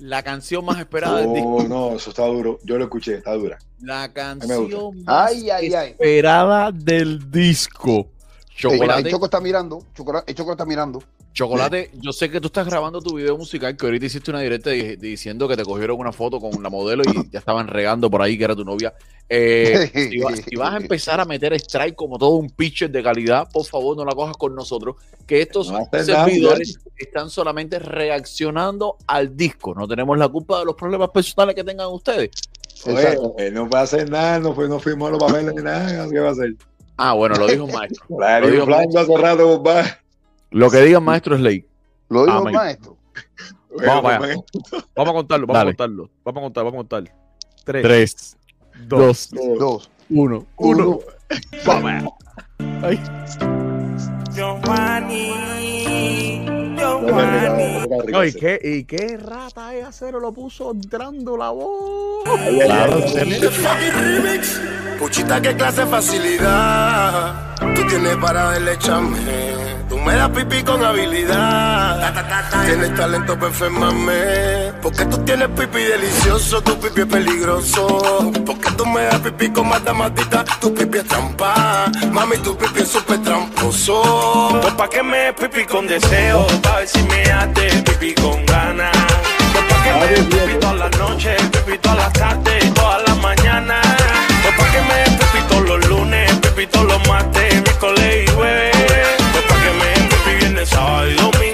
la 0.00 0.22
canción 0.22 0.64
más 0.64 0.78
esperada 0.78 1.20
del 1.20 1.32
disco. 1.34 1.48
Oh, 1.56 1.62
no, 1.68 1.96
eso 1.96 2.10
está 2.10 2.24
duro. 2.26 2.58
Yo 2.64 2.76
lo 2.78 2.84
escuché, 2.84 3.14
está 3.14 3.32
dura. 3.34 3.58
La 3.80 4.12
canción 4.12 5.04
más 5.04 5.30
Ay, 5.32 5.50
ay, 5.50 5.74
ay. 5.74 5.90
esperada 5.90 6.72
del 6.72 7.30
disco. 7.30 8.10
Chocolate. 8.56 9.02
el 9.02 9.10
Choco 9.10 9.24
está 9.26 9.40
mirando. 9.40 9.82
Chocolate, 9.94 10.30
el 10.30 10.36
Choco 10.36 10.50
está 10.52 10.64
mirando. 10.64 11.02
Chocolate, 11.32 11.90
yo 12.00 12.12
sé 12.12 12.30
que 12.30 12.40
tú 12.40 12.46
estás 12.46 12.66
grabando 12.66 13.02
tu 13.02 13.14
video 13.14 13.36
musical, 13.36 13.76
que 13.76 13.84
ahorita 13.84 14.06
hiciste 14.06 14.30
una 14.30 14.40
directa 14.40 14.70
di- 14.70 14.96
diciendo 14.96 15.46
que 15.46 15.54
te 15.56 15.64
cogieron 15.64 15.98
una 16.00 16.10
foto 16.12 16.40
con 16.40 16.62
la 16.62 16.70
modelo 16.70 17.02
y 17.04 17.28
ya 17.30 17.38
estaban 17.40 17.68
regando 17.68 18.10
por 18.10 18.22
ahí 18.22 18.38
que 18.38 18.44
era 18.44 18.56
tu 18.56 18.64
novia. 18.64 18.94
Eh, 19.28 19.90
si, 20.10 20.18
va- 20.18 20.34
si 20.34 20.56
vas 20.56 20.72
a 20.72 20.76
empezar 20.78 21.20
a 21.20 21.26
meter 21.26 21.52
strike 21.54 21.94
como 21.94 22.16
todo 22.18 22.30
un 22.36 22.48
pitcher 22.48 22.90
de 22.90 23.02
calidad, 23.02 23.46
por 23.52 23.66
favor 23.66 23.94
no 23.96 24.04
la 24.06 24.12
cojas 24.12 24.36
con 24.38 24.54
nosotros, 24.54 24.96
que 25.26 25.42
estos 25.42 25.70
No 25.70 25.78
servidores 26.06 26.78
están 26.96 27.28
solamente 27.28 27.78
reaccionando 27.78 28.96
al 29.06 29.36
disco. 29.36 29.74
No 29.74 29.86
tenemos 29.86 30.16
la 30.16 30.28
culpa 30.28 30.60
de 30.60 30.64
los 30.64 30.74
problemas 30.74 31.10
personales 31.10 31.54
que 31.54 31.64
tengan 31.64 31.88
ustedes. 31.88 32.30
Oye, 32.86 33.18
eh, 33.38 33.50
no 33.50 33.68
va 33.68 33.80
a 33.80 33.82
hacer 33.82 34.08
nada, 34.08 34.38
no, 34.38 34.54
fue, 34.54 34.68
no 34.68 34.78
firmó 34.80 35.10
los 35.10 35.18
papeles 35.18 35.54
ni 35.54 35.62
nada. 35.62 36.08
¿Qué 36.10 36.18
va 36.18 36.28
a 36.28 36.32
hacer? 36.32 36.54
Ah, 36.96 37.12
bueno, 37.12 37.36
lo 37.36 37.46
dijo 37.46 37.64
un 37.64 37.72
maestro. 37.72 38.04
La 38.18 38.40
Lo 38.40 38.46
dijo 38.48 38.64
un 38.64 38.70
inflando 38.70 39.00
hace 39.00 39.16
rato. 39.18 39.62
Lo 40.50 40.70
que 40.70 40.78
diga 40.82 40.98
el 40.98 41.04
maestro 41.04 41.34
es 41.34 41.40
ley. 41.40 41.66
Lo 42.08 42.24
dijo 42.24 42.38
Amén. 42.38 42.54
el 42.54 42.60
maestro. 42.60 42.96
Vamos, 43.78 44.02
para 44.02 44.24
allá. 44.24 44.34
vamos 44.94 45.10
a 45.10 45.12
contarlo, 45.14 45.46
vamos 45.46 45.58
Dale. 45.60 45.70
a 45.70 45.74
contarlo. 45.74 46.10
Vamos 46.24 46.40
a 46.40 46.42
contar, 46.44 46.64
vamos 46.64 46.74
a 46.74 46.78
contar. 46.78 47.14
Tres, 47.64 47.82
Tres, 47.82 48.36
dos, 48.86 49.30
dos, 49.30 49.58
Dos. 49.58 49.90
uno. 50.08 50.46
uno. 50.56 51.00
Vamos 51.66 51.90
allá. 51.90 52.08
Ay. 52.82 53.00
No, 57.02 58.24
¿y 58.24 58.32
qué, 58.32 58.58
¿Y 58.62 58.84
qué 58.84 59.16
rata 59.16 59.74
es 59.74 59.84
acero 59.84 60.20
lo 60.20 60.32
puso 60.32 60.72
entrando 60.72 61.36
la 61.36 61.50
voz? 61.50 62.24
Claro, 62.64 63.00
Puchita, 64.98 65.40
qué 65.40 65.54
clase 65.54 65.82
de 65.82 65.86
facilidad 65.86 67.46
tú 67.74 67.86
tienes 67.86 68.16
para 68.16 68.50
delecharme. 68.52 69.18
Tú 69.88 69.98
me 69.98 70.14
das 70.14 70.30
pipí 70.30 70.62
con 70.62 70.84
habilidad. 70.84 72.12
Tienes 72.64 72.94
talento 72.94 73.34
para 73.34 73.48
enfermarme. 73.48 74.72
Porque 74.82 75.04
tú 75.06 75.18
tienes 75.18 75.48
pipí 75.48 75.82
delicioso, 75.82 76.60
tu 76.62 76.78
pipí 76.78 77.02
es 77.02 77.06
peligroso. 77.06 78.32
Porque 78.44 78.70
tú 78.76 78.86
me 78.86 79.04
das 79.04 79.20
pipí 79.20 79.48
con 79.50 79.68
matemática, 79.68 80.44
tu 80.60 80.74
pipí 80.74 80.98
es 80.98 81.04
trampa. 81.06 81.86
Mami, 82.10 82.36
tu 82.38 82.56
pipí 82.56 82.80
es 82.80 82.88
súper 82.88 83.22
tramposo. 83.22 84.58
Pues 84.60 84.74
pa' 84.74 84.88
que 84.88 85.02
me 85.02 85.18
des 85.18 85.34
pipí 85.34 85.64
con 85.66 85.86
deseo, 85.86 86.46
pa' 86.62 86.82
ver 86.86 86.88
si 86.88 87.02
me 87.02 87.22
hace 87.32 87.82
pipí 87.82 88.14
con 88.14 88.44
ganas. 88.46 88.96
Pa' 89.68 89.82
que 89.82 89.92
me 89.92 90.06
des 90.08 90.24
pipí 90.26 90.58
todas 90.60 90.76
las 90.76 90.98
noches, 90.98 91.42
pipí 91.52 91.78
todas 91.78 91.98
las 91.98 92.12
tardes 92.12 92.74
todas 92.74 93.02
las 93.06 93.16
mañanas. 93.18 93.86
Pa' 94.56 94.70
que 94.70 94.80
me 94.90 95.16
pipí 95.18 95.40
todos 95.48 95.68
los 95.68 95.88
lunes, 95.88 96.32
pipí 96.42 96.66
todos 96.66 96.86
los 96.86 97.08
martes, 97.08 97.54
miércoles 97.62 98.24
y 98.24 98.30
jueves. 98.30 98.76
Pa' 99.48 99.56
que 99.62 99.70
me 99.80 100.08
pipí 100.08 100.34
viernes, 100.38 100.68
sábado 100.68 101.10
y 101.10 101.14
domingo, 101.14 101.45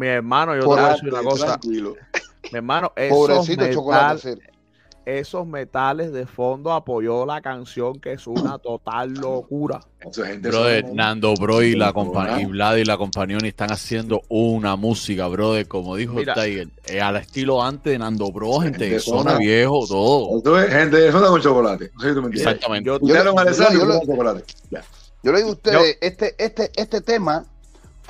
Mi 0.00 0.06
hermano, 0.06 0.54
yo 0.54 0.60
te 0.60 0.66
voy 0.66 0.78
a 0.78 0.88
decir 0.92 1.12
una 1.12 1.22
cosa. 1.22 1.46
tranquilo. 1.46 1.94
Mi 2.50 2.56
hermano, 2.56 2.90
esos, 2.96 3.46
metal- 3.50 4.40
esos 5.04 5.46
metales 5.46 6.10
de 6.12 6.26
fondo 6.26 6.72
apoyó 6.72 7.26
la 7.26 7.42
canción 7.42 8.00
que 8.00 8.12
es 8.12 8.26
una 8.26 8.56
total 8.58 9.12
locura. 9.12 9.80
Brother, 10.40 10.82
sana. 10.84 10.94
Nando 10.94 11.34
Bro 11.34 11.62
y 11.62 11.74
la 11.74 11.92
compañía 11.92 12.40
y 12.40 12.46
Vlad 12.46 12.76
y 12.76 12.84
la 12.86 12.96
compañía 12.96 13.36
están 13.42 13.72
haciendo 13.72 14.22
una 14.30 14.76
música, 14.76 15.26
brother, 15.28 15.68
como 15.68 15.96
dijo 15.96 16.14
Mira. 16.14 16.32
Tiger, 16.32 16.68
eh, 16.86 17.02
al 17.02 17.16
estilo 17.16 17.62
antes 17.62 17.92
de 17.92 17.98
Nando 17.98 18.32
Bro, 18.32 18.60
gente 18.60 18.84
de 18.84 18.90
Gente 18.92 19.00
zona 19.04 19.32
zona. 19.32 19.38
viejo, 19.38 19.86
todo. 19.86 20.66
Gente 20.66 20.96
de 20.96 21.12
zona 21.12 21.26
con 21.26 21.42
chocolate. 21.42 21.90
No 21.94 22.00
sé 22.00 22.08
si 22.08 22.14
tú 22.14 22.20
me 22.22 22.26
entiendes. 22.28 22.54
Exactamente. 22.54 22.86
Yo. 22.86 22.98
Yo 25.22 25.32
le 25.32 25.38
digo 25.38 25.50
a 25.50 25.52
ustedes, 25.52 25.98
este, 26.00 26.34
este, 26.38 26.70
este 26.74 27.00
tema 27.02 27.44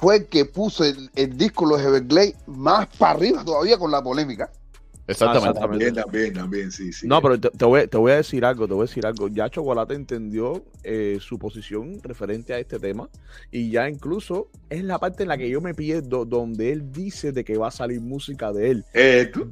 fue 0.01 0.17
el 0.17 0.27
que 0.29 0.47
puso 0.47 0.83
el, 0.83 1.11
el 1.15 1.37
disco 1.37 1.67
Los 1.67 1.83
Everglades 1.83 2.35
más 2.47 2.89
para 2.97 3.13
arriba 3.13 3.45
todavía 3.45 3.77
con 3.77 3.91
la 3.91 4.03
polémica. 4.03 4.51
Exactamente. 5.07 5.61
También, 5.61 5.95
también, 5.95 6.33
también, 6.33 6.73
sí, 6.73 6.91
sí. 6.91 7.07
No, 7.07 7.21
pero 7.21 7.39
te, 7.39 7.51
te 7.51 7.65
voy, 7.67 7.87
te 7.87 7.99
voy 7.99 8.13
a 8.13 8.17
decir 8.17 8.45
algo, 8.47 8.67
te 8.67 8.73
voy 8.73 8.85
a 8.85 8.87
decir 8.87 9.05
algo. 9.05 9.29
Ya 9.29 9.51
Chocolate 9.51 9.95
entendió 9.95 10.65
eh, 10.85 11.19
su 11.21 11.39
posición 11.39 12.01
referente 12.03 12.55
a 12.55 12.59
este 12.59 12.79
tema 12.79 13.11
y 13.51 13.71
ya 13.71 13.91
incluso 13.91 14.49
es 14.71 14.85
la 14.85 14.99
parte 14.99 15.25
en 15.25 15.29
la 15.29 15.37
que 15.37 15.51
yo 15.51 15.61
me 15.61 15.75
pierdo 15.75 16.25
donde 16.25 16.73
él 16.73 16.91
dice 16.93 17.33
de 17.33 17.45
que 17.45 17.59
va 17.59 17.69
a 17.69 17.73
salir 17.73 18.01
música 18.01 18.55
de 18.55 18.71
él. 18.71 18.85
Esto. 18.95 19.49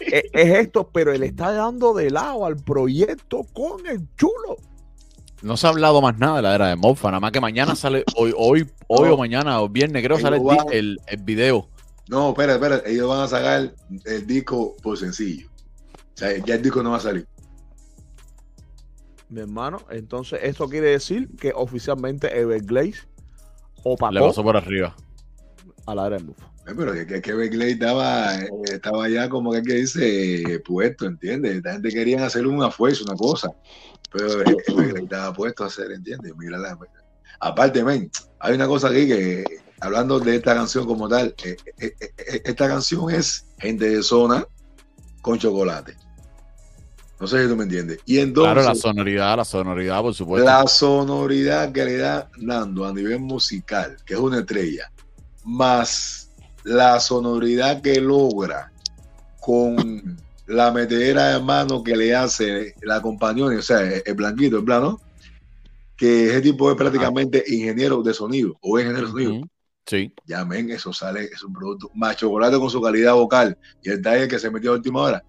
es, 0.00 0.24
es 0.32 0.58
esto, 0.60 0.88
pero 0.90 1.12
él 1.12 1.24
está 1.24 1.52
dando 1.52 1.92
de 1.92 2.10
lado 2.10 2.46
al 2.46 2.56
proyecto 2.56 3.42
con 3.52 3.86
el 3.86 4.00
chulo. 4.16 4.56
No 5.44 5.56
se 5.58 5.66
ha 5.66 5.70
hablado 5.70 6.00
más 6.00 6.18
nada 6.18 6.36
de 6.36 6.42
la 6.42 6.54
era 6.54 6.68
de 6.68 6.76
Mofa, 6.76 7.08
nada 7.08 7.20
más 7.20 7.30
que 7.30 7.40
mañana 7.40 7.76
sale, 7.76 8.02
hoy, 8.16 8.32
hoy, 8.36 8.66
hoy 8.88 9.08
No. 9.08 9.14
o 9.14 9.18
mañana 9.18 9.60
o 9.60 9.68
viernes 9.68 10.02
creo 10.02 10.18
sale 10.18 10.38
el, 10.38 10.42
van. 10.42 10.66
el, 10.72 10.98
el 11.06 11.22
video. 11.22 11.68
No, 12.08 12.30
espera, 12.30 12.54
espera. 12.54 12.80
Ellos 12.86 13.08
van 13.08 13.20
a 13.20 13.28
sacar 13.28 13.74
el 14.06 14.26
disco 14.26 14.74
por 14.82 14.96
sencillo. 14.96 15.48
O 15.96 16.16
sea, 16.16 16.36
ya 16.44 16.54
el 16.54 16.62
disco 16.62 16.82
no 16.82 16.92
va 16.92 16.96
a 16.96 17.00
salir. 17.00 17.26
Mi 19.28 19.40
hermano, 19.40 19.80
entonces 19.90 20.40
eso 20.42 20.68
quiere 20.68 20.90
decir 20.90 21.28
que 21.38 21.52
oficialmente 21.54 22.38
Everglades 22.38 23.06
Le 23.84 23.90
opacó 23.92 24.26
pasó 24.28 24.42
por 24.42 24.56
arriba. 24.56 24.94
a 25.86 25.94
la 25.94 26.06
era 26.06 26.16
de 26.18 26.24
Mufa. 26.24 26.50
Pero 26.64 26.92
que, 26.94 27.06
que, 27.06 27.20
que 27.20 27.34
Beckley 27.34 27.72
estaba, 27.72 28.36
estaba 28.64 29.08
ya 29.08 29.28
como 29.28 29.52
que, 29.52 29.62
que 29.62 29.74
dice 29.74 30.60
puesto, 30.64 31.06
¿entiendes? 31.06 31.60
La 31.62 31.72
gente 31.74 31.90
quería 31.90 32.24
hacer 32.24 32.46
una 32.46 32.70
fuerza, 32.70 33.04
una 33.04 33.16
cosa. 33.16 33.50
Pero 34.10 34.38
Beckley 34.38 35.02
estaba 35.04 35.32
puesto 35.32 35.64
a 35.64 35.66
hacer, 35.66 35.92
¿entiendes? 35.92 36.32
Mira 36.36 36.58
la- 36.58 36.78
Aparte, 37.40 37.84
men, 37.84 38.10
hay 38.38 38.54
una 38.54 38.66
cosa 38.66 38.88
aquí 38.88 39.06
que, 39.06 39.44
hablando 39.80 40.18
de 40.18 40.36
esta 40.36 40.54
canción 40.54 40.86
como 40.86 41.08
tal, 41.08 41.34
eh, 41.44 41.58
eh, 41.78 41.92
eh, 42.00 42.42
esta 42.44 42.68
canción 42.68 43.10
es 43.10 43.44
gente 43.58 43.88
de 43.90 44.02
zona 44.02 44.46
con 45.20 45.38
chocolate. 45.38 45.94
No 47.20 47.26
sé 47.26 47.42
si 47.42 47.48
tú 47.48 47.56
me 47.56 47.64
entiendes. 47.64 48.00
Y 48.06 48.18
entonces, 48.18 48.54
Claro, 48.54 48.68
la 48.68 48.74
sonoridad, 48.74 49.36
la 49.36 49.44
sonoridad, 49.44 50.00
por 50.00 50.14
supuesto. 50.14 50.44
la 50.46 50.66
sonoridad 50.66 51.72
que 51.72 51.84
le 51.84 51.96
da 51.98 52.28
Nando 52.38 52.86
a 52.86 52.92
nivel 52.92 53.20
musical, 53.20 53.96
que 54.06 54.14
es 54.14 54.20
una 54.20 54.40
estrella, 54.40 54.90
más 55.44 56.23
la 56.64 56.98
sonoridad 57.00 57.80
que 57.82 58.00
logra 58.00 58.72
con 59.40 60.16
la 60.46 60.72
metedera 60.72 61.34
de 61.34 61.40
mano 61.42 61.82
que 61.82 61.96
le 61.96 62.14
hace 62.14 62.74
la 62.82 63.00
compañía, 63.00 63.46
o 63.46 63.62
sea, 63.62 63.80
el, 63.80 64.14
blanquito, 64.14 64.58
el 64.58 64.64
plano, 64.64 65.00
que 65.96 66.26
ese 66.30 66.40
tipo 66.40 66.70
es 66.70 66.76
prácticamente 66.76 67.44
ingeniero 67.46 68.02
de 68.02 68.12
sonido 68.14 68.56
o 68.60 68.78
ingeniero 68.78 69.06
de 69.06 69.12
sonido. 69.12 69.30
Sí. 69.86 70.12
Ya, 70.26 70.44
men, 70.44 70.70
eso 70.70 70.92
sale, 70.92 71.24
es 71.24 71.42
un 71.42 71.52
producto 71.52 71.90
más 71.94 72.16
chocolate 72.16 72.58
con 72.58 72.70
su 72.70 72.80
calidad 72.80 73.14
vocal 73.14 73.56
y 73.82 73.90
el 73.90 74.00
taller 74.00 74.28
que 74.28 74.38
se 74.38 74.50
metió 74.50 74.72
a 74.72 74.76
última 74.76 75.02
hora, 75.02 75.22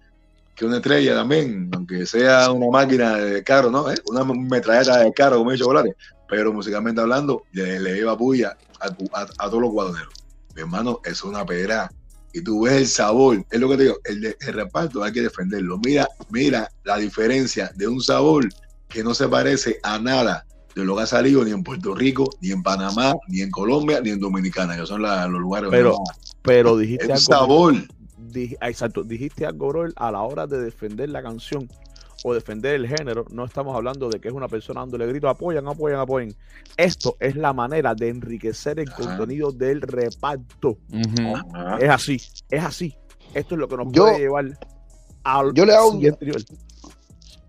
que 0.54 0.64
una 0.64 0.76
estrella 0.76 1.14
también, 1.14 1.68
aunque 1.74 2.06
sea 2.06 2.50
una 2.50 2.70
máquina 2.70 3.16
de 3.16 3.42
carro, 3.44 3.70
¿no? 3.70 3.90
¿Eh? 3.90 3.96
Una 4.06 4.24
metralleta 4.24 4.98
de 4.98 5.12
carro 5.12 5.36
como 5.38 5.52
el 5.52 5.58
chocolate, 5.58 5.94
pero 6.26 6.52
musicalmente 6.54 7.02
hablando, 7.02 7.42
le, 7.52 7.78
le 7.78 7.94
lleva 7.94 8.16
puya 8.16 8.56
a, 8.80 8.86
a- 8.86 9.28
a 9.38 9.46
todos 9.50 9.60
los 9.60 9.70
guadoneros. 9.70 10.12
Mi 10.56 10.62
hermano, 10.62 11.00
es 11.04 11.22
una 11.22 11.44
pedra. 11.44 11.90
Y 12.32 12.42
tú 12.42 12.62
ves 12.64 12.72
el 12.74 12.86
sabor, 12.86 13.44
es 13.50 13.60
lo 13.60 13.68
que 13.68 13.76
te 13.76 13.82
digo, 13.84 13.96
el, 14.04 14.20
de- 14.22 14.36
el 14.40 14.52
reparto 14.54 15.02
hay 15.04 15.12
que 15.12 15.20
defenderlo. 15.22 15.78
Mira, 15.84 16.08
mira 16.30 16.68
la 16.84 16.96
diferencia 16.96 17.70
de 17.74 17.86
un 17.86 18.00
sabor 18.00 18.48
que 18.88 19.04
no 19.04 19.14
se 19.14 19.28
parece 19.28 19.78
a 19.82 19.98
nada 19.98 20.44
de 20.74 20.84
lo 20.84 20.96
que 20.96 21.02
ha 21.02 21.06
salido 21.06 21.44
ni 21.44 21.50
en 21.52 21.62
Puerto 21.62 21.94
Rico, 21.94 22.28
ni 22.40 22.50
en 22.52 22.62
Panamá, 22.62 23.14
ni 23.28 23.40
en 23.42 23.50
Colombia, 23.50 24.00
ni 24.00 24.10
en 24.10 24.20
Dominicana, 24.20 24.76
que 24.76 24.86
son 24.86 25.02
la- 25.02 25.26
los 25.28 25.40
lugares 25.40 25.70
Pero, 25.70 25.96
pero 26.42 26.76
dijiste 26.76 27.04
es 27.04 27.10
algo. 27.10 27.20
sabor. 27.20 27.74
Dij- 28.32 28.56
exacto, 28.60 29.02
dijiste 29.02 29.46
algo, 29.46 29.68
bro, 29.68 29.88
a 29.96 30.10
la 30.10 30.22
hora 30.22 30.46
de 30.46 30.58
defender 30.60 31.08
la 31.10 31.22
canción 31.22 31.68
o 32.28 32.34
defender 32.34 32.74
el 32.74 32.88
género, 32.88 33.24
no 33.30 33.44
estamos 33.44 33.76
hablando 33.76 34.08
de 34.08 34.18
que 34.20 34.26
es 34.26 34.34
una 34.34 34.48
persona 34.48 34.80
dándole 34.80 35.06
grito, 35.06 35.28
apoyan, 35.28 35.68
apoyan, 35.68 36.00
apoyen. 36.00 36.34
Esto 36.76 37.16
es 37.20 37.36
la 37.36 37.52
manera 37.52 37.94
de 37.94 38.08
enriquecer 38.08 38.80
el 38.80 38.88
Ajá. 38.88 38.96
contenido 38.96 39.52
del 39.52 39.80
reparto. 39.80 40.78
Es 41.78 41.88
así, 41.88 42.20
es 42.50 42.64
así. 42.64 42.96
Esto 43.32 43.54
es 43.54 43.60
lo 43.60 43.68
que 43.68 43.76
nos 43.76 43.92
Yo- 43.92 44.02
puede 44.06 44.18
llevar 44.18 44.44
al 45.22 45.54
yo 45.54 45.64
le 45.64 45.74
hago 45.76 45.86
un- 45.88 45.92
siguiente 45.94 46.24
nivel. 46.26 46.44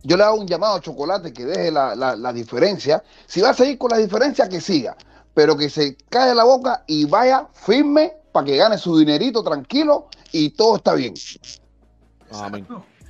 Yo 0.03 0.15
le 0.15 0.23
hago 0.23 0.39
un 0.39 0.45
llamado 0.47 0.75
a 0.75 0.79
Chocolate 0.81 1.33
que 1.33 1.45
deje 1.45 1.71
la, 1.71 1.95
la- 1.95 2.15
la 2.15 2.31
diferencia. 2.31 3.03
Si 3.25 3.41
va 3.41 3.49
a 3.49 3.53
seguir 3.55 3.79
con 3.79 3.89
la 3.89 3.97
diferencia, 3.97 4.47
que 4.47 4.61
siga. 4.61 4.95
pero 5.33 5.55
que 5.57 5.69
se 5.69 5.95
calle 6.09 6.33
la 6.35 6.43
boca 6.43 6.83
y 6.87 7.05
vaya 7.05 7.47
firme 7.53 8.11
para 8.31 8.45
que 8.45 8.57
gane 8.57 8.77
su 8.79 8.97
dinerito 8.97 9.43
tranquilo 9.43 10.07
y 10.31 10.49
todo 10.51 10.77
está 10.77 10.93
bien. 10.95 11.13
Amén. 12.31 12.67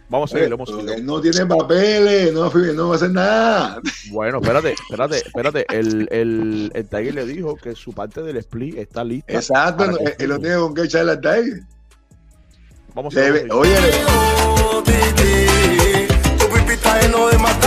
Vamos 0.09 0.31
a 0.33 0.37
seguir, 0.37 0.49
vamos 0.51 0.69
a 0.69 0.71
Pero 0.71 0.81
seguir. 0.87 0.99
él 0.99 1.05
no 1.05 1.19
tiene 1.19 1.45
papeles, 1.45 2.33
no, 2.33 2.49
no 2.73 2.87
va 2.87 2.93
a 2.93 2.95
hacer 2.95 3.11
nada. 3.11 3.81
Bueno, 4.11 4.39
espérate, 4.41 4.71
espérate, 4.73 5.17
espérate. 5.17 5.65
El, 5.69 6.07
el, 6.11 6.71
el 6.73 6.87
Tiger 6.87 7.13
le 7.15 7.25
dijo 7.25 7.55
que 7.57 7.75
su 7.75 7.91
parte 7.91 8.21
del 8.23 8.37
split 8.37 8.77
está 8.77 9.03
lista. 9.03 9.33
Exacto, 9.33 9.77
para 9.79 9.91
no, 9.91 9.97
que- 9.97 10.03
él, 10.05 10.15
él 10.19 10.29
no 10.29 10.39
tiene 10.39 10.55
con 10.57 10.73
qué 10.73 10.81
echarle 10.83 11.11
al 11.11 11.19
Tiger. 11.21 11.59
Vamos 12.93 13.17
a 13.17 13.23
seguir. 13.25 13.51
oye, 13.51 13.75
Tu 16.39 16.45
pipi 16.53 16.71
está 16.73 17.01
lleno 17.01 17.27
de 17.27 17.37
matar, 17.37 17.66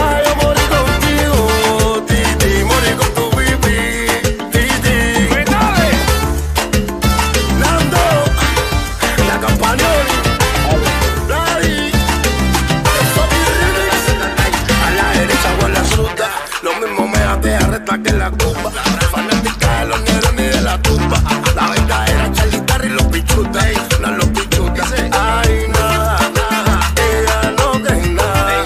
que 17.98 18.12
la 18.12 18.30
cuba. 18.30 18.70
Fanática 19.10 19.80
de 19.80 19.86
los 19.86 20.00
negros 20.02 20.32
ni 20.34 20.42
de 20.44 20.60
la 20.60 20.80
tumba. 20.80 21.20
La 21.56 21.70
verdad 21.70 22.08
era 22.08 22.32
Charlie 22.32 22.86
y 22.86 22.88
los 22.90 23.02
pichutas, 23.04 23.66
no 24.00 24.10
los 24.12 24.26
pichutas. 24.26 24.92
Ay, 25.12 25.66
nada, 25.68 26.18
nada, 26.34 26.92
ella 26.96 27.52
no 27.58 27.72
cree 27.82 28.02
en 28.04 28.14
nada. 28.14 28.62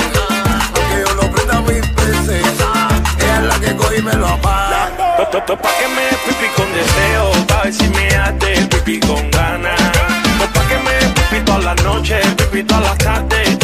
Yo 1.06 1.14
no 1.14 1.30
prenda 1.32 1.60
mis 1.62 1.86
peces, 1.92 2.44
ella 3.18 3.36
es 3.38 3.44
la 3.44 3.58
que 3.60 3.76
coge 3.76 3.98
y 3.98 4.02
me 4.02 4.12
lo 4.12 4.28
apaga. 4.28 4.90
Pa' 5.16 5.56
que 5.78 5.88
me 5.88 6.02
dé 6.02 6.16
pipi 6.26 6.48
con 6.56 6.72
deseo, 6.72 7.46
pa' 7.46 7.62
ver 7.64 7.72
si 7.72 7.88
me 7.88 8.08
hace 8.16 8.66
pipi 8.66 9.00
con 9.00 9.30
ganas. 9.30 9.80
Pa' 10.52 10.68
que 10.68 10.76
me 10.78 10.92
dé 10.92 11.08
pipi 11.08 11.44
todas 11.44 11.64
las 11.64 11.82
noches, 11.82 12.26
pipi 12.36 12.62
todas 12.62 12.84
las 12.84 12.98
tardes 12.98 13.63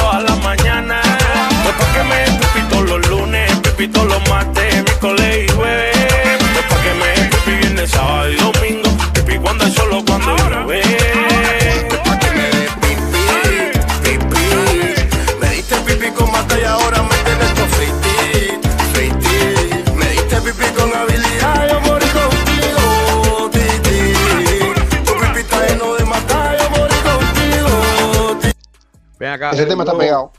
Ese 29.60 29.68
tema 29.68 29.84
está 29.84 29.96
pegado. 29.98 30.32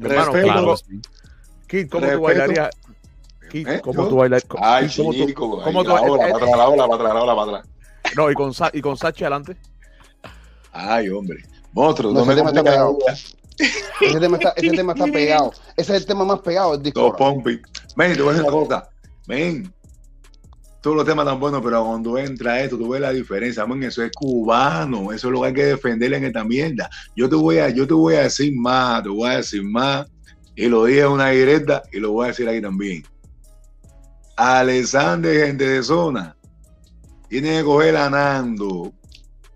Hermano, 0.00 0.32
Respeto. 0.32 0.46
claro, 0.52 0.74
Kid, 1.68 1.88
¿cómo 1.90 2.06
tú 2.10 2.20
bailarías? 2.22 2.70
Kid, 3.50 3.68
¿Eh? 3.68 3.80
¿cómo 3.80 4.02
¿Yo? 4.04 4.08
tú 4.08 4.16
bailarías? 4.16 4.50
Ay, 4.60 4.90
¿cómo 4.96 5.12
tú- 5.12 5.26
chico, 5.26 5.62
cómo 5.62 5.82
tú- 5.84 5.88
la 5.90 6.00
ola, 6.02 6.16
para 6.18 6.36
atrás, 6.36 6.50
la 6.56 6.68
ola, 6.68 6.82
para 6.88 6.94
atrás, 6.94 7.14
la 7.14 7.22
ola, 7.22 7.34
para 7.36 7.58
atrás. 7.58 7.68
No, 8.16 8.30
y 8.30 8.34
con, 8.34 8.52
y 8.72 8.80
con 8.80 8.96
Sachi 8.96 9.24
adelante. 9.24 9.56
Ay, 10.72 11.08
hombre. 11.10 11.42
Monstruo, 11.72 12.12
No, 12.12 12.24
me 12.24 12.34
tema 12.34 12.50
está 12.50 12.62
la 12.62 12.70
pegado. 12.70 12.98
Ese 14.00 14.18
tema 14.20 14.36
está, 14.38 14.50
ese 14.56 14.70
tema 14.70 14.92
está 14.92 15.04
pegado. 15.12 15.52
Ese 15.76 15.92
es 15.94 16.00
el 16.02 16.06
tema 16.06 16.24
más 16.24 16.40
pegado 16.40 16.72
del 16.72 16.82
disco. 16.82 17.00
Ahora. 17.00 17.16
pompi. 17.18 17.60
Men, 17.96 18.14
te 18.16 18.22
voy 18.22 18.30
a 18.30 18.32
decir 18.38 18.48
una 18.50 18.58
cosa. 18.66 18.88
Men, 19.26 19.72
todos 20.80 20.96
los 20.96 21.04
temas 21.04 21.26
tan 21.26 21.38
buenos, 21.38 21.60
pero 21.62 21.84
cuando 21.84 22.16
entra 22.16 22.62
esto, 22.62 22.78
tú 22.78 22.88
ves 22.88 23.00
la 23.00 23.12
diferencia. 23.12 23.66
Men, 23.66 23.82
eso 23.82 24.02
es 24.02 24.10
cubano. 24.12 25.12
Eso 25.12 25.28
es 25.28 25.32
lo 25.32 25.42
que 25.42 25.46
hay 25.48 25.54
que 25.54 25.64
defender 25.66 26.12
en 26.14 26.24
esta 26.24 26.42
mierda. 26.44 26.88
Yo 27.14 27.28
te 27.28 27.36
voy 27.36 27.58
a, 27.58 27.68
yo 27.68 27.86
te 27.86 27.94
voy 27.94 28.14
a 28.14 28.22
decir 28.22 28.54
más, 28.56 29.02
te 29.02 29.08
voy 29.10 29.28
a 29.28 29.36
decir 29.36 29.62
más. 29.62 30.06
Y 30.56 30.68
lo 30.68 30.84
dije 30.84 31.00
en 31.00 31.08
una 31.08 31.30
directa 31.30 31.82
y 31.92 32.00
lo 32.00 32.12
voy 32.12 32.24
a 32.24 32.28
decir 32.28 32.48
aquí 32.48 32.60
también. 32.60 33.02
Alexander, 34.36 35.46
gente 35.46 35.68
de 35.68 35.82
zona, 35.82 36.34
tiene 37.28 37.58
que 37.58 37.64
coger 37.64 37.96
a 37.96 38.08
Nando, 38.08 38.92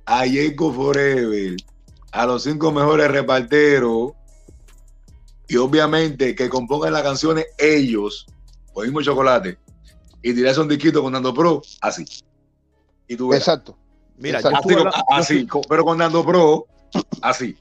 a 0.04 0.24
Jacob 0.26 0.74
Forever, 0.74 1.56
a 2.12 2.26
los 2.26 2.42
cinco 2.42 2.70
mejores 2.70 3.10
reparteros 3.10 4.12
y 5.48 5.56
obviamente 5.56 6.34
que 6.34 6.48
compongan 6.48 6.92
las 6.92 7.02
canciones 7.02 7.46
ellos, 7.58 8.26
el 8.76 8.84
mismo 8.84 9.02
chocolate, 9.02 9.58
y 10.24 10.34
tirarse 10.34 10.60
un 10.60 10.68
disquito 10.68 11.02
con 11.02 11.12
Nando 11.12 11.34
Pro, 11.34 11.60
así. 11.82 12.04
Y 13.06 13.14
tú 13.16 13.28
verás. 13.28 13.46
Exacto. 13.46 13.76
Mira, 14.16 14.38
Exacto. 14.38 14.68
Así, 15.10 15.46
como- 15.46 15.62
co- 15.62 15.68
pero 15.68 15.84
con 15.84 15.98
Nando 15.98 16.24
Pro, 16.24 16.66
así. 17.20 17.56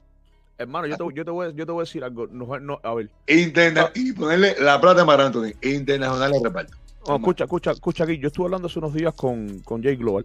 Hermano, 0.56 0.86
yo 0.86 0.96
te, 0.96 1.04
yo, 1.14 1.24
te 1.24 1.30
voy, 1.30 1.48
a- 1.48 1.50
yo 1.50 1.66
te 1.66 1.72
voy 1.72 1.82
a 1.82 1.84
decir 1.84 2.02
algo. 2.02 2.26
No, 2.28 2.58
no, 2.60 2.80
a 2.82 2.94
ver. 2.94 3.10
Interna 3.26 3.90
y 3.94 4.12
ponerle 4.12 4.56
la 4.60 4.80
plata 4.80 5.00
de 5.00 5.04
Mar 5.06 5.20
Anthony, 5.20 5.52
internacional 5.62 6.32
de 6.32 6.40
reparto. 6.42 6.76
No, 7.06 7.16
escucha, 7.16 7.44
escucha, 7.44 7.70
escucha 7.72 8.04
aquí. 8.04 8.18
Yo 8.18 8.28
estuve 8.28 8.46
hablando 8.46 8.68
hace 8.68 8.78
unos 8.78 8.94
días 8.94 9.12
con, 9.14 9.58
con 9.60 9.82
Jay 9.82 9.96
Global. 9.96 10.24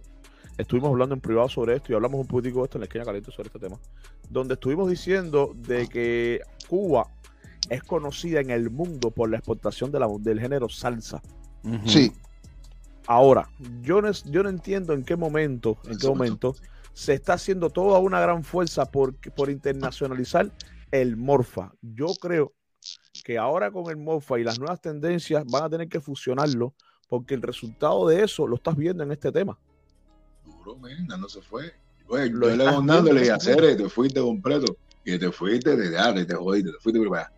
Estuvimos 0.56 0.90
hablando 0.90 1.14
en 1.14 1.20
privado 1.20 1.48
sobre 1.48 1.76
esto 1.76 1.92
y 1.92 1.94
hablamos 1.94 2.20
un 2.20 2.26
poquitico 2.26 2.60
de 2.60 2.64
esto 2.64 2.78
en 2.78 2.80
la 2.80 2.84
esquina 2.86 3.04
caliente 3.04 3.30
sobre 3.32 3.48
este 3.48 3.58
tema. 3.58 3.76
Donde 4.30 4.54
estuvimos 4.54 4.88
diciendo 4.88 5.52
de 5.56 5.88
que 5.88 6.40
Cuba 6.68 7.06
es 7.68 7.82
conocida 7.82 8.40
en 8.40 8.50
el 8.50 8.70
mundo 8.70 9.10
por 9.10 9.28
la 9.30 9.36
exportación 9.36 9.90
de 9.92 10.00
la- 10.00 10.08
del 10.20 10.40
género 10.40 10.68
salsa. 10.70 11.20
Sí. 11.84 12.12
Ahora, 13.10 13.50
yo 13.82 14.00
no, 14.00 14.12
yo 14.12 14.44
no 14.44 14.50
entiendo 14.50 14.92
en 14.92 15.02
qué 15.02 15.16
momento, 15.16 15.76
en 15.82 15.98
qué 15.98 16.06
momento 16.06 16.54
se 16.92 17.14
está 17.14 17.32
haciendo 17.32 17.68
toda 17.68 17.98
una 17.98 18.20
gran 18.20 18.44
fuerza 18.44 18.84
por, 18.84 19.16
por 19.32 19.50
internacionalizar 19.50 20.52
el 20.92 21.16
Morfa. 21.16 21.72
Yo 21.82 22.06
creo 22.20 22.52
que 23.24 23.36
ahora 23.36 23.72
con 23.72 23.90
el 23.90 23.96
Morfa 23.96 24.38
y 24.38 24.44
las 24.44 24.60
nuevas 24.60 24.80
tendencias 24.80 25.44
van 25.44 25.64
a 25.64 25.68
tener 25.68 25.88
que 25.88 25.98
fusionarlo 25.98 26.72
porque 27.08 27.34
el 27.34 27.42
resultado 27.42 28.06
de 28.06 28.22
eso 28.22 28.46
lo 28.46 28.54
estás 28.54 28.76
viendo 28.76 29.02
en 29.02 29.10
este 29.10 29.32
tema. 29.32 29.58
Duro, 30.44 30.78
men, 30.78 31.08
Nando 31.08 31.28
se 31.28 31.42
fue. 31.42 31.74
Oye, 32.06 32.30
Lo 32.30 32.48
yo 32.48 32.54
le 32.54 32.70
viendo 32.70 33.02
le 33.12 33.20
dije, 33.22 33.32
hacer, 33.32 33.76
te 33.76 33.88
fuiste 33.88 34.20
completo. 34.20 34.76
Y 35.04 35.18
te 35.18 35.32
fuiste 35.32 35.74
de 35.74 35.90
ya, 35.90 36.14
te 36.14 36.32
jodiste, 36.32 36.70
te 36.70 36.78
fuiste 36.78 37.08
para 37.08 37.22
allá. 37.22 37.32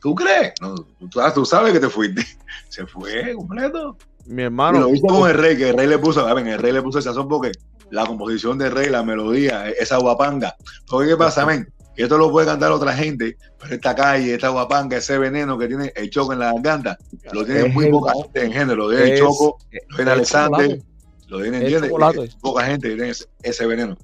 ¿Tú 0.00 0.14
crees? 0.14 0.52
No, 0.60 0.76
tú, 0.76 1.08
tú 1.34 1.44
sabes 1.44 1.72
que 1.72 1.80
te 1.80 1.88
fuiste. 1.88 2.24
Se 2.68 2.86
fue 2.86 3.34
completo. 3.34 3.96
Mi 4.28 4.42
Y 4.42 4.44
hermano, 4.46 4.80
lo 4.80 4.94
hizo 4.94 5.06
con 5.06 5.28
el 5.30 5.36
rey, 5.36 5.56
que 5.56 5.70
el 5.70 5.76
rey 5.76 5.86
le 5.86 5.98
puso, 5.98 6.26
a 6.26 6.34
ver, 6.34 6.46
el 6.46 6.58
rey 6.58 6.72
le 6.72 6.82
puso 6.82 6.98
el 6.98 7.04
sazón 7.04 7.28
porque 7.28 7.52
la 7.90 8.04
composición 8.06 8.58
del 8.58 8.72
rey, 8.72 8.88
la 8.90 9.02
melodía, 9.02 9.68
esa 9.70 9.98
guapanga. 9.98 10.56
Porque 10.88 11.10
¿qué 11.10 11.16
pasa, 11.16 11.46
men? 11.46 11.68
Que 11.94 12.02
esto 12.02 12.18
lo 12.18 12.30
puede 12.30 12.46
cantar 12.46 12.72
otra 12.72 12.92
gente, 12.92 13.36
pero 13.58 13.74
esta 13.74 13.94
calle, 13.94 14.34
esta 14.34 14.48
guapanga, 14.50 14.96
ese 14.98 15.16
veneno 15.18 15.56
que 15.56 15.66
tiene 15.68 15.92
el 15.96 16.10
choco 16.10 16.32
en 16.32 16.40
la 16.40 16.52
garganta, 16.52 16.98
lo 17.32 17.44
tiene 17.44 17.68
Es 17.68 17.74
muy 17.74 17.86
el- 17.86 17.90
poca 17.92 18.12
gente 18.14 18.44
en 18.44 18.52
género. 18.52 18.76
Lo 18.76 18.90
tiene 18.90 19.04
el 19.04 19.12
es- 19.12 19.20
choco, 19.20 19.58
lo 19.88 19.96
tiene 19.96 20.10
Alexander, 20.10 20.82
lo 21.28 21.40
tiene, 21.42 21.56
El 21.58 21.62
¿entiendes? 21.74 21.92
Es 22.24 22.34
Poca 22.36 22.64
gente 22.66 22.88
tiene 22.88 23.10
ese, 23.10 23.24
ese 23.42 23.66
veneno. 23.66 23.96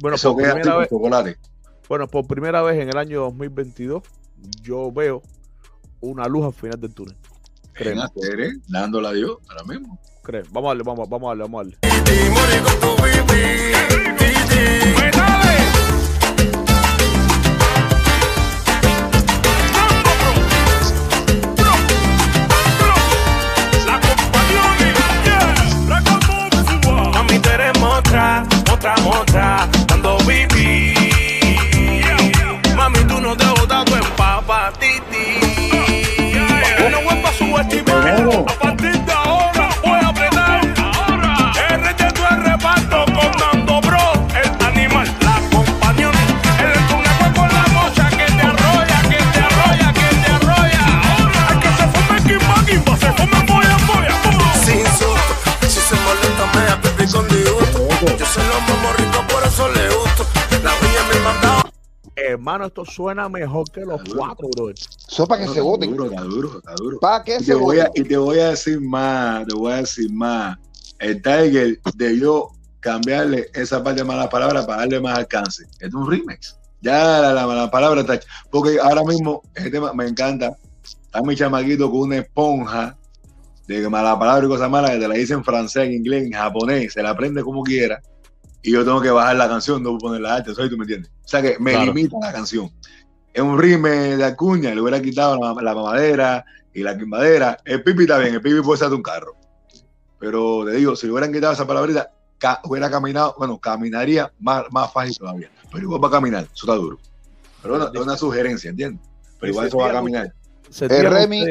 bueno, 0.00 0.16
Eso 0.16 0.32
por 0.32 0.42
queda 0.42 0.54
primera 0.54 0.76
vez, 0.76 0.88
chocolate. 0.90 1.36
bueno, 1.88 2.08
por 2.08 2.26
primera 2.26 2.62
vez 2.62 2.78
en 2.80 2.88
el 2.90 2.96
año 2.98 3.20
2022, 3.22 4.02
yo 4.62 4.90
veo 4.92 5.22
una 6.00 6.26
luz 6.26 6.44
al 6.46 6.52
final 6.52 6.80
del 6.80 6.92
túnel. 6.92 7.16
Hacer, 7.80 8.40
¿eh? 8.40 8.52
Dándola 8.68 9.08
a 9.10 9.12
Dios, 9.12 9.38
ahora 9.48 9.64
mismo. 9.64 9.98
creo. 10.22 10.44
Vamos 10.50 10.68
a 10.68 10.70
darle, 10.70 10.82
vamos, 10.84 11.08
vamos 11.08 11.26
a 11.26 11.30
darle, 11.30 11.42
vamos 11.44 11.60
a 11.60 11.64
darle. 11.64 11.78
Hermano, 62.40 62.64
esto 62.64 62.86
suena 62.86 63.28
mejor 63.28 63.70
que 63.70 63.82
los 63.82 64.00
cuatro, 64.14 64.48
brother. 64.56 64.74
Eso 65.06 65.26
para 65.26 65.42
que 65.42 65.46
No, 65.48 65.52
se 65.52 65.58
Está 65.58 65.70
voten. 65.70 65.90
duro, 65.90 66.04
está 66.06 66.22
duro, 66.22 66.58
está 66.58 66.74
duro. 66.74 66.98
Para 66.98 67.22
que 67.22 67.36
Y 67.36 67.40
se 67.40 67.44
te, 67.44 67.54
voy 67.54 67.80
a, 67.80 67.88
voten. 67.88 68.02
y 68.02 68.08
te 68.08 68.16
voy 68.16 68.38
a 68.38 68.48
decir 68.48 68.80
más, 68.80 69.46
te 69.46 69.54
voy 69.54 69.72
a 69.72 69.76
decir 69.76 70.10
más. 70.10 70.56
el 71.00 71.20
Tiger 71.20 71.78
debió 71.96 72.48
cambiarle 72.80 73.50
esa 73.52 73.84
parte 73.84 74.00
de 74.00 74.04
malas 74.06 74.28
palabras 74.28 74.64
para 74.64 74.78
darle 74.80 75.00
más 75.00 75.18
alcance. 75.18 75.66
Es 75.80 75.92
un 75.92 76.10
remix. 76.10 76.56
Ya 76.80 77.20
la, 77.20 77.34
la, 77.34 77.46
la 77.46 77.70
palabra 77.70 78.00
está 78.00 78.14
hecha. 78.14 78.26
Porque 78.50 78.78
ahora 78.82 79.04
mismo, 79.04 79.42
este 79.54 79.70
tema 79.72 79.92
me 79.92 80.06
encanta. 80.08 80.56
Está 80.82 81.20
mi 81.20 81.36
chamaquito 81.36 81.90
con 81.90 82.00
una 82.00 82.16
esponja 82.18 82.96
de 83.68 83.86
mala 83.90 84.18
palabra 84.18 84.46
y 84.46 84.48
cosas 84.48 84.70
malas 84.70 84.92
que 84.92 84.98
te 84.98 85.08
la 85.08 85.14
dice 85.14 85.34
en 85.34 85.44
francés, 85.44 85.84
en 85.88 85.92
inglés, 85.92 86.24
en 86.24 86.32
japonés, 86.32 86.94
se 86.94 87.02
la 87.02 87.10
aprende 87.10 87.42
como 87.42 87.62
quiera. 87.62 88.00
Y 88.62 88.72
yo 88.72 88.82
tengo 88.84 89.00
que 89.02 89.10
bajar 89.10 89.36
la 89.36 89.46
canción, 89.48 89.82
no 89.82 89.98
poner 89.98 90.22
la 90.22 90.36
arte, 90.36 90.54
¿sabes? 90.54 90.70
¿Tú 90.70 90.78
me 90.78 90.84
entiendes? 90.84 91.10
O 91.30 91.36
sea 91.38 91.42
que 91.42 91.60
me 91.60 91.70
Claro. 91.70 91.92
limita 91.94 92.16
la 92.20 92.32
canción. 92.32 92.68
Es 93.32 93.40
un 93.40 93.56
rime 93.56 94.16
de 94.16 94.24
Acuña, 94.24 94.74
le 94.74 94.80
hubiera 94.80 95.00
quitado 95.00 95.38
la, 95.38 95.54
la 95.62 95.74
mamadera 95.76 96.44
y 96.74 96.82
la 96.82 96.98
quimbadera. 96.98 97.56
El 97.64 97.84
pipi 97.84 98.02
está 98.02 98.18
bien, 98.18 98.34
el 98.34 98.42
pipi 98.42 98.60
puede 98.62 98.80
ser 98.80 98.88
de 98.88 98.96
un 98.96 99.02
carro. 99.04 99.36
Pero 100.18 100.64
te 100.64 100.72
digo, 100.72 100.96
si 100.96 101.06
le 101.06 101.12
hubieran 101.12 101.32
quitado 101.32 101.52
esa 101.52 101.64
palabrita, 101.68 102.10
ca- 102.36 102.60
hubiera 102.64 102.90
caminado, 102.90 103.36
bueno, 103.38 103.60
caminaría 103.60 104.32
más, 104.40 104.64
más 104.72 104.92
fácil 104.92 105.16
todavía. 105.16 105.48
Pero 105.70 105.84
igual 105.84 106.02
va 106.02 106.08
a 106.08 106.10
caminar, 106.10 106.42
eso 106.52 106.66
está 106.66 106.74
duro. 106.74 106.98
Pero 107.62 107.74
bueno, 107.78 107.92
es 107.94 108.00
una 108.00 108.16
sugerencia, 108.16 108.70
¿entiendes? 108.70 109.00
Pero 109.38 109.52
igual 109.52 109.68
eso 109.68 109.76
va 109.78 109.90
a 109.90 109.92
caminar. 109.92 110.34
El 110.80 111.06
Remy 111.08 111.44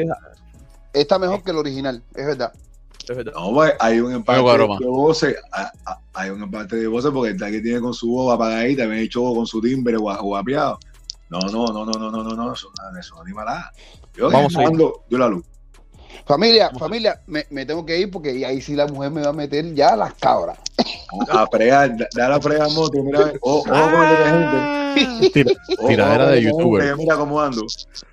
está 0.92 1.18
mejor 1.18 1.42
que 1.42 1.52
el 1.52 1.56
original, 1.56 2.02
es 2.14 2.26
verdad. 2.26 2.52
No, 3.34 3.52
pues, 3.52 3.74
hay 3.80 4.00
un 4.00 4.12
empate 4.12 4.38
de 4.78 4.86
voces, 4.86 5.36
a- 5.52 5.72
a- 5.86 6.00
hay 6.14 6.30
un 6.30 6.42
empate 6.42 6.76
de 6.76 6.86
voces 6.86 7.10
porque 7.12 7.30
el 7.30 7.38
que 7.38 7.60
tiene 7.60 7.80
con 7.80 7.92
su 7.94 8.08
voz 8.10 8.34
apagadita, 8.34 8.86
me 8.86 8.96
ha 8.96 9.00
hecho 9.00 9.22
con 9.34 9.46
su 9.46 9.60
timbre 9.60 9.96
gua- 9.96 10.20
guapeado. 10.20 10.78
No, 11.28 11.38
no, 11.40 11.66
no, 11.66 11.84
no, 11.84 11.92
no, 11.92 12.10
no, 12.10 12.22
no, 12.24 12.34
no, 12.34 12.52
eso, 12.52 12.68
no- 12.92 12.98
eso 12.98 13.14
no 13.14 13.22
anima 13.22 13.44
nada. 13.44 13.72
Yo 14.14 14.30
Vamos 14.30 14.56
a 14.56 14.62
yo 15.08 15.18
la 15.18 15.28
luz. 15.28 15.44
Familia, 16.30 16.70
familia, 16.78 17.20
me, 17.26 17.44
me 17.50 17.66
tengo 17.66 17.84
que 17.84 17.98
ir 17.98 18.10
porque 18.10 18.46
ahí 18.46 18.60
sí 18.60 18.74
la 18.76 18.86
mujer 18.86 19.10
me 19.10 19.20
va 19.22 19.30
a 19.30 19.32
meter 19.32 19.74
ya 19.74 19.96
las 19.96 20.14
cabras. 20.14 20.58
A 21.28 21.46
fregar, 21.48 21.96
da- 22.14 22.28
la 22.28 22.40
frega 22.40 22.68
moto, 22.68 23.02
mira, 23.02 23.18
a 23.20 23.24
ver, 23.24 23.38
oh, 23.42 23.58
ojo 23.58 23.64
con 23.68 24.02
el 24.08 24.16
gente. 24.16 25.30
Tira- 25.32 25.52
Ojo, 25.78 25.88
tiradera 25.88 26.24
ojo 26.24 26.30
de 26.32 26.36
con 26.36 26.46
el 26.46 26.52
youtuber. 26.52 26.82
gente, 26.84 26.96
Mira 27.02 27.16
cómo 27.16 27.40
ando. 27.40 27.62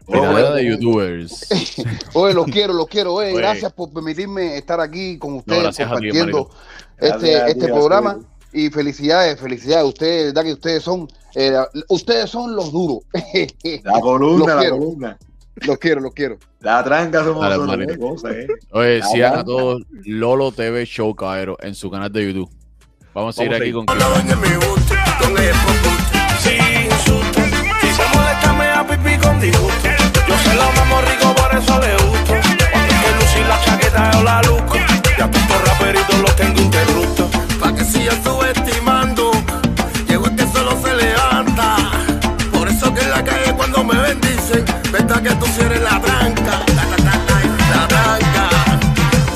Tiradera 0.07 0.51
de 0.55 0.65
youtubers. 0.65 1.47
Oye, 2.13 2.33
los 2.33 2.45
quiero, 2.47 2.73
los 2.73 2.87
quiero. 2.87 3.13
Oye, 3.13 3.27
Oye. 3.33 3.37
gracias 3.37 3.71
por 3.73 3.91
permitirme 3.93 4.57
estar 4.57 4.79
aquí 4.81 5.17
con 5.19 5.35
ustedes 5.35 5.61
gracias 5.63 5.87
a 5.91 5.95
ti, 5.97 6.09
compartiendo 6.09 6.49
este, 6.97 7.07
Gracias 7.07 7.21
a 7.41 7.45
ti, 7.45 7.51
este 7.51 7.59
gracias 7.59 7.71
programa. 7.77 8.09
a. 8.11 8.37
Y 8.53 8.69
felicidades, 8.71 9.39
felicidades. 9.39 9.85
Ustedes, 9.87 10.33
verdad 10.33 10.43
que 10.43 10.53
ustedes 10.53 10.81
son, 10.83 11.07
eh, 11.35 11.53
ustedes 11.89 12.29
son 12.29 12.55
los 12.55 12.71
duros. 12.71 12.99
La 13.83 13.99
columna, 13.99 14.39
Los 14.39 14.47
la 14.47 14.59
quiero. 14.61 14.77
columna. 14.79 15.17
Los 15.65 15.77
quiero, 15.79 16.01
los 16.01 16.13
quiero. 16.13 16.37
La 16.59 16.83
tranca 16.83 17.23
somos 17.23 17.41
Dale, 17.41 17.57
nosotros, 17.57 18.31
eh. 18.31 18.47
Oye, 18.71 19.01
sigan 19.03 19.39
a 19.39 19.43
todos 19.43 19.81
Lolo 20.05 20.51
TV 20.51 20.85
Show, 20.85 21.15
caballero, 21.15 21.57
en 21.61 21.73
su 21.75 21.89
canal 21.89 22.11
de 22.11 22.25
YouTube. 22.27 22.49
Vamos 23.13 23.37
a 23.39 23.43
ir 23.43 23.49
Vamos 23.49 23.59
a 23.59 23.63
aquí 23.63 23.69
ir. 23.69 23.73
con 23.73 23.87
se 23.87 23.97
con. 29.51 29.67
Yo 30.27 30.53
lo 30.53 30.71
mamo 30.73 31.01
rico, 31.01 31.33
por 31.35 31.57
eso 31.57 31.79
le 31.79 31.93
gusto. 32.05 32.33
Cuando 32.71 32.93
hay 32.93 33.01
que 33.01 33.11
lucir 33.19 33.45
la 33.47 33.61
chaqueta 33.63 34.11
yo 34.11 34.23
la 34.23 34.41
luzco. 34.43 34.75
Y 34.75 35.21
a 35.21 35.31
todos 35.31 35.41
estos 35.41 35.67
raperitos 35.67 36.19
los 36.19 36.35
tengo 36.35 36.61
interruptos. 36.61 37.29
Pa' 37.59 37.73
que 37.73 37.83
siga 37.83 38.13
subestimando. 38.23 38.96
Que 45.21 45.35
tú 45.35 45.45
sí 45.47 45.61
eres 45.61 45.81
la 45.81 45.99
tranca. 45.99 46.63
La, 46.75 46.83
la, 46.85 46.97
la, 47.73 47.87
tranca. 47.87 48.49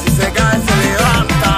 Si 0.04 0.16
se 0.16 0.32
cae, 0.32 0.60
se 0.62 0.76
levanta. 0.84 1.58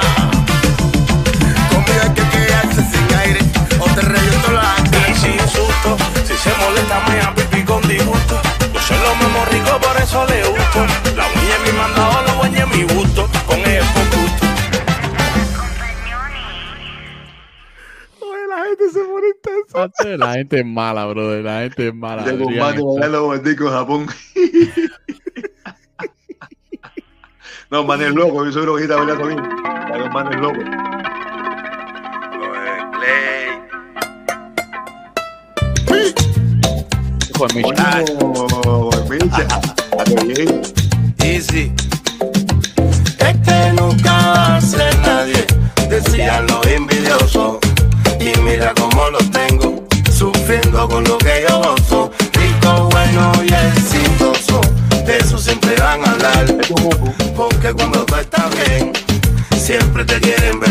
Conmigo 1.69 2.01
hay 2.03 2.13
que 2.13 2.29
quedarse 2.29 2.81
sin 2.91 3.17
aire. 3.17 3.39
O 3.79 3.85
te 3.85 4.01
reviento 4.01 4.51
la 4.51 4.75
Y 5.09 5.15
sin 5.15 5.39
susto. 5.39 5.97
Si 6.25 6.35
se 6.37 6.55
molesta 6.57 7.01
me 7.07 7.17
da 7.17 7.33
pipí 7.35 7.63
con 7.63 7.81
disgusto. 7.87 8.41
Yo 8.73 8.81
se 8.81 8.93
lo 8.97 9.15
mamo 9.15 9.45
rico, 9.51 9.79
por 9.79 10.01
eso 10.01 10.25
le 10.27 10.43
gusto. 10.47 10.85
La 11.17 11.25
uña 11.27 11.55
es 11.57 11.71
mi 11.71 11.77
mandado, 11.77 12.23
la 12.25 12.33
uña 12.35 12.59
es 12.59 12.67
mi 12.67 12.83
gusto. 12.83 13.32
Gente 18.77 18.89
se 18.91 18.99
pone 19.03 19.27
intensa. 19.27 20.17
La 20.17 20.33
gente 20.33 20.59
es 20.59 20.65
mala, 20.65 21.05
brother. 21.05 21.43
La 21.43 21.61
gente 21.61 21.87
es 21.87 21.95
mala. 21.95 22.23
De 22.23 22.31
Deberían 22.31 22.59
combate, 22.59 22.79
estar- 22.79 22.99
bailar 22.99 23.09
los 23.11 23.27
bandicos 23.29 23.67
en 23.67 23.73
Japón. 23.73 24.07
no, 27.71 27.83
man 27.83 28.01
es 28.01 28.13
loco, 28.13 28.45
yo 28.45 28.51
soy 28.51 28.65
rojita 28.65 28.95
bailando 28.97 29.27
bien. 29.27 29.41
Pero 29.91 30.09
man 30.09 30.33
es 30.33 30.39
loco. 30.39 30.59
Hijo 37.29 37.47
de 37.47 39.15
Micha. 39.15 39.47
A 39.99 40.03
que 40.03 40.15
llegue. 40.33 40.61
Easy. 41.19 41.71
Es 43.19 43.37
que 43.45 43.73
nunca 43.79 44.11
va 44.11 44.55
a 44.57 44.61
ser 44.61 44.97
nadie, 44.99 45.45
decían 45.89 46.45
los 46.47 46.65
envidiosos. 46.67 47.57
Y 48.23 48.39
mira 48.39 48.73
cómo 48.79 49.09
los 49.09 49.29
tengo, 49.31 49.85
sufriendo 50.09 50.87
con 50.87 51.03
lo 51.03 51.17
que 51.17 51.45
yo 51.45 51.57
gozo. 51.61 52.09
Rico, 52.31 52.87
bueno 52.89 53.33
y 53.43 53.53
exitoso, 53.53 54.61
de 55.05 55.17
eso 55.17 55.37
siempre 55.37 55.75
van 55.75 56.05
a 56.05 56.11
hablar. 56.11 56.45
Porque 57.35 57.73
cuando 57.73 58.05
tú 58.05 58.15
estás 58.15 58.49
bien, 58.65 58.93
siempre 59.57 60.05
te 60.05 60.21
quieren 60.21 60.57
ver 60.61 60.62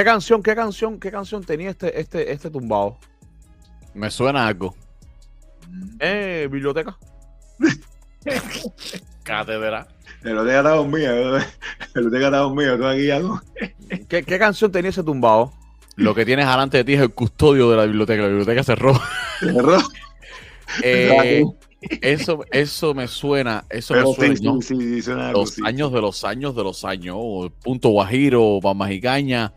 ¿Qué 0.00 0.04
canción, 0.04 0.42
qué 0.42 0.54
canción, 0.54 0.98
qué 0.98 1.10
canción 1.10 1.44
tenía 1.44 1.68
este, 1.68 2.00
este, 2.00 2.32
este 2.32 2.48
tumbado? 2.48 2.96
Me 3.92 4.10
suena 4.10 4.46
algo. 4.46 4.74
Eh, 5.98 6.48
biblioteca. 6.50 6.96
Cátedra. 9.22 9.86
Hotel 10.20 10.48
está 10.48 10.74
conmigo. 10.74 11.10
Hotel 11.94 12.24
está 12.24 12.40
conmigo. 12.40 12.78
Tú 12.78 12.86
aquí 12.86 13.08
ya 13.08 13.18
no. 13.18 13.42
¿Qué, 14.08 14.22
qué 14.22 14.38
canción 14.38 14.72
tenía 14.72 14.88
ese 14.88 15.02
tumbado? 15.02 15.52
Lo 15.96 16.14
que 16.14 16.24
tienes 16.24 16.46
delante 16.46 16.78
de 16.78 16.84
ti 16.84 16.94
es 16.94 17.02
el 17.02 17.12
custodio 17.12 17.70
de 17.70 17.76
la 17.76 17.84
biblioteca. 17.84 18.22
La 18.22 18.28
biblioteca 18.28 18.64
cerró. 18.64 18.98
Cerró. 19.38 19.76
Eh, 20.82 21.44
eso, 21.80 22.44
eso 22.50 22.94
me 22.94 23.08
suena. 23.08 23.64
Eso 23.70 23.94
Pero 23.94 24.08
me 24.10 24.14
suena. 24.14 24.36
sí, 24.36 24.44
¿no? 24.44 24.60
sí, 24.60 24.76
sí, 24.76 25.02
suena 25.02 25.28
algo, 25.28 25.40
los 25.40 25.50
sí. 25.50 25.62
años 25.64 25.92
de 25.92 26.00
los 26.00 26.24
años 26.24 26.54
de 26.54 26.62
los 26.62 26.84
años. 26.84 27.16
o 27.18 27.50
Punto 27.62 27.88
Guajiro, 27.90 28.58
Pamajicaña. 28.62 29.52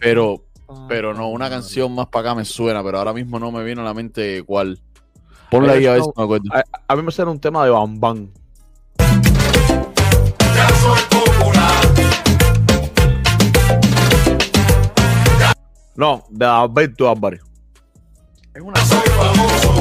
Pero, 0.00 0.44
pero 0.88 1.14
no, 1.14 1.28
una 1.30 1.50
canción 1.50 1.94
más 1.94 2.06
para 2.08 2.30
acá 2.30 2.34
me 2.36 2.44
suena, 2.44 2.82
pero 2.82 2.98
ahora 2.98 3.12
mismo 3.12 3.38
no 3.38 3.50
me 3.50 3.64
viene 3.64 3.80
a 3.80 3.84
la 3.84 3.94
mente 3.94 4.42
cuál. 4.44 4.78
Ponla 5.50 5.74
ahí 5.74 5.86
a 5.86 5.92
ver 5.92 6.02
si 6.02 6.10
me 6.16 6.22
acuerdo. 6.24 6.44
A, 6.52 6.64
a 6.88 6.96
mí 6.96 7.02
me 7.02 7.12
suena 7.12 7.30
un 7.30 7.38
tema 7.40 7.64
de 7.64 7.70
Bam 7.70 8.00
Bam. 8.00 8.28
Ya 8.98 10.68
soy 10.80 11.00
popular. 11.10 11.84
No, 15.96 16.24
de 16.28 16.44
Alberto 16.44 17.08
Álvarez. 17.08 17.40
Soy 18.54 19.08
famoso. 19.16 19.73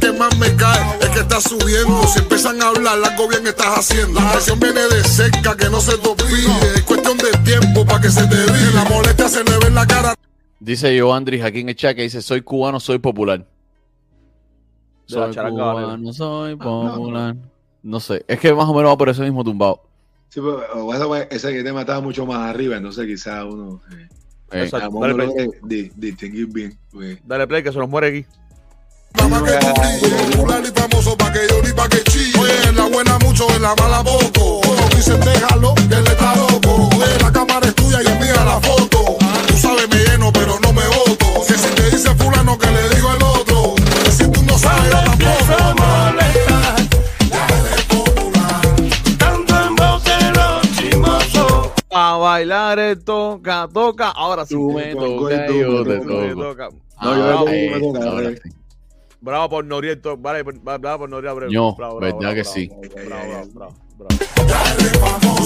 Que 0.00 0.12
más 0.12 0.36
me 0.38 0.54
cae, 0.56 0.98
es 1.00 1.08
que 1.10 1.20
está 1.20 1.40
subiendo. 1.40 2.02
Si 2.08 2.18
empiezan 2.20 2.60
a 2.62 2.68
hablar, 2.68 2.98
algo 3.04 3.28
bien 3.28 3.46
estás 3.46 3.78
haciendo. 3.78 4.18
La 4.20 4.32
presión 4.32 4.58
viene 4.58 4.80
de 4.80 5.04
cerca, 5.04 5.56
que 5.56 5.68
no 5.70 5.80
se 5.80 5.96
te 5.98 6.08
olvide. 6.08 6.74
Es 6.76 6.82
cuestión 6.82 7.16
de 7.18 7.30
tiempo 7.44 7.84
para 7.84 8.00
que 8.00 8.10
se 8.10 8.26
te 8.26 8.34
olvide. 8.34 8.72
La 8.74 8.84
molestia 8.84 9.28
se 9.28 9.44
le 9.44 9.58
ve 9.58 9.66
en 9.68 9.74
la 9.74 9.86
cara. 9.86 10.14
Dice 10.58 10.94
yo, 10.96 11.12
Andris, 11.14 11.42
aquí 11.44 11.60
en 11.60 11.68
el 11.70 11.76
chat 11.76 11.94
que 11.96 12.02
dice: 12.02 12.20
Soy 12.22 12.42
cubano, 12.42 12.80
soy 12.80 12.98
popular. 12.98 13.46
Soy 15.06 15.34
cubano, 15.34 16.12
soy 16.12 16.56
popular. 16.56 17.36
No 17.82 17.98
sé, 17.98 18.24
es 18.28 18.38
que 18.38 18.52
más 18.52 18.68
o 18.68 18.74
menos 18.74 18.90
va 18.92 18.98
por 18.98 19.08
ese 19.08 19.22
mismo 19.22 19.42
tumbado. 19.42 19.82
Sí, 20.28 20.40
pero 20.40 20.94
ese 21.30 21.62
tema 21.64 21.80
estaba 21.80 22.00
mucho 22.00 22.24
más 22.26 22.48
arriba, 22.48 22.76
entonces 22.76 23.06
quizá 23.06 23.44
uno, 23.44 23.80
eh, 23.90 24.08
Eh, 24.52 24.70
dale 24.72 25.14
play. 25.14 25.90
distinguir 25.96 26.46
bien. 26.46 26.78
pues. 26.92 27.18
Dale 27.26 27.46
play 27.46 27.62
que 27.62 27.72
se 27.72 27.78
nos 27.78 27.88
muere 27.88 28.08
aquí. 28.08 28.26
Nada 29.14 29.28
más 29.28 29.42
que 29.42 29.58
tú 29.58 29.66
brilles, 29.80 30.22
popular 30.36 30.62
y 30.64 30.80
famoso 30.80 31.16
pa' 31.16 31.32
que 31.32 31.40
yo 31.48 31.62
ni 31.62 31.72
pa' 31.72 31.88
que 31.88 32.02
chille. 32.04 32.38
Oye, 32.38 32.68
en 32.68 32.76
la 32.76 32.86
buena 32.88 33.18
mucho, 33.18 33.48
en 33.54 33.62
la 33.62 33.74
mala 33.74 34.02
poco. 34.04 34.60
Todos 34.62 34.90
dicen 34.96 35.20
déjalo, 35.20 35.74
que 35.74 35.94
él 35.94 36.06
está 36.06 36.34
loco. 36.36 36.88
Oye, 36.96 37.18
la 37.20 37.32
cámara 37.32 37.66
es 37.66 37.74
tuya 37.74 38.02
y 38.02 38.06
envía 38.06 38.44
la 38.44 38.60
foto. 38.60 39.16
Tú 39.48 39.56
sabes, 39.56 39.88
me 39.88 39.96
lleno, 40.04 40.32
pero 40.32 40.58
no 40.60 40.72
me 40.72 40.86
voto. 40.86 41.26
Que 41.46 41.54
si 41.54 41.68
te 41.74 41.90
dice 41.90 42.14
fulano, 42.14 42.56
que 42.58 42.66
le 42.70 42.88
digo 42.94 43.12
el 43.14 43.22
otro. 43.22 43.74
Que 44.04 44.10
si 44.10 44.30
tú 44.30 44.42
no 44.44 44.58
sabes, 44.58 44.90
yo 44.90 44.98
tampoco. 45.04 45.30
Tanto 49.18 49.60
en 49.66 49.76
voz 49.76 50.04
de 50.04 50.32
los 50.32 50.62
chismosos. 50.76 51.70
A 51.90 52.16
bailar 52.16 52.78
el 52.78 53.02
toca, 53.02 53.68
toca. 53.72 54.10
Ahora 54.10 54.46
sí. 54.46 54.54
Tú 54.54 54.72
me 54.72 54.94
tocas, 54.94 55.48
yo 55.52 55.84
te 55.84 55.98
toco. 55.98 56.42
toca. 56.42 56.68
No, 57.02 57.16
yo 57.16 57.44
me 57.46 57.80
toca, 57.80 58.40
sí. 58.42 58.59
Bravo 59.20 59.48
por 59.48 59.64
Norieto. 59.64 60.16
Vale, 60.16 60.42
bravo 60.42 60.98
por 60.98 61.08
Noriel 61.10 61.30
Abreu. 61.30 61.50
Bravo, 61.50 61.76
bravo, 61.76 62.00
verdad 62.00 62.18
bravo, 62.18 62.34
que 62.34 62.42
bravo, 62.42 62.54
sí. 62.54 62.70
Bravo, 63.06 63.26
bravo, 63.28 63.48
bravo, 63.54 63.74
bravo. 63.96 65.36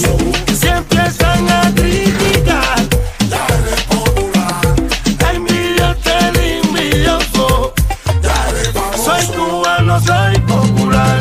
Siempre 0.55 1.07
están 1.07 1.49
a 1.49 1.75
criticar. 1.75 2.79
Envidioso. 6.37 7.73
Soy 8.97 9.27
cubano, 9.27 10.01
soy 10.01 10.39
popular. 10.41 11.21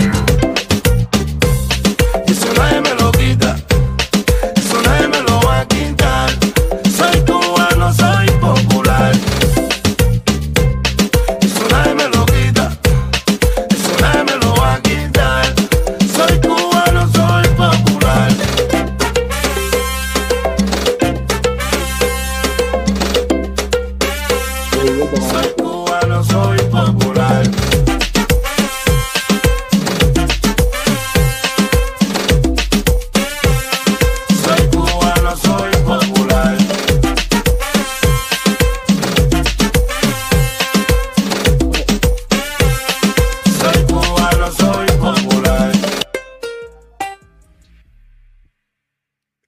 Y 2.27 2.31
eso 2.31 2.53
nadie 2.55 2.81
me 2.81 2.93
lo 2.95 3.11
quita. 3.11 3.55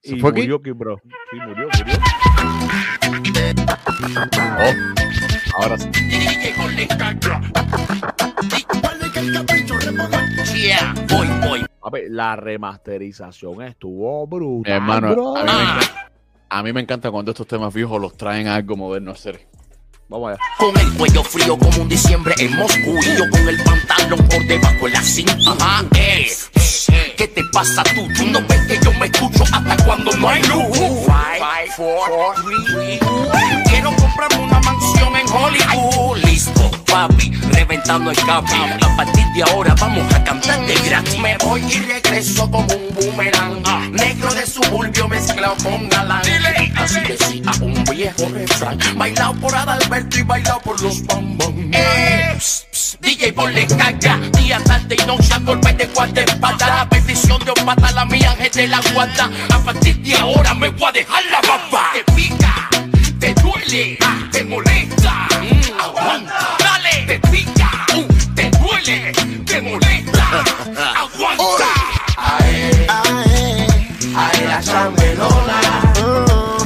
Y 0.06 0.20
fue 0.20 0.30
aquí? 0.30 0.42
murió 0.42 0.60
Bro. 0.76 1.02
Sí, 1.04 1.38
murió, 1.48 1.68
murió. 1.68 1.98
Oh, 4.60 5.62
ahora 5.62 5.78
sí. 5.78 5.90
Yeah, 10.56 10.94
voy, 11.10 11.28
voy. 11.48 11.66
A 11.82 11.90
ver, 11.90 12.04
la 12.10 12.36
remasterización 12.36 13.64
estuvo 13.64 14.28
brutal. 14.28 14.74
Hermano, 14.74 15.12
bro. 15.12 15.38
a 15.38 15.44
mí, 15.44 15.52
me 15.52 15.64
encanta, 15.64 16.10
a 16.50 16.64
mí 16.64 16.74
me 16.74 16.82
encanta 16.82 17.12
cuando 17.12 17.32
estos 17.32 17.48
temas 17.48 17.74
viejos 17.74 18.00
los 18.00 18.16
traen 18.16 18.48
a 18.48 18.56
algo 18.56 18.76
moderno 18.76 19.12
a 19.12 19.14
hacer. 19.16 19.48
Vamos 20.08 20.30
allá. 20.32 20.40
Con 20.60 20.78
el 20.78 20.94
cuello 20.94 21.24
frío 21.24 21.58
como 21.58 21.82
un 21.82 21.90
diciembre 21.90 22.36
en 22.38 22.56
Moscú 22.56 22.96
y 23.02 23.18
yo 23.18 23.30
con 23.32 23.48
el 23.48 23.58
pantalón 23.64 24.28
por 24.28 24.46
debajo 24.46 24.86
de 24.86 24.92
la 24.92 25.02
cinta. 25.02 25.36
Ajá, 25.48 25.86
eh. 25.98 26.28
¿Qué 27.18 27.30
te 27.30 27.44
pasa 27.46 27.82
tú? 27.96 28.08
Tú 28.14 28.26
no 28.26 28.42
ves 28.46 28.60
que 28.68 28.78
yo 28.84 28.92
me 29.00 29.06
escucho 29.06 29.44
hasta 29.44 29.86
cuando 29.86 30.12
no 30.18 30.28
hay 30.28 30.42
luz. 30.44 30.78
Five, 31.06 31.72
four, 31.78 32.36
three, 32.44 33.00
two. 33.00 33.30
Quiero 33.70 33.96
comprarme 33.96 34.44
una 34.44 34.60
mansión 34.60 35.16
en 35.16 35.28
Hollywood. 35.30 36.18
Listo, 36.26 36.72
papi, 36.96 37.30
reventando 37.52 38.10
el 38.10 38.18
cable. 38.26 38.56
A 38.82 38.96
partir 38.96 39.26
de 39.36 39.44
ahora 39.44 39.76
vamos 39.82 40.14
a 40.14 40.24
cantar 40.24 40.66
de 40.66 40.76
gratis. 40.76 41.20
Me 41.20 41.38
voy 41.40 41.62
y 41.62 41.80
regreso 41.80 42.50
como 42.50 42.74
un 42.74 42.96
boomerang. 42.96 43.92
Negro 43.92 44.34
de 44.34 44.46
suburbio 44.46 45.08
mezclado 45.10 45.56
con 45.62 45.90
galán. 45.90 46.22
Así 46.78 47.02
decía 47.02 47.52
un 47.60 47.84
viejo 47.84 48.30
refrán. 48.30 48.80
Bailado 48.96 49.34
por 49.42 49.54
Adalberto 49.54 50.20
y 50.20 50.22
bailado 50.22 50.62
por 50.62 50.82
los 50.82 51.06
bambam. 51.06 51.72
Eh, 51.74 52.38
DJ 53.02 53.34
ponle 53.34 53.68
caca. 53.68 54.18
Día, 54.38 54.60
tarde 54.64 54.96
y 54.98 55.06
noche 55.06 55.34
a 55.34 55.40
golpe 55.40 55.74
de 55.74 55.88
cuarta 55.90 56.22
espalda. 56.22 56.68
La 56.68 56.86
bendición 56.86 57.44
de 57.44 57.52
un 57.52 57.66
pata, 57.66 57.92
la 57.92 58.06
mía 58.06 58.32
ángel 58.32 58.52
de 58.54 58.68
la 58.70 58.80
guarda. 58.94 59.30
A 59.54 59.60
partir 59.60 59.98
de 59.98 60.16
ahora 60.16 60.54
me 60.54 60.70
voy 60.70 60.88
a 60.88 60.92
dejar 60.94 61.24
la 61.30 61.42
baba. 61.42 61.90
Te 61.94 62.14
pica, 62.14 62.70
te 63.20 63.34
duele, 63.34 63.98
te 64.32 64.44
molesta. 64.46 65.28
Mm, 65.42 65.82
aguanta, 65.82 66.65
te 67.06 67.20
pica, 67.30 67.86
te 68.36 68.50
duele, 68.52 69.12
te 69.46 69.62
molesta. 69.62 70.44
Aguanta. 71.02 71.72
Ae, 72.18 72.88
ae, 72.90 73.68
ae 74.16 74.48
la 74.48 74.62
chambelona. 74.62 75.60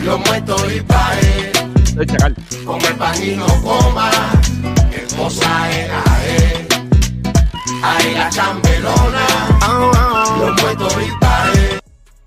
Lo 0.04 0.18
muerto 0.20 0.56
y 0.72 0.82
pae. 0.82 1.52
Come 2.66 2.92
pan 2.98 3.24
y 3.24 3.36
no 3.36 3.48
coma. 3.62 4.10
Qué 4.92 5.06
cosa 5.16 5.72
era, 5.72 6.04
eh. 6.24 6.68
Ae 7.84 8.14
la 8.14 8.30
chambelona. 8.30 9.26
Lo 10.40 10.54
muerto 10.62 10.88
y 11.02 11.20
pae. 11.20 11.80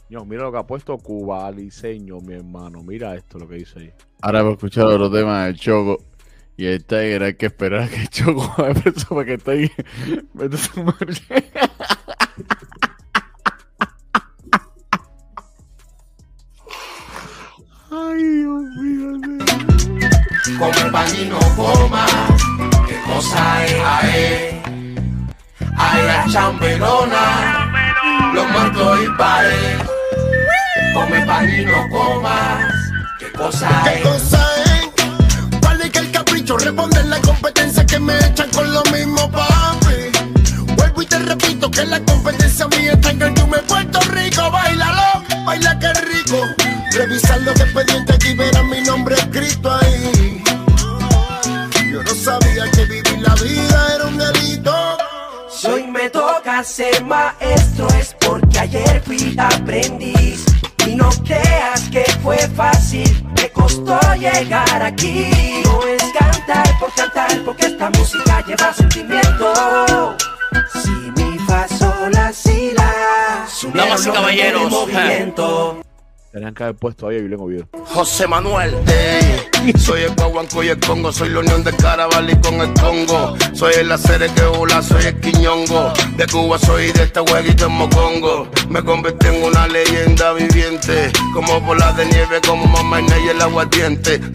Dios, 0.08 0.26
mira 0.26 0.42
lo 0.42 0.52
que 0.52 0.58
ha 0.58 0.66
puesto 0.66 0.98
Cuba 0.98 1.50
Liceño, 1.50 2.20
mi 2.20 2.34
hermano. 2.34 2.82
Mira 2.82 3.14
esto 3.14 3.38
lo 3.38 3.48
que 3.48 3.54
dice 3.54 3.78
ahí. 3.78 3.92
Ahora 4.20 4.40
hemos 4.40 4.52
escuchado 4.52 4.98
los 4.98 5.10
temas 5.10 5.46
del 5.46 5.56
Choco 5.58 6.02
y 6.56 6.66
el 6.66 6.84
Tiger. 6.84 7.22
Hay 7.22 7.34
que 7.34 7.46
esperar 7.46 7.82
a 7.82 7.88
que 7.88 7.96
el 8.02 8.08
Choco 8.10 8.66
eso 8.84 9.08
para 9.14 9.24
que 9.26 9.34
esté 9.34 9.50
ahí. 9.50 9.72
Vete 10.34 10.56
a 10.56 10.58
su 10.58 10.82
madre. 10.82 11.14
Ay, 17.90 18.22
Dios 18.22 18.62
mío. 18.80 19.20
Come 20.58 20.90
pan 20.90 21.08
y 21.20 21.24
no 21.26 21.38
coma. 21.56 22.06
Qué 22.86 22.96
cosa 23.06 23.64
es, 23.64 23.74
ae. 23.84 24.62
Ae 25.76 26.06
la 26.06 26.26
chambelona. 26.30 27.70
Lo 28.34 28.44
muerto 28.48 29.02
y 29.02 29.08
pae. 29.18 29.78
Come 30.94 31.26
pan 31.26 31.48
y 31.48 31.64
no 31.64 31.88
comas. 31.90 32.74
Qué 33.18 33.30
cosa 33.32 33.82
¿Qué 33.84 33.94
es. 33.96 34.02
cosa 34.02 34.38
es? 34.38 34.42
Vale 34.42 34.51
que 36.56 36.64
el 36.64 36.74
capricho 36.74 36.96
responde 36.96 37.00
en 37.00 37.10
la 37.10 37.20
competencia 37.20 37.86
que 37.86 37.98
me 37.98 38.18
echan 38.18 38.50
con 38.50 38.72
lo 38.72 38.82
mismo, 38.84 39.30
papi. 39.30 40.74
Vuelvo 40.76 41.02
y 41.02 41.06
te 41.06 41.18
repito 41.18 41.70
que 41.70 41.84
la 41.84 42.00
competencia 42.04 42.66
mía 42.68 42.92
está 42.92 43.10
en 43.10 43.22
el 43.22 43.34
tú 43.34 43.46
me 43.46 43.58
Puerto 43.58 44.00
Rico. 44.10 44.50
Bailalo, 44.50 45.22
baila 45.44 45.78
que 45.78 45.92
rico. 45.94 46.38
Revisar 46.92 47.40
los 47.42 47.58
expedientes 47.58 48.24
y 48.24 48.34
verán 48.34 48.68
mi 48.68 48.80
nombre 48.82 49.14
escrito 49.16 49.72
ahí. 49.72 50.42
Yo 51.90 52.02
no 52.02 52.14
sabía 52.14 52.70
que 52.70 52.84
vivir 52.86 53.20
la 53.20 53.34
vida 53.34 53.94
era 53.94 54.06
un 54.06 54.18
delito. 54.18 54.74
Si 55.50 55.66
hoy 55.68 55.86
me 55.86 56.10
toca 56.10 56.64
ser 56.64 57.04
maestro 57.04 57.86
es 58.00 58.14
porque 58.20 58.58
ayer 58.58 59.02
fui 59.04 59.34
aprendiz. 59.38 60.44
Y 60.86 60.96
no 60.96 61.08
creas 61.24 61.82
que 61.92 62.04
fue 62.22 62.36
fácil, 62.56 63.24
me 63.36 63.48
costó 63.50 63.98
llegar 64.18 64.82
aquí. 64.82 65.62
Cantar 66.12 66.78
por 66.78 66.92
cantar, 66.94 67.30
porque 67.44 67.66
esta 67.66 67.90
música 67.90 68.44
lleva 68.46 68.72
sentimiento. 68.72 70.16
Si 70.82 70.90
mi 70.90 71.38
fa 71.46 71.66
sol 71.68 72.10
la 72.12 72.32
si 72.32 72.72
la, 72.72 73.46
Damas 73.74 74.06
y 74.06 74.10
caballeros, 74.10 74.70
movimiento. 74.70 75.81
Tenían 76.32 76.54
que 76.54 76.62
haber 76.62 76.76
puesto 76.76 77.08
ahí 77.08 77.18
a 77.18 77.20
Julián 77.20 77.40
Oviedo. 77.40 77.68
José 77.84 78.26
Manuel. 78.26 78.74
Soy 79.78 80.00
el 80.00 80.14
guaguanco 80.14 80.64
y 80.64 80.68
el 80.68 80.80
congo, 80.80 81.12
soy 81.12 81.28
la 81.28 81.40
unión 81.40 81.62
de 81.62 81.76
Caraval 81.76 82.30
y 82.30 82.36
con 82.36 82.54
el 82.54 82.72
Congo. 82.72 83.36
Soy 83.52 83.74
el 83.74 83.92
acere 83.92 84.32
que 84.32 84.42
vola, 84.44 84.80
soy 84.80 85.04
el 85.04 85.20
quiñongo. 85.20 85.92
De 86.16 86.26
Cuba 86.26 86.58
soy 86.58 86.90
de 86.92 87.02
este 87.02 87.20
jueguito 87.20 87.66
en 87.66 87.72
Mocongo. 87.72 88.48
Me 88.70 88.82
convertí 88.82 89.26
en 89.26 89.44
una 89.44 89.68
leyenda 89.68 90.32
viviente. 90.32 91.12
Como 91.34 91.60
bola 91.60 91.92
de 91.92 92.06
nieve, 92.06 92.40
como 92.46 92.64
mamá 92.64 93.02
y 93.02 93.28
el 93.28 93.40
aguardiente. 93.40 94.18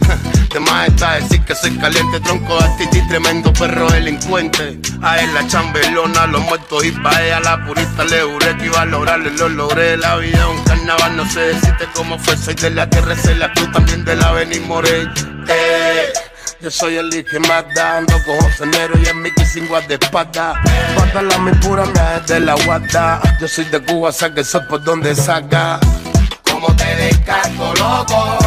De 0.53 0.61
más 0.61 0.87
está 0.87 1.15
decir 1.15 1.43
que 1.43 1.53
soy 1.53 1.77
caliente, 1.77 2.21
tronco 2.21 2.57
de 2.57 3.01
tremendo 3.09 3.51
perro 3.51 3.89
delincuente. 3.89 4.79
A 5.03 5.19
él 5.19 5.33
la 5.33 5.45
chambelona, 5.45 6.25
los 6.27 6.41
muertos 6.41 6.85
y 6.85 6.91
paella, 6.91 7.41
la 7.41 7.65
purista 7.65 8.05
le 8.05 8.21
juré 8.21 8.57
que 8.57 8.65
iba 8.67 8.81
a 8.81 8.85
lograrlo 8.85 9.29
y 9.29 9.37
lo 9.37 9.49
logré. 9.49 9.97
La 9.97 10.15
vida 10.15 10.39
es 10.39 10.57
un 10.57 10.63
carnaval, 10.63 11.17
no 11.17 11.29
sé 11.29 11.51
cómo 11.93 12.17
fue. 12.19 12.37
Soy 12.37 12.55
de 12.55 12.69
la 12.71 12.89
tierra, 12.89 13.15
la 13.37 13.51
cruz, 13.53 13.71
también 13.71 14.03
de 14.05 14.15
la 14.15 14.31
Beni 14.31 14.59
Morey. 14.61 15.07
Eh, 15.47 16.13
Yo 16.61 16.71
soy 16.71 16.97
el 16.97 17.09
que 17.25 17.39
más 17.39 17.63
da, 17.75 17.97
ando 17.97 18.13
con 18.25 18.39
José 18.39 18.65
Nero 18.65 18.93
y 19.03 19.07
en 19.07 19.21
mi 19.21 19.29
sin 19.45 19.67
de 19.87 19.95
espalda. 19.95 20.53
Pata 20.95 21.21
la 21.21 21.37
mi 21.39 21.51
pura 21.53 21.83
es 22.17 22.27
de 22.27 22.39
la 22.39 22.53
guarda. 22.65 23.21
Yo 23.39 23.47
soy 23.47 23.65
de 23.65 23.79
Cuba, 23.81 24.11
saque 24.11 24.41
eso 24.41 24.61
por 24.67 24.83
donde 24.83 25.15
saca. 25.15 25.79
Como 26.49 26.67
te 26.75 26.95
descargo, 26.95 27.73
loco. 27.75 28.37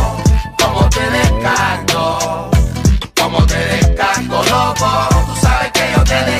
Como 0.62 0.88
te 0.90 1.10
descargo. 1.10 2.50
Como 3.20 3.46
te 3.46 3.56
descargo, 3.56 4.42
loco. 4.44 5.08
Tú 5.26 5.40
sabes 5.40 5.72
que 5.72 5.92
yo 5.96 6.04
te 6.04 6.14
descargo. 6.14 6.39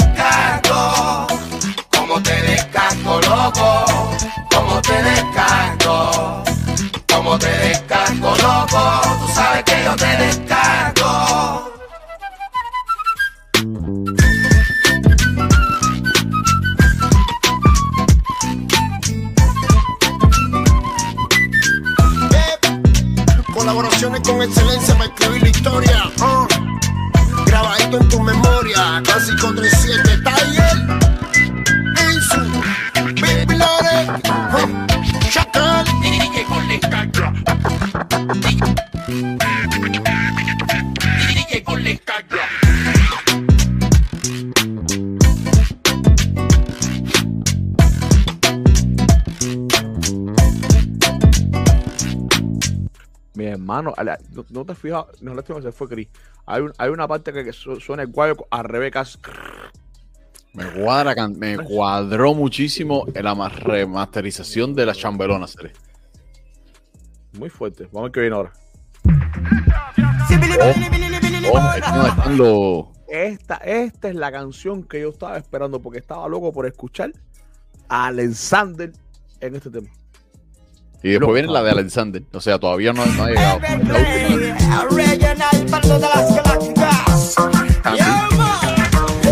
Hermano, 53.90 54.12
ala, 54.12 54.18
no, 54.32 54.44
no 54.50 54.64
te 54.64 54.74
fijas, 54.74 55.04
no 55.20 55.34
la 55.34 55.42
vez 55.42 55.62
se 55.64 55.72
fue 55.72 55.88
Chris. 55.88 56.08
Hay, 56.46 56.62
un- 56.62 56.72
hay 56.78 56.90
una 56.90 57.06
parte 57.06 57.32
que, 57.32 57.44
que 57.44 57.52
su- 57.52 57.80
suena 57.80 58.02
el 58.02 58.08
guayo 58.10 58.36
al 58.50 58.64
revés. 58.64 59.18
Me 60.52 60.64
cuadra, 60.72 61.14
me 61.28 61.56
cuadró 61.58 62.34
muchísimo 62.34 63.04
la 63.14 63.34
ma- 63.36 63.48
remasterización 63.48 64.74
de 64.74 64.86
la 64.86 64.94
chambelona, 64.94 65.46
Cere. 65.46 65.72
Muy 67.38 67.48
fuerte. 67.50 67.84
Vamos 67.92 67.98
a 68.00 68.02
ver 68.04 68.12
qué 68.12 68.20
viene 68.20 68.34
ahora. 68.36 68.52
Oh, 71.52 71.70
que 71.72 71.78
están 71.78 72.36
los- 72.36 72.86
Esta, 73.08 73.56
esta 73.56 74.08
es 74.08 74.14
la 74.14 74.30
canción 74.30 74.84
que 74.84 75.00
yo 75.00 75.08
estaba 75.10 75.36
esperando 75.36 75.80
porque 75.80 75.98
estaba 75.98 76.28
loco 76.28 76.52
por 76.52 76.66
escuchar 76.66 77.12
a 77.88 78.06
Alexander 78.06 78.92
en 79.40 79.54
este 79.56 79.70
tema. 79.70 79.88
Y 81.02 81.10
después 81.10 81.32
viene 81.32 81.48
la 81.48 81.62
de 81.62 81.70
Alexander. 81.70 82.22
O 82.32 82.40
sea, 82.40 82.58
todavía 82.58 82.92
no, 82.92 83.04
no 83.06 83.24
ha 83.24 83.28
llegado. 83.28 83.60
La 83.60 83.74
última. 83.76 84.84
Regional 84.90 85.66
para 85.70 85.82
todas 85.82 86.14
las 86.14 86.36
galácticas. 86.36 87.34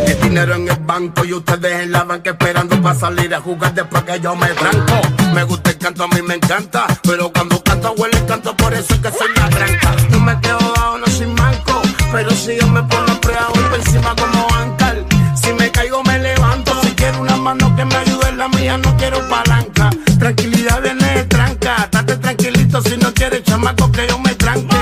El 0.07 0.20
dinero 0.23 0.55
en 0.55 0.69
el 0.69 0.77
banco 0.78 1.24
y 1.24 1.35
ustedes 1.35 1.82
en 1.82 1.93
la 1.93 2.05
banca 2.05 2.31
esperando 2.31 2.81
para 2.81 2.99
salir 2.99 3.35
a 3.35 3.40
jugar 3.40 3.74
después 3.74 4.03
que 4.05 4.20
yo 4.20 4.35
me 4.35 4.49
tranco. 4.49 4.95
Me 5.35 5.43
gusta 5.45 5.70
el 5.70 5.78
canto, 5.78 6.05
a 6.05 6.09
mí 6.09 6.23
me 6.23 6.35
encanta, 6.35 6.86
pero 7.03 7.31
cuando 7.31 7.62
canto 7.62 7.93
huele 7.99 8.16
el 8.16 8.27
canto, 8.27 8.57
por 8.57 8.73
eso 8.73 8.95
es 8.95 9.01
que 9.01 9.11
soy 9.11 9.28
la 9.36 9.49
tranca. 9.51 9.95
No 10.11 10.20
me 10.20 10.40
quedo 10.40 10.59
bajo, 10.59 10.99
no 10.99 11.07
soy 11.07 11.27
manco, 11.27 11.82
pero 12.12 12.31
si 12.31 12.57
yo 12.59 12.66
me 12.69 12.82
pongo 12.85 13.12
a 13.12 13.20
prueba, 13.20 13.49
voy 13.55 13.65
por 13.65 13.78
encima 13.78 14.15
como 14.16 14.49
ancal. 14.55 15.05
Si 15.35 15.53
me 15.53 15.70
caigo, 15.70 16.03
me 16.03 16.19
levanto. 16.19 16.73
Si 16.82 16.90
quiero 16.93 17.20
una 17.20 17.36
mano 17.36 17.77
que 17.77 17.85
me 17.85 18.07
mía 18.49 18.77
no 18.79 18.97
quiero 18.97 19.27
palanca. 19.29 19.91
Tranquilidad 20.19 20.83
viene 20.83 21.07
de 21.15 21.25
tranca, 21.25 21.85
estate 21.85 22.16
tranquilito 22.16 22.83
si 22.83 22.97
no 22.97 23.12
quieres 23.15 23.43
chamaco 23.45 23.91
que 23.93 24.07
yo 24.09 24.19
me 24.19 24.35
tranque. 24.35 24.77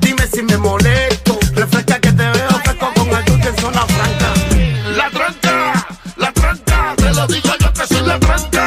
Dime 0.00 0.26
si 0.32 0.42
me 0.42 0.56
molesto, 0.56 1.38
refresca 1.54 1.98
que 2.00 2.12
te 2.12 2.22
veo 2.22 2.50
fresco 2.64 2.90
con 2.94 3.08
el 3.08 3.24
dulce 3.24 3.48
en 3.48 3.56
zona 3.56 3.82
franca. 3.86 4.32
La 4.96 5.10
tranca, 5.10 5.86
la 6.16 6.32
tranca, 6.32 6.94
te 6.96 7.12
lo 7.12 7.26
digo 7.26 7.50
yo 7.60 7.72
que 7.72 7.86
soy 7.86 8.06
la 8.06 8.18
tranca. 8.18 8.66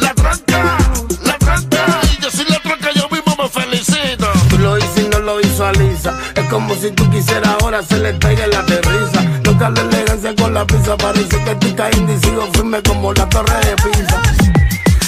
La 0.00 0.14
tranca, 0.14 0.78
la 1.24 1.38
tranca, 1.38 2.00
y 2.12 2.22
yo 2.22 2.30
soy 2.30 2.46
la 2.48 2.58
tranca, 2.60 2.88
yo 2.94 3.08
mismo 3.10 3.36
me 3.38 3.48
felicito. 3.48 4.26
Tú 4.48 4.58
lo 4.58 4.78
hice 4.78 5.02
y 5.02 5.08
no 5.08 5.18
lo 5.20 5.36
visualiza. 5.38 6.18
Es 6.34 6.48
como 6.48 6.74
si 6.74 6.90
tú 6.90 7.08
quisieras 7.10 7.56
ahora 7.60 7.82
se 7.82 7.98
le 7.98 8.12
pegue 8.14 8.46
la 8.46 8.64
terriza. 8.66 9.41
La 9.70 9.80
elegancia 9.80 10.34
con 10.34 10.52
la 10.54 10.66
pizza. 10.66 10.96
Parece 10.96 11.28
que 11.44 11.52
y 11.52 12.18
sigo 12.24 12.42
firme 12.52 12.82
como 12.82 13.12
la 13.12 13.28
torre 13.28 13.54
de 13.64 13.76
pizza. 13.76 14.20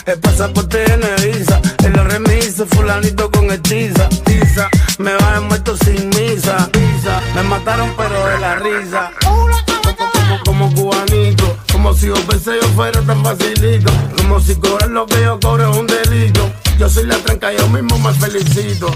El 0.06 0.20
pasaporte 0.20 0.78
de 0.78 1.28
visa, 1.28 1.60
el 1.82 1.94
remise, 1.94 2.64
fulanito 2.66 3.30
con 3.32 3.50
hechiza, 3.50 4.08
tiza, 4.24 4.68
me 4.98 5.12
va 5.14 5.40
muerto 5.40 5.76
sin 5.78 6.08
misa, 6.10 6.68
pisa, 6.70 7.20
me 7.34 7.42
mataron 7.42 7.90
pero 7.96 8.26
de 8.26 8.38
la 8.38 8.54
risa, 8.56 9.10
como, 9.24 10.44
como 10.44 10.74
cubanito, 10.74 11.56
como 11.72 11.94
si 11.94 12.08
yo 12.08 12.14
pensé 12.26 12.52
yo 12.60 12.68
fuera 12.68 13.00
tan 13.00 13.24
facilito, 13.24 13.90
como 14.18 14.38
si 14.40 14.54
cobrar 14.56 14.90
lo 14.90 15.06
que 15.06 15.22
yo 15.22 15.40
cobro 15.40 15.70
es 15.70 15.78
un 15.78 15.86
delito, 15.86 16.52
yo 16.78 16.88
soy 16.88 17.06
la 17.06 17.16
tranca, 17.16 17.50
yo 17.52 17.66
mismo 17.68 17.98
me 17.98 18.12
felicito. 18.12 18.94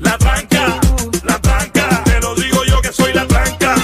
La 0.00 0.18
tranca, 0.18 0.80
la 1.22 1.40
tranca, 1.40 2.02
te 2.04 2.20
lo 2.20 2.34
digo 2.34 2.64
yo 2.64 2.80
que 2.82 2.92
soy 2.92 3.12
la 3.12 3.24
tranca. 3.26 3.76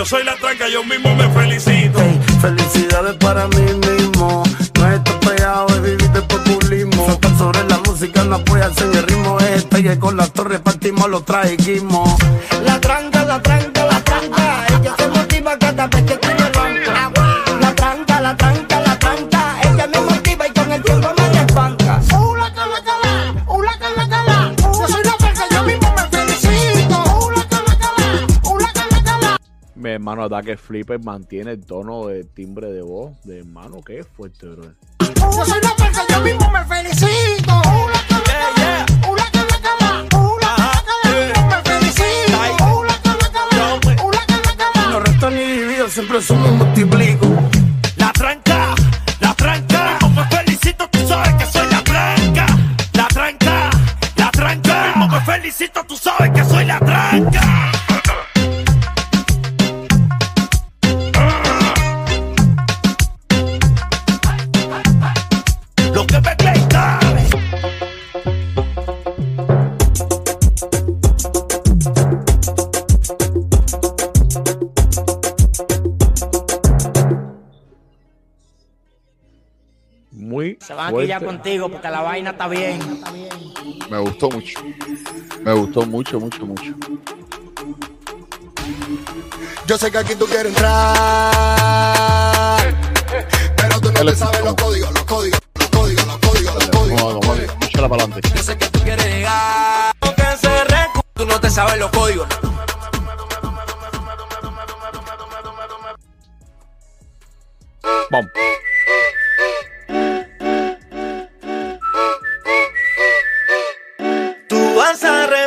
Yo 0.00 0.06
soy 0.06 0.24
la 0.24 0.34
tranca, 0.36 0.66
yo 0.66 0.82
mismo 0.82 1.14
me 1.14 1.28
felicito. 1.28 2.00
Felicidades 2.40 3.16
para 3.16 3.46
mí 3.48 3.66
mismo. 3.86 4.42
No 4.78 4.86
es 4.88 4.94
estar 4.94 5.20
pegado, 5.20 5.66
es 5.68 5.82
vivir 5.82 6.10
de 6.10 6.22
populismo. 6.22 7.06
Saltar 7.06 7.36
sobre 7.36 7.64
la 7.64 7.78
música, 7.84 8.24
no 8.24 8.36
apoyarse 8.36 8.84
en 8.84 8.94
el 8.94 9.02
ritmo. 9.02 9.38
Es 9.40 9.50
este 9.56 9.80
y 9.80 9.98
con 9.98 10.16
la 10.16 10.26
torre 10.28 10.58
partimos, 10.58 11.06
lo 11.10 11.20
trajimos. 11.22 12.18
La 12.64 12.80
tranca, 12.80 13.24
la 13.26 13.42
tranca, 13.42 13.42
la 13.42 13.42
tranca. 13.42 13.69
Hermano 30.20 30.36
Ataque 30.36 30.56
Flipper 30.56 31.02
mantiene 31.02 31.52
el 31.52 31.64
tono 31.64 32.06
de 32.06 32.24
timbre 32.24 32.70
de 32.72 32.82
voz 32.82 33.12
de 33.24 33.38
hermano. 33.38 33.80
Qué 33.84 34.04
fuerte, 34.04 34.46
bro. 34.46 34.64
Yo 35.00 35.44
soy 35.44 35.60
la 35.62 35.74
tranca, 35.76 36.02
yo 36.08 36.20
mismo 36.20 36.50
me 36.50 36.64
felicito. 36.64 37.52
Ula, 37.52 38.02
cala, 38.08 39.56
cala. 39.62 40.06
Yo 40.10 41.46
me 41.46 41.62
felicito. 41.62 42.78
Ula, 42.78 42.94
cala, 43.02 43.30
cala. 43.32 44.04
Ula, 44.04 44.20
cala, 44.26 44.56
cala. 44.56 44.90
No 44.90 45.00
resto 45.00 45.30
ni 45.30 45.42
divido, 45.42 45.88
siempre 45.88 46.20
sumo 46.20 46.48
y 46.48 46.52
multiplico. 46.52 47.26
La 47.96 48.12
tranca, 48.12 48.74
la 49.20 49.34
tranca, 49.34 49.98
me 50.14 50.24
felicito, 50.28 50.88
tú 50.90 50.98
sabes 51.08 51.34
que 51.34 51.46
soy 51.46 51.70
la 51.70 51.82
tranca. 51.82 52.46
La 52.92 53.06
tranca, 53.08 53.70
la 54.16 54.30
tranca, 54.30 54.94
mismo 54.96 55.08
me 55.08 55.20
felicito, 55.22 55.84
tú 55.86 55.96
sabes 55.96 56.30
que 56.30 56.44
soy 56.44 56.64
la 56.66 56.78
tranca. 56.78 57.79
Se 80.60 80.74
van 80.74 80.94
a 80.94 80.98
quillar 80.98 81.20
fuerte. 81.20 81.26
contigo 81.38 81.68
porque 81.70 81.90
la 81.90 82.00
vaina 82.02 82.30
está 82.30 82.46
bien. 82.48 82.78
Me 83.90 83.98
gustó 83.98 84.30
mucho. 84.30 84.60
Me 85.42 85.52
gustó 85.52 85.82
mucho, 85.86 86.20
mucho, 86.20 86.44
mucho. 86.46 86.74
Yo 89.66 89.78
sé 89.78 89.90
que 89.90 89.98
aquí 89.98 90.14
tú 90.16 90.26
quieres 90.26 90.46
entrar, 90.46 90.74
pero 93.56 93.80
tú 93.80 93.90
no 93.92 94.04
te 94.04 94.16
sabes 94.16 94.44
los 94.44 94.54
códigos, 94.54 94.92
los 94.92 95.04
códigos, 95.04 95.40
los 95.54 95.68
códigos, 95.68 96.06
los 96.06 96.18
códigos, 96.18 96.54
los 96.54 96.68
códigos. 96.70 97.02
Vamos, 97.02 97.26
vamos, 97.26 97.38
mucho 97.60 97.88
para 97.88 98.02
adelante. 98.04 98.28
Yo 98.34 98.42
sé 98.42 98.58
que 98.58 98.66
tú 98.68 98.80
quieres 98.80 99.06
llegar, 99.06 99.94
que 100.00 100.36
se 100.36 100.64
recu- 100.66 101.02
Tú 101.14 101.24
no 101.26 101.40
te 101.40 101.50
sabes 101.50 101.78
los 101.78 101.90
códigos. 101.90 102.28
Vamos. 108.10 108.30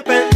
pimpin'. 0.02 0.33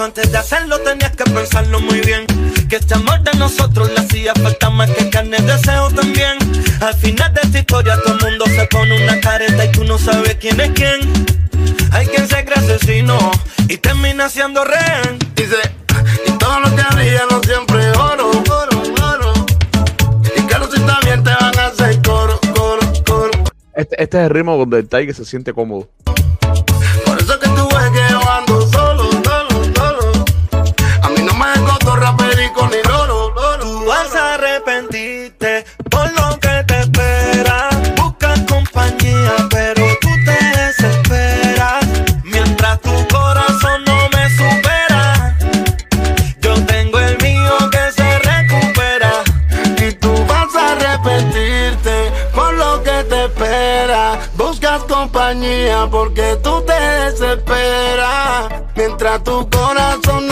Tú 0.00 0.04
antes 0.04 0.32
de 0.32 0.38
hacerlo 0.38 0.78
tenías 0.78 1.14
que 1.14 1.24
pensarlo 1.24 1.78
muy 1.78 2.00
bien. 2.00 2.24
Que 2.68 2.76
este 2.76 2.94
amor 2.94 3.20
de 3.20 3.38
nosotros 3.38 3.90
le 3.90 4.00
hacía 4.00 4.32
falta 4.34 4.70
más 4.70 4.88
que 4.90 5.10
carne 5.10 5.36
de 5.36 5.52
deseo 5.52 5.90
también. 5.90 6.38
Al 6.80 6.94
final 6.94 7.34
de 7.34 7.40
esta 7.42 7.58
historia 7.58 7.98
todo 8.02 8.14
el 8.14 8.24
mundo 8.24 8.46
se 8.46 8.66
pone 8.68 9.02
una 9.02 9.20
careta 9.20 9.62
y 9.62 9.72
tú 9.72 9.84
no 9.84 9.98
sabes 9.98 10.36
quién 10.36 10.58
es 10.58 10.70
quién. 10.70 11.00
Hay 11.92 12.06
quien 12.06 12.26
se 12.26 12.44
cree 12.46 12.56
asesino 12.56 13.18
y 13.68 13.76
termina 13.76 14.30
siendo 14.30 14.64
rehén. 14.64 15.18
Dice, 15.34 15.56
y 16.26 16.30
todo 16.32 16.60
lo 16.60 16.74
que 16.74 16.80
haría 16.80 17.22
no 17.30 17.42
siempre 17.42 17.90
oro, 17.90 18.30
oro, 18.30 18.82
oro. 19.02 19.32
Y 20.34 20.40
si 20.40 20.80
está 20.80 20.98
bien 21.04 21.22
te 21.22 21.30
van 21.30 21.58
a 21.58 21.66
hacer 21.66 22.00
coro, 22.02 22.40
coro, 22.54 22.80
coro. 23.06 23.30
Este, 23.74 24.02
este 24.02 24.18
es 24.18 24.24
el 24.24 24.30
ritmo 24.30 24.56
donde 24.56 24.78
el 24.78 24.88
Tiger 24.88 25.14
se 25.14 25.26
siente 25.26 25.52
cómodo. 25.52 25.90
Por 27.04 27.20
eso 27.20 27.38
que 27.38 27.48
tú 27.48 27.68
ves 27.68 27.90
que 27.90 28.12
yo 28.12 28.30
ando 28.30 28.66
solo. 28.68 29.29
A 31.42 31.54
mí 31.54 31.60
no 31.60 31.64
me 31.64 31.70
coto 31.70 31.96
raperico 31.96 32.68
ni 32.68 32.82
loro, 32.88 33.30
loro. 33.34 33.64
Tú 33.64 33.86
vas 33.86 34.14
a 34.14 34.34
arrepentirte 34.34 35.64
por 35.90 36.12
lo 36.12 36.38
que 36.38 36.64
te 36.66 36.80
espera. 36.80 37.70
Buscas 37.96 38.40
compañía, 38.40 39.48
pero 39.50 39.86
tú 40.02 40.08
te 40.26 40.38
desesperas. 40.58 41.86
Mientras 42.24 42.80
tu 42.80 42.92
corazón 43.08 43.84
no 43.86 44.08
me 44.10 44.28
supera, 44.36 45.36
yo 46.40 46.54
tengo 46.66 46.98
el 46.98 47.16
mío 47.22 47.70
que 47.70 47.92
se 47.92 48.18
recupera. 48.18 49.12
Y 49.78 49.92
tú 49.94 50.12
vas 50.26 50.54
a 50.54 50.72
arrepentirte 50.72 52.12
por 52.34 52.52
lo 52.54 52.82
que 52.82 53.04
te 53.04 53.24
espera. 53.24 54.18
Buscas 54.34 54.82
compañía 54.84 55.88
porque 55.90 56.38
tú 56.42 56.62
te 56.66 56.78
desesperas. 56.78 58.52
Mientras 58.76 59.24
tu 59.24 59.48
corazón 59.48 60.29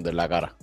la 0.00 0.28
cara. 0.28 0.56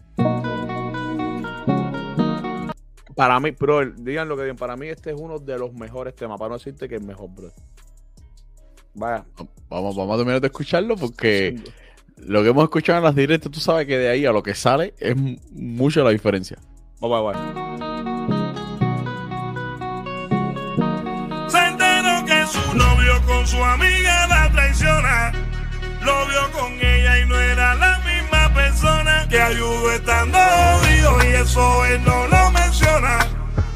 Para 3.15 3.39
mí, 3.39 3.51
bro, 3.51 3.85
digan 3.85 4.29
lo 4.29 4.35
que 4.37 4.43
digan. 4.43 4.55
Para 4.57 4.75
mí, 4.77 4.87
este 4.87 5.11
es 5.11 5.15
uno 5.19 5.39
de 5.39 5.57
los 5.59 5.73
mejores 5.73 6.15
temas. 6.15 6.39
Para 6.39 6.49
no 6.49 6.57
decirte 6.57 6.87
que 6.87 6.95
es 6.95 7.03
mejor, 7.03 7.29
bro. 7.29 7.49
Vaya. 8.93 9.25
Vamos, 9.69 9.95
vamos 9.95 10.13
a 10.13 10.17
terminar 10.17 10.41
de 10.41 10.47
escucharlo 10.47 10.95
porque 10.95 11.59
lo 12.17 12.41
que 12.43 12.49
hemos 12.49 12.63
escuchado 12.63 12.97
en 12.99 13.03
las 13.03 13.15
directas, 13.15 13.51
tú 13.51 13.59
sabes 13.59 13.85
que 13.87 13.97
de 13.97 14.09
ahí 14.09 14.25
a 14.25 14.31
lo 14.31 14.41
que 14.41 14.55
sale 14.55 14.93
es 14.97 15.11
m- 15.11 15.37
mucha 15.51 16.01
la 16.01 16.09
diferencia. 16.11 16.57
Vamos, 17.01 17.33
vamos. 17.33 17.59
Se 21.51 21.57
enteró 21.67 22.25
que 22.25 22.45
su 22.47 22.75
novio 22.77 23.21
con 23.27 23.45
su 23.47 23.63
amiga 23.63 24.27
la 24.27 24.49
traiciona. 24.51 25.31
Lo 26.03 26.25
vio 26.27 26.51
con 26.59 26.73
ella 26.73 27.19
y 27.21 27.27
no 27.27 27.35
era 27.39 27.75
la 27.75 27.88
misma 27.88 27.88
persona 27.88 27.88
que 29.29 29.39
ayudó 29.39 29.91
estando 29.91 30.39
jodido 30.39 31.23
y 31.23 31.35
eso 31.35 31.85
él 31.85 32.03
no 32.03 32.27
lo 32.27 32.51
menciona. 32.51 33.19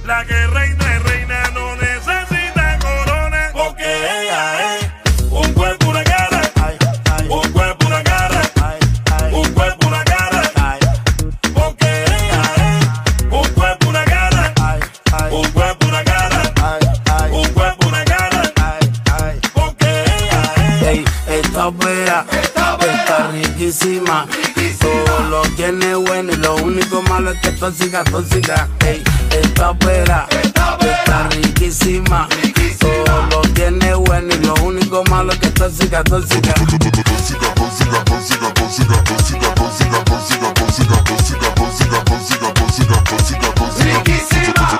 La 0.03 0.25
que 0.25 0.47
reina 0.47 0.95
es 0.95 1.03
reina 1.03 1.43
no 1.53 1.75
necesita 1.75 2.79
corona 2.79 3.51
porque 3.53 3.85
ella 3.85 4.77
es 4.77 5.21
un 5.29 5.53
cuerpo, 5.53 5.89
una 5.89 6.03
cara. 6.03 6.41
Un 7.29 7.51
cuerpo, 7.51 7.87
una 7.87 8.03
cara. 8.03 8.41
Un 9.31 9.53
cuerpo, 9.53 9.87
una 9.87 10.03
cara. 10.03 10.41
Porque 11.53 12.03
ella 12.03 12.41
es 12.57 13.25
un 13.29 13.53
cuerpo, 13.53 13.89
una 13.89 14.05
cara. 14.05 14.53
Un 15.31 15.51
cuerpo, 15.51 15.87
una 15.87 16.03
cara. 16.03 16.53
Un 17.31 17.47
cuerpo, 17.49 17.87
una 17.87 18.03
cara. 18.05 18.53
Porque 19.53 20.03
ella 20.19 20.91
es. 20.91 21.45
Esta 21.45 21.71
fea, 21.71 22.25
está 22.31 23.27
riquísima. 23.31 24.27
Todo 24.83 25.19
lo 25.29 25.41
tiene 25.55 25.95
bueno 25.95 26.33
y 26.33 26.35
lo 26.35 26.55
único 26.57 27.01
malo 27.03 27.31
es 27.31 27.39
que 27.39 27.49
es 27.49 27.59
tóxica, 27.59 28.03
tóxica. 28.03 28.67
Ey, 28.85 29.01
esta 29.31 29.73
fea, 29.75 30.27
está 30.29 31.29
riquísima. 31.29 32.27
Todo 32.79 33.25
lo 33.31 33.41
tiene 33.53 33.93
bueno 33.93 34.35
y 34.35 34.45
lo 34.45 34.53
único 34.55 35.03
malo 35.09 35.31
es 35.31 35.39
que 35.39 35.47
es 35.47 35.53
tóxica, 35.53 36.03
tóxica. 36.03 36.53
Riquísima, 43.79 44.79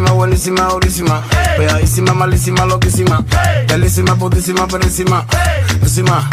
buenísima, 0.00 0.68
durísima. 0.68 1.22
Pegadísima, 1.56 2.14
malísima, 2.14 2.64
loquísima. 2.64 3.24
Belísima, 3.68 4.16
putísima, 4.16 4.66
pero 4.66 4.82
encima. 4.82 5.26
Encima, 5.80 6.28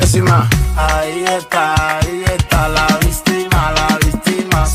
encima. 0.00 0.48
Ahí 0.76 1.24
está, 1.24 1.98
ahí 1.98 2.24
está 2.36 2.68
la 2.68 2.86
víctima, 3.00 3.72
la 3.72 3.98
víctima. 3.98 4.66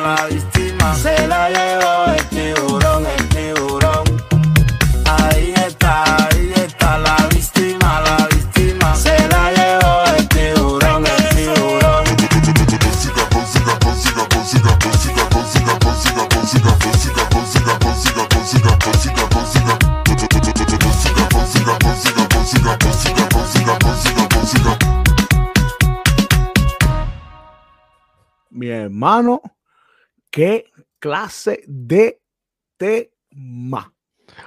la 0.00 0.26
víctima 0.26 0.94
se 0.94 1.26
la 1.28 1.50
llevó 1.50 2.12
el 2.14 2.28
tiburón, 2.28 3.06
el 3.06 3.28
tiburón. 3.28 4.04
Ahí 5.04 5.52
está, 5.56 6.28
ahí 6.28 6.52
está 6.56 6.98
la 6.98 7.16
víctima, 7.30 8.00
la 8.00 8.26
víctima 8.28 8.94
se 8.94 9.28
la 9.28 9.52
llevó 9.52 10.04
el 10.16 10.28
tiburón, 10.28 11.04
el 11.06 11.28
tiburón. 11.36 12.04
Mi 28.50 28.68
hermano 28.68 29.42
qué 30.32 30.72
clase 30.98 31.62
de 31.68 32.20
tema. 32.76 33.94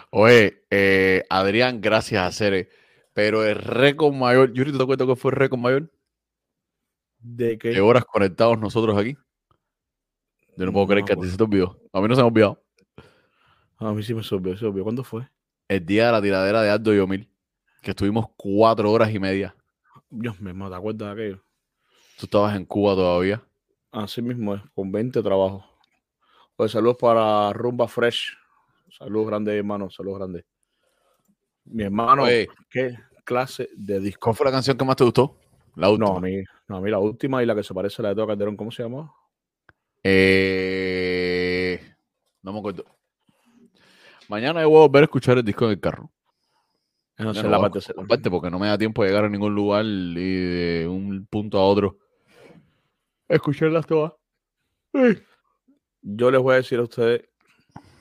Oye, 0.09 0.65
eh, 0.69 1.23
Adrián, 1.29 1.79
gracias 1.79 2.27
a 2.27 2.31
Cere. 2.31 2.69
Pero 3.13 3.45
el 3.45 3.55
récord 3.55 4.13
mayor, 4.13 4.51
yo 4.51 4.63
ahorita 4.63 4.79
te 4.79 4.85
cuento 4.85 5.07
que 5.07 5.15
fue 5.15 5.31
el 5.31 5.37
récord 5.37 5.59
mayor 5.59 5.89
de 7.19 7.55
de 7.55 7.79
horas 7.79 8.03
conectados 8.03 8.59
nosotros 8.59 8.97
aquí. 8.97 9.15
Yo 10.57 10.65
no 10.65 10.73
puedo 10.73 10.87
creer 10.87 11.05
que 11.05 11.13
a 11.13 11.15
ti 11.15 11.29
se 11.29 11.37
te 11.37 11.43
olvidó. 11.43 11.79
A 11.93 12.01
mí 12.01 12.07
no 12.09 12.15
se 12.15 12.21
me 12.21 12.25
ha 12.25 12.27
olvidado. 12.27 12.61
A 13.77 13.93
mí 13.93 14.03
sí 14.03 14.13
me 14.13 14.23
se 14.23 14.35
olvidó, 14.35 14.57
se 14.57 14.65
olvidó. 14.65 14.83
¿Cuándo 14.83 15.03
fue? 15.03 15.29
El 15.67 15.85
día 15.85 16.07
de 16.07 16.11
la 16.11 16.21
tiradera 16.21 16.61
de 16.61 16.69
Aldo 16.69 16.93
Yomil, 16.93 17.29
que 17.81 17.91
estuvimos 17.91 18.25
cuatro 18.35 18.91
horas 18.91 19.13
y 19.13 19.19
media. 19.19 19.55
Dios 20.09 20.39
mío, 20.41 20.69
¿te 20.69 20.75
acuerdas 20.75 21.15
de 21.15 21.23
aquello? 21.23 21.43
Tú 22.17 22.25
estabas 22.25 22.55
en 22.55 22.65
Cuba 22.65 22.95
todavía. 22.95 23.41
Así 23.91 24.21
mismo 24.21 24.55
es, 24.55 24.61
con 24.73 24.91
20 24.91 25.21
trabajos. 25.21 25.74
Pues 26.55 26.71
saludos 26.71 26.97
para 26.97 27.51
Rumba 27.53 27.87
Fresh. 27.87 28.37
Saludos 28.97 29.27
grandes, 29.27 29.55
hermano. 29.55 29.89
Saludos 29.89 30.19
grandes. 30.19 30.45
Mi 31.65 31.83
hermano, 31.83 32.23
Oye. 32.23 32.47
qué 32.69 32.95
clase 33.23 33.69
de 33.75 33.99
disco. 33.99 34.19
¿Cuál 34.25 34.35
fue 34.35 34.45
la 34.45 34.51
canción 34.51 34.77
que 34.77 34.85
más 34.85 34.95
te 34.95 35.03
gustó? 35.03 35.37
La 35.75 35.89
última. 35.89 36.09
No, 36.11 36.17
a 36.17 36.21
mí, 36.21 36.43
no, 36.67 36.77
a 36.77 36.81
mí 36.81 36.89
la 36.89 36.99
última 36.99 37.43
y 37.43 37.45
la 37.45 37.55
que 37.55 37.63
se 37.63 37.73
parece 37.73 38.01
a 38.01 38.03
la 38.03 38.09
de 38.09 38.15
Teo 38.15 38.27
Calderón, 38.27 38.55
¿cómo 38.55 38.71
se 38.71 38.83
llama? 38.83 39.11
Eh, 40.03 41.79
no 42.43 42.53
me 42.53 42.59
acuerdo. 42.59 42.85
Mañana 44.29 44.61
yo 44.61 44.69
voy 44.69 44.77
a 44.77 44.87
volver 44.87 45.03
a 45.03 45.05
escuchar 45.05 45.37
el 45.37 45.43
disco 45.43 45.65
en 45.65 45.71
el 45.71 45.79
carro. 45.79 46.11
No 47.17 47.33
sé, 47.33 47.47
la 47.47 47.59
parte- 47.59 47.79
parte 48.07 48.29
porque 48.29 48.49
no 48.51 48.59
me 48.59 48.67
da 48.67 48.77
tiempo 48.77 49.01
de 49.03 49.09
llegar 49.09 49.25
a 49.25 49.29
ningún 49.29 49.55
lugar 49.55 49.85
y 49.85 50.13
de 50.13 50.87
un 50.87 51.25
punto 51.27 51.57
a 51.57 51.65
otro. 51.65 51.97
Escucharlas 53.27 53.85
todas. 53.85 54.13
Yo 56.07 56.29
les 56.29 56.39
voy 56.39 56.53
a 56.53 56.57
decir 56.57 56.77
a 56.77 56.83
ustedes, 56.83 57.27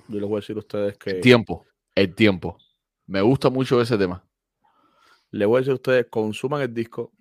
yo 0.08 0.20
les 0.20 0.28
voy 0.28 0.36
a 0.36 0.40
decir 0.40 0.56
a 0.56 0.58
ustedes 0.58 0.98
que 0.98 1.10
El 1.10 1.20
tiempo. 1.22 1.64
El 1.94 2.14
tiempo. 2.14 2.58
Me 3.06 3.22
gusta 3.22 3.48
mucho 3.48 3.80
ese 3.80 3.96
tema. 3.96 4.22
les 5.30 5.48
voy 5.48 5.56
a 5.56 5.60
decir 5.60 5.72
a 5.72 5.76
ustedes, 5.76 6.06
consuman 6.10 6.60
el 6.60 6.74
disco 6.74 7.12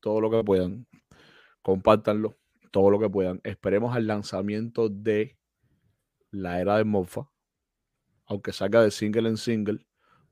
todo 0.00 0.18
lo 0.18 0.30
que 0.30 0.42
puedan, 0.42 0.86
compártanlo 1.60 2.38
todo 2.70 2.90
lo 2.90 2.98
que 2.98 3.10
puedan. 3.10 3.42
Esperemos 3.44 3.94
al 3.94 4.06
lanzamiento 4.06 4.88
de 4.88 5.36
la 6.30 6.58
era 6.58 6.78
de 6.78 6.84
Mofa, 6.84 7.30
aunque 8.24 8.54
salga 8.54 8.82
de 8.82 8.90
single 8.90 9.28
en 9.28 9.36
single, 9.36 9.86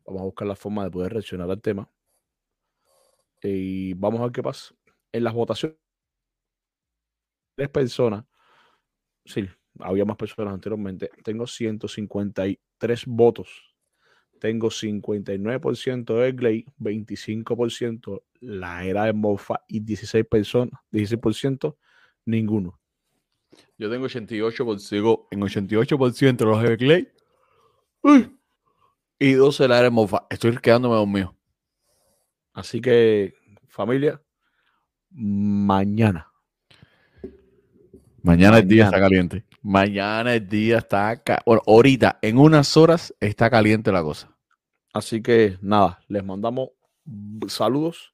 vamos 0.06 0.22
a 0.22 0.24
buscar 0.24 0.48
la 0.48 0.56
forma 0.56 0.84
de 0.84 0.90
poder 0.90 1.12
reaccionar 1.12 1.50
al 1.50 1.60
tema. 1.60 1.92
Y 3.42 3.92
vamos 3.92 4.20
a 4.20 4.24
ver 4.24 4.32
qué 4.32 4.42
pasa. 4.42 4.74
En 5.12 5.22
las 5.22 5.34
votaciones, 5.34 5.76
tres 7.56 7.68
personas, 7.68 8.24
sí, 9.26 9.46
había 9.80 10.04
más 10.04 10.16
personas 10.16 10.54
anteriormente, 10.54 11.10
tengo 11.22 11.46
153 11.46 13.06
votos. 13.06 13.74
Tengo 14.38 14.68
59% 14.70 16.14
de 16.14 16.32
Glay, 16.32 16.64
25% 16.78 18.22
la 18.40 18.84
era 18.84 19.04
de 19.04 19.12
Mofa 19.12 19.62
y 19.66 19.80
16 19.80 20.24
personas, 20.26 20.80
16% 20.92 21.76
ninguno. 22.24 22.78
Yo 23.76 23.90
tengo 23.90 24.06
88%, 24.06 24.78
sigo 24.78 25.26
en 25.30 25.40
88% 25.40 26.44
los 26.44 26.62
de. 26.62 27.12
Uy. 28.02 28.36
Y 29.18 29.32
12 29.32 29.66
la 29.66 29.80
era 29.80 29.90
Mofa. 29.90 30.26
Estoy 30.30 30.56
quedándome 30.58 30.94
dormido. 30.94 31.34
Así 32.52 32.80
que, 32.80 33.34
familia, 33.68 34.22
mañana. 35.10 36.27
Mañana 38.28 38.58
el 38.58 38.68
día 38.68 38.84
Mañana. 38.84 38.96
está 38.98 39.08
caliente. 39.08 39.44
Mañana 39.62 40.34
el 40.34 40.46
día 40.46 40.78
está. 40.78 41.16
ca- 41.16 41.42
Bueno, 41.46 41.62
ahorita, 41.66 42.18
en 42.20 42.36
unas 42.36 42.76
horas, 42.76 43.14
está 43.20 43.48
caliente 43.48 43.90
la 43.90 44.02
cosa. 44.02 44.30
Así 44.92 45.22
que 45.22 45.56
nada, 45.62 46.00
les 46.08 46.22
mandamos 46.22 46.68
saludos. 47.46 48.12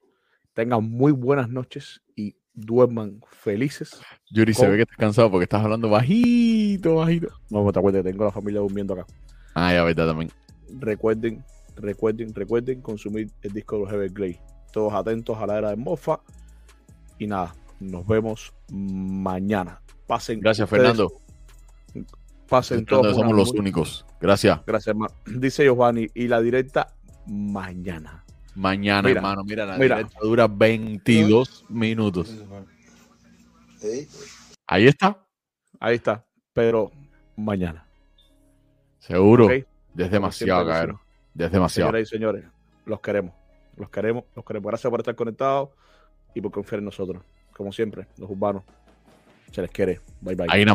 Tengan 0.53 0.89
muy 0.89 1.11
buenas 1.11 1.49
noches 1.49 2.01
y 2.15 2.37
duerman 2.53 3.19
felices. 3.29 3.99
Yuri 4.31 4.53
se 4.53 4.65
ve 4.69 4.77
que 4.77 4.81
estás 4.83 4.95
cansado 4.97 5.29
porque 5.29 5.43
estás 5.43 5.61
hablando 5.61 5.89
bajito, 5.89 6.95
bajito. 6.95 7.27
No, 7.49 7.69
te 7.73 7.79
acuerdas, 7.79 8.05
tengo 8.05 8.23
la 8.23 8.31
familia 8.31 8.61
durmiendo 8.61 8.93
acá. 8.93 9.05
Ah, 9.53 9.73
ya, 9.73 9.83
verdad 9.83 10.07
también. 10.07 10.31
Recuerden, 10.79 11.43
recuerden, 11.75 12.33
recuerden 12.33 12.81
consumir 12.81 13.29
el 13.41 13.51
disco 13.51 13.75
de 13.79 13.83
los 13.83 13.91
Everglades. 13.93 14.39
Todos 14.71 14.93
atentos 14.93 15.37
a 15.37 15.45
la 15.45 15.57
era 15.57 15.69
de 15.71 15.75
Mofa. 15.75 16.21
Y 17.19 17.27
nada, 17.27 17.53
nos 17.81 18.07
vemos 18.07 18.53
mañana. 18.71 19.81
Pasen. 20.07 20.39
Gracias, 20.39 20.65
ustedes- 20.65 20.81
Fernando. 20.83 21.11
Pasen 22.47 22.85
Fernando, 22.85 23.01
todos. 23.01 23.15
somos 23.17 23.35
los 23.35 23.49
muy- 23.51 23.59
únicos. 23.59 24.05
Gracias. 24.21 24.59
Gracias, 24.65 24.87
hermano. 24.87 25.13
Dice 25.25 25.63
Giovanni. 25.63 26.07
Y 26.13 26.27
la 26.27 26.41
directa 26.41 26.93
mañana. 27.27 28.23
Mañana, 28.53 29.01
Mira, 29.07 29.19
hermano. 29.19 29.43
Mira, 29.43 29.65
la 29.65 29.77
mira. 29.77 29.97
directa 29.97 30.19
dura 30.21 30.47
22 30.47 31.65
minutos. 31.69 32.33
Ahí 34.67 34.87
está. 34.87 35.17
Ahí 35.79 35.95
está. 35.95 36.25
Pero 36.53 36.91
mañana. 37.35 37.85
Seguro. 38.99 39.45
Ok. 39.45 39.51
Ya 39.93 40.05
es 40.05 40.11
demasiado, 40.11 40.67
cabrón. 40.67 40.99
Es 41.37 41.51
demasiado. 41.51 41.89
Señoras 41.89 42.07
y 42.07 42.11
señores, 42.15 42.45
los 42.85 42.99
queremos. 43.01 43.33
Los 43.77 43.89
queremos, 43.89 44.23
los 44.35 44.45
queremos. 44.45 44.69
Gracias 44.69 44.89
por 44.89 44.99
estar 45.01 45.15
conectados 45.15 45.69
y 46.33 46.41
por 46.41 46.51
confiar 46.51 46.79
en 46.79 46.85
nosotros. 46.85 47.23
Como 47.55 47.71
siempre, 47.71 48.07
los 48.17 48.29
urbanos. 48.29 48.63
Se 49.51 49.61
les 49.61 49.71
quiere. 49.71 49.99
Bye 50.21 50.35
bye. 50.35 50.47
Ahí. 50.49 50.65